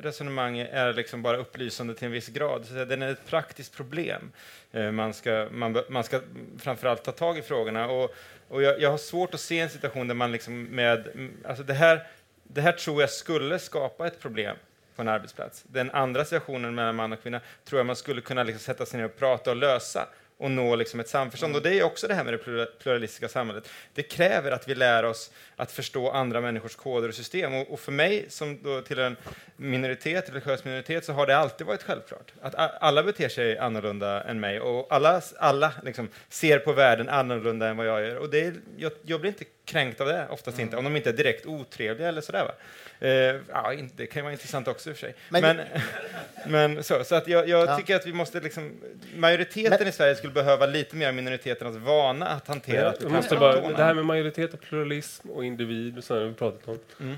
resonemang 0.00 0.58
är 0.58 0.92
liksom 0.92 1.22
bara 1.22 1.36
upplysande 1.36 1.94
till 1.94 2.06
en 2.06 2.12
viss 2.12 2.28
grad. 2.28 2.66
Så 2.66 2.72
den 2.74 3.02
är 3.02 3.12
ett 3.12 3.26
praktiskt 3.26 3.72
problem. 3.76 4.32
Eh, 4.72 4.90
Man 4.90 5.14
ska, 5.14 5.48
man, 5.50 5.82
man 5.88 6.04
ska 6.04 6.20
framförallt 6.58 7.02
ta 7.04 7.12
tag 7.12 7.38
i 7.38 7.42
frågorna. 7.42 7.88
Och, 7.90 8.14
och 8.52 8.62
jag, 8.62 8.80
jag 8.80 8.90
har 8.90 8.98
svårt 8.98 9.34
att 9.34 9.40
se 9.40 9.60
en 9.60 9.70
situation 9.70 10.08
där 10.08 10.14
man 10.14 10.32
liksom 10.32 10.62
med... 10.62 11.08
Alltså 11.44 11.62
det, 11.64 11.74
här, 11.74 12.06
det 12.42 12.60
här 12.60 12.72
tror 12.72 13.00
jag 13.00 13.10
skulle 13.10 13.58
skapa 13.58 14.06
ett 14.06 14.20
problem 14.20 14.56
på 14.96 15.02
en 15.02 15.08
arbetsplats. 15.08 15.64
Den 15.66 15.90
andra 15.90 16.24
situationen 16.24 16.74
mellan 16.74 16.96
man 16.96 17.12
och 17.12 17.22
kvinna 17.22 17.40
tror 17.64 17.78
jag 17.78 17.86
man 17.86 17.96
skulle 17.96 18.20
kunna 18.20 18.42
liksom 18.42 18.60
sätta 18.60 18.86
sig 18.86 18.98
ner 18.98 19.04
och 19.04 19.16
prata 19.16 19.50
och 19.50 19.56
lösa 19.56 20.08
och 20.42 20.50
nå 20.50 20.76
liksom 20.76 21.00
ett 21.00 21.08
samförstånd. 21.08 21.56
Och 21.56 21.62
det 21.62 21.78
är 21.78 21.82
också 21.82 22.08
det 22.08 22.14
här 22.14 22.24
med 22.24 22.34
det 22.34 22.38
plura- 22.38 22.66
pluralistiska 22.82 23.28
samhället. 23.28 23.68
Det 23.94 24.02
kräver 24.02 24.50
att 24.50 24.68
vi 24.68 24.74
lär 24.74 25.02
oss 25.04 25.30
att 25.56 25.72
förstå 25.72 26.10
andra 26.10 26.40
människors 26.40 26.76
koder 26.76 27.08
och 27.08 27.14
system. 27.14 27.54
Och, 27.54 27.70
och 27.72 27.80
för 27.80 27.92
mig 27.92 28.26
som 28.28 28.62
då 28.62 28.80
tillhör 28.80 29.06
en 29.06 29.16
minoritet, 29.56 30.28
religiös 30.30 30.64
minoritet, 30.64 31.04
så 31.04 31.12
har 31.12 31.26
det 31.26 31.36
alltid 31.36 31.66
varit 31.66 31.82
självklart. 31.82 32.32
Att 32.42 32.54
alla 32.82 33.02
beter 33.02 33.28
sig 33.28 33.58
annorlunda 33.58 34.22
än 34.24 34.40
mig 34.40 34.60
och 34.60 34.86
alla, 34.90 35.22
alla 35.38 35.72
liksom 35.84 36.08
ser 36.28 36.58
på 36.58 36.72
världen 36.72 37.08
annorlunda 37.08 37.68
än 37.68 37.76
vad 37.76 37.86
jag 37.86 38.06
gör. 38.06 38.16
Och 38.16 38.30
det 38.30 38.40
är, 38.40 38.54
jag, 38.76 38.92
jag 39.02 39.20
blir 39.20 39.30
inte 39.30 39.44
kränkt 39.64 40.00
av 40.00 40.06
det, 40.06 40.26
oftast 40.30 40.58
inte, 40.58 40.76
om 40.76 40.84
de 40.84 40.96
inte 40.96 41.08
är 41.08 41.12
direkt 41.14 41.46
otrevliga 41.46 42.08
eller 42.08 42.20
sådär. 42.20 42.44
Va? 42.44 42.52
Eh, 43.00 43.36
ja, 43.52 43.72
det 43.96 44.06
kan 44.06 44.20
ju 44.20 44.22
vara 44.22 44.32
intressant 44.32 44.68
också 44.68 44.90
i 44.90 44.92
och 44.92 44.96
för 44.96 45.06
sig. 45.06 45.14
Men- 45.28 45.42
Men, 45.56 45.66
men, 46.74 46.82
så, 46.84 47.04
så 47.04 47.14
att 47.14 47.28
jag, 47.28 47.48
jag 47.48 47.68
Ja. 47.68 47.76
tycker 47.76 47.96
att 47.96 48.06
vi 48.06 48.12
måste 48.12 48.40
liksom, 48.40 48.72
majoriteten 49.16 49.76
Men- 49.78 49.88
i 49.88 49.92
Sverige 49.92 50.14
skulle 50.14 50.31
behöva 50.32 50.66
lite 50.66 50.96
mer 50.96 51.12
minoriteternas 51.12 51.76
vana 51.76 52.26
att 52.26 52.48
hantera 52.48 52.88
att 52.88 53.02
vi 53.02 53.08
måste 53.08 53.36
bara, 53.36 53.68
det 53.68 53.82
här 53.82 53.94
med 53.94 54.06
majoritet 54.06 54.54
och 54.54 54.60
pluralism 54.60 55.30
och 55.30 55.44
individ 55.44 55.98
och 55.98 56.04
sådär 56.04 56.24
vi 56.24 56.34
pratat 56.34 56.68
om. 56.68 56.78
Mm. 57.00 57.16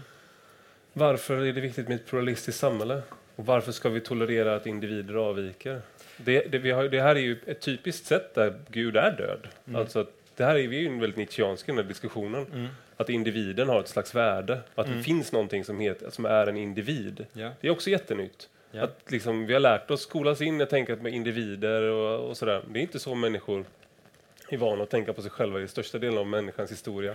Varför 0.92 1.36
är 1.36 1.52
det 1.52 1.60
viktigt 1.60 1.88
med 1.88 1.94
ett 1.94 2.06
pluralistiskt 2.06 2.60
samhälle? 2.60 3.02
Och 3.36 3.46
varför 3.46 3.72
ska 3.72 3.88
vi 3.88 4.00
tolerera 4.00 4.56
att 4.56 4.66
individer 4.66 5.14
avviker? 5.14 5.80
Det, 6.16 6.40
det, 6.40 6.70
har, 6.70 6.84
det 6.84 7.00
här 7.00 7.14
är 7.16 7.20
ju 7.20 7.36
ett 7.46 7.60
typiskt 7.60 8.06
sätt 8.06 8.34
där 8.34 8.54
Gud 8.68 8.96
är 8.96 9.10
död. 9.10 9.48
Mm. 9.66 9.80
Alltså 9.80 10.06
det 10.36 10.44
här 10.44 10.54
är 10.54 10.58
ju 10.58 11.00
väldigt 11.00 11.16
nietzscheanska 11.16 11.72
i 11.72 11.74
den 11.74 11.84
här 11.84 11.88
diskussionen. 11.88 12.46
Mm. 12.52 12.66
Att 12.96 13.08
individen 13.08 13.68
har 13.68 13.80
ett 13.80 13.88
slags 13.88 14.14
värde. 14.14 14.60
Att 14.74 14.86
Mm. 14.86 14.98
det 14.98 15.04
finns 15.04 15.32
någonting 15.32 15.64
som, 15.64 15.80
heter, 15.80 16.10
som 16.10 16.24
är 16.26 16.46
en 16.46 16.56
individ. 16.56 17.26
Ja. 17.32 17.50
Det 17.60 17.68
är 17.68 17.72
också 17.72 17.90
jättenytt. 17.90 18.48
Ja. 18.74 18.82
Att 18.82 19.10
liksom, 19.10 19.46
vi 19.46 19.52
har 19.52 19.60
lärt 19.60 19.90
oss 19.90 20.02
skolas 20.02 20.40
in 20.40 20.60
att 20.60 20.70
tänka 20.70 20.96
med 20.96 21.14
individer 21.14 21.82
och, 21.82 22.28
och 22.28 22.36
sådär. 22.36 22.62
Det 22.68 22.78
är 22.78 22.82
inte 22.82 22.98
så 22.98 23.14
människor 23.14 23.64
är 24.48 24.56
vana 24.56 24.82
att 24.82 24.90
tänka 24.90 25.12
på 25.12 25.22
sig 25.22 25.30
själva 25.30 25.60
i 25.60 25.68
största 25.68 25.98
delen 25.98 26.18
av 26.18 26.26
människans 26.26 26.70
historia. 26.70 27.14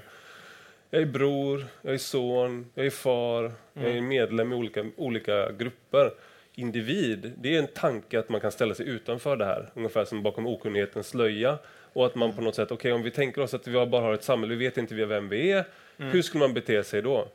Jag 0.90 1.02
är 1.02 1.06
bror, 1.06 1.66
jag 1.82 1.94
är 1.94 1.98
son, 1.98 2.66
jag 2.76 2.86
är 2.86 2.90
far, 2.90 3.52
jag 3.74 3.98
är 3.98 4.02
medlem 4.02 4.54
i 4.54 4.56
olika, 4.56 4.86
olika 4.96 5.52
grupper. 5.52 6.12
individ, 6.56 7.32
det 7.38 7.56
är 7.56 7.60
en 7.60 7.68
tanke 7.68 8.20
att 8.20 8.30
man 8.30 8.42
kan 8.42 8.52
ställa 8.52 8.74
sig 8.74 8.88
utanför 8.88 9.36
det 9.36 9.46
här, 9.46 9.70
ungefär 9.74 10.06
som 10.06 10.24
bakom 10.24 10.48
okunnighetens 10.48 11.08
slöja. 11.08 11.58
Och 11.94 12.06
att 12.06 12.16
man 12.16 12.34
på 12.34 12.42
något 12.42 12.56
sätt, 12.56 12.72
okej 12.72 12.76
okay, 12.76 12.92
om 12.92 13.04
vi 13.04 13.12
tänker 13.12 13.42
oss 13.42 13.54
att 13.54 13.68
vi 13.68 13.86
bara 13.86 14.02
har 14.02 14.14
ett 14.14 14.24
samhälle, 14.24 14.56
vi 14.56 14.66
vet 14.66 14.78
inte 14.78 14.96
vem 14.96 15.30
vi 15.30 15.52
är, 15.52 15.66
mm. 15.98 16.12
hur 16.12 16.22
skulle 16.22 16.40
man 16.40 16.54
bete 16.54 16.84
sig 16.84 17.02
då? 17.02 17.28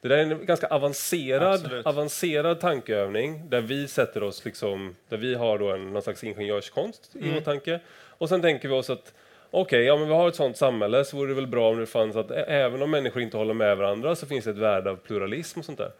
Det 0.00 0.08
där 0.08 0.16
är 0.16 0.22
en 0.22 0.46
ganska 0.46 0.66
avancerad, 0.66 1.82
avancerad 1.84 2.60
tankeövning 2.60 3.50
där 3.50 3.60
vi 3.60 3.88
sätter 3.88 4.22
oss 4.22 4.44
liksom, 4.44 4.96
där 5.08 5.16
vi 5.16 5.34
har 5.34 5.58
då 5.58 5.72
en, 5.72 5.92
någon 5.92 6.02
slags 6.02 6.24
ingenjörskonst 6.24 7.14
mm. 7.14 7.28
i 7.28 7.34
vår 7.34 7.40
tanke. 7.40 7.80
Och 7.90 8.28
sen 8.28 8.42
tänker 8.42 8.68
vi 8.68 8.74
oss 8.74 8.90
att 8.90 9.14
okej, 9.50 9.60
okay, 9.60 9.82
ja 9.82 9.96
men 9.96 10.08
vi 10.08 10.14
har 10.14 10.28
ett 10.28 10.36
sånt 10.36 10.56
samhälle 10.56 11.04
så 11.04 11.16
vore 11.16 11.28
det 11.28 11.34
väl 11.34 11.46
bra 11.46 11.70
om 11.70 11.80
det 11.80 11.86
fanns 11.86 12.16
att 12.16 12.30
även 12.30 12.82
om 12.82 12.90
människor 12.90 13.22
inte 13.22 13.36
håller 13.36 13.54
med 13.54 13.76
varandra 13.76 14.16
så 14.16 14.26
finns 14.26 14.44
det 14.44 14.50
ett 14.50 14.56
värde 14.56 14.90
av 14.90 14.96
pluralism 14.96 15.58
och 15.58 15.64
sånt 15.64 15.78
där. 15.78 15.92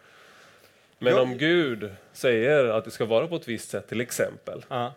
Men 0.99 1.19
om 1.19 1.37
Gud 1.37 1.89
säger 2.13 2.65
att 2.65 2.85
det 2.85 2.91
ska 2.91 3.05
vara 3.05 3.27
på 3.27 3.35
ett 3.35 3.47
visst 3.47 3.69
sätt, 3.69 3.87
till 3.87 4.01
exempel, 4.01 4.65
ja. 4.67 4.93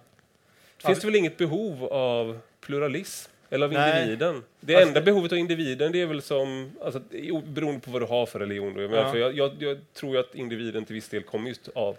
finns 0.86 1.00
det 1.00 1.06
väl 1.06 1.16
inget 1.16 1.36
behov 1.36 1.84
av 1.84 2.38
pluralism? 2.60 3.30
Eller 3.54 3.66
av 3.66 3.72
Nej. 3.72 4.02
individen? 4.02 4.42
Det 4.60 4.74
alltså, 4.74 4.88
enda 4.88 5.00
behovet 5.00 5.32
av 5.32 5.38
individen 5.38 5.92
det 5.92 6.00
är 6.00 6.06
väl 6.06 6.22
som, 6.22 6.72
alltså, 6.82 7.00
beroende 7.44 7.80
på 7.80 7.90
vad 7.90 8.02
du 8.02 8.06
har 8.06 8.26
för 8.26 8.38
religion. 8.38 8.74
Då. 8.74 8.82
Ja. 8.82 9.10
För 9.10 9.18
jag, 9.18 9.36
jag, 9.36 9.52
jag, 9.58 9.78
tror 9.94 10.18
att 10.18 10.34
individen 10.34 10.84
till 10.84 10.94
viss 10.94 11.08
del 11.08 11.22
kommer 11.22 11.48
just 11.48 11.68
av 11.74 11.96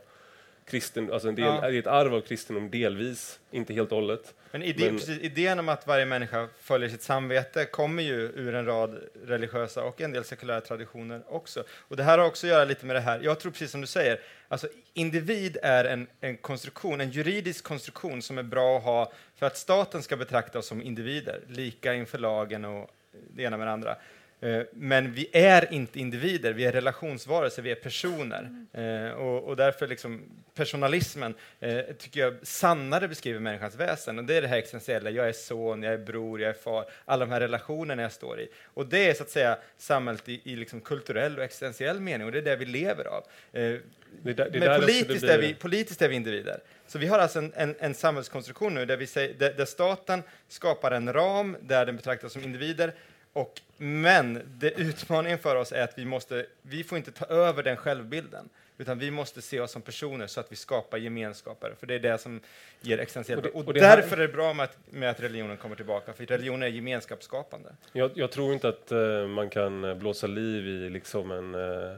kristen, 0.66 1.13
alltså 1.13 1.28
en 1.28 1.36
del, 1.36 1.45
ja. 1.45 1.68
är 1.68 1.74
ett 1.74 1.88
arv 1.88 2.13
av 2.13 2.22
kristendom 2.22 2.70
delvis, 2.70 3.39
inte 3.51 3.74
helt 3.74 3.91
och 3.91 3.95
hållet. 3.95 4.34
Men, 4.51 4.63
idé, 4.63 4.86
Men 4.86 4.97
precis, 4.97 5.20
idén 5.20 5.59
om 5.59 5.70
att 5.70 5.88
varje 5.88 6.05
människa 6.05 6.47
följer 6.61 6.89
sitt 6.89 7.01
samvete 7.01 7.66
kommer 7.66 8.03
ju 8.03 8.16
ur 8.16 8.55
en 8.55 8.66
rad 8.66 9.01
religiösa 9.26 9.84
och 9.84 10.01
en 10.01 10.11
del 10.11 10.24
sekulära 10.24 10.61
traditioner 10.61 11.22
också. 11.28 11.63
Och 11.70 11.95
det 11.95 12.03
här 12.03 12.18
har 12.18 12.26
också 12.26 12.47
att 12.47 12.51
göra 12.51 12.66
lite 12.66 12.86
med 12.86 12.95
det 12.95 12.99
här, 12.99 13.20
jag 13.24 13.39
tror 13.39 13.51
precis 13.51 13.72
som 13.72 13.82
du 13.82 13.88
säger, 13.88 14.20
alltså 14.47 14.68
individ 14.93 15.57
är 15.63 15.86
en, 15.86 16.07
en 16.22 16.38
konstruktion, 16.38 17.01
en 17.01 17.11
juridisk 17.11 17.63
konstruktion 17.63 18.22
som 18.22 18.38
är 18.38 18.43
bra 18.43 18.78
att 18.78 18.84
ha 18.84 19.11
för 19.36 19.45
att 19.45 19.57
staten 19.57 20.03
ska 20.03 20.18
betrakta 20.18 20.59
oss 20.59 20.68
som 20.68 20.82
individer, 20.82 21.39
lika 21.47 21.93
inför 21.93 22.18
lagen 22.18 22.66
och 22.66 22.89
det 23.34 23.43
ena 23.43 23.57
med 23.57 23.68
det 23.68 23.74
andra. 23.74 23.95
Eh, 24.42 24.62
men 24.72 25.14
vi 25.14 25.30
är 25.34 25.74
inte 25.74 26.00
individer, 26.00 26.54
vi 26.54 26.66
är 26.66 26.72
relationsvarelser, 26.72 27.62
vi 27.62 27.72
är 27.72 27.76
personer. 27.76 28.66
Mm. 28.74 29.14
Och, 29.14 29.44
och, 29.44 29.56
därför 29.56 29.88
liksom 29.88 30.24
personalismen 30.56 31.34
eh, 31.60 31.80
tycker 31.98 32.20
jag 32.20 32.36
sannare 32.44 33.08
beskriver 33.08 33.40
människans 33.40 33.76
väsen. 33.76 34.20
Och 34.20 34.26
det 34.26 34.36
är 34.36 34.42
det 34.42 34.48
här 34.48 34.58
existentiella, 34.58 35.10
jag 35.10 35.30
är 35.30 35.34
son, 35.34 35.84
jag 35.84 35.94
är 35.94 35.98
bror, 35.98 36.42
jag 36.42 36.50
är 36.50 36.54
far, 36.54 36.86
alla 37.06 37.26
de 37.26 37.32
här 37.32 37.40
relationerna 37.40 38.02
jag 38.02 38.12
står 38.12 38.40
i. 38.40 38.48
Och 38.64 38.86
det 38.86 39.10
är 39.10 39.14
så 39.14 39.24
att 39.24 39.30
säga 39.30 39.58
samhället 39.78 40.30
i, 40.30 40.42
i 40.44 40.56
liksom 40.56 40.82
kulturell 40.82 41.38
och 41.38 41.44
existentiell 41.44 42.00
mening, 42.00 42.26
och 42.26 42.32
det 42.32 42.38
är 42.38 42.42
det 42.42 42.56
vi 42.56 42.66
lever 42.66 43.06
av. 43.06 43.24
Det 43.52 43.82
det 44.24 44.60
Men 44.60 44.82
politiskt, 44.82 45.22
blir... 45.22 45.30
är 45.30 45.38
vi, 45.38 45.54
politiskt 45.54 46.02
är 46.02 46.10
vi 46.10 46.16
individer. 46.16 46.60
Så 46.88 47.00
vi 47.00 47.08
har 47.08 47.20
alltså 47.20 47.40
en, 47.40 47.54
en, 47.56 47.76
en 47.80 47.94
samhällskonstruktion 47.94 48.74
nu 48.74 48.86
där, 48.86 48.98
vi 48.98 49.08
säger, 49.08 49.34
där, 49.34 49.54
där 49.54 49.66
staten 49.66 50.24
skapar 50.48 50.92
en 50.92 51.14
ram 51.14 51.58
där 51.62 51.86
den 51.86 51.96
betraktas 51.96 52.34
som 52.34 52.44
individer, 52.44 52.94
och, 53.36 53.62
men 53.78 54.42
det, 54.46 54.72
utmaningen 54.72 55.40
för 55.40 55.56
oss 55.56 55.72
är 55.72 55.84
att 55.84 55.98
vi, 55.98 56.06
måste, 56.06 56.46
vi 56.62 56.84
får 56.84 56.98
inte 56.98 57.12
ta 57.12 57.26
över 57.26 57.64
den 57.64 57.78
självbilden, 57.78 58.50
utan 58.78 59.00
vi 59.00 59.12
måste 59.12 59.42
se 59.42 59.60
oss 59.60 59.72
som 59.72 59.82
personer 59.82 60.28
så 60.28 60.40
att 60.40 60.52
vi 60.52 60.56
skapar 60.56 60.98
gemenskaper, 60.98 61.76
för 61.80 61.88
det 61.88 61.96
är 61.96 62.00
det 62.00 62.18
som 62.18 62.42
ger 62.82 62.98
existentiellt. 63.00 63.46
Och, 63.46 63.56
och, 63.56 63.68
och 63.68 63.74
därför 63.74 64.10
här... 64.10 64.24
är 64.24 64.28
det 64.28 64.34
bra 64.34 64.54
med 64.54 64.64
att, 64.64 64.78
med 64.90 65.10
att 65.10 65.20
religionen 65.20 65.58
kommer 65.58 65.76
tillbaka, 65.76 66.14
för 66.14 66.26
religion 66.26 66.64
är 66.64 66.68
gemenskapsskapande. 66.68 67.70
Jag, 67.94 68.12
jag 68.16 68.32
tror 68.32 68.54
inte 68.54 68.70
att 68.70 68.92
uh, 68.92 69.28
man 69.28 69.50
kan 69.50 70.00
blåsa 70.00 70.28
liv 70.28 70.68
i 70.68 70.90
liksom 70.90 71.32
en 71.32 71.56
uh 71.56 71.98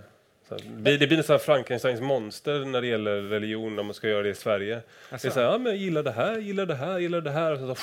det, 0.50 0.98
det 0.98 1.08
blir 1.08 1.18
nästan 1.18 1.40
Frankensteins 1.40 2.02
monster 2.02 2.66
när 2.66 2.82
det 2.82 2.88
gäller 2.88 3.22
religion, 3.22 3.80
om 3.80 3.86
man 3.86 3.96
ska 3.96 4.08
göra 4.08 4.24
det 4.24 4.30
i 4.30 4.36
Sverige. 4.36 4.82
Alltså. 5.10 5.28
Det 5.28 5.32
är 5.32 5.34
så 5.34 5.40
här, 5.40 5.48
ja, 5.48 5.58
men 5.58 5.78
gillar 5.78 6.04
det 6.04 6.12
här, 6.12 6.38
gillar 6.38 6.66
det 6.66 6.76
här, 6.76 7.00
gillar 7.00 7.22
det 7.22 7.32
här. 7.32 7.56
Så, 7.56 7.76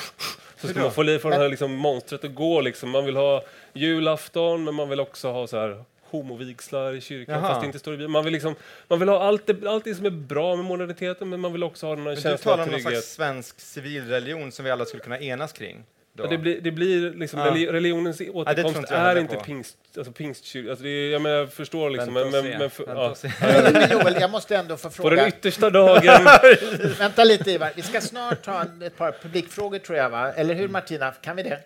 så 0.56 0.68
ska 0.68 0.80
man 0.80 0.92
få, 0.92 1.18
få 1.18 1.30
det 1.30 1.36
här 1.36 1.48
liksom, 1.48 1.74
monstret 1.74 2.24
att 2.24 2.34
gå. 2.34 2.60
Liksom. 2.60 2.90
Man 2.90 3.04
vill 3.04 3.16
ha 3.16 3.44
julafton, 3.72 4.64
men 4.64 4.74
man 4.74 4.88
vill 4.88 5.00
också 5.00 5.32
ha 5.32 5.46
så 5.46 5.58
här 5.58 5.84
homovigslar 6.10 6.92
i 6.92 7.00
kyrkan, 7.00 7.34
Jaha. 7.34 7.48
fast 7.48 7.60
det 7.60 7.66
inte 7.66 7.78
står 7.78 8.02
i 8.02 8.08
Man 8.08 8.24
vill, 8.24 8.32
liksom, 8.32 8.54
man 8.88 8.98
vill 8.98 9.08
ha 9.08 9.22
allt 9.22 9.46
det, 9.46 9.68
allt 9.68 9.84
det 9.84 9.94
som 9.94 10.06
är 10.06 10.10
bra 10.10 10.56
med 10.56 10.64
moderniteten, 10.64 11.28
men 11.28 11.40
man 11.40 11.52
vill 11.52 11.62
också 11.62 11.86
ha 11.86 11.96
den 11.96 12.06
här 12.06 12.16
känslan 12.16 12.32
av 12.32 12.36
trygghet. 12.36 12.38
Du 12.38 12.50
talar 12.50 12.64
om 12.64 12.70
någon 12.70 12.80
slags 12.80 13.14
svensk 13.14 13.60
civilreligion 13.60 14.52
som 14.52 14.64
vi 14.64 14.70
alla 14.70 14.84
skulle 14.84 15.02
kunna 15.02 15.20
enas 15.20 15.52
kring? 15.52 15.84
Ja, 16.16 16.26
det, 16.26 16.38
blir, 16.38 16.60
det 16.60 16.70
blir 16.70 17.10
liksom, 17.10 17.40
ja. 17.40 17.72
religionens 17.72 18.20
återkomst 18.32 18.90
ja, 18.90 18.96
är 18.96 19.16
inte 19.16 19.36
pingst, 19.36 19.76
alltså 19.96 20.12
pingstkyrkan. 20.12 20.70
Alltså 20.70 20.86
jag, 20.86 21.22
menar, 21.22 21.36
jag 21.36 21.52
förstår 21.52 21.90
liksom, 21.90 22.14
men... 22.14 22.30
men, 22.30 22.44
men 22.58 22.70
för, 22.70 22.84
ja. 22.86 23.14
men 23.40 23.90
Joel, 23.90 24.16
jag 24.20 24.30
måste 24.30 24.56
ändå 24.56 24.76
få 24.76 24.90
fråga... 24.90 25.10
På 25.10 25.16
den 25.16 25.28
yttersta 25.28 25.70
dagen... 25.70 26.28
Vänta 26.98 27.24
lite 27.24 27.50
Ivar, 27.50 27.72
vi 27.76 27.82
ska 27.82 28.00
snart 28.00 28.44
ta 28.44 28.66
ett 28.82 28.96
par 28.96 29.12
publikfrågor 29.22 29.78
tror 29.78 29.98
jag, 29.98 30.10
va? 30.10 30.32
Eller 30.32 30.54
hur 30.54 30.68
Martina, 30.68 31.10
kan 31.10 31.36
vi 31.36 31.42
det? 31.42 31.60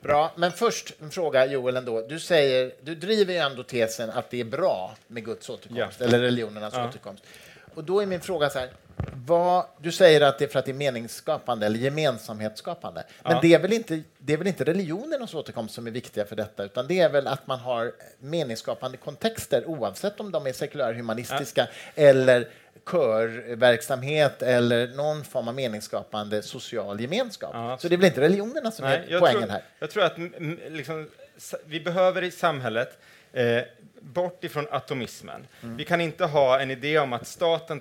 Bra, 0.00 0.32
men 0.36 0.52
först 0.52 0.92
en 1.02 1.10
fråga 1.10 1.46
Joel 1.46 1.76
ändå. 1.76 2.06
Du, 2.08 2.18
säger, 2.18 2.72
du 2.80 2.94
driver 2.94 3.32
ju 3.32 3.38
ändå 3.38 3.62
tesen 3.62 4.10
att 4.10 4.30
det 4.30 4.40
är 4.40 4.44
bra 4.44 4.94
med 5.06 5.24
Guds 5.24 5.50
återkomst, 5.50 6.00
eller 6.00 6.18
religionernas 6.18 6.74
återkomst. 6.74 7.24
Och 7.74 7.84
då 7.84 8.00
är 8.00 8.06
min 8.06 8.20
fråga 8.20 8.50
så 8.50 8.58
här, 8.58 8.68
vad, 9.12 9.66
du 9.78 9.92
säger 9.92 10.20
att 10.20 10.38
det 10.38 10.44
är 10.44 10.48
för 10.48 10.58
att 10.58 10.64
det 10.64 10.70
är 10.70 10.74
meningsskapande 10.74 11.66
eller 11.66 11.78
gemensamhetsskapande. 11.78 13.04
Men 13.22 13.32
ja. 13.32 13.38
det, 13.42 13.54
är 13.54 13.58
väl 13.58 13.72
inte, 13.72 14.02
det 14.18 14.32
är 14.32 14.36
väl 14.36 14.46
inte 14.46 14.64
religionernas 14.64 15.34
återkomst 15.34 15.74
som 15.74 15.86
är 15.86 15.90
viktiga 15.90 16.24
för 16.24 16.36
detta, 16.36 16.64
utan 16.64 16.86
det 16.86 17.00
är 17.00 17.08
väl 17.08 17.26
att 17.26 17.46
man 17.46 17.58
har 17.58 17.92
meningsskapande 18.18 18.96
kontexter 18.96 19.64
oavsett 19.66 20.20
om 20.20 20.32
de 20.32 20.46
är 20.46 20.52
sekulärhumanistiska 20.52 21.68
ja. 21.94 22.02
eller 22.02 22.48
körverksamhet 22.90 24.42
eller 24.42 24.88
någon 24.88 25.24
form 25.24 25.48
av 25.48 25.54
meningsskapande 25.54 26.42
social 26.42 27.00
gemenskap. 27.00 27.50
Ja. 27.54 27.78
Så 27.78 27.88
det 27.88 27.94
är 27.94 27.96
väl 27.96 28.06
inte 28.06 28.20
religionerna 28.20 28.70
som 28.70 28.84
Nej, 28.84 29.06
är 29.08 29.20
poängen 29.20 29.40
tror, 29.40 29.50
här? 29.50 29.62
Jag 29.78 29.90
tror 29.90 30.04
att 30.04 30.18
liksom, 30.68 31.08
vi 31.64 31.80
behöver 31.80 32.22
i 32.22 32.30
samhället 32.30 32.98
eh, 33.32 33.62
bort 34.00 34.44
ifrån 34.44 34.66
atomismen. 34.70 35.46
Mm. 35.62 35.76
Vi 35.76 35.84
kan 35.84 36.00
inte 36.00 36.24
ha 36.24 36.60
en 36.60 36.70
idé 36.70 36.98
om 36.98 37.12
att 37.12 37.26
staten 37.26 37.80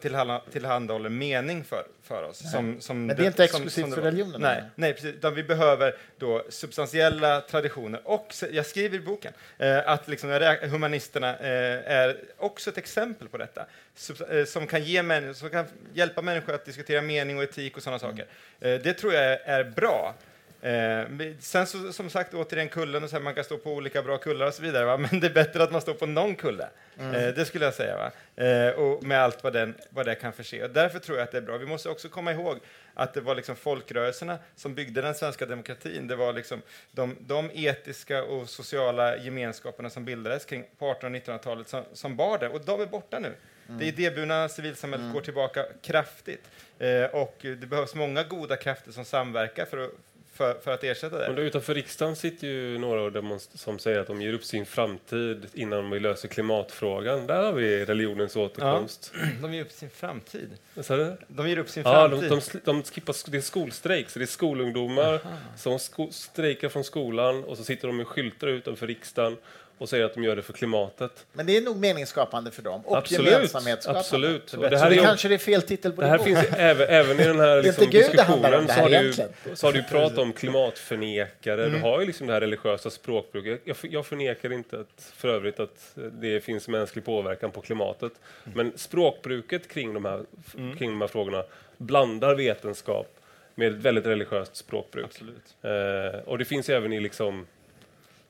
tillhandahåller 0.52 1.10
mening 1.10 1.64
för, 1.64 1.84
för 2.04 2.24
oss. 2.24 2.52
Som, 2.52 2.82
som 2.82 3.06
Men 3.06 3.16
det 3.16 3.24
är 3.24 3.28
inte 3.28 3.44
exklusivt 3.44 3.94
för 3.94 4.02
religionen? 4.02 4.42
Nej, 4.42 4.64
nej 4.76 4.94
precis, 4.94 5.16
utan 5.16 5.36
vi 5.36 5.44
behöver 5.44 5.96
då 6.18 6.44
substantiella 6.50 7.42
traditioner. 7.42 8.02
Och 8.04 8.34
jag 8.52 8.66
skriver 8.66 8.98
i 8.98 9.02
boken 9.02 9.34
eh, 9.58 9.90
att 9.90 10.08
liksom, 10.08 10.30
humanisterna 10.62 11.38
eh, 11.38 11.92
är 11.92 12.18
också 12.38 12.70
ett 12.70 12.78
exempel 12.78 13.28
på 13.28 13.38
detta, 13.38 13.66
Sub, 13.96 14.18
eh, 14.32 14.46
som, 14.46 14.68
kan 14.68 14.84
ge 14.84 15.04
män, 15.04 15.36
som 15.36 15.50
kan 15.50 15.66
hjälpa 15.94 16.22
människor 16.22 16.54
att 16.54 16.66
diskutera 16.66 17.02
mening 17.02 17.38
och 17.38 17.44
etik 17.44 17.78
och 17.78 17.84
sådana 17.84 17.98
mm. 17.98 18.18
saker. 18.18 18.28
Eh, 18.60 18.82
det 18.82 18.94
tror 18.94 19.14
jag 19.14 19.24
är, 19.24 19.40
är 19.46 19.64
bra. 19.64 20.16
Eh, 20.62 21.06
sen 21.40 21.68
så, 21.68 21.94
som 21.94 22.10
sagt, 22.10 22.34
återigen 22.34 22.70
kullen, 22.70 23.04
och 23.04 23.10
så 23.10 23.16
här, 23.16 23.24
man 23.24 23.36
kan 23.36 23.44
stå 23.44 23.58
på 23.58 23.74
olika 23.74 24.02
bra 24.02 24.18
kullar 24.18 24.48
och 24.48 24.54
så 24.54 24.62
vidare, 24.62 24.86
va? 24.86 24.98
men 25.12 25.20
det 25.20 25.28
är 25.28 25.34
bättre 25.34 25.64
att 25.64 25.72
man 25.72 25.82
står 25.82 25.94
på 25.94 26.06
någon 26.06 26.36
kulle. 26.36 26.70
Mm. 27.00 27.16
Eh, 27.16 27.34
det 27.34 27.46
skulle 27.46 27.66
jag 27.66 27.74
säga. 27.74 27.98
Va? 27.98 28.12
Eh, 28.46 28.70
och 28.70 29.04
med 29.04 29.22
allt 29.22 29.44
vad, 29.44 29.54
den, 29.54 29.76
vad 29.90 30.06
det 30.06 30.16
kan 30.16 30.34
förse. 30.34 30.64
Och 30.64 30.70
därför 30.70 31.00
tror 31.00 31.18
jag 31.18 31.24
att 31.24 31.32
det 31.32 31.38
är 31.38 31.42
bra. 31.42 31.58
Vi 31.58 31.66
måste 31.66 31.90
också 31.90 32.10
komma 32.10 32.32
ihåg 32.32 32.60
att 32.94 33.14
det 33.14 33.22
var 33.22 33.36
liksom 33.36 33.56
folkrörelserna 33.56 34.38
som 34.56 34.76
byggde 34.76 35.02
den 35.02 35.16
svenska 35.16 35.46
demokratin. 35.46 36.08
Det 36.08 36.16
var 36.16 36.34
liksom 36.34 36.62
de, 36.92 37.16
de 37.20 37.52
etiska 37.54 38.24
och 38.24 38.50
sociala 38.50 39.18
gemenskaperna 39.18 39.90
som 39.90 40.06
bildades 40.06 40.46
kring 40.46 40.64
på 40.78 40.92
1800 40.92 41.34
och 41.34 41.40
1900-talet 41.40 41.68
som, 41.68 41.84
som 41.94 42.16
bar 42.16 42.38
det, 42.38 42.50
och 42.50 42.62
de 42.66 42.82
är 42.82 42.86
borta 42.86 43.20
nu. 43.20 43.34
Mm. 43.68 43.80
Det 43.80 43.86
idéburna 43.86 44.50
civilsamhället 44.50 45.04
mm. 45.04 45.14
går 45.14 45.22
tillbaka 45.22 45.66
kraftigt. 45.82 46.50
Eh, 46.80 47.04
och 47.04 47.36
det 47.42 47.68
behövs 47.68 47.96
många 47.96 48.24
goda 48.24 48.56
krafter 48.56 48.92
som 48.92 49.06
samverkar 49.06 49.66
för 49.66 49.78
att, 49.78 49.92
för, 50.40 50.60
för 50.64 50.72
att 50.72 50.84
ersätta 50.84 51.18
det. 51.18 51.28
Men 51.28 51.38
utanför 51.38 51.74
riksdagen 51.74 52.16
sitter 52.16 52.48
ju 52.48 52.78
några 52.78 53.40
som 53.40 53.80
säger 53.80 54.00
att 54.00 54.08
de 54.08 54.22
ger 54.22 54.34
upp 54.34 54.44
sin 54.44 54.66
framtid 54.66 55.46
innan 55.54 55.90
vi 55.90 56.00
löser 56.00 56.28
klimatfrågan. 56.28 57.28
Där 57.28 57.44
har 57.44 57.54
vi 57.54 57.86
religionens 57.86 58.36
återkomst. 58.36 59.14
Ja, 59.16 59.28
de 59.42 59.54
ger 59.54 59.62
upp 59.62 59.72
sin 59.72 59.90
framtid? 59.90 60.50
Så 60.82 61.16
de 61.28 61.50
ger 61.50 61.58
upp 61.58 61.70
sin 61.70 61.84
ja, 61.84 62.10
framtid? 62.10 62.30
De, 62.30 62.40
de, 62.40 62.60
de 62.64 62.84
skippar, 62.84 63.32
det 63.32 63.38
är 63.38 63.42
skolstrejk, 63.42 64.10
så 64.10 64.20
det 64.20 64.26
är 64.26 64.28
skolungdomar 64.28 65.14
Aha. 65.14 65.38
som 65.58 65.80
sko, 65.80 66.08
strejkar 66.12 66.70
från 66.70 66.84
skolan 66.84 67.44
och 67.44 67.58
så 67.58 67.64
sitter 67.64 67.88
de 67.88 67.98
med 67.98 68.08
skyltar 68.08 68.48
utanför 68.48 68.88
riksdagen 68.88 69.38
och 69.80 69.90
säger 69.90 70.06
att 70.06 70.14
de 70.14 70.24
gör 70.24 70.36
det 70.36 70.42
för 70.42 70.54
klimatet. 70.54 71.26
Men 71.34 71.46
det 71.46 71.58
är 71.58 71.62
nog 71.62 71.78
meningsskapande 71.78 72.52
för 72.52 72.62
dem 72.62 72.82
och 72.86 72.98
absolut, 72.98 73.32
gemensamhetsskapande. 73.32 74.00
Absolut. 74.00 74.54
Och 74.54 74.70
det 74.70 74.78
här 74.78 74.90
det 74.90 74.96
är, 74.96 75.04
kanske 75.04 75.28
det 75.28 75.34
är 75.34 75.40
fel 75.40 75.62
titel 75.62 75.92
på 75.92 76.02
det 76.02 76.08
här 76.08 76.18
finns 76.18 76.40
även, 76.58 76.88
även 76.90 77.20
i 77.20 77.24
den 77.24 77.40
här 77.40 77.64
liksom, 77.64 77.90
diskussionen 77.90 78.68
så 78.68 78.74
har, 78.74 78.90
du, 78.90 79.14
så 79.56 79.68
har 79.68 79.74
du 79.74 79.84
pratat 79.84 80.18
om 80.18 80.34
klimatförnekare. 80.34 81.66
Mm. 81.66 81.74
Du 81.74 81.88
har 81.88 82.00
ju 82.00 82.06
liksom 82.06 82.28
det 82.28 82.34
här 82.34 82.42
religiösa 82.42 82.90
språkbruket. 82.90 83.62
Jag, 83.64 83.78
jag 83.82 84.06
förnekar 84.06 84.54
inte 84.54 84.80
att, 84.80 85.12
för 85.16 85.28
övrigt 85.28 85.60
att 85.60 85.96
det 85.96 86.42
finns 86.44 86.68
mänsklig 86.68 87.06
påverkan 87.06 87.52
på 87.52 87.62
klimatet. 87.62 88.12
Mm. 88.46 88.58
Men 88.58 88.78
språkbruket 88.78 89.68
kring 89.68 89.94
de, 89.94 90.06
här, 90.06 90.26
mm. 90.58 90.78
kring 90.78 90.90
de 90.90 91.02
här 91.02 91.08
frågorna 91.08 91.44
blandar 91.78 92.36
vetenskap 92.36 93.16
med 93.56 93.72
ett 93.72 93.78
väldigt 93.78 94.06
religiöst 94.06 94.56
språkbruk. 94.56 95.06
Absolut. 95.06 95.56
Eh, 95.62 96.20
och 96.20 96.38
det 96.38 96.46
finns 96.46 96.70
även 96.70 96.94
i 96.94 97.00
liksom... 97.00 97.48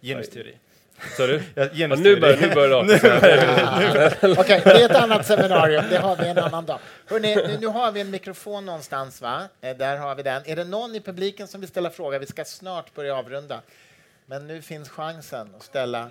Genusteori. 0.02 0.56
Så 1.18 1.28
du? 1.28 1.43
Jag 1.56 1.70
Ja, 1.74 1.88
nu 1.88 2.20
börjar 2.20 2.38
nu 2.84 3.00
börjar 3.00 4.22
det 4.22 4.32
Okej, 4.39 4.62
det 4.66 4.72
är 4.82 4.86
ett 4.86 4.95
annat 4.95 5.26
seminarium. 5.26 5.86
Det 5.89 5.97
har 5.97 6.16
vi 6.16 6.28
en 6.28 6.38
annan 6.38 6.66
dag. 6.66 6.80
Hörrni, 7.06 7.36
nu, 7.36 7.58
nu 7.62 7.68
har 7.68 7.91
vi 7.91 8.02
en 8.02 8.12
mikrofon 8.12 8.66
någonstans, 8.66 9.22
va? 9.22 9.43
Eh, 9.62 9.78
Där 9.78 9.97
har 9.97 10.16
vi 10.16 10.24
den. 10.24 10.41
Är 10.45 10.56
det 10.56 10.64
någon 10.64 10.95
i 10.95 11.02
publiken 11.02 11.47
som 11.47 11.62
vill 11.62 11.70
ställa 11.70 11.89
fråga? 11.89 12.20
Vi 12.20 12.26
ska 12.26 12.45
snart 12.45 12.93
börja 12.93 13.16
avrunda. 13.16 13.62
Men 14.26 14.47
nu 14.47 14.62
finns 14.62 14.89
chansen 14.89 15.47
att 15.58 15.64
ställa. 15.64 16.10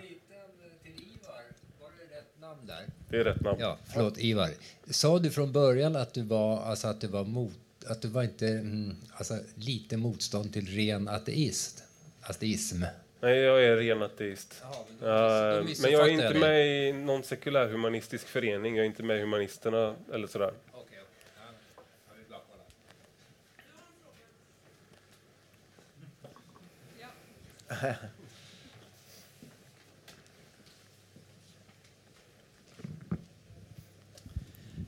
Det 3.10 3.16
är 3.16 3.24
rätt 3.24 3.40
namn. 3.40 3.56
Ja, 3.60 3.78
förlåt, 3.92 4.18
Ivar. 4.18 4.50
Sa 4.90 5.18
du 5.18 5.30
från 5.30 5.52
början 5.52 5.96
att 5.96 6.14
du 6.14 6.22
var, 6.22 6.62
alltså 6.62 6.88
att 6.88 7.00
du 7.00 7.06
var 7.06 7.24
mot, 7.24 7.52
att 7.86 8.02
du 8.02 8.08
var 8.08 8.22
inte, 8.22 8.48
mm, 8.48 8.96
alltså 9.12 9.38
lite 9.54 9.96
motstånd 9.96 10.52
till 10.52 10.66
ren 10.66 11.08
ateist? 11.08 11.84
Ateism? 12.22 12.82
Nej, 13.20 13.38
jag 13.38 13.64
är 13.64 13.76
ren 13.76 14.02
ateist. 14.02 14.62
då 15.00 15.06
Ja, 15.06 15.62
missuppfattar 15.64 15.82
men 15.82 15.92
jag 15.92 16.08
är 16.08 16.12
inte 16.28 16.38
med 16.38 16.66
i 16.88 16.92
någon 16.92 17.22
sekulär 17.22 17.68
humanistisk 17.68 18.28
förening. 18.28 18.76
Jag 18.76 18.82
är 18.82 18.86
inte 18.86 19.02
med 19.02 19.16
i 19.16 19.20
Humanisterna 19.20 19.94
eller 20.12 20.26
sådär. 20.26 20.52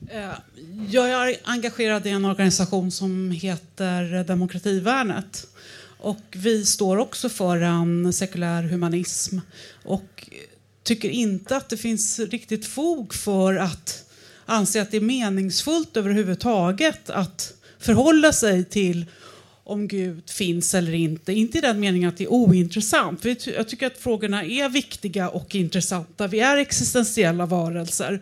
Eh, 0.09 0.29
Jag 0.89 1.09
är 1.11 1.37
engagerad 1.43 2.07
i 2.07 2.09
en 2.09 2.25
organisation 2.25 2.91
som 2.91 3.31
heter 3.31 4.23
Demokrativärnet. 4.23 5.47
Och 6.01 6.21
vi 6.31 6.65
står 6.65 6.97
också 6.97 7.29
för 7.29 7.57
en 7.57 8.13
sekulär 8.13 8.63
humanism 8.63 9.39
och 9.83 10.29
tycker 10.83 11.09
inte 11.09 11.55
att 11.55 11.69
det 11.69 11.77
finns 11.77 12.19
riktigt 12.19 12.65
fog 12.65 13.13
för 13.13 13.55
att 13.55 14.03
anse 14.45 14.81
att 14.81 14.91
det 14.91 14.97
är 14.97 15.01
meningsfullt 15.01 15.97
överhuvudtaget 15.97 17.09
att 17.09 17.53
förhålla 17.79 18.33
sig 18.33 18.65
till 18.65 19.05
om 19.63 19.87
Gud 19.87 20.29
finns 20.29 20.75
eller 20.75 20.93
inte. 20.93 21.33
Inte 21.33 21.57
i 21.57 21.61
den 21.61 21.79
meningen 21.79 22.09
att 22.09 22.17
det 22.17 22.23
är 22.23 22.31
ointressant. 22.31 23.25
Jag 23.25 23.67
tycker 23.67 23.87
att 23.87 23.97
frågorna 23.97 24.43
är 24.43 24.69
viktiga 24.69 25.29
och 25.29 25.55
intressanta. 25.55 26.27
Vi 26.27 26.39
är 26.39 26.57
existentiella 26.57 27.45
varelser. 27.45 28.21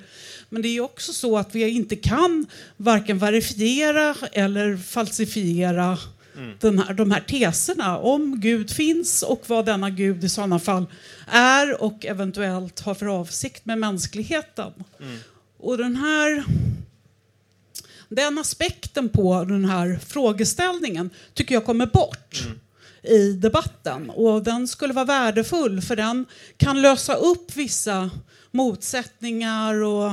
Men 0.50 0.62
det 0.62 0.68
är 0.68 0.82
också 0.82 1.14
så 1.14 1.38
att 1.38 1.56
vi 1.56 1.70
inte 1.70 1.96
kan 1.96 2.46
varken 2.78 3.20
verifiera 3.20 4.16
eller 4.32 4.78
falsifiera 4.78 5.98
den 6.60 6.80
här, 6.80 6.94
de 6.94 7.12
här 7.12 7.22
teserna 7.22 7.98
om 7.98 8.40
Gud 8.40 8.72
finns 8.72 9.24
och 9.24 9.44
vad 9.48 9.66
denna 9.66 9.90
Gud 9.90 10.24
i 10.24 10.30
sådana 10.30 10.60
fall 10.60 10.86
är 11.28 11.82
och 11.82 12.06
eventuellt 12.06 12.80
har 12.80 12.96
för 12.96 13.06
avsikt 13.06 13.66
med 13.66 13.78
mänskligheten. 13.78 14.72
Och 15.58 15.78
den 15.78 15.96
här 15.96 16.44
den 18.10 18.38
aspekten 18.38 19.10
på 19.10 19.44
den 19.44 19.66
här 19.66 20.00
frågeställningen 20.08 21.10
tycker 21.34 21.56
jag 21.56 21.66
kommer 21.66 21.86
bort 21.86 22.48
i 23.04 23.32
debatten. 23.34 24.10
Och 24.10 24.44
den 24.44 24.68
skulle 24.68 24.94
vara 24.94 25.06
värdefull 25.06 25.82
för 25.82 25.96
den 25.96 26.26
kan 26.58 26.82
lösa 26.82 27.14
upp 27.14 27.56
vissa 27.56 28.10
motsättningar 28.52 29.84
och 29.84 30.12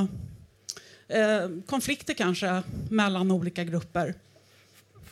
eh, 1.07 1.49
konflikter 1.65 2.13
kanske 2.13 2.63
mellan 2.89 3.31
olika 3.31 3.63
grupper. 3.63 4.13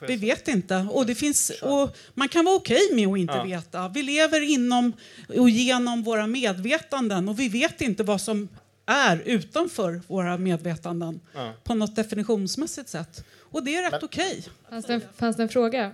Vi 0.08 0.16
vet 0.16 0.48
inte. 0.48 0.88
Och 0.92 1.06
det 1.06 1.16
finns, 1.16 1.50
och 1.62 1.98
man 2.14 2.30
kan 2.30 2.46
vara 2.46 2.56
okej 2.56 2.82
med 2.94 3.08
att 3.08 3.18
inte 3.18 3.34
Ja. 3.34 3.44
veta. 3.44 3.88
Vi 3.88 4.04
lever 4.04 4.42
inom 4.42 4.94
och 5.38 5.50
genom 5.50 6.04
våra 6.04 6.28
medvetanden 6.28 7.30
och 7.30 7.40
vi 7.40 7.50
vet 7.50 7.82
inte 7.82 8.04
vad 8.04 8.22
som 8.22 8.48
är 8.86 9.22
utanför 9.26 10.02
våra 10.08 10.38
medvetanden 10.38 11.20
Ja. 11.34 11.54
på 11.64 11.76
något 11.76 11.96
definitionsmässigt 11.96 12.90
sätt. 12.90 13.24
Och 13.52 13.64
det 13.64 13.76
är 13.76 13.92
rätt 13.92 14.04
okej. 14.04 14.44
Fanns 14.70 14.86
det, 14.86 14.94
en- 14.94 15.02
fanns 15.18 15.36
det 15.38 15.44
en 15.44 15.50
fråga? 15.50 15.92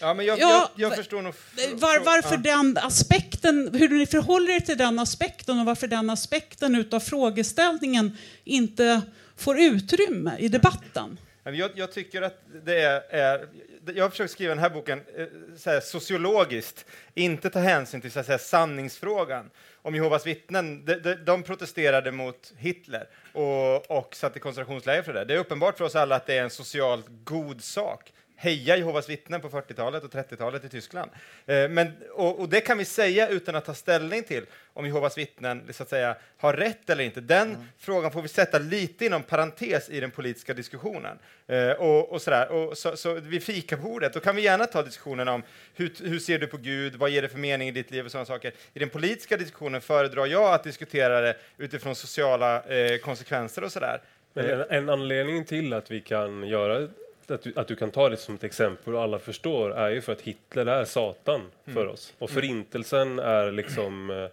Ja, 0.00 0.14
men 0.14 0.26
jag, 0.26 0.38
Ja, 0.38 0.70
jag, 0.76 0.90
jag 0.90 0.96
förstår 0.96 1.22
nog... 1.22 1.34
Var, 1.74 2.04
varför 2.04 2.34
ja. 2.34 2.40
den 2.56 2.78
aspekten, 2.78 3.70
hur 3.74 3.88
ni 3.88 4.06
förhåller 4.06 4.50
er 4.56 4.60
till 4.60 4.78
den 4.78 4.98
aspekten 4.98 5.58
och 5.60 5.66
varför 5.66 5.86
den 5.88 6.10
aspekten 6.10 6.74
utav 6.74 7.00
frågeställningen 7.00 8.16
inte 8.44 9.02
får 9.36 9.60
utrymme 9.60 10.32
i 10.38 10.48
debatten. 10.48 11.18
Jag, 11.44 11.70
jag 11.74 11.92
tycker 11.92 12.22
att 12.22 12.38
det 12.64 12.80
är. 12.80 13.48
Jag 13.94 14.04
har 14.04 14.10
försökt 14.10 14.32
skriva 14.32 14.54
den 14.54 14.58
här 14.58 14.70
boken 14.70 15.00
eh, 15.16 15.26
så 15.56 15.70
här, 15.70 15.80
sociologiskt, 15.80 16.86
inte 17.14 17.50
ta 17.50 17.58
hänsyn 17.58 18.00
till 18.00 18.12
så 18.12 18.22
här, 18.22 18.38
sanningsfrågan. 18.38 19.50
Om 19.82 19.94
Jehovas 19.94 20.26
vittnen, 20.26 20.84
de, 20.84 20.94
de, 20.94 21.14
de 21.14 21.42
protesterade 21.42 22.12
mot 22.12 22.52
Hitler 22.56 23.08
och, 23.32 23.90
och 23.90 24.14
satt 24.14 24.36
i 24.36 24.40
koncentrationsläger 24.40 25.02
för 25.02 25.12
det. 25.12 25.24
Det 25.24 25.34
är 25.34 25.38
uppenbart 25.38 25.78
för 25.78 25.84
oss 25.84 25.96
alla 25.96 26.16
att 26.16 26.26
det 26.26 26.38
är 26.38 26.42
en 26.42 26.50
socialt 26.50 27.06
god 27.08 27.62
sak. 27.62 28.12
Heja 28.42 28.76
Jehovas 28.76 29.08
vittnen 29.08 29.40
på 29.40 29.48
40-talet 29.48 30.04
och 30.04 30.10
30-talet 30.10 30.64
i 30.64 30.68
Tyskland. 30.68 31.10
Eh, 31.46 31.68
men, 31.68 31.92
och, 32.12 32.40
och 32.40 32.48
det 32.48 32.60
kan 32.60 32.78
vi 32.78 32.84
säga 32.84 33.28
utan 33.28 33.54
att 33.54 33.64
ta 33.64 33.74
ställning 33.74 34.22
till 34.22 34.46
om 34.74 34.86
Jehovas 34.86 35.18
vittnen 35.18 35.68
så 35.72 35.82
att 35.82 35.88
säga, 35.88 36.16
har 36.36 36.52
rätt 36.52 36.90
eller 36.90 37.04
inte. 37.04 37.20
Den 37.20 37.68
frågan 37.78 38.12
får 38.12 38.22
vi 38.22 38.28
sätta 38.28 38.58
lite 38.58 39.06
inom 39.06 39.22
parentes 39.22 39.90
i 39.90 40.00
den 40.00 40.10
politiska 40.10 40.54
diskussionen. 40.54 41.18
Eh, 41.46 41.70
och, 41.70 42.12
och 42.12 42.22
sådär. 42.22 42.52
Och 42.52 42.78
så, 42.78 42.96
så 42.96 43.14
vid 43.14 43.42
fikabordet, 43.42 44.12
då 44.12 44.20
kan 44.20 44.36
vi 44.36 44.42
gärna 44.42 44.66
ta 44.66 44.82
diskussionen 44.82 45.28
om 45.28 45.42
hur, 45.74 45.92
hur 46.08 46.18
ser 46.18 46.38
du 46.38 46.46
på 46.46 46.56
Gud, 46.56 46.94
vad 46.94 47.10
ger 47.10 47.22
det 47.22 47.28
för 47.28 47.38
mening 47.38 47.68
i 47.68 47.72
ditt 47.72 47.90
liv 47.90 48.04
och 48.04 48.10
sådana 48.10 48.26
saker. 48.26 48.52
I 48.74 48.78
den 48.78 48.88
politiska 48.88 49.36
diskussionen 49.36 49.80
föredrar 49.80 50.26
jag 50.26 50.54
att 50.54 50.64
diskutera 50.64 51.20
det 51.20 51.36
utifrån 51.58 51.94
sociala 51.94 52.62
eh, 52.62 52.98
konsekvenser 52.98 53.64
och 53.64 53.72
sådär. 53.72 54.00
Men 54.32 54.50
en, 54.50 54.64
en 54.70 54.88
anledning 54.88 55.44
till 55.44 55.72
att 55.72 55.90
vi 55.90 56.00
kan 56.00 56.48
göra 56.48 56.88
att 57.30 57.42
du, 57.42 57.52
att 57.56 57.68
du 57.68 57.76
kan 57.76 57.90
ta 57.90 58.08
det 58.08 58.16
som 58.16 58.34
ett 58.34 58.44
exempel 58.44 58.94
och 58.94 59.02
alla 59.02 59.18
förstår 59.18 59.70
är 59.70 59.90
ju 59.90 60.00
för 60.00 60.12
att 60.12 60.20
Hitler 60.20 60.66
är 60.66 60.84
Satan 60.84 61.40
för 61.64 61.86
oss. 61.86 62.14
Och 62.18 62.30
förintelsen 62.30 63.18
är 63.18 63.52
liksom 63.52 64.10
eh, 64.10 64.28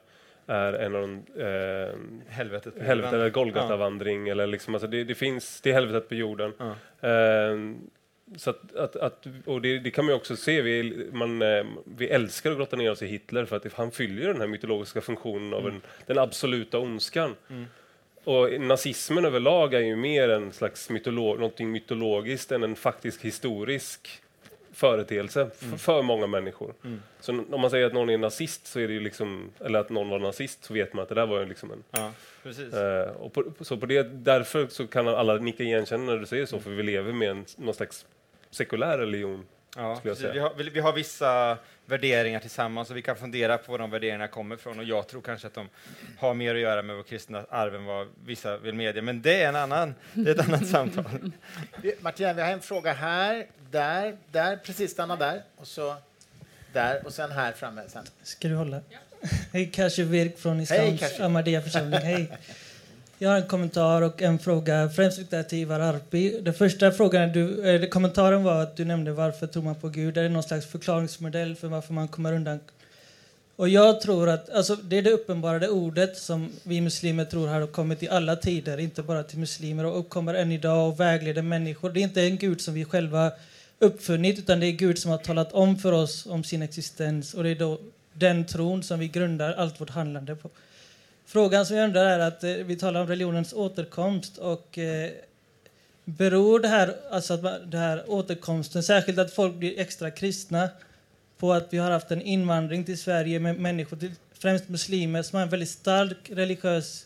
är 0.49 0.73
en 0.73 0.95
av 0.95 1.01
de 1.01 1.41
eh, 1.41 1.95
Helvetet. 2.27 2.75
på 2.77 2.83
helvetet 2.83 3.13
eller. 3.13 3.29
Golgatavandring 3.29 4.29
eller 4.29 4.47
liksom, 4.47 4.75
alltså 4.75 4.87
det, 4.87 5.03
det 5.03 5.15
finns, 5.15 5.61
det 5.61 5.69
är 5.69 5.73
helvetet 5.73 6.09
på 6.09 6.15
jorden. 6.15 6.53
Ja. 6.57 7.09
Eh, 7.09 7.57
så 8.37 8.49
att, 8.49 8.75
att, 8.75 8.95
att, 8.95 9.27
och 9.45 9.61
det, 9.61 9.79
det 9.79 9.91
kan 9.91 10.05
man 10.05 10.11
ju 10.11 10.15
också 10.15 10.35
se, 10.35 10.61
vi, 10.61 11.09
man, 11.13 11.41
eh, 11.41 11.65
vi 11.85 12.07
älskar 12.09 12.51
att 12.51 12.57
grotta 12.57 12.75
ner 12.75 12.91
oss 12.91 13.01
i 13.01 13.07
Hitler 13.07 13.45
för 13.45 13.55
att 13.55 13.73
han 13.73 13.91
fyller 13.91 14.27
den 14.27 14.41
här 14.41 14.47
mytologiska 14.47 15.01
funktionen 15.01 15.53
av 15.53 15.67
en, 15.67 15.81
den 16.05 16.17
absoluta 16.17 16.79
ondskan. 16.79 17.35
Och 18.23 18.61
nazismen 18.61 19.25
överlag 19.25 19.73
är 19.73 19.79
ju 19.79 19.95
mer 19.95 20.29
en 20.29 20.51
slags 20.51 20.89
mytolo 20.89 21.35
någonting 21.35 21.71
mytologiskt 21.71 22.51
än 22.51 22.63
en 22.63 22.75
faktisk 22.75 23.21
historisk 23.21 24.21
företeelse 24.73 25.49
f- 25.61 25.81
för 25.81 26.01
många 26.01 26.27
människor. 26.27 26.73
Så 27.19 27.31
n- 27.31 27.45
om 27.51 27.61
man 27.61 27.69
säger 27.69 27.85
att 27.85 27.93
någon 27.93 28.09
är 28.09 28.17
nazist, 28.17 28.67
så 28.67 28.79
är 28.79 28.87
det 28.87 28.93
ju 28.93 28.99
liksom, 28.99 29.49
eller 29.65 29.79
att 29.79 29.89
någon 29.89 30.09
var 30.09 30.19
nazist, 30.19 30.63
så 30.63 30.73
vet 30.73 30.93
man 30.93 31.03
att 31.03 31.09
det 31.09 31.15
där 31.15 31.25
var 31.25 31.39
ju 31.39 31.45
liksom 31.45 31.71
en... 31.71 31.83
Ja, 31.91 32.11
precis. 32.43 32.73
Eh, 32.73 33.09
och 33.11 33.33
på, 33.33 33.43
så 33.61 33.77
på 33.77 33.85
det, 33.85 34.03
därför 34.03 34.67
så 34.67 34.87
kan 34.87 35.07
alla 35.07 35.35
nicka 35.35 35.63
igenkännande 35.63 36.13
när 36.13 36.19
du 36.19 36.25
säger 36.25 36.45
så, 36.45 36.59
för 36.59 36.69
vi 36.69 36.83
lever 36.83 37.13
med 37.13 37.29
en, 37.29 37.45
någon 37.57 37.73
slags 37.73 38.05
sekulär 38.51 38.97
religion. 38.97 39.45
Ja, 39.75 39.95
skulle 39.95 40.09
jag 40.09 40.17
precis. 40.17 40.21
säga. 40.21 40.33
vi, 40.33 40.39
har, 40.39 40.53
vi, 40.57 40.69
vi 40.69 40.79
har 40.79 40.93
vissa 40.93 41.57
värderingar 41.85 42.39
tillsammans 42.39 42.89
och 42.89 42.97
vi 42.97 43.01
kan 43.01 43.15
fundera 43.15 43.57
på 43.57 43.71
var 43.71 43.79
de 43.79 43.91
värderingarna 43.91 44.27
kommer 44.27 44.55
ifrån 44.55 44.79
och 44.79 44.85
jag 44.85 45.07
tror 45.07 45.21
kanske 45.21 45.47
att 45.47 45.53
de 45.53 45.69
har 46.17 46.33
mer 46.33 46.55
att 46.55 46.61
göra 46.61 46.81
med 46.81 46.95
vår 46.95 47.03
kristna 47.03 47.45
arv 47.49 47.75
än 47.75 47.85
vad 47.85 48.07
vissa 48.25 48.57
vill 48.57 48.75
medge, 48.75 49.01
men 49.01 49.21
det 49.21 49.41
är, 49.41 49.49
en 49.49 49.55
annan, 49.55 49.95
det 50.13 50.29
är 50.29 50.35
ett 50.35 50.47
annat 50.47 50.67
samtal. 50.75 51.31
Martina, 51.99 52.33
vi 52.33 52.41
har 52.41 52.51
en 52.51 52.61
fråga 52.61 52.93
här, 52.93 53.47
där, 53.71 54.17
där, 54.31 54.57
precis 54.57 54.91
stanna 54.91 55.15
där 55.15 55.43
och 55.55 55.67
så 55.67 55.95
där 56.73 57.05
och 57.05 57.13
sen 57.13 57.31
här 57.31 57.51
framme. 57.51 57.81
Sen. 57.87 58.05
Ska 58.23 58.47
du 58.47 58.55
hålla? 58.55 58.81
Hej, 59.53 59.71
Kashi 59.73 60.03
Virk 60.03 60.37
från 60.37 60.59
Hej, 60.59 60.93
Islams. 60.93 61.19
Ahmadiyya 61.19 61.61
församling. 61.61 61.99
Hej. 61.99 62.37
Jag 63.21 63.29
har 63.29 63.37
en 63.37 63.47
kommentar 63.47 64.01
och 64.01 64.21
en 64.21 64.39
fråga, 64.39 64.89
främst 64.89 65.17
riktad 65.17 65.43
till 65.43 65.57
Ivar 65.57 65.79
Arpi. 65.79 66.41
Den 66.41 66.53
första 66.53 66.91
frågan, 66.91 67.31
du, 67.31 67.63
eller 67.63 67.87
kommentaren 67.87 68.43
var 68.43 68.61
att 68.61 68.77
du 68.77 68.85
nämnde 68.85 69.11
varför 69.11 69.47
tror 69.47 69.63
man 69.63 69.75
på 69.75 69.89
Gud? 69.89 70.17
Är 70.17 70.23
det 70.23 70.29
någon 70.29 70.43
slags 70.43 70.65
förklaringsmodell 70.65 71.55
för 71.55 71.67
varför 71.67 71.93
man 71.93 72.07
kommer 72.07 72.33
undan? 72.33 72.59
Och 73.55 73.69
jag 73.69 74.01
tror 74.01 74.29
att 74.29 74.49
alltså, 74.49 74.75
det 74.75 74.97
är 74.97 75.01
det 75.01 75.11
uppenbarade 75.11 75.69
ordet 75.69 76.17
som 76.17 76.49
vi 76.63 76.81
muslimer 76.81 77.25
tror 77.25 77.47
har 77.47 77.67
kommit 77.67 78.03
i 78.03 78.09
alla 78.09 78.35
tider, 78.35 78.77
inte 78.77 79.03
bara 79.03 79.23
till 79.23 79.39
muslimer, 79.39 79.85
och 79.85 79.99
uppkommer 79.99 80.33
än 80.33 80.51
idag 80.51 80.89
och 80.89 80.99
vägleder 80.99 81.41
människor. 81.41 81.89
Det 81.89 81.99
är 81.99 82.03
inte 82.03 82.21
en 82.21 82.37
Gud 82.37 82.61
som 82.61 82.73
vi 82.73 82.85
själva 82.85 83.31
uppfunnit, 83.79 84.39
utan 84.39 84.59
det 84.59 84.65
är 84.65 84.71
Gud 84.71 84.99
som 84.99 85.11
har 85.11 85.17
talat 85.17 85.53
om 85.53 85.77
för 85.77 85.91
oss 85.91 86.25
om 86.25 86.43
sin 86.43 86.61
existens. 86.61 87.33
Och 87.33 87.43
det 87.43 87.49
är 87.49 87.55
då 87.55 87.79
den 88.13 88.45
tron 88.45 88.83
som 88.83 88.99
vi 88.99 89.07
grundar 89.07 89.53
allt 89.53 89.81
vårt 89.81 89.89
handlande 89.89 90.35
på. 90.35 90.49
Frågan 91.31 91.65
som 91.65 91.77
jag 91.77 91.85
undrar 91.85 92.05
är 92.05 92.19
att 92.19 92.43
eh, 92.43 92.51
vi 92.51 92.75
talar 92.75 93.01
om 93.01 93.07
religionens 93.07 93.53
återkomst 93.53 94.37
och 94.37 94.77
eh, 94.77 95.11
beror 96.05 96.59
det 96.59 96.67
här, 96.67 96.95
alltså 97.11 97.33
att 97.33 97.43
man, 97.43 97.69
det 97.69 97.77
här 97.77 98.03
återkomsten, 98.07 98.83
särskilt 98.83 99.19
att 99.19 99.33
folk 99.33 99.55
blir 99.55 99.79
extra 99.79 100.11
kristna, 100.11 100.69
på 101.37 101.53
att 101.53 101.67
vi 101.69 101.77
har 101.77 101.91
haft 101.91 102.11
en 102.11 102.21
invandring 102.21 102.83
till 102.83 102.97
Sverige 102.97 103.39
med 103.39 103.59
människor 103.59 103.97
till 103.97 104.11
främst 104.33 104.69
muslimer, 104.69 105.21
som 105.21 105.35
har 105.35 105.43
en 105.43 105.49
väldigt 105.49 105.69
stark 105.69 106.17
religiös 106.29 107.05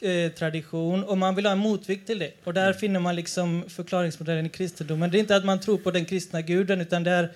eh, 0.00 0.32
tradition 0.32 1.04
och 1.04 1.18
man 1.18 1.34
vill 1.34 1.46
ha 1.46 1.52
en 1.52 1.58
motvikt 1.58 2.06
till 2.06 2.18
det. 2.18 2.32
Och 2.44 2.54
där 2.54 2.72
finner 2.72 3.00
man 3.00 3.16
liksom 3.16 3.64
förklaringsmodellen 3.68 4.46
i 4.46 4.48
kristendomen. 4.48 5.10
Det 5.10 5.18
är 5.18 5.20
inte 5.20 5.36
att 5.36 5.44
man 5.44 5.60
tror 5.60 5.78
på 5.78 5.90
den 5.90 6.04
kristna 6.04 6.42
guden 6.42 6.80
utan 6.80 7.04
det 7.04 7.10
är 7.10 7.32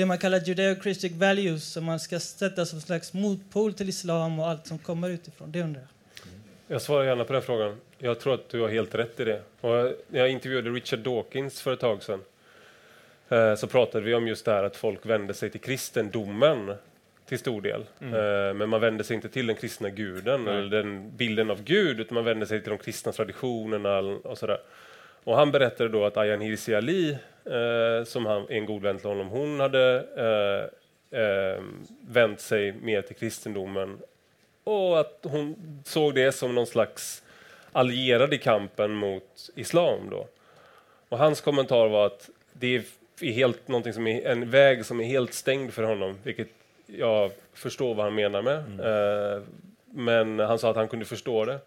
det 0.00 0.06
man 0.06 0.18
kallar 0.18 0.38
judeo-christic 0.38 1.12
values 1.12 1.64
som 1.64 1.84
man 1.84 2.00
ska 2.00 2.20
sätta 2.20 2.66
som 2.66 2.80
slags 2.80 3.12
motpol 3.12 3.72
till 3.72 3.88
islam 3.88 4.38
och 4.40 4.48
allt 4.48 4.66
som 4.66 4.78
kommer 4.78 5.10
utifrån. 5.10 5.52
Det 5.52 5.62
undrar 5.62 5.80
jag. 5.80 5.88
Jag 6.74 6.82
svarar 6.82 7.04
gärna 7.04 7.24
på 7.24 7.32
den 7.32 7.42
frågan. 7.42 7.76
Jag 7.98 8.20
tror 8.20 8.34
att 8.34 8.48
du 8.48 8.60
har 8.60 8.68
helt 8.68 8.94
rätt 8.94 9.20
i 9.20 9.24
det. 9.24 9.42
Och 9.60 9.92
jag 10.10 10.30
intervjuade 10.30 10.70
Richard 10.70 10.98
Dawkins 10.98 11.60
för 11.60 11.72
ett 11.72 11.80
tag 11.80 12.02
sedan. 12.02 12.20
Eh, 13.28 13.54
så 13.54 13.66
pratade 13.66 14.04
vi 14.04 14.14
om 14.14 14.28
just 14.28 14.44
det 14.44 14.52
här 14.52 14.64
att 14.64 14.76
folk 14.76 15.06
vände 15.06 15.34
sig 15.34 15.50
till 15.50 15.60
kristendomen 15.60 16.74
till 17.28 17.38
stor 17.38 17.62
del. 17.62 17.84
Mm. 18.00 18.14
Eh, 18.14 18.54
Men 18.54 18.68
man 18.68 18.80
vände 18.80 19.04
sig 19.04 19.16
inte 19.16 19.28
till 19.28 19.46
den 19.46 19.56
kristna 19.56 19.90
guden 19.90 20.44
Nej. 20.44 20.58
eller 20.58 20.70
den 20.70 21.16
bilden 21.16 21.50
av 21.50 21.62
Gud 21.62 22.00
utan 22.00 22.14
man 22.14 22.24
vände 22.24 22.46
sig 22.46 22.60
till 22.60 22.70
de 22.70 22.78
kristna 22.78 23.12
traditionerna 23.12 23.98
och 23.98 24.38
sådär. 24.38 24.60
Och 25.24 25.36
han 25.36 25.50
berättade 25.50 25.88
då 25.88 26.04
att 26.04 26.16
Ayaan 26.16 26.40
Hirsi 26.40 26.74
Ali, 26.74 27.18
eh, 27.44 28.04
som 28.04 28.26
han, 28.26 28.42
är 28.42 28.52
en 28.52 28.66
god 28.66 28.82
vän 28.82 28.98
till 28.98 29.08
honom, 29.08 29.28
hon 29.28 29.60
hade 29.60 30.06
eh, 30.16 31.20
eh, 31.20 31.62
vänt 32.00 32.40
sig 32.40 32.72
mer 32.72 33.02
till 33.02 33.16
kristendomen 33.16 33.98
och 34.64 35.00
att 35.00 35.18
hon 35.22 35.56
såg 35.84 36.14
det 36.14 36.32
som 36.32 36.54
någon 36.54 36.66
slags 36.66 37.22
allierad 37.72 38.34
i 38.34 38.38
kampen 38.38 38.94
mot 38.94 39.50
islam. 39.54 40.10
Då. 40.10 40.26
Och 41.08 41.18
hans 41.18 41.40
kommentar 41.40 41.88
var 41.88 42.06
att 42.06 42.30
det 42.52 42.76
är 42.76 42.82
helt, 43.32 43.68
någonting 43.68 43.92
som 43.92 44.06
är 44.06 44.26
en 44.26 44.50
väg 44.50 44.86
som 44.86 45.00
är 45.00 45.04
helt 45.04 45.34
stängd 45.34 45.72
för 45.72 45.82
honom, 45.82 46.18
vilket 46.22 46.48
jag 46.86 47.30
förstår 47.54 47.94
vad 47.94 48.04
han 48.04 48.14
menar 48.14 48.42
med. 48.42 48.56
Eh, 48.56 49.42
men 49.84 50.38
han 50.38 50.58
sa 50.58 50.70
att 50.70 50.76
han 50.76 50.88
kunde 50.88 51.04
förstå 51.04 51.44
det. 51.44 51.58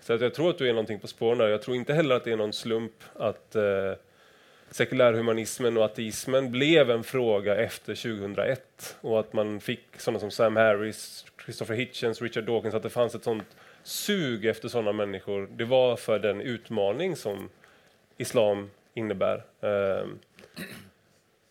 Så 0.00 0.12
att 0.12 0.20
jag 0.20 0.34
tror 0.34 0.50
att 0.50 0.58
du 0.58 0.68
är 0.68 0.72
någonting 0.72 1.00
på 1.00 1.06
spåren 1.06 1.38
där. 1.38 1.48
Jag 1.48 1.62
tror 1.62 1.76
inte 1.76 1.94
heller 1.94 2.14
att 2.14 2.24
det 2.24 2.32
är 2.32 2.36
någon 2.36 2.52
slump 2.52 2.92
att 3.14 3.56
eh, 3.56 3.92
sekulärhumanismen 4.72 5.76
och 5.76 5.84
ateismen 5.84 6.50
blev 6.50 6.90
en 6.90 7.04
fråga 7.04 7.56
efter 7.56 7.94
2001 7.94 8.96
och 9.00 9.20
att 9.20 9.32
man 9.32 9.60
fick 9.60 9.84
sådana 9.96 10.20
som 10.20 10.30
Sam 10.30 10.56
Harris, 10.56 11.24
Christopher 11.44 11.74
Hitchens, 11.74 12.22
Richard 12.22 12.44
Dawkins, 12.44 12.74
att 12.74 12.82
det 12.82 12.90
fanns 12.90 13.14
ett 13.14 13.24
sånt 13.24 13.56
sug 13.82 14.46
efter 14.46 14.68
sådana 14.68 14.92
människor. 14.92 15.48
Det 15.56 15.64
var 15.64 15.96
för 15.96 16.18
den 16.18 16.40
utmaning 16.40 17.16
som 17.16 17.48
islam 18.16 18.70
innebär. 18.94 19.42
Ehm, 19.60 20.18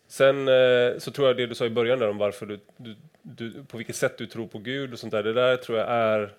sen 0.08 0.48
eh, 0.48 0.98
så 0.98 1.10
tror 1.10 1.28
jag 1.28 1.36
det 1.36 1.46
du 1.46 1.54
sa 1.54 1.64
i 1.66 1.70
början 1.70 1.98
där 1.98 2.08
om 2.08 2.18
varför 2.18 2.46
du, 2.46 2.60
du, 2.76 2.96
du, 3.22 3.64
på 3.64 3.76
vilket 3.76 3.96
sätt 3.96 4.18
du 4.18 4.26
tror 4.26 4.46
på 4.46 4.58
Gud 4.58 4.92
och 4.92 4.98
sånt 4.98 5.12
där, 5.12 5.22
det 5.22 5.32
där 5.32 5.56
tror 5.56 5.78
jag 5.78 5.88
är 5.88 6.32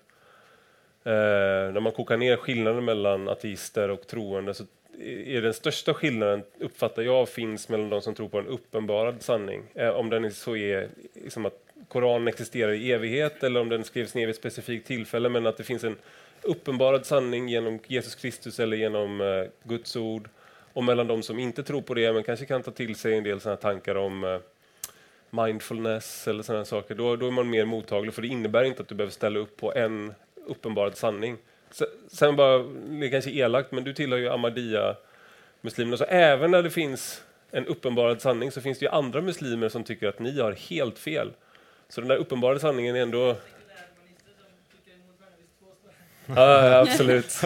Eh, 1.06 1.72
när 1.72 1.80
man 1.80 1.92
kokar 1.92 2.16
ner 2.16 2.36
skillnaden 2.36 2.84
mellan 2.84 3.28
ateister 3.28 3.90
och 3.90 4.06
troende 4.06 4.54
så 4.54 4.64
är 5.00 5.42
den 5.42 5.54
största 5.54 5.94
skillnaden, 5.94 6.42
uppfattar 6.60 7.02
jag, 7.02 7.28
finns 7.28 7.68
mellan 7.68 7.90
de 7.90 8.02
som 8.02 8.14
tror 8.14 8.28
på 8.28 8.38
en 8.38 8.46
uppenbarad 8.46 9.22
sanning. 9.22 9.62
Eh, 9.74 9.88
om 9.88 10.10
den 10.10 10.32
så 10.32 10.56
är 10.56 10.88
liksom 11.14 11.46
att 11.46 11.60
Koranen 11.88 12.28
existerar 12.28 12.72
i 12.72 12.92
evighet 12.92 13.42
eller 13.42 13.60
om 13.60 13.68
den 13.68 13.84
skrevs 13.84 14.14
ner 14.14 14.26
vid 14.26 14.30
ett 14.30 14.36
specifikt 14.36 14.86
tillfälle, 14.86 15.28
men 15.28 15.46
att 15.46 15.56
det 15.56 15.64
finns 15.64 15.84
en 15.84 15.96
uppenbarad 16.42 17.06
sanning 17.06 17.48
genom 17.48 17.78
Jesus 17.86 18.14
Kristus 18.14 18.60
eller 18.60 18.76
genom 18.76 19.20
eh, 19.20 19.44
Guds 19.62 19.96
ord. 19.96 20.28
Och 20.72 20.84
mellan 20.84 21.06
de 21.06 21.22
som 21.22 21.38
inte 21.38 21.62
tror 21.62 21.82
på 21.82 21.94
det, 21.94 22.12
men 22.12 22.22
kanske 22.22 22.46
kan 22.46 22.62
ta 22.62 22.70
till 22.70 22.96
sig 22.96 23.16
en 23.16 23.24
del 23.24 23.40
såna 23.40 23.56
tankar 23.56 23.94
om 23.94 24.24
eh, 24.24 24.38
mindfulness 25.30 26.28
eller 26.28 26.42
sådana 26.42 26.64
saker, 26.64 26.94
då, 26.94 27.16
då 27.16 27.26
är 27.26 27.30
man 27.30 27.50
mer 27.50 27.64
mottaglig, 27.64 28.14
för 28.14 28.22
det 28.22 28.28
innebär 28.28 28.64
inte 28.64 28.82
att 28.82 28.88
du 28.88 28.94
behöver 28.94 29.12
ställa 29.12 29.38
upp 29.38 29.56
på 29.56 29.74
en 29.74 30.14
uppenbarad 30.46 30.96
sanning. 30.96 31.36
Se- 31.74 31.84
Sen 32.08 32.36
bara, 32.36 32.58
det 32.58 33.06
är 33.06 33.10
kanske 33.10 33.30
är 33.30 33.34
elakt, 33.44 33.72
men 33.72 33.84
du 33.84 33.92
tillhör 33.92 34.18
ju 34.18 34.28
Ahmadiyya-muslimerna, 34.28 35.96
så 35.96 36.04
även 36.04 36.50
när 36.50 36.62
det 36.62 36.70
finns 36.70 37.22
en 37.50 37.66
uppenbarad 37.66 38.20
sanning 38.22 38.50
så 38.50 38.60
finns 38.60 38.78
det 38.78 38.84
ju 38.84 38.90
andra 38.90 39.20
muslimer 39.20 39.68
som 39.68 39.84
tycker 39.84 40.08
att 40.08 40.18
ni 40.18 40.40
har 40.40 40.52
helt 40.52 40.98
fel. 40.98 41.32
Så 41.88 42.00
den 42.00 42.08
där 42.08 42.16
uppenbarade 42.16 42.60
sanningen 42.60 42.96
är 42.96 43.00
ändå... 43.02 43.36
Ja, 46.26 46.78
absolut. 46.80 47.40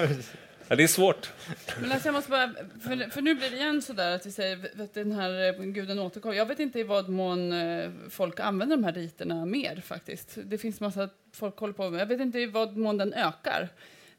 Ja, 0.69 0.77
det 0.77 0.83
är 0.83 0.87
svårt. 0.89 1.33
Men 1.81 1.93
alltså 1.93 2.09
jag 2.09 2.13
måste 2.15 2.31
bara, 2.31 2.55
för, 2.83 3.11
för 3.11 3.23
nu 3.23 3.35
blir 3.35 3.51
det 3.51 3.57
igen 3.57 3.83
sådär 3.83 4.15
att 4.15 4.27
vi 4.27 4.33
säger 4.33 4.59
att 4.83 4.95
den 4.95 5.13
här 5.13 5.49
eh, 5.61 5.65
guden 5.65 5.99
återkommer. 5.99 6.35
Jag 6.37 6.47
vet 6.47 6.59
inte 6.61 6.81
i 6.81 6.83
vad 6.83 7.09
mån 7.09 7.53
eh, 7.53 7.91
folk 8.11 8.41
använder 8.41 8.77
de 8.77 8.85
här 8.85 8.93
riterna 8.93 9.45
mer 9.45 9.77
faktiskt. 9.87 10.39
Det 10.45 10.59
finns 10.59 10.81
massa 10.81 11.09
folk 11.33 11.59
håller 11.59 11.75
på 11.75 11.91
med. 11.91 12.01
Jag 12.01 12.07
vet 12.07 12.21
inte 12.21 12.39
i 12.39 12.47
vad 12.47 12.77
mån 12.77 12.97
den 12.99 13.13
ökar. 13.15 13.69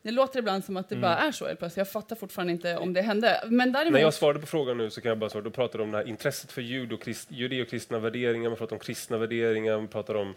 Det 0.01 0.11
låter 0.11 0.39
ibland 0.39 0.65
som 0.65 0.77
att 0.77 0.89
det 0.89 0.95
bara 0.95 1.17
är 1.17 1.31
så 1.31 1.47
helt 1.47 1.59
plötsligt. 1.59 1.77
Jag 1.77 1.91
fattar 1.91 2.15
fortfarande 2.15 2.53
inte 2.53 2.77
om 2.77 2.93
det 2.93 3.01
hände. 3.01 3.43
Men 3.49 3.71
däremot... 3.71 3.93
När 3.93 3.99
jag 3.99 4.13
svarade 4.13 4.39
på 4.39 4.45
frågan 4.45 4.77
nu 4.77 4.89
så 4.89 5.01
kan 5.01 5.09
jag 5.09 5.17
bara 5.17 5.29
svara, 5.29 5.43
då 5.43 5.49
pratar 5.49 5.79
de 5.79 5.83
om 5.85 5.91
det 5.91 5.97
här 5.97 6.07
intresset 6.07 6.51
för 6.51 6.61
judo-krist- 6.61 7.27
judeo-kristna 7.29 7.99
värderingar, 7.99 8.49
man 8.49 8.57
pratar 8.57 8.75
om 8.75 8.79
kristna 8.79 9.17
värderingar, 9.17 9.77
man 9.77 9.87
pratar 9.87 10.15
om, 10.15 10.35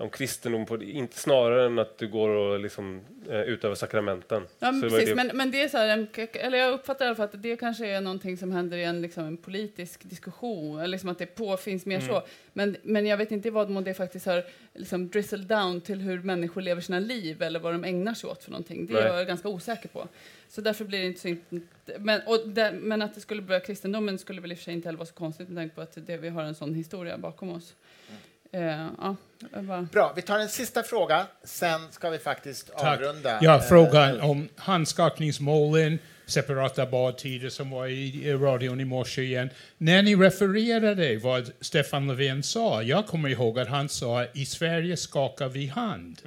om 0.00 0.10
kristendom, 0.10 0.66
på, 0.66 0.82
inte 0.82 1.18
snarare 1.18 1.66
än 1.66 1.78
att 1.78 1.98
du 1.98 2.08
går 2.08 2.28
och 2.28 2.60
liksom, 2.60 3.00
eh, 3.30 3.40
utövar 3.40 3.74
sakramenten. 3.74 4.42
Ja, 4.58 4.72
men 4.72 4.80
det 4.80 4.88
precis. 4.90 5.08
det- 5.08 5.14
Men, 5.14 5.30
men 5.34 5.50
det 5.50 5.62
är 5.62 5.68
så 5.68 5.78
här, 5.78 5.88
en- 5.88 6.06
eller 6.32 6.58
jag 6.58 6.72
uppfattar 6.72 7.04
i 7.04 7.08
alla 7.08 7.16
fall 7.16 7.24
att 7.32 7.42
det 7.42 7.56
kanske 7.56 7.86
är 7.86 8.00
någonting 8.00 8.36
som 8.36 8.52
händer 8.52 8.78
i 8.78 8.84
en, 8.84 9.02
liksom, 9.02 9.24
en 9.24 9.36
politisk 9.36 10.00
diskussion, 10.10 10.78
eller 10.78 10.88
liksom 10.88 11.08
att 11.10 11.18
det 11.18 11.26
på, 11.26 11.56
finns 11.56 11.86
mer 11.86 12.00
så. 12.00 12.22
Men, 12.52 12.76
men 12.82 13.06
jag 13.06 13.16
vet 13.16 13.32
inte 13.32 13.48
i 13.48 13.50
vad 13.50 13.70
mån 13.70 13.84
det 13.84 13.94
faktiskt 13.94 14.26
har 14.26 14.44
liksom, 14.74 15.08
drizzled 15.08 15.46
down 15.46 15.80
till 15.80 16.00
hur 16.00 16.22
människor 16.22 16.60
lever 16.62 16.80
sina 16.80 16.98
liv 16.98 17.42
eller 17.42 17.60
vad 17.60 17.74
de 17.74 17.84
ägnar 17.84 18.14
sig 18.14 18.30
åt 18.30 18.44
för 18.44 18.50
någonting. 18.50 18.86
Det 18.86 18.98
är 18.98 19.08
Nej. 19.08 19.18
jag 19.18 19.26
ganska 19.26 19.48
osäker 19.48 19.88
på. 19.88 20.08
Så 20.48 20.60
därför 20.60 20.84
blir 20.84 20.98
det 20.98 21.06
inte 21.06 21.20
så... 21.20 21.28
int- 21.28 21.60
Men, 21.98 22.20
och 22.26 22.48
där, 22.48 22.72
men 22.72 23.02
att 23.02 23.14
det 23.14 23.20
skulle 23.20 23.42
börja 23.42 23.60
kristendomen 23.60 24.18
skulle 24.18 24.40
väl 24.40 24.52
i 24.52 24.54
och 24.54 24.58
för 24.58 24.64
sig 24.64 24.74
inte 24.74 24.88
heller 24.88 24.98
vara 24.98 25.06
så 25.06 25.14
konstigt 25.14 25.48
med 25.48 25.56
tanke 25.62 25.74
på 25.74 25.80
att 25.80 26.06
det, 26.06 26.16
vi 26.16 26.28
har 26.28 26.42
en 26.42 26.54
sån 26.54 26.74
historia 26.74 27.18
bakom 27.18 27.50
oss. 27.50 27.74
Eh, 28.08 28.14
ja, 28.50 29.16
jag 29.52 29.64
bara... 29.64 29.82
Bra, 29.82 30.12
vi 30.16 30.22
tar 30.22 30.38
en 30.38 30.48
sista 30.48 30.82
fråga, 30.82 31.26
sen 31.44 31.80
ska 31.90 32.10
vi 32.10 32.18
faktiskt 32.18 32.70
Tack. 32.78 33.00
avrunda. 33.00 33.38
Ja, 33.42 33.54
eh, 33.54 33.62
frågan 33.62 34.20
om 34.20 34.48
handskakningsmålen, 34.56 35.98
separata 36.26 36.86
badtider 36.86 37.48
som 37.48 37.70
var 37.70 37.86
i 37.86 38.32
radion 38.32 38.80
i 38.80 38.84
morse 38.84 39.22
igen. 39.22 39.50
När 39.78 40.02
ni 40.02 40.16
refererade 40.16 41.16
vad 41.16 41.50
Stefan 41.60 42.06
Löfven 42.06 42.42
sa, 42.42 42.82
jag 42.82 43.06
kommer 43.06 43.28
ihåg 43.28 43.58
att 43.58 43.68
han 43.68 43.88
sa 43.88 44.24
i 44.24 44.46
Sverige 44.46 44.96
skakar 44.96 45.48
vi 45.48 45.66
hand. 45.66 46.22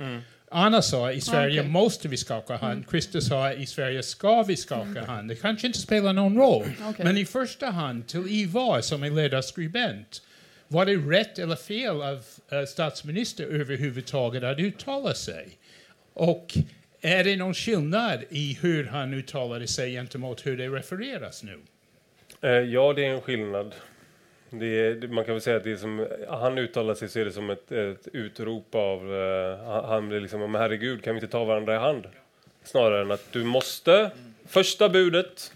Anna 0.55 0.81
sa 0.81 1.11
i 1.11 1.21
Sverige 1.21 1.59
Okej. 1.59 1.71
måste 1.71 2.07
vi 2.07 2.17
skaka 2.17 2.55
hand. 2.55 2.85
Christer 2.89 3.19
sa 3.19 3.53
i 3.53 3.65
Sverige 3.65 4.03
ska 4.03 4.43
vi 4.43 4.55
skaka 4.55 5.05
hand. 5.05 5.29
Det 5.29 5.35
kanske 5.35 5.67
inte 5.67 5.79
spelar 5.79 6.13
någon 6.13 6.37
roll. 6.37 6.71
Okej. 6.89 7.05
Men 7.05 7.17
i 7.17 7.25
första 7.25 7.69
hand 7.69 8.07
till 8.07 8.27
Ivar 8.27 8.81
som 8.81 9.03
är 9.03 9.09
ledarskribent. 9.09 10.21
Var 10.67 10.85
det 10.85 10.95
rätt 10.95 11.39
eller 11.39 11.55
fel 11.55 12.01
av 12.01 12.23
uh, 12.53 12.65
statsminister 12.67 13.45
överhuvudtaget 13.45 14.43
att 14.43 14.59
uttala 14.59 15.13
sig? 15.13 15.47
Och 16.13 16.53
är 17.01 17.23
det 17.23 17.35
någon 17.35 17.53
skillnad 17.53 18.23
i 18.29 18.57
hur 18.61 18.83
han 18.85 19.13
uttalade 19.13 19.67
sig 19.67 19.91
gentemot 19.91 20.45
hur 20.45 20.57
det 20.57 20.67
refereras 20.67 21.43
nu? 21.43 21.59
Eh, 22.41 22.49
ja, 22.51 22.93
det 22.93 23.05
är 23.05 23.09
en 23.09 23.21
skillnad. 23.21 23.75
Det 24.49 24.65
är, 24.65 25.07
man 25.07 25.25
kan 25.25 25.33
väl 25.33 25.41
säga 25.41 25.57
att 25.57 25.63
det 25.63 25.71
är 25.71 25.77
som, 25.77 26.07
han 26.29 26.57
uttalar 26.57 26.95
sig 26.95 27.09
så 27.09 27.19
är 27.19 27.25
det 27.25 27.31
som 27.31 27.49
ett, 27.49 27.71
ett 27.71 28.07
utrop 28.13 28.75
av, 28.75 29.15
eh, 29.15 29.83
han- 29.85 30.09
blir 30.09 30.19
liksom, 30.19 30.39
men 30.39 30.55
herregud, 30.61 31.03
kan 31.03 31.15
vi 31.15 31.21
inte 31.21 31.31
ta 31.31 31.43
varandra 31.43 31.75
i 31.75 31.77
hand? 31.77 32.05
Snarare 32.63 33.01
än 33.01 33.11
att 33.11 33.31
du 33.31 33.43
måste, 33.43 34.11
första 34.53 34.89
budet 34.89 35.53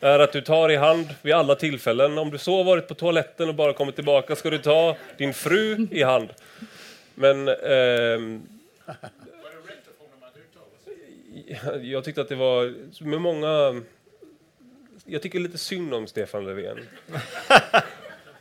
är 0.00 0.18
att 0.18 0.32
du 0.32 0.40
tar 0.40 0.70
i 0.70 0.76
hand 0.76 1.08
vid 1.22 1.34
alla 1.34 1.54
tillfällen. 1.54 2.18
Om 2.18 2.30
du 2.30 2.38
så 2.38 2.62
varit 2.62 2.88
på 2.88 2.94
toaletten 2.94 3.48
och 3.48 3.54
bara 3.54 3.72
kommit 3.72 3.94
tillbaka 3.94 4.36
ska 4.36 4.50
du 4.50 4.58
ta 4.58 4.96
din 5.18 5.34
fru 5.34 5.88
i 5.90 6.02
hand. 6.02 6.28
Men 7.14 7.48
ehm, 7.48 8.42
jag 11.82 12.04
tyckte 12.04 12.20
att 12.20 12.28
det 12.28 12.34
var 12.34 12.74
med 13.04 13.20
många 13.20 13.82
jag 15.04 15.22
tycker 15.22 15.40
lite 15.40 15.58
synd 15.58 15.94
om 15.94 16.06
Stefan 16.06 16.44
Löfven. 16.44 16.78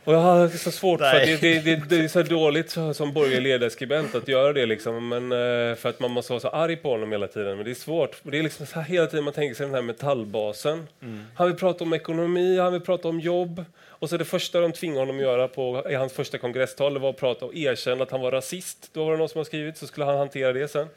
Och 0.03 0.13
jag 0.13 0.19
har 0.19 0.47
så 0.47 0.71
svårt 0.71 0.99
för 0.99 1.05
att 1.05 1.25
det, 1.25 1.41
det, 1.41 1.59
det, 1.59 1.89
det 1.89 1.95
är 2.03 2.07
så 2.07 2.23
dåligt 2.23 2.69
som 2.69 3.13
borgerlig 3.13 3.41
ledarskribent 3.41 4.15
att 4.15 4.27
göra 4.27 4.53
det 4.53 4.65
liksom. 4.65 5.09
Men, 5.09 5.31
eh, 5.31 5.75
för 5.75 5.89
att 5.89 5.99
man 5.99 6.11
måste 6.11 6.33
vara 6.33 6.39
så 6.39 6.47
arg 6.47 6.75
på 6.75 6.89
honom 6.89 7.11
hela 7.11 7.27
tiden. 7.27 7.55
Men 7.55 7.65
det 7.65 7.71
är 7.71 7.75
svårt. 7.75 8.21
Det 8.23 8.39
är 8.39 8.43
liksom 8.43 8.65
så 8.65 8.79
här, 8.79 8.81
hela 8.81 9.07
tiden 9.07 9.23
man 9.23 9.33
tänker 9.33 9.55
sig 9.55 9.65
den 9.65 9.75
här 9.75 9.81
metallbasen. 9.81 10.87
Han 11.35 11.47
vill 11.47 11.55
prata 11.55 11.83
om 11.83 11.93
ekonomi, 11.93 12.59
han 12.59 12.73
vill 12.73 12.81
prata 12.81 13.07
om 13.07 13.19
jobb. 13.19 13.65
Och 13.87 14.09
så 14.09 14.17
det 14.17 14.25
första 14.25 14.61
de 14.61 14.71
tvingade 14.71 14.99
honom 14.99 15.15
att 15.15 15.21
göra 15.21 15.47
på, 15.47 15.85
i 15.89 15.93
hans 15.93 16.13
första 16.13 16.37
kongresstal 16.37 16.99
var 16.99 17.09
att 17.09 17.17
prata 17.17 17.45
och 17.45 17.55
erkänna 17.55 18.03
att 18.03 18.11
han 18.11 18.21
var 18.21 18.31
rasist. 18.31 18.89
Då 18.93 19.05
var 19.05 19.11
det 19.11 19.17
någon 19.17 19.29
som 19.29 19.39
har 19.39 19.45
skrivit, 19.45 19.77
så 19.77 19.87
skulle 19.87 20.05
han 20.05 20.17
hantera 20.17 20.53
det 20.53 20.67
sen. 20.67 20.87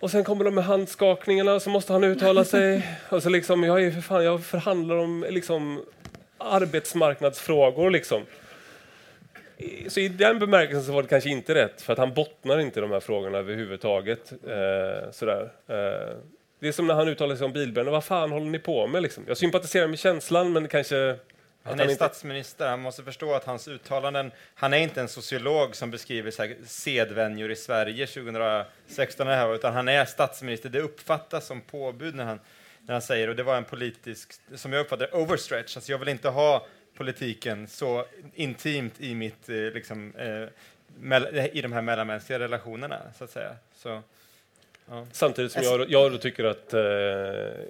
Och 0.00 0.10
sen 0.10 0.24
kommer 0.24 0.44
de 0.44 0.54
med 0.54 0.64
handskakningarna, 0.64 1.60
så 1.60 1.70
måste 1.70 1.92
han 1.92 2.04
uttala 2.04 2.44
sig. 2.44 2.88
Och 3.08 3.22
så 3.22 3.28
liksom, 3.28 3.64
jag, 3.64 3.82
är 3.82 3.90
för 3.90 4.00
fan, 4.00 4.24
jag 4.24 4.44
förhandlar 4.44 4.96
om 4.96 5.26
liksom, 5.30 5.84
arbetsmarknadsfrågor. 6.38 7.90
Liksom. 7.90 8.22
så 9.88 10.00
i 10.00 10.08
den 10.08 10.38
bemärkelsen 10.38 10.84
så 10.84 10.92
var 10.92 11.02
det 11.02 11.08
kanske 11.08 11.30
inte 11.30 11.54
rätt, 11.54 11.82
för 11.82 11.92
att 11.92 11.98
han 11.98 12.14
bottnar 12.14 12.60
inte 12.60 12.80
i 12.80 12.82
de 12.82 12.90
här 12.90 13.00
frågorna 13.00 13.38
överhuvudtaget. 13.38 14.32
Eh, 14.32 15.10
sådär. 15.10 15.52
Eh, 15.66 16.16
det 16.60 16.68
är 16.68 16.72
som 16.72 16.86
när 16.86 16.94
han 16.94 17.08
uttalar 17.08 17.36
sig 17.36 17.44
om 17.44 17.52
bilbränder. 17.52 17.92
Vad 17.92 18.04
fan 18.04 18.32
håller 18.32 18.46
ni 18.46 18.58
på 18.58 18.86
med? 18.86 19.02
Liksom? 19.02 19.24
Jag 19.28 19.36
sympatiserar 19.36 19.86
med 19.88 19.98
känslan, 19.98 20.52
men 20.52 20.68
kanske... 20.68 21.16
Han 21.62 21.80
är 21.80 21.84
han 21.84 21.94
statsminister, 21.94 22.68
han 22.68 22.80
måste 22.80 23.02
förstå 23.02 23.34
att 23.34 23.44
hans 23.44 23.68
uttalanden... 23.68 24.30
Han 24.54 24.72
är 24.72 24.78
inte 24.78 25.00
en 25.00 25.08
sociolog 25.08 25.76
som 25.76 25.90
beskriver 25.90 26.30
så 26.30 26.42
här, 26.42 26.56
sedvänjor 26.64 27.50
i 27.50 27.56
Sverige 27.56 28.06
2016, 28.06 29.26
här, 29.26 29.54
utan 29.54 29.74
han 29.74 29.88
är 29.88 30.04
statsminister. 30.04 30.68
Det 30.68 30.80
uppfattas 30.80 31.46
som 31.46 31.60
påbud 31.60 32.14
när 32.14 32.24
han, 32.24 32.40
när 32.88 32.94
han 32.94 33.02
säger, 33.02 33.28
och 33.28 33.36
det 33.36 33.42
var 33.42 33.56
en 33.56 33.64
politisk, 33.64 34.32
som 34.54 34.72
jag 34.72 34.80
uppfattar 34.80 35.16
overstretch. 35.16 35.76
Alltså 35.76 35.92
jag 35.92 35.98
vill 35.98 36.08
inte 36.08 36.28
ha 36.28 36.66
politiken 36.94 37.68
så 37.68 38.04
intimt 38.34 39.00
i, 39.00 39.14
mitt, 39.14 39.48
eh, 39.48 39.54
liksom, 39.56 40.12
eh, 40.16 41.46
i 41.52 41.60
de 41.62 41.72
här 41.72 41.82
mellanmänskliga 41.82 42.38
relationerna, 42.38 42.98
så 43.18 43.24
att 43.24 43.30
säga. 43.30 43.56
Så, 43.74 44.02
ja. 44.88 45.06
Samtidigt 45.12 45.52
som 45.52 45.62
jag, 45.62 45.90
jag 45.90 46.12
då 46.12 46.18
tycker 46.18 46.44
att, 46.44 46.74
eh, 46.74 46.80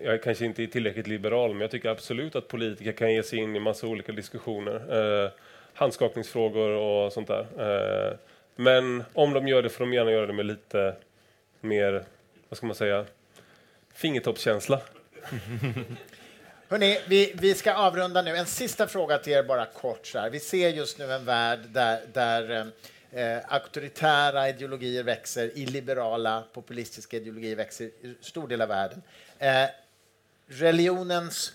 jag 0.03 0.23
kanske 0.23 0.45
inte 0.45 0.63
är 0.63 0.67
tillräckligt 0.67 1.07
liberal, 1.07 1.51
men 1.51 1.61
jag 1.61 1.71
tycker 1.71 1.89
absolut 1.89 2.37
att 2.37 2.49
politiker 2.49 2.93
kan 2.93 3.13
ge 3.13 3.23
sig 3.23 3.39
in 3.39 3.57
i 3.57 3.61
massa 3.61 3.87
olika 3.87 4.13
diskussioner. 4.13 5.25
Eh, 5.25 5.31
handskakningsfrågor 5.75 6.71
och 6.71 7.13
sånt 7.13 7.29
där. 7.29 7.47
Eh, 7.59 8.17
men 8.57 9.05
om 9.13 9.33
de 9.33 9.49
gör 9.49 9.63
det 9.63 9.69
får 9.69 9.85
de 9.85 9.93
gärna 9.93 10.11
göra 10.11 10.27
det 10.27 10.33
med 10.33 10.47
lite 10.47 10.95
mer, 11.61 12.05
vad 12.49 12.57
ska 12.57 12.67
man 12.67 12.77
säga, 12.77 13.05
fingertoppskänsla. 13.95 14.81
Hörrni, 16.69 17.01
vi, 17.09 17.33
vi 17.35 17.55
ska 17.55 17.75
avrunda 17.75 18.23
nu. 18.23 18.37
En 18.37 18.47
sista 18.47 18.87
fråga 18.87 19.19
till 19.19 19.33
er 19.33 19.43
bara 19.43 19.67
kort. 19.67 20.07
Så 20.07 20.19
här. 20.19 20.31
Vi 20.31 20.41
ser 20.41 20.69
just 20.69 20.99
nu 20.99 21.13
en 21.13 21.25
värld 21.25 21.61
där, 21.69 22.01
där 22.13 22.51
eh, 22.51 22.67
eh, 23.23 23.43
auktoritära 23.49 24.49
ideologier 24.49 25.03
växer, 25.03 25.59
illiberala 25.59 26.45
populistiska 26.53 27.17
ideologier 27.17 27.57
växer 27.57 27.85
i 27.85 28.15
stor 28.21 28.49
del 28.49 28.61
av 28.61 28.69
världen. 28.69 29.03
Eh, 29.39 29.65
religionens 30.47 31.53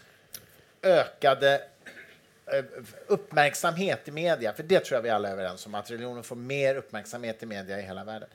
ökade 0.82 1.62
eh, 2.46 2.66
uppmärksamhet 3.08 4.08
i 4.08 4.12
media, 4.12 4.54
för 4.54 4.64
det 4.64 4.80
tror 4.80 4.98
jag 4.98 5.02
vi 5.02 5.10
alla 5.10 5.28
är 5.28 5.34
överens 5.34 5.66
om, 5.66 5.76
att 5.76 5.92
religionen 5.92 6.24
får 6.24 6.36
mer 6.36 6.76
uppmärksamhet 6.76 7.44
i 7.44 7.46
media 7.46 7.80
i 7.80 7.82
hela 7.82 8.04
världen. 8.04 8.30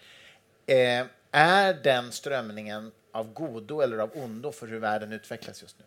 Eh, 0.67 1.07
är 1.31 1.75
den 1.83 2.13
strömningen 2.13 2.93
av 3.19 3.33
godo 3.33 3.81
eller 3.81 3.99
av 3.99 4.11
ondo 4.15 4.53
för 4.53 4.67
hur 4.67 4.79
världen 4.79 5.13
utvecklas 5.13 5.63
just 5.63 5.79
nu? 5.79 5.85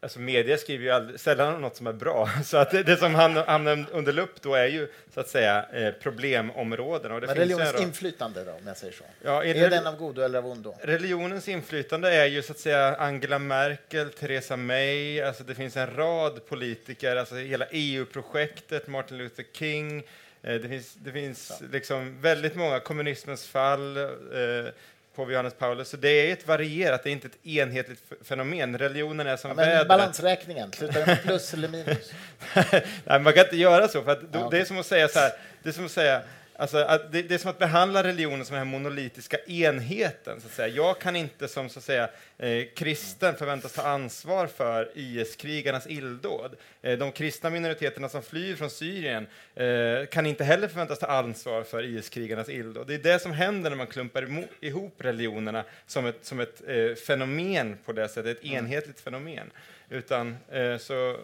Alltså 0.00 0.18
media 0.18 0.58
skriver 0.58 0.84
ju 0.84 0.90
aldrig, 0.90 1.20
sällan 1.20 1.54
om 1.54 1.60
något 1.60 1.76
som 1.76 1.86
är 1.86 1.92
bra, 1.92 2.30
så 2.44 2.56
att 2.56 2.70
det, 2.70 2.82
det 2.82 2.96
som 2.96 3.14
hamnar 3.14 3.86
under 3.92 4.12
lupp 4.12 4.42
då 4.42 4.54
är 4.54 4.66
ju 4.66 4.88
så 5.14 5.20
att 5.20 5.28
säga 5.28 5.66
eh, 5.72 5.92
problemområden. 5.92 7.12
Och 7.12 7.20
det 7.20 7.26
Men 7.26 7.36
religionens 7.36 7.74
en 7.74 7.82
inflytande 7.82 8.44
då, 8.44 8.52
om 8.52 8.66
jag 8.66 8.76
säger 8.76 8.92
så? 8.92 9.04
Ja, 9.22 9.44
är, 9.44 9.54
är 9.54 9.70
den 9.70 9.86
av 9.86 9.96
godo 9.96 10.22
eller 10.22 10.38
av 10.38 10.46
ondo? 10.46 10.74
Religionens 10.82 11.48
inflytande 11.48 12.14
är 12.14 12.26
ju 12.26 12.42
så 12.42 12.52
att 12.52 12.58
säga 12.58 12.96
Angela 12.96 13.38
Merkel, 13.38 14.10
Theresa 14.10 14.56
May, 14.56 15.20
alltså 15.20 15.44
det 15.44 15.54
finns 15.54 15.76
en 15.76 15.96
rad 15.96 16.46
politiker, 16.46 17.16
alltså 17.16 17.34
hela 17.34 17.66
EU-projektet, 17.70 18.86
Martin 18.86 19.18
Luther 19.18 19.44
King, 19.52 19.98
eh, 20.42 20.54
det 20.54 20.68
finns, 20.68 20.94
det 20.94 21.12
finns 21.12 21.62
liksom 21.72 22.20
väldigt 22.20 22.56
många 22.56 22.80
kommunismens 22.80 23.46
fall, 23.46 23.96
eh, 23.96 24.72
på 25.18 25.32
Johannes 25.32 25.54
Paulus. 25.54 25.88
Så 25.88 25.96
det 25.96 26.08
är 26.08 26.32
ett 26.32 26.46
varierat, 26.46 27.04
det 27.04 27.10
är 27.10 27.12
inte 27.12 27.26
ett 27.26 27.46
enhetligt 27.46 28.02
fenomen. 28.22 28.78
Religionen 28.78 29.26
är 29.26 29.36
som 29.36 29.50
ja, 29.50 29.54
men 29.54 29.68
vädret. 29.68 29.88
Balansräkningen, 29.88 30.72
slutar 30.72 31.06
den 31.06 31.16
plus 31.16 31.54
eller 31.54 31.68
minus? 31.68 32.12
Nej, 33.04 33.20
man 33.20 33.32
kan 33.32 33.44
inte 33.44 33.56
göra 33.56 33.88
så, 33.88 34.02
för 34.02 34.12
att 34.12 34.20
ja, 34.32 34.48
det 34.50 34.60
är 34.60 34.64
som 34.64 34.78
att 34.78 34.86
säga 34.86 35.08
så 35.08 35.18
här, 35.18 35.32
det 35.62 35.68
är 35.68 35.72
som 35.72 35.84
att 35.84 35.90
säga 35.90 36.22
Alltså, 36.60 37.00
det, 37.10 37.22
det, 37.22 37.34
är 37.34 37.38
som 37.38 37.50
att 37.50 37.58
behandla 37.58 38.02
religionen 38.02 38.44
som 38.44 38.56
den 38.56 38.66
här 38.66 38.72
monolitiska 38.72 39.38
enheten. 39.46 40.40
Så 40.40 40.46
att 40.46 40.52
säga. 40.52 40.68
Jag 40.68 40.98
kan 40.98 41.16
inte 41.16 41.48
som 41.48 41.68
så 41.68 41.78
att 41.78 41.84
säga, 41.84 42.10
eh, 42.38 42.64
kristen 42.76 43.34
förväntas 43.34 43.72
ta 43.72 43.82
ansvar 43.82 44.46
för 44.46 44.90
IS-krigarnas 44.94 45.86
illdåd. 45.86 46.56
Eh, 46.82 46.98
de 46.98 47.12
kristna 47.12 47.50
minoriteterna 47.50 48.08
som 48.08 48.22
flyr 48.22 48.56
från 48.56 48.70
Syrien 48.70 49.26
eh, 49.54 50.06
kan 50.06 50.26
inte 50.26 50.44
heller 50.44 50.68
förväntas 50.68 50.98
ta 50.98 51.06
ansvar 51.06 51.62
för 51.62 51.82
IS-krigarnas 51.82 52.48
illdåd. 52.48 52.86
Det 52.86 52.94
är 52.94 53.12
det 53.12 53.18
som 53.18 53.32
händer 53.32 53.70
när 53.70 53.76
man 53.76 53.86
klumpar 53.86 54.44
ihop 54.60 54.94
religionerna 54.98 55.64
som 55.86 56.06
ett, 56.06 56.24
som 56.24 56.40
ett 56.40 56.62
eh, 56.68 56.94
fenomen 56.94 57.78
på 57.84 57.92
det 57.92 58.08
sättet, 58.08 58.38
ett 58.38 58.44
mm. 58.44 58.56
enhetligt 58.56 59.00
fenomen. 59.00 59.50
Utan, 59.88 60.36
eh, 60.50 60.78
så, 60.78 61.16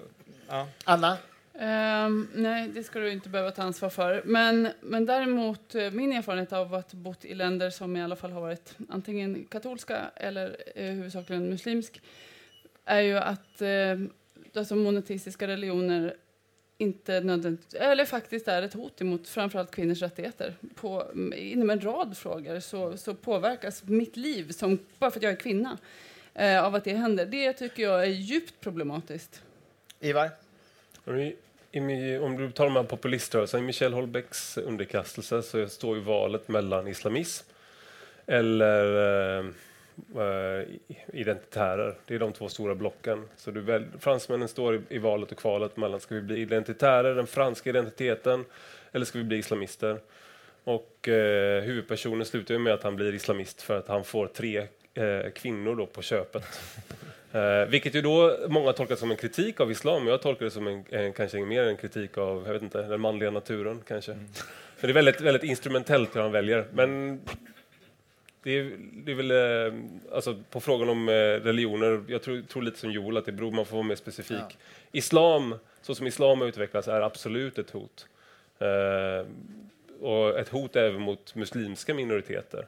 ja. 0.49 0.69
Anna? 0.85 1.19
Um, 1.59 2.29
nej, 2.35 2.69
det 2.69 2.85
ska 2.85 2.99
du 2.99 3.13
inte 3.13 3.29
behöva 3.29 3.51
ta 3.51 3.63
ansvar 3.63 3.91
för. 3.91 4.23
Men, 4.25 4.69
men 4.81 5.07
däremot, 5.07 5.75
eh, 5.75 5.91
min 5.91 6.13
erfarenhet 6.13 6.53
av 6.53 6.75
att 6.75 6.95
bott 6.95 7.25
i 7.25 7.35
länder 7.35 7.71
som 7.71 7.97
i 7.97 8.03
alla 8.03 8.17
fall 8.17 8.33
har 8.33 8.41
varit 8.41 8.77
antingen 8.89 9.45
katolska 9.45 10.11
eller 10.17 10.57
eh, 10.75 10.91
huvudsakligen 10.91 11.51
muslimsk 11.51 12.01
är 12.85 13.01
ju 13.01 13.17
att 13.17 13.63
eh, 13.63 13.99
alltså 14.55 14.77
monoteistiska 14.77 15.47
religioner 15.47 16.17
inte 16.79 17.21
nödvändigt, 17.21 17.75
eller 17.75 18.05
faktiskt 18.05 18.49
är 18.49 18.63
ett 18.63 18.75
hot 18.75 19.01
mot 19.01 19.29
framförallt 19.29 19.71
kvinnors 19.71 20.03
rättigheter. 20.03 20.55
På, 20.75 21.11
inom 21.37 21.71
en 21.71 21.81
rad 21.81 22.17
frågor 22.17 22.61
så, 22.61 22.97
så 22.97 23.15
påverkas 23.15 23.85
mitt 23.85 24.17
liv, 24.17 24.51
som, 24.51 24.79
bara 24.99 25.11
för 25.11 25.19
att 25.19 25.23
jag 25.23 25.33
är 25.33 25.37
kvinna, 25.37 25.79
eh, 26.35 26.65
av 26.65 26.75
att 26.75 26.85
det 26.85 26.95
händer. 26.95 27.27
Det 27.27 27.53
tycker 27.53 27.83
jag 27.83 28.03
är 28.03 28.11
djupt 28.11 28.61
problematiskt. 28.61 29.43
Ivar? 30.01 30.31
Om 32.21 32.37
du 32.37 32.53
tar 32.53 32.65
de 32.65 32.77
här 32.77 32.83
populiströrelserna, 32.83 33.63
i 33.63 33.67
Michel 33.67 33.93
Houellebecqs 33.93 34.59
underkastelse 34.59 35.43
så 35.43 35.69
står 35.69 35.97
ju 35.97 36.03
valet 36.03 36.49
mellan 36.49 36.89
islamism 36.89 37.47
eller 38.27 39.39
eh, 39.39 39.45
Uh, 40.17 40.65
identitärer. 41.13 41.95
Det 42.07 42.15
är 42.15 42.19
de 42.19 42.33
två 42.33 42.49
stora 42.49 42.75
blocken. 42.75 43.29
Så 43.37 43.51
du 43.51 43.61
väl, 43.61 43.85
fransmännen 43.99 44.49
står 44.49 44.75
i, 44.75 44.81
i, 44.89 44.99
valet 44.99 45.33
och 45.33 45.39
kvalet 45.39 45.77
mellan 45.77 46.01
ska 46.01 46.15
vi 46.15 46.21
bli 46.21 46.41
identitärer, 46.41 47.15
den 47.15 47.27
franska 47.27 47.71
identiteten, 47.71 48.45
eller 48.93 49.05
ska 49.05 49.19
vi 49.19 49.25
bli 49.25 49.37
islamister? 49.37 50.01
Och 50.65 51.09
uh, 51.09 51.15
huvudpersonen 51.61 52.27
slutar 52.27 52.59
med 52.59 52.75
att 52.75 52.83
han 52.83 52.97
blir 52.97 53.15
islamist 53.15 53.63
för 53.63 53.79
att 53.79 53.89
han 53.89 54.05
får 54.05 54.27
tre 54.27 54.61
uh, 54.99 55.31
kvinnor 55.31 55.77
då 55.77 55.87
på 55.87 56.03
köpet. 56.03 56.45
Eh, 57.35 57.67
vilket 57.69 57.95
ju 57.95 58.03
då 58.03 58.37
många 58.49 58.73
tolkar 58.73 58.97
som 58.97 59.11
en 59.11 59.17
kritik 59.17 59.61
av 59.61 59.71
islam, 59.71 60.07
jag 60.07 60.23
tolkar 60.23 60.45
det 60.45 60.51
som 60.51 60.67
en, 60.67 60.85
en, 60.91 61.13
kanske 61.13 61.39
mer 61.39 61.63
en 61.63 61.77
kritik 61.77 62.19
av 62.19 62.43
jag 62.47 62.53
vet 62.53 62.63
inte, 62.63 62.83
den 62.83 63.01
manliga 63.01 63.31
naturen. 63.31 63.83
kanske. 63.89 64.13
Mm. 64.13 64.29
För 64.77 64.87
det 64.87 64.93
är 64.93 64.95
väldigt, 64.95 65.21
väldigt 65.21 65.43
instrumentellt 65.43 66.17
hur 66.17 66.21
han 66.21 66.33
väljer. 66.33 66.67
Men 66.73 67.21
det 68.43 68.51
är, 68.59 68.73
det 68.79 69.13
är 69.13 69.17
väl, 69.17 69.31
eh, 69.31 69.81
alltså 70.13 70.37
på 70.51 70.61
frågan 70.61 70.89
om 70.89 71.09
eh, 71.09 71.13
religioner, 71.13 72.05
jag 72.09 72.23
tror, 72.23 72.43
tror, 72.43 72.63
lite 72.63 72.79
som 72.79 72.91
Joel 72.91 73.17
att 73.17 73.27
det 73.27 73.33
beror, 73.33 73.51
man 73.51 73.67
får 73.67 73.77
vara 73.77 73.87
mer 73.87 73.97
specifik. 73.97 74.39
Ja. 74.39 74.51
Islam, 74.93 75.55
så 75.83 75.95
som 75.95 76.07
islam 76.07 76.43
utvecklas, 76.43 76.89
är 76.89 77.01
absolut 77.01 77.59
ett 77.59 77.71
hot. 77.71 78.07
Eh, 78.59 79.27
och 80.01 80.39
ett 80.39 80.49
hot 80.49 80.77
även 80.77 81.01
mot 81.01 81.35
muslimska 81.35 81.95
minoriteter. 81.95 82.67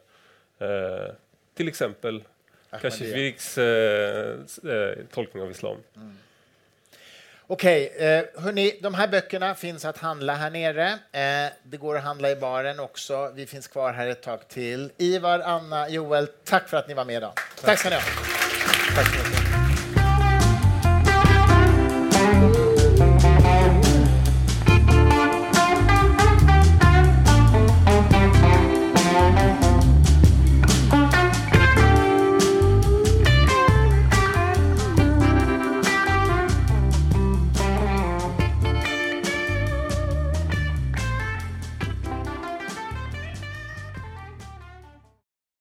Eh, 0.58 1.14
till 1.54 1.68
exempel 1.68 2.22
Kashfiks 2.70 3.58
eh, 3.58 4.38
eh, 4.64 5.04
tolkning 5.12 5.42
av 5.42 5.50
islam. 5.50 5.76
Mm. 5.96 6.18
Okej, 7.48 7.92
okay, 7.94 8.06
eh, 8.06 8.24
hörni, 8.36 8.78
de 8.82 8.94
här 8.94 9.08
böckerna 9.08 9.54
finns 9.54 9.84
att 9.84 9.98
handla 9.98 10.34
här 10.34 10.50
nere. 10.50 10.88
Eh, 11.12 11.52
det 11.62 11.76
går 11.76 11.96
att 11.96 12.04
handla 12.04 12.30
i 12.30 12.36
baren 12.36 12.80
också. 12.80 13.32
Vi 13.34 13.46
finns 13.46 13.68
kvar 13.68 13.92
här 13.92 14.06
ett 14.06 14.22
tag 14.22 14.48
till. 14.48 14.90
Ivar, 14.96 15.38
Anna, 15.38 15.88
Joel, 15.88 16.26
tack 16.44 16.68
för 16.68 16.76
att 16.76 16.88
ni 16.88 16.94
var 16.94 17.04
med 17.04 17.16
idag. 17.16 17.32
Tack, 17.34 17.64
tack 17.64 17.78
ska 17.78 17.88
ni 17.88 17.94
ha. 17.94 18.02
Tack 18.96 19.06
så 19.06 19.28
mycket. 19.28 19.45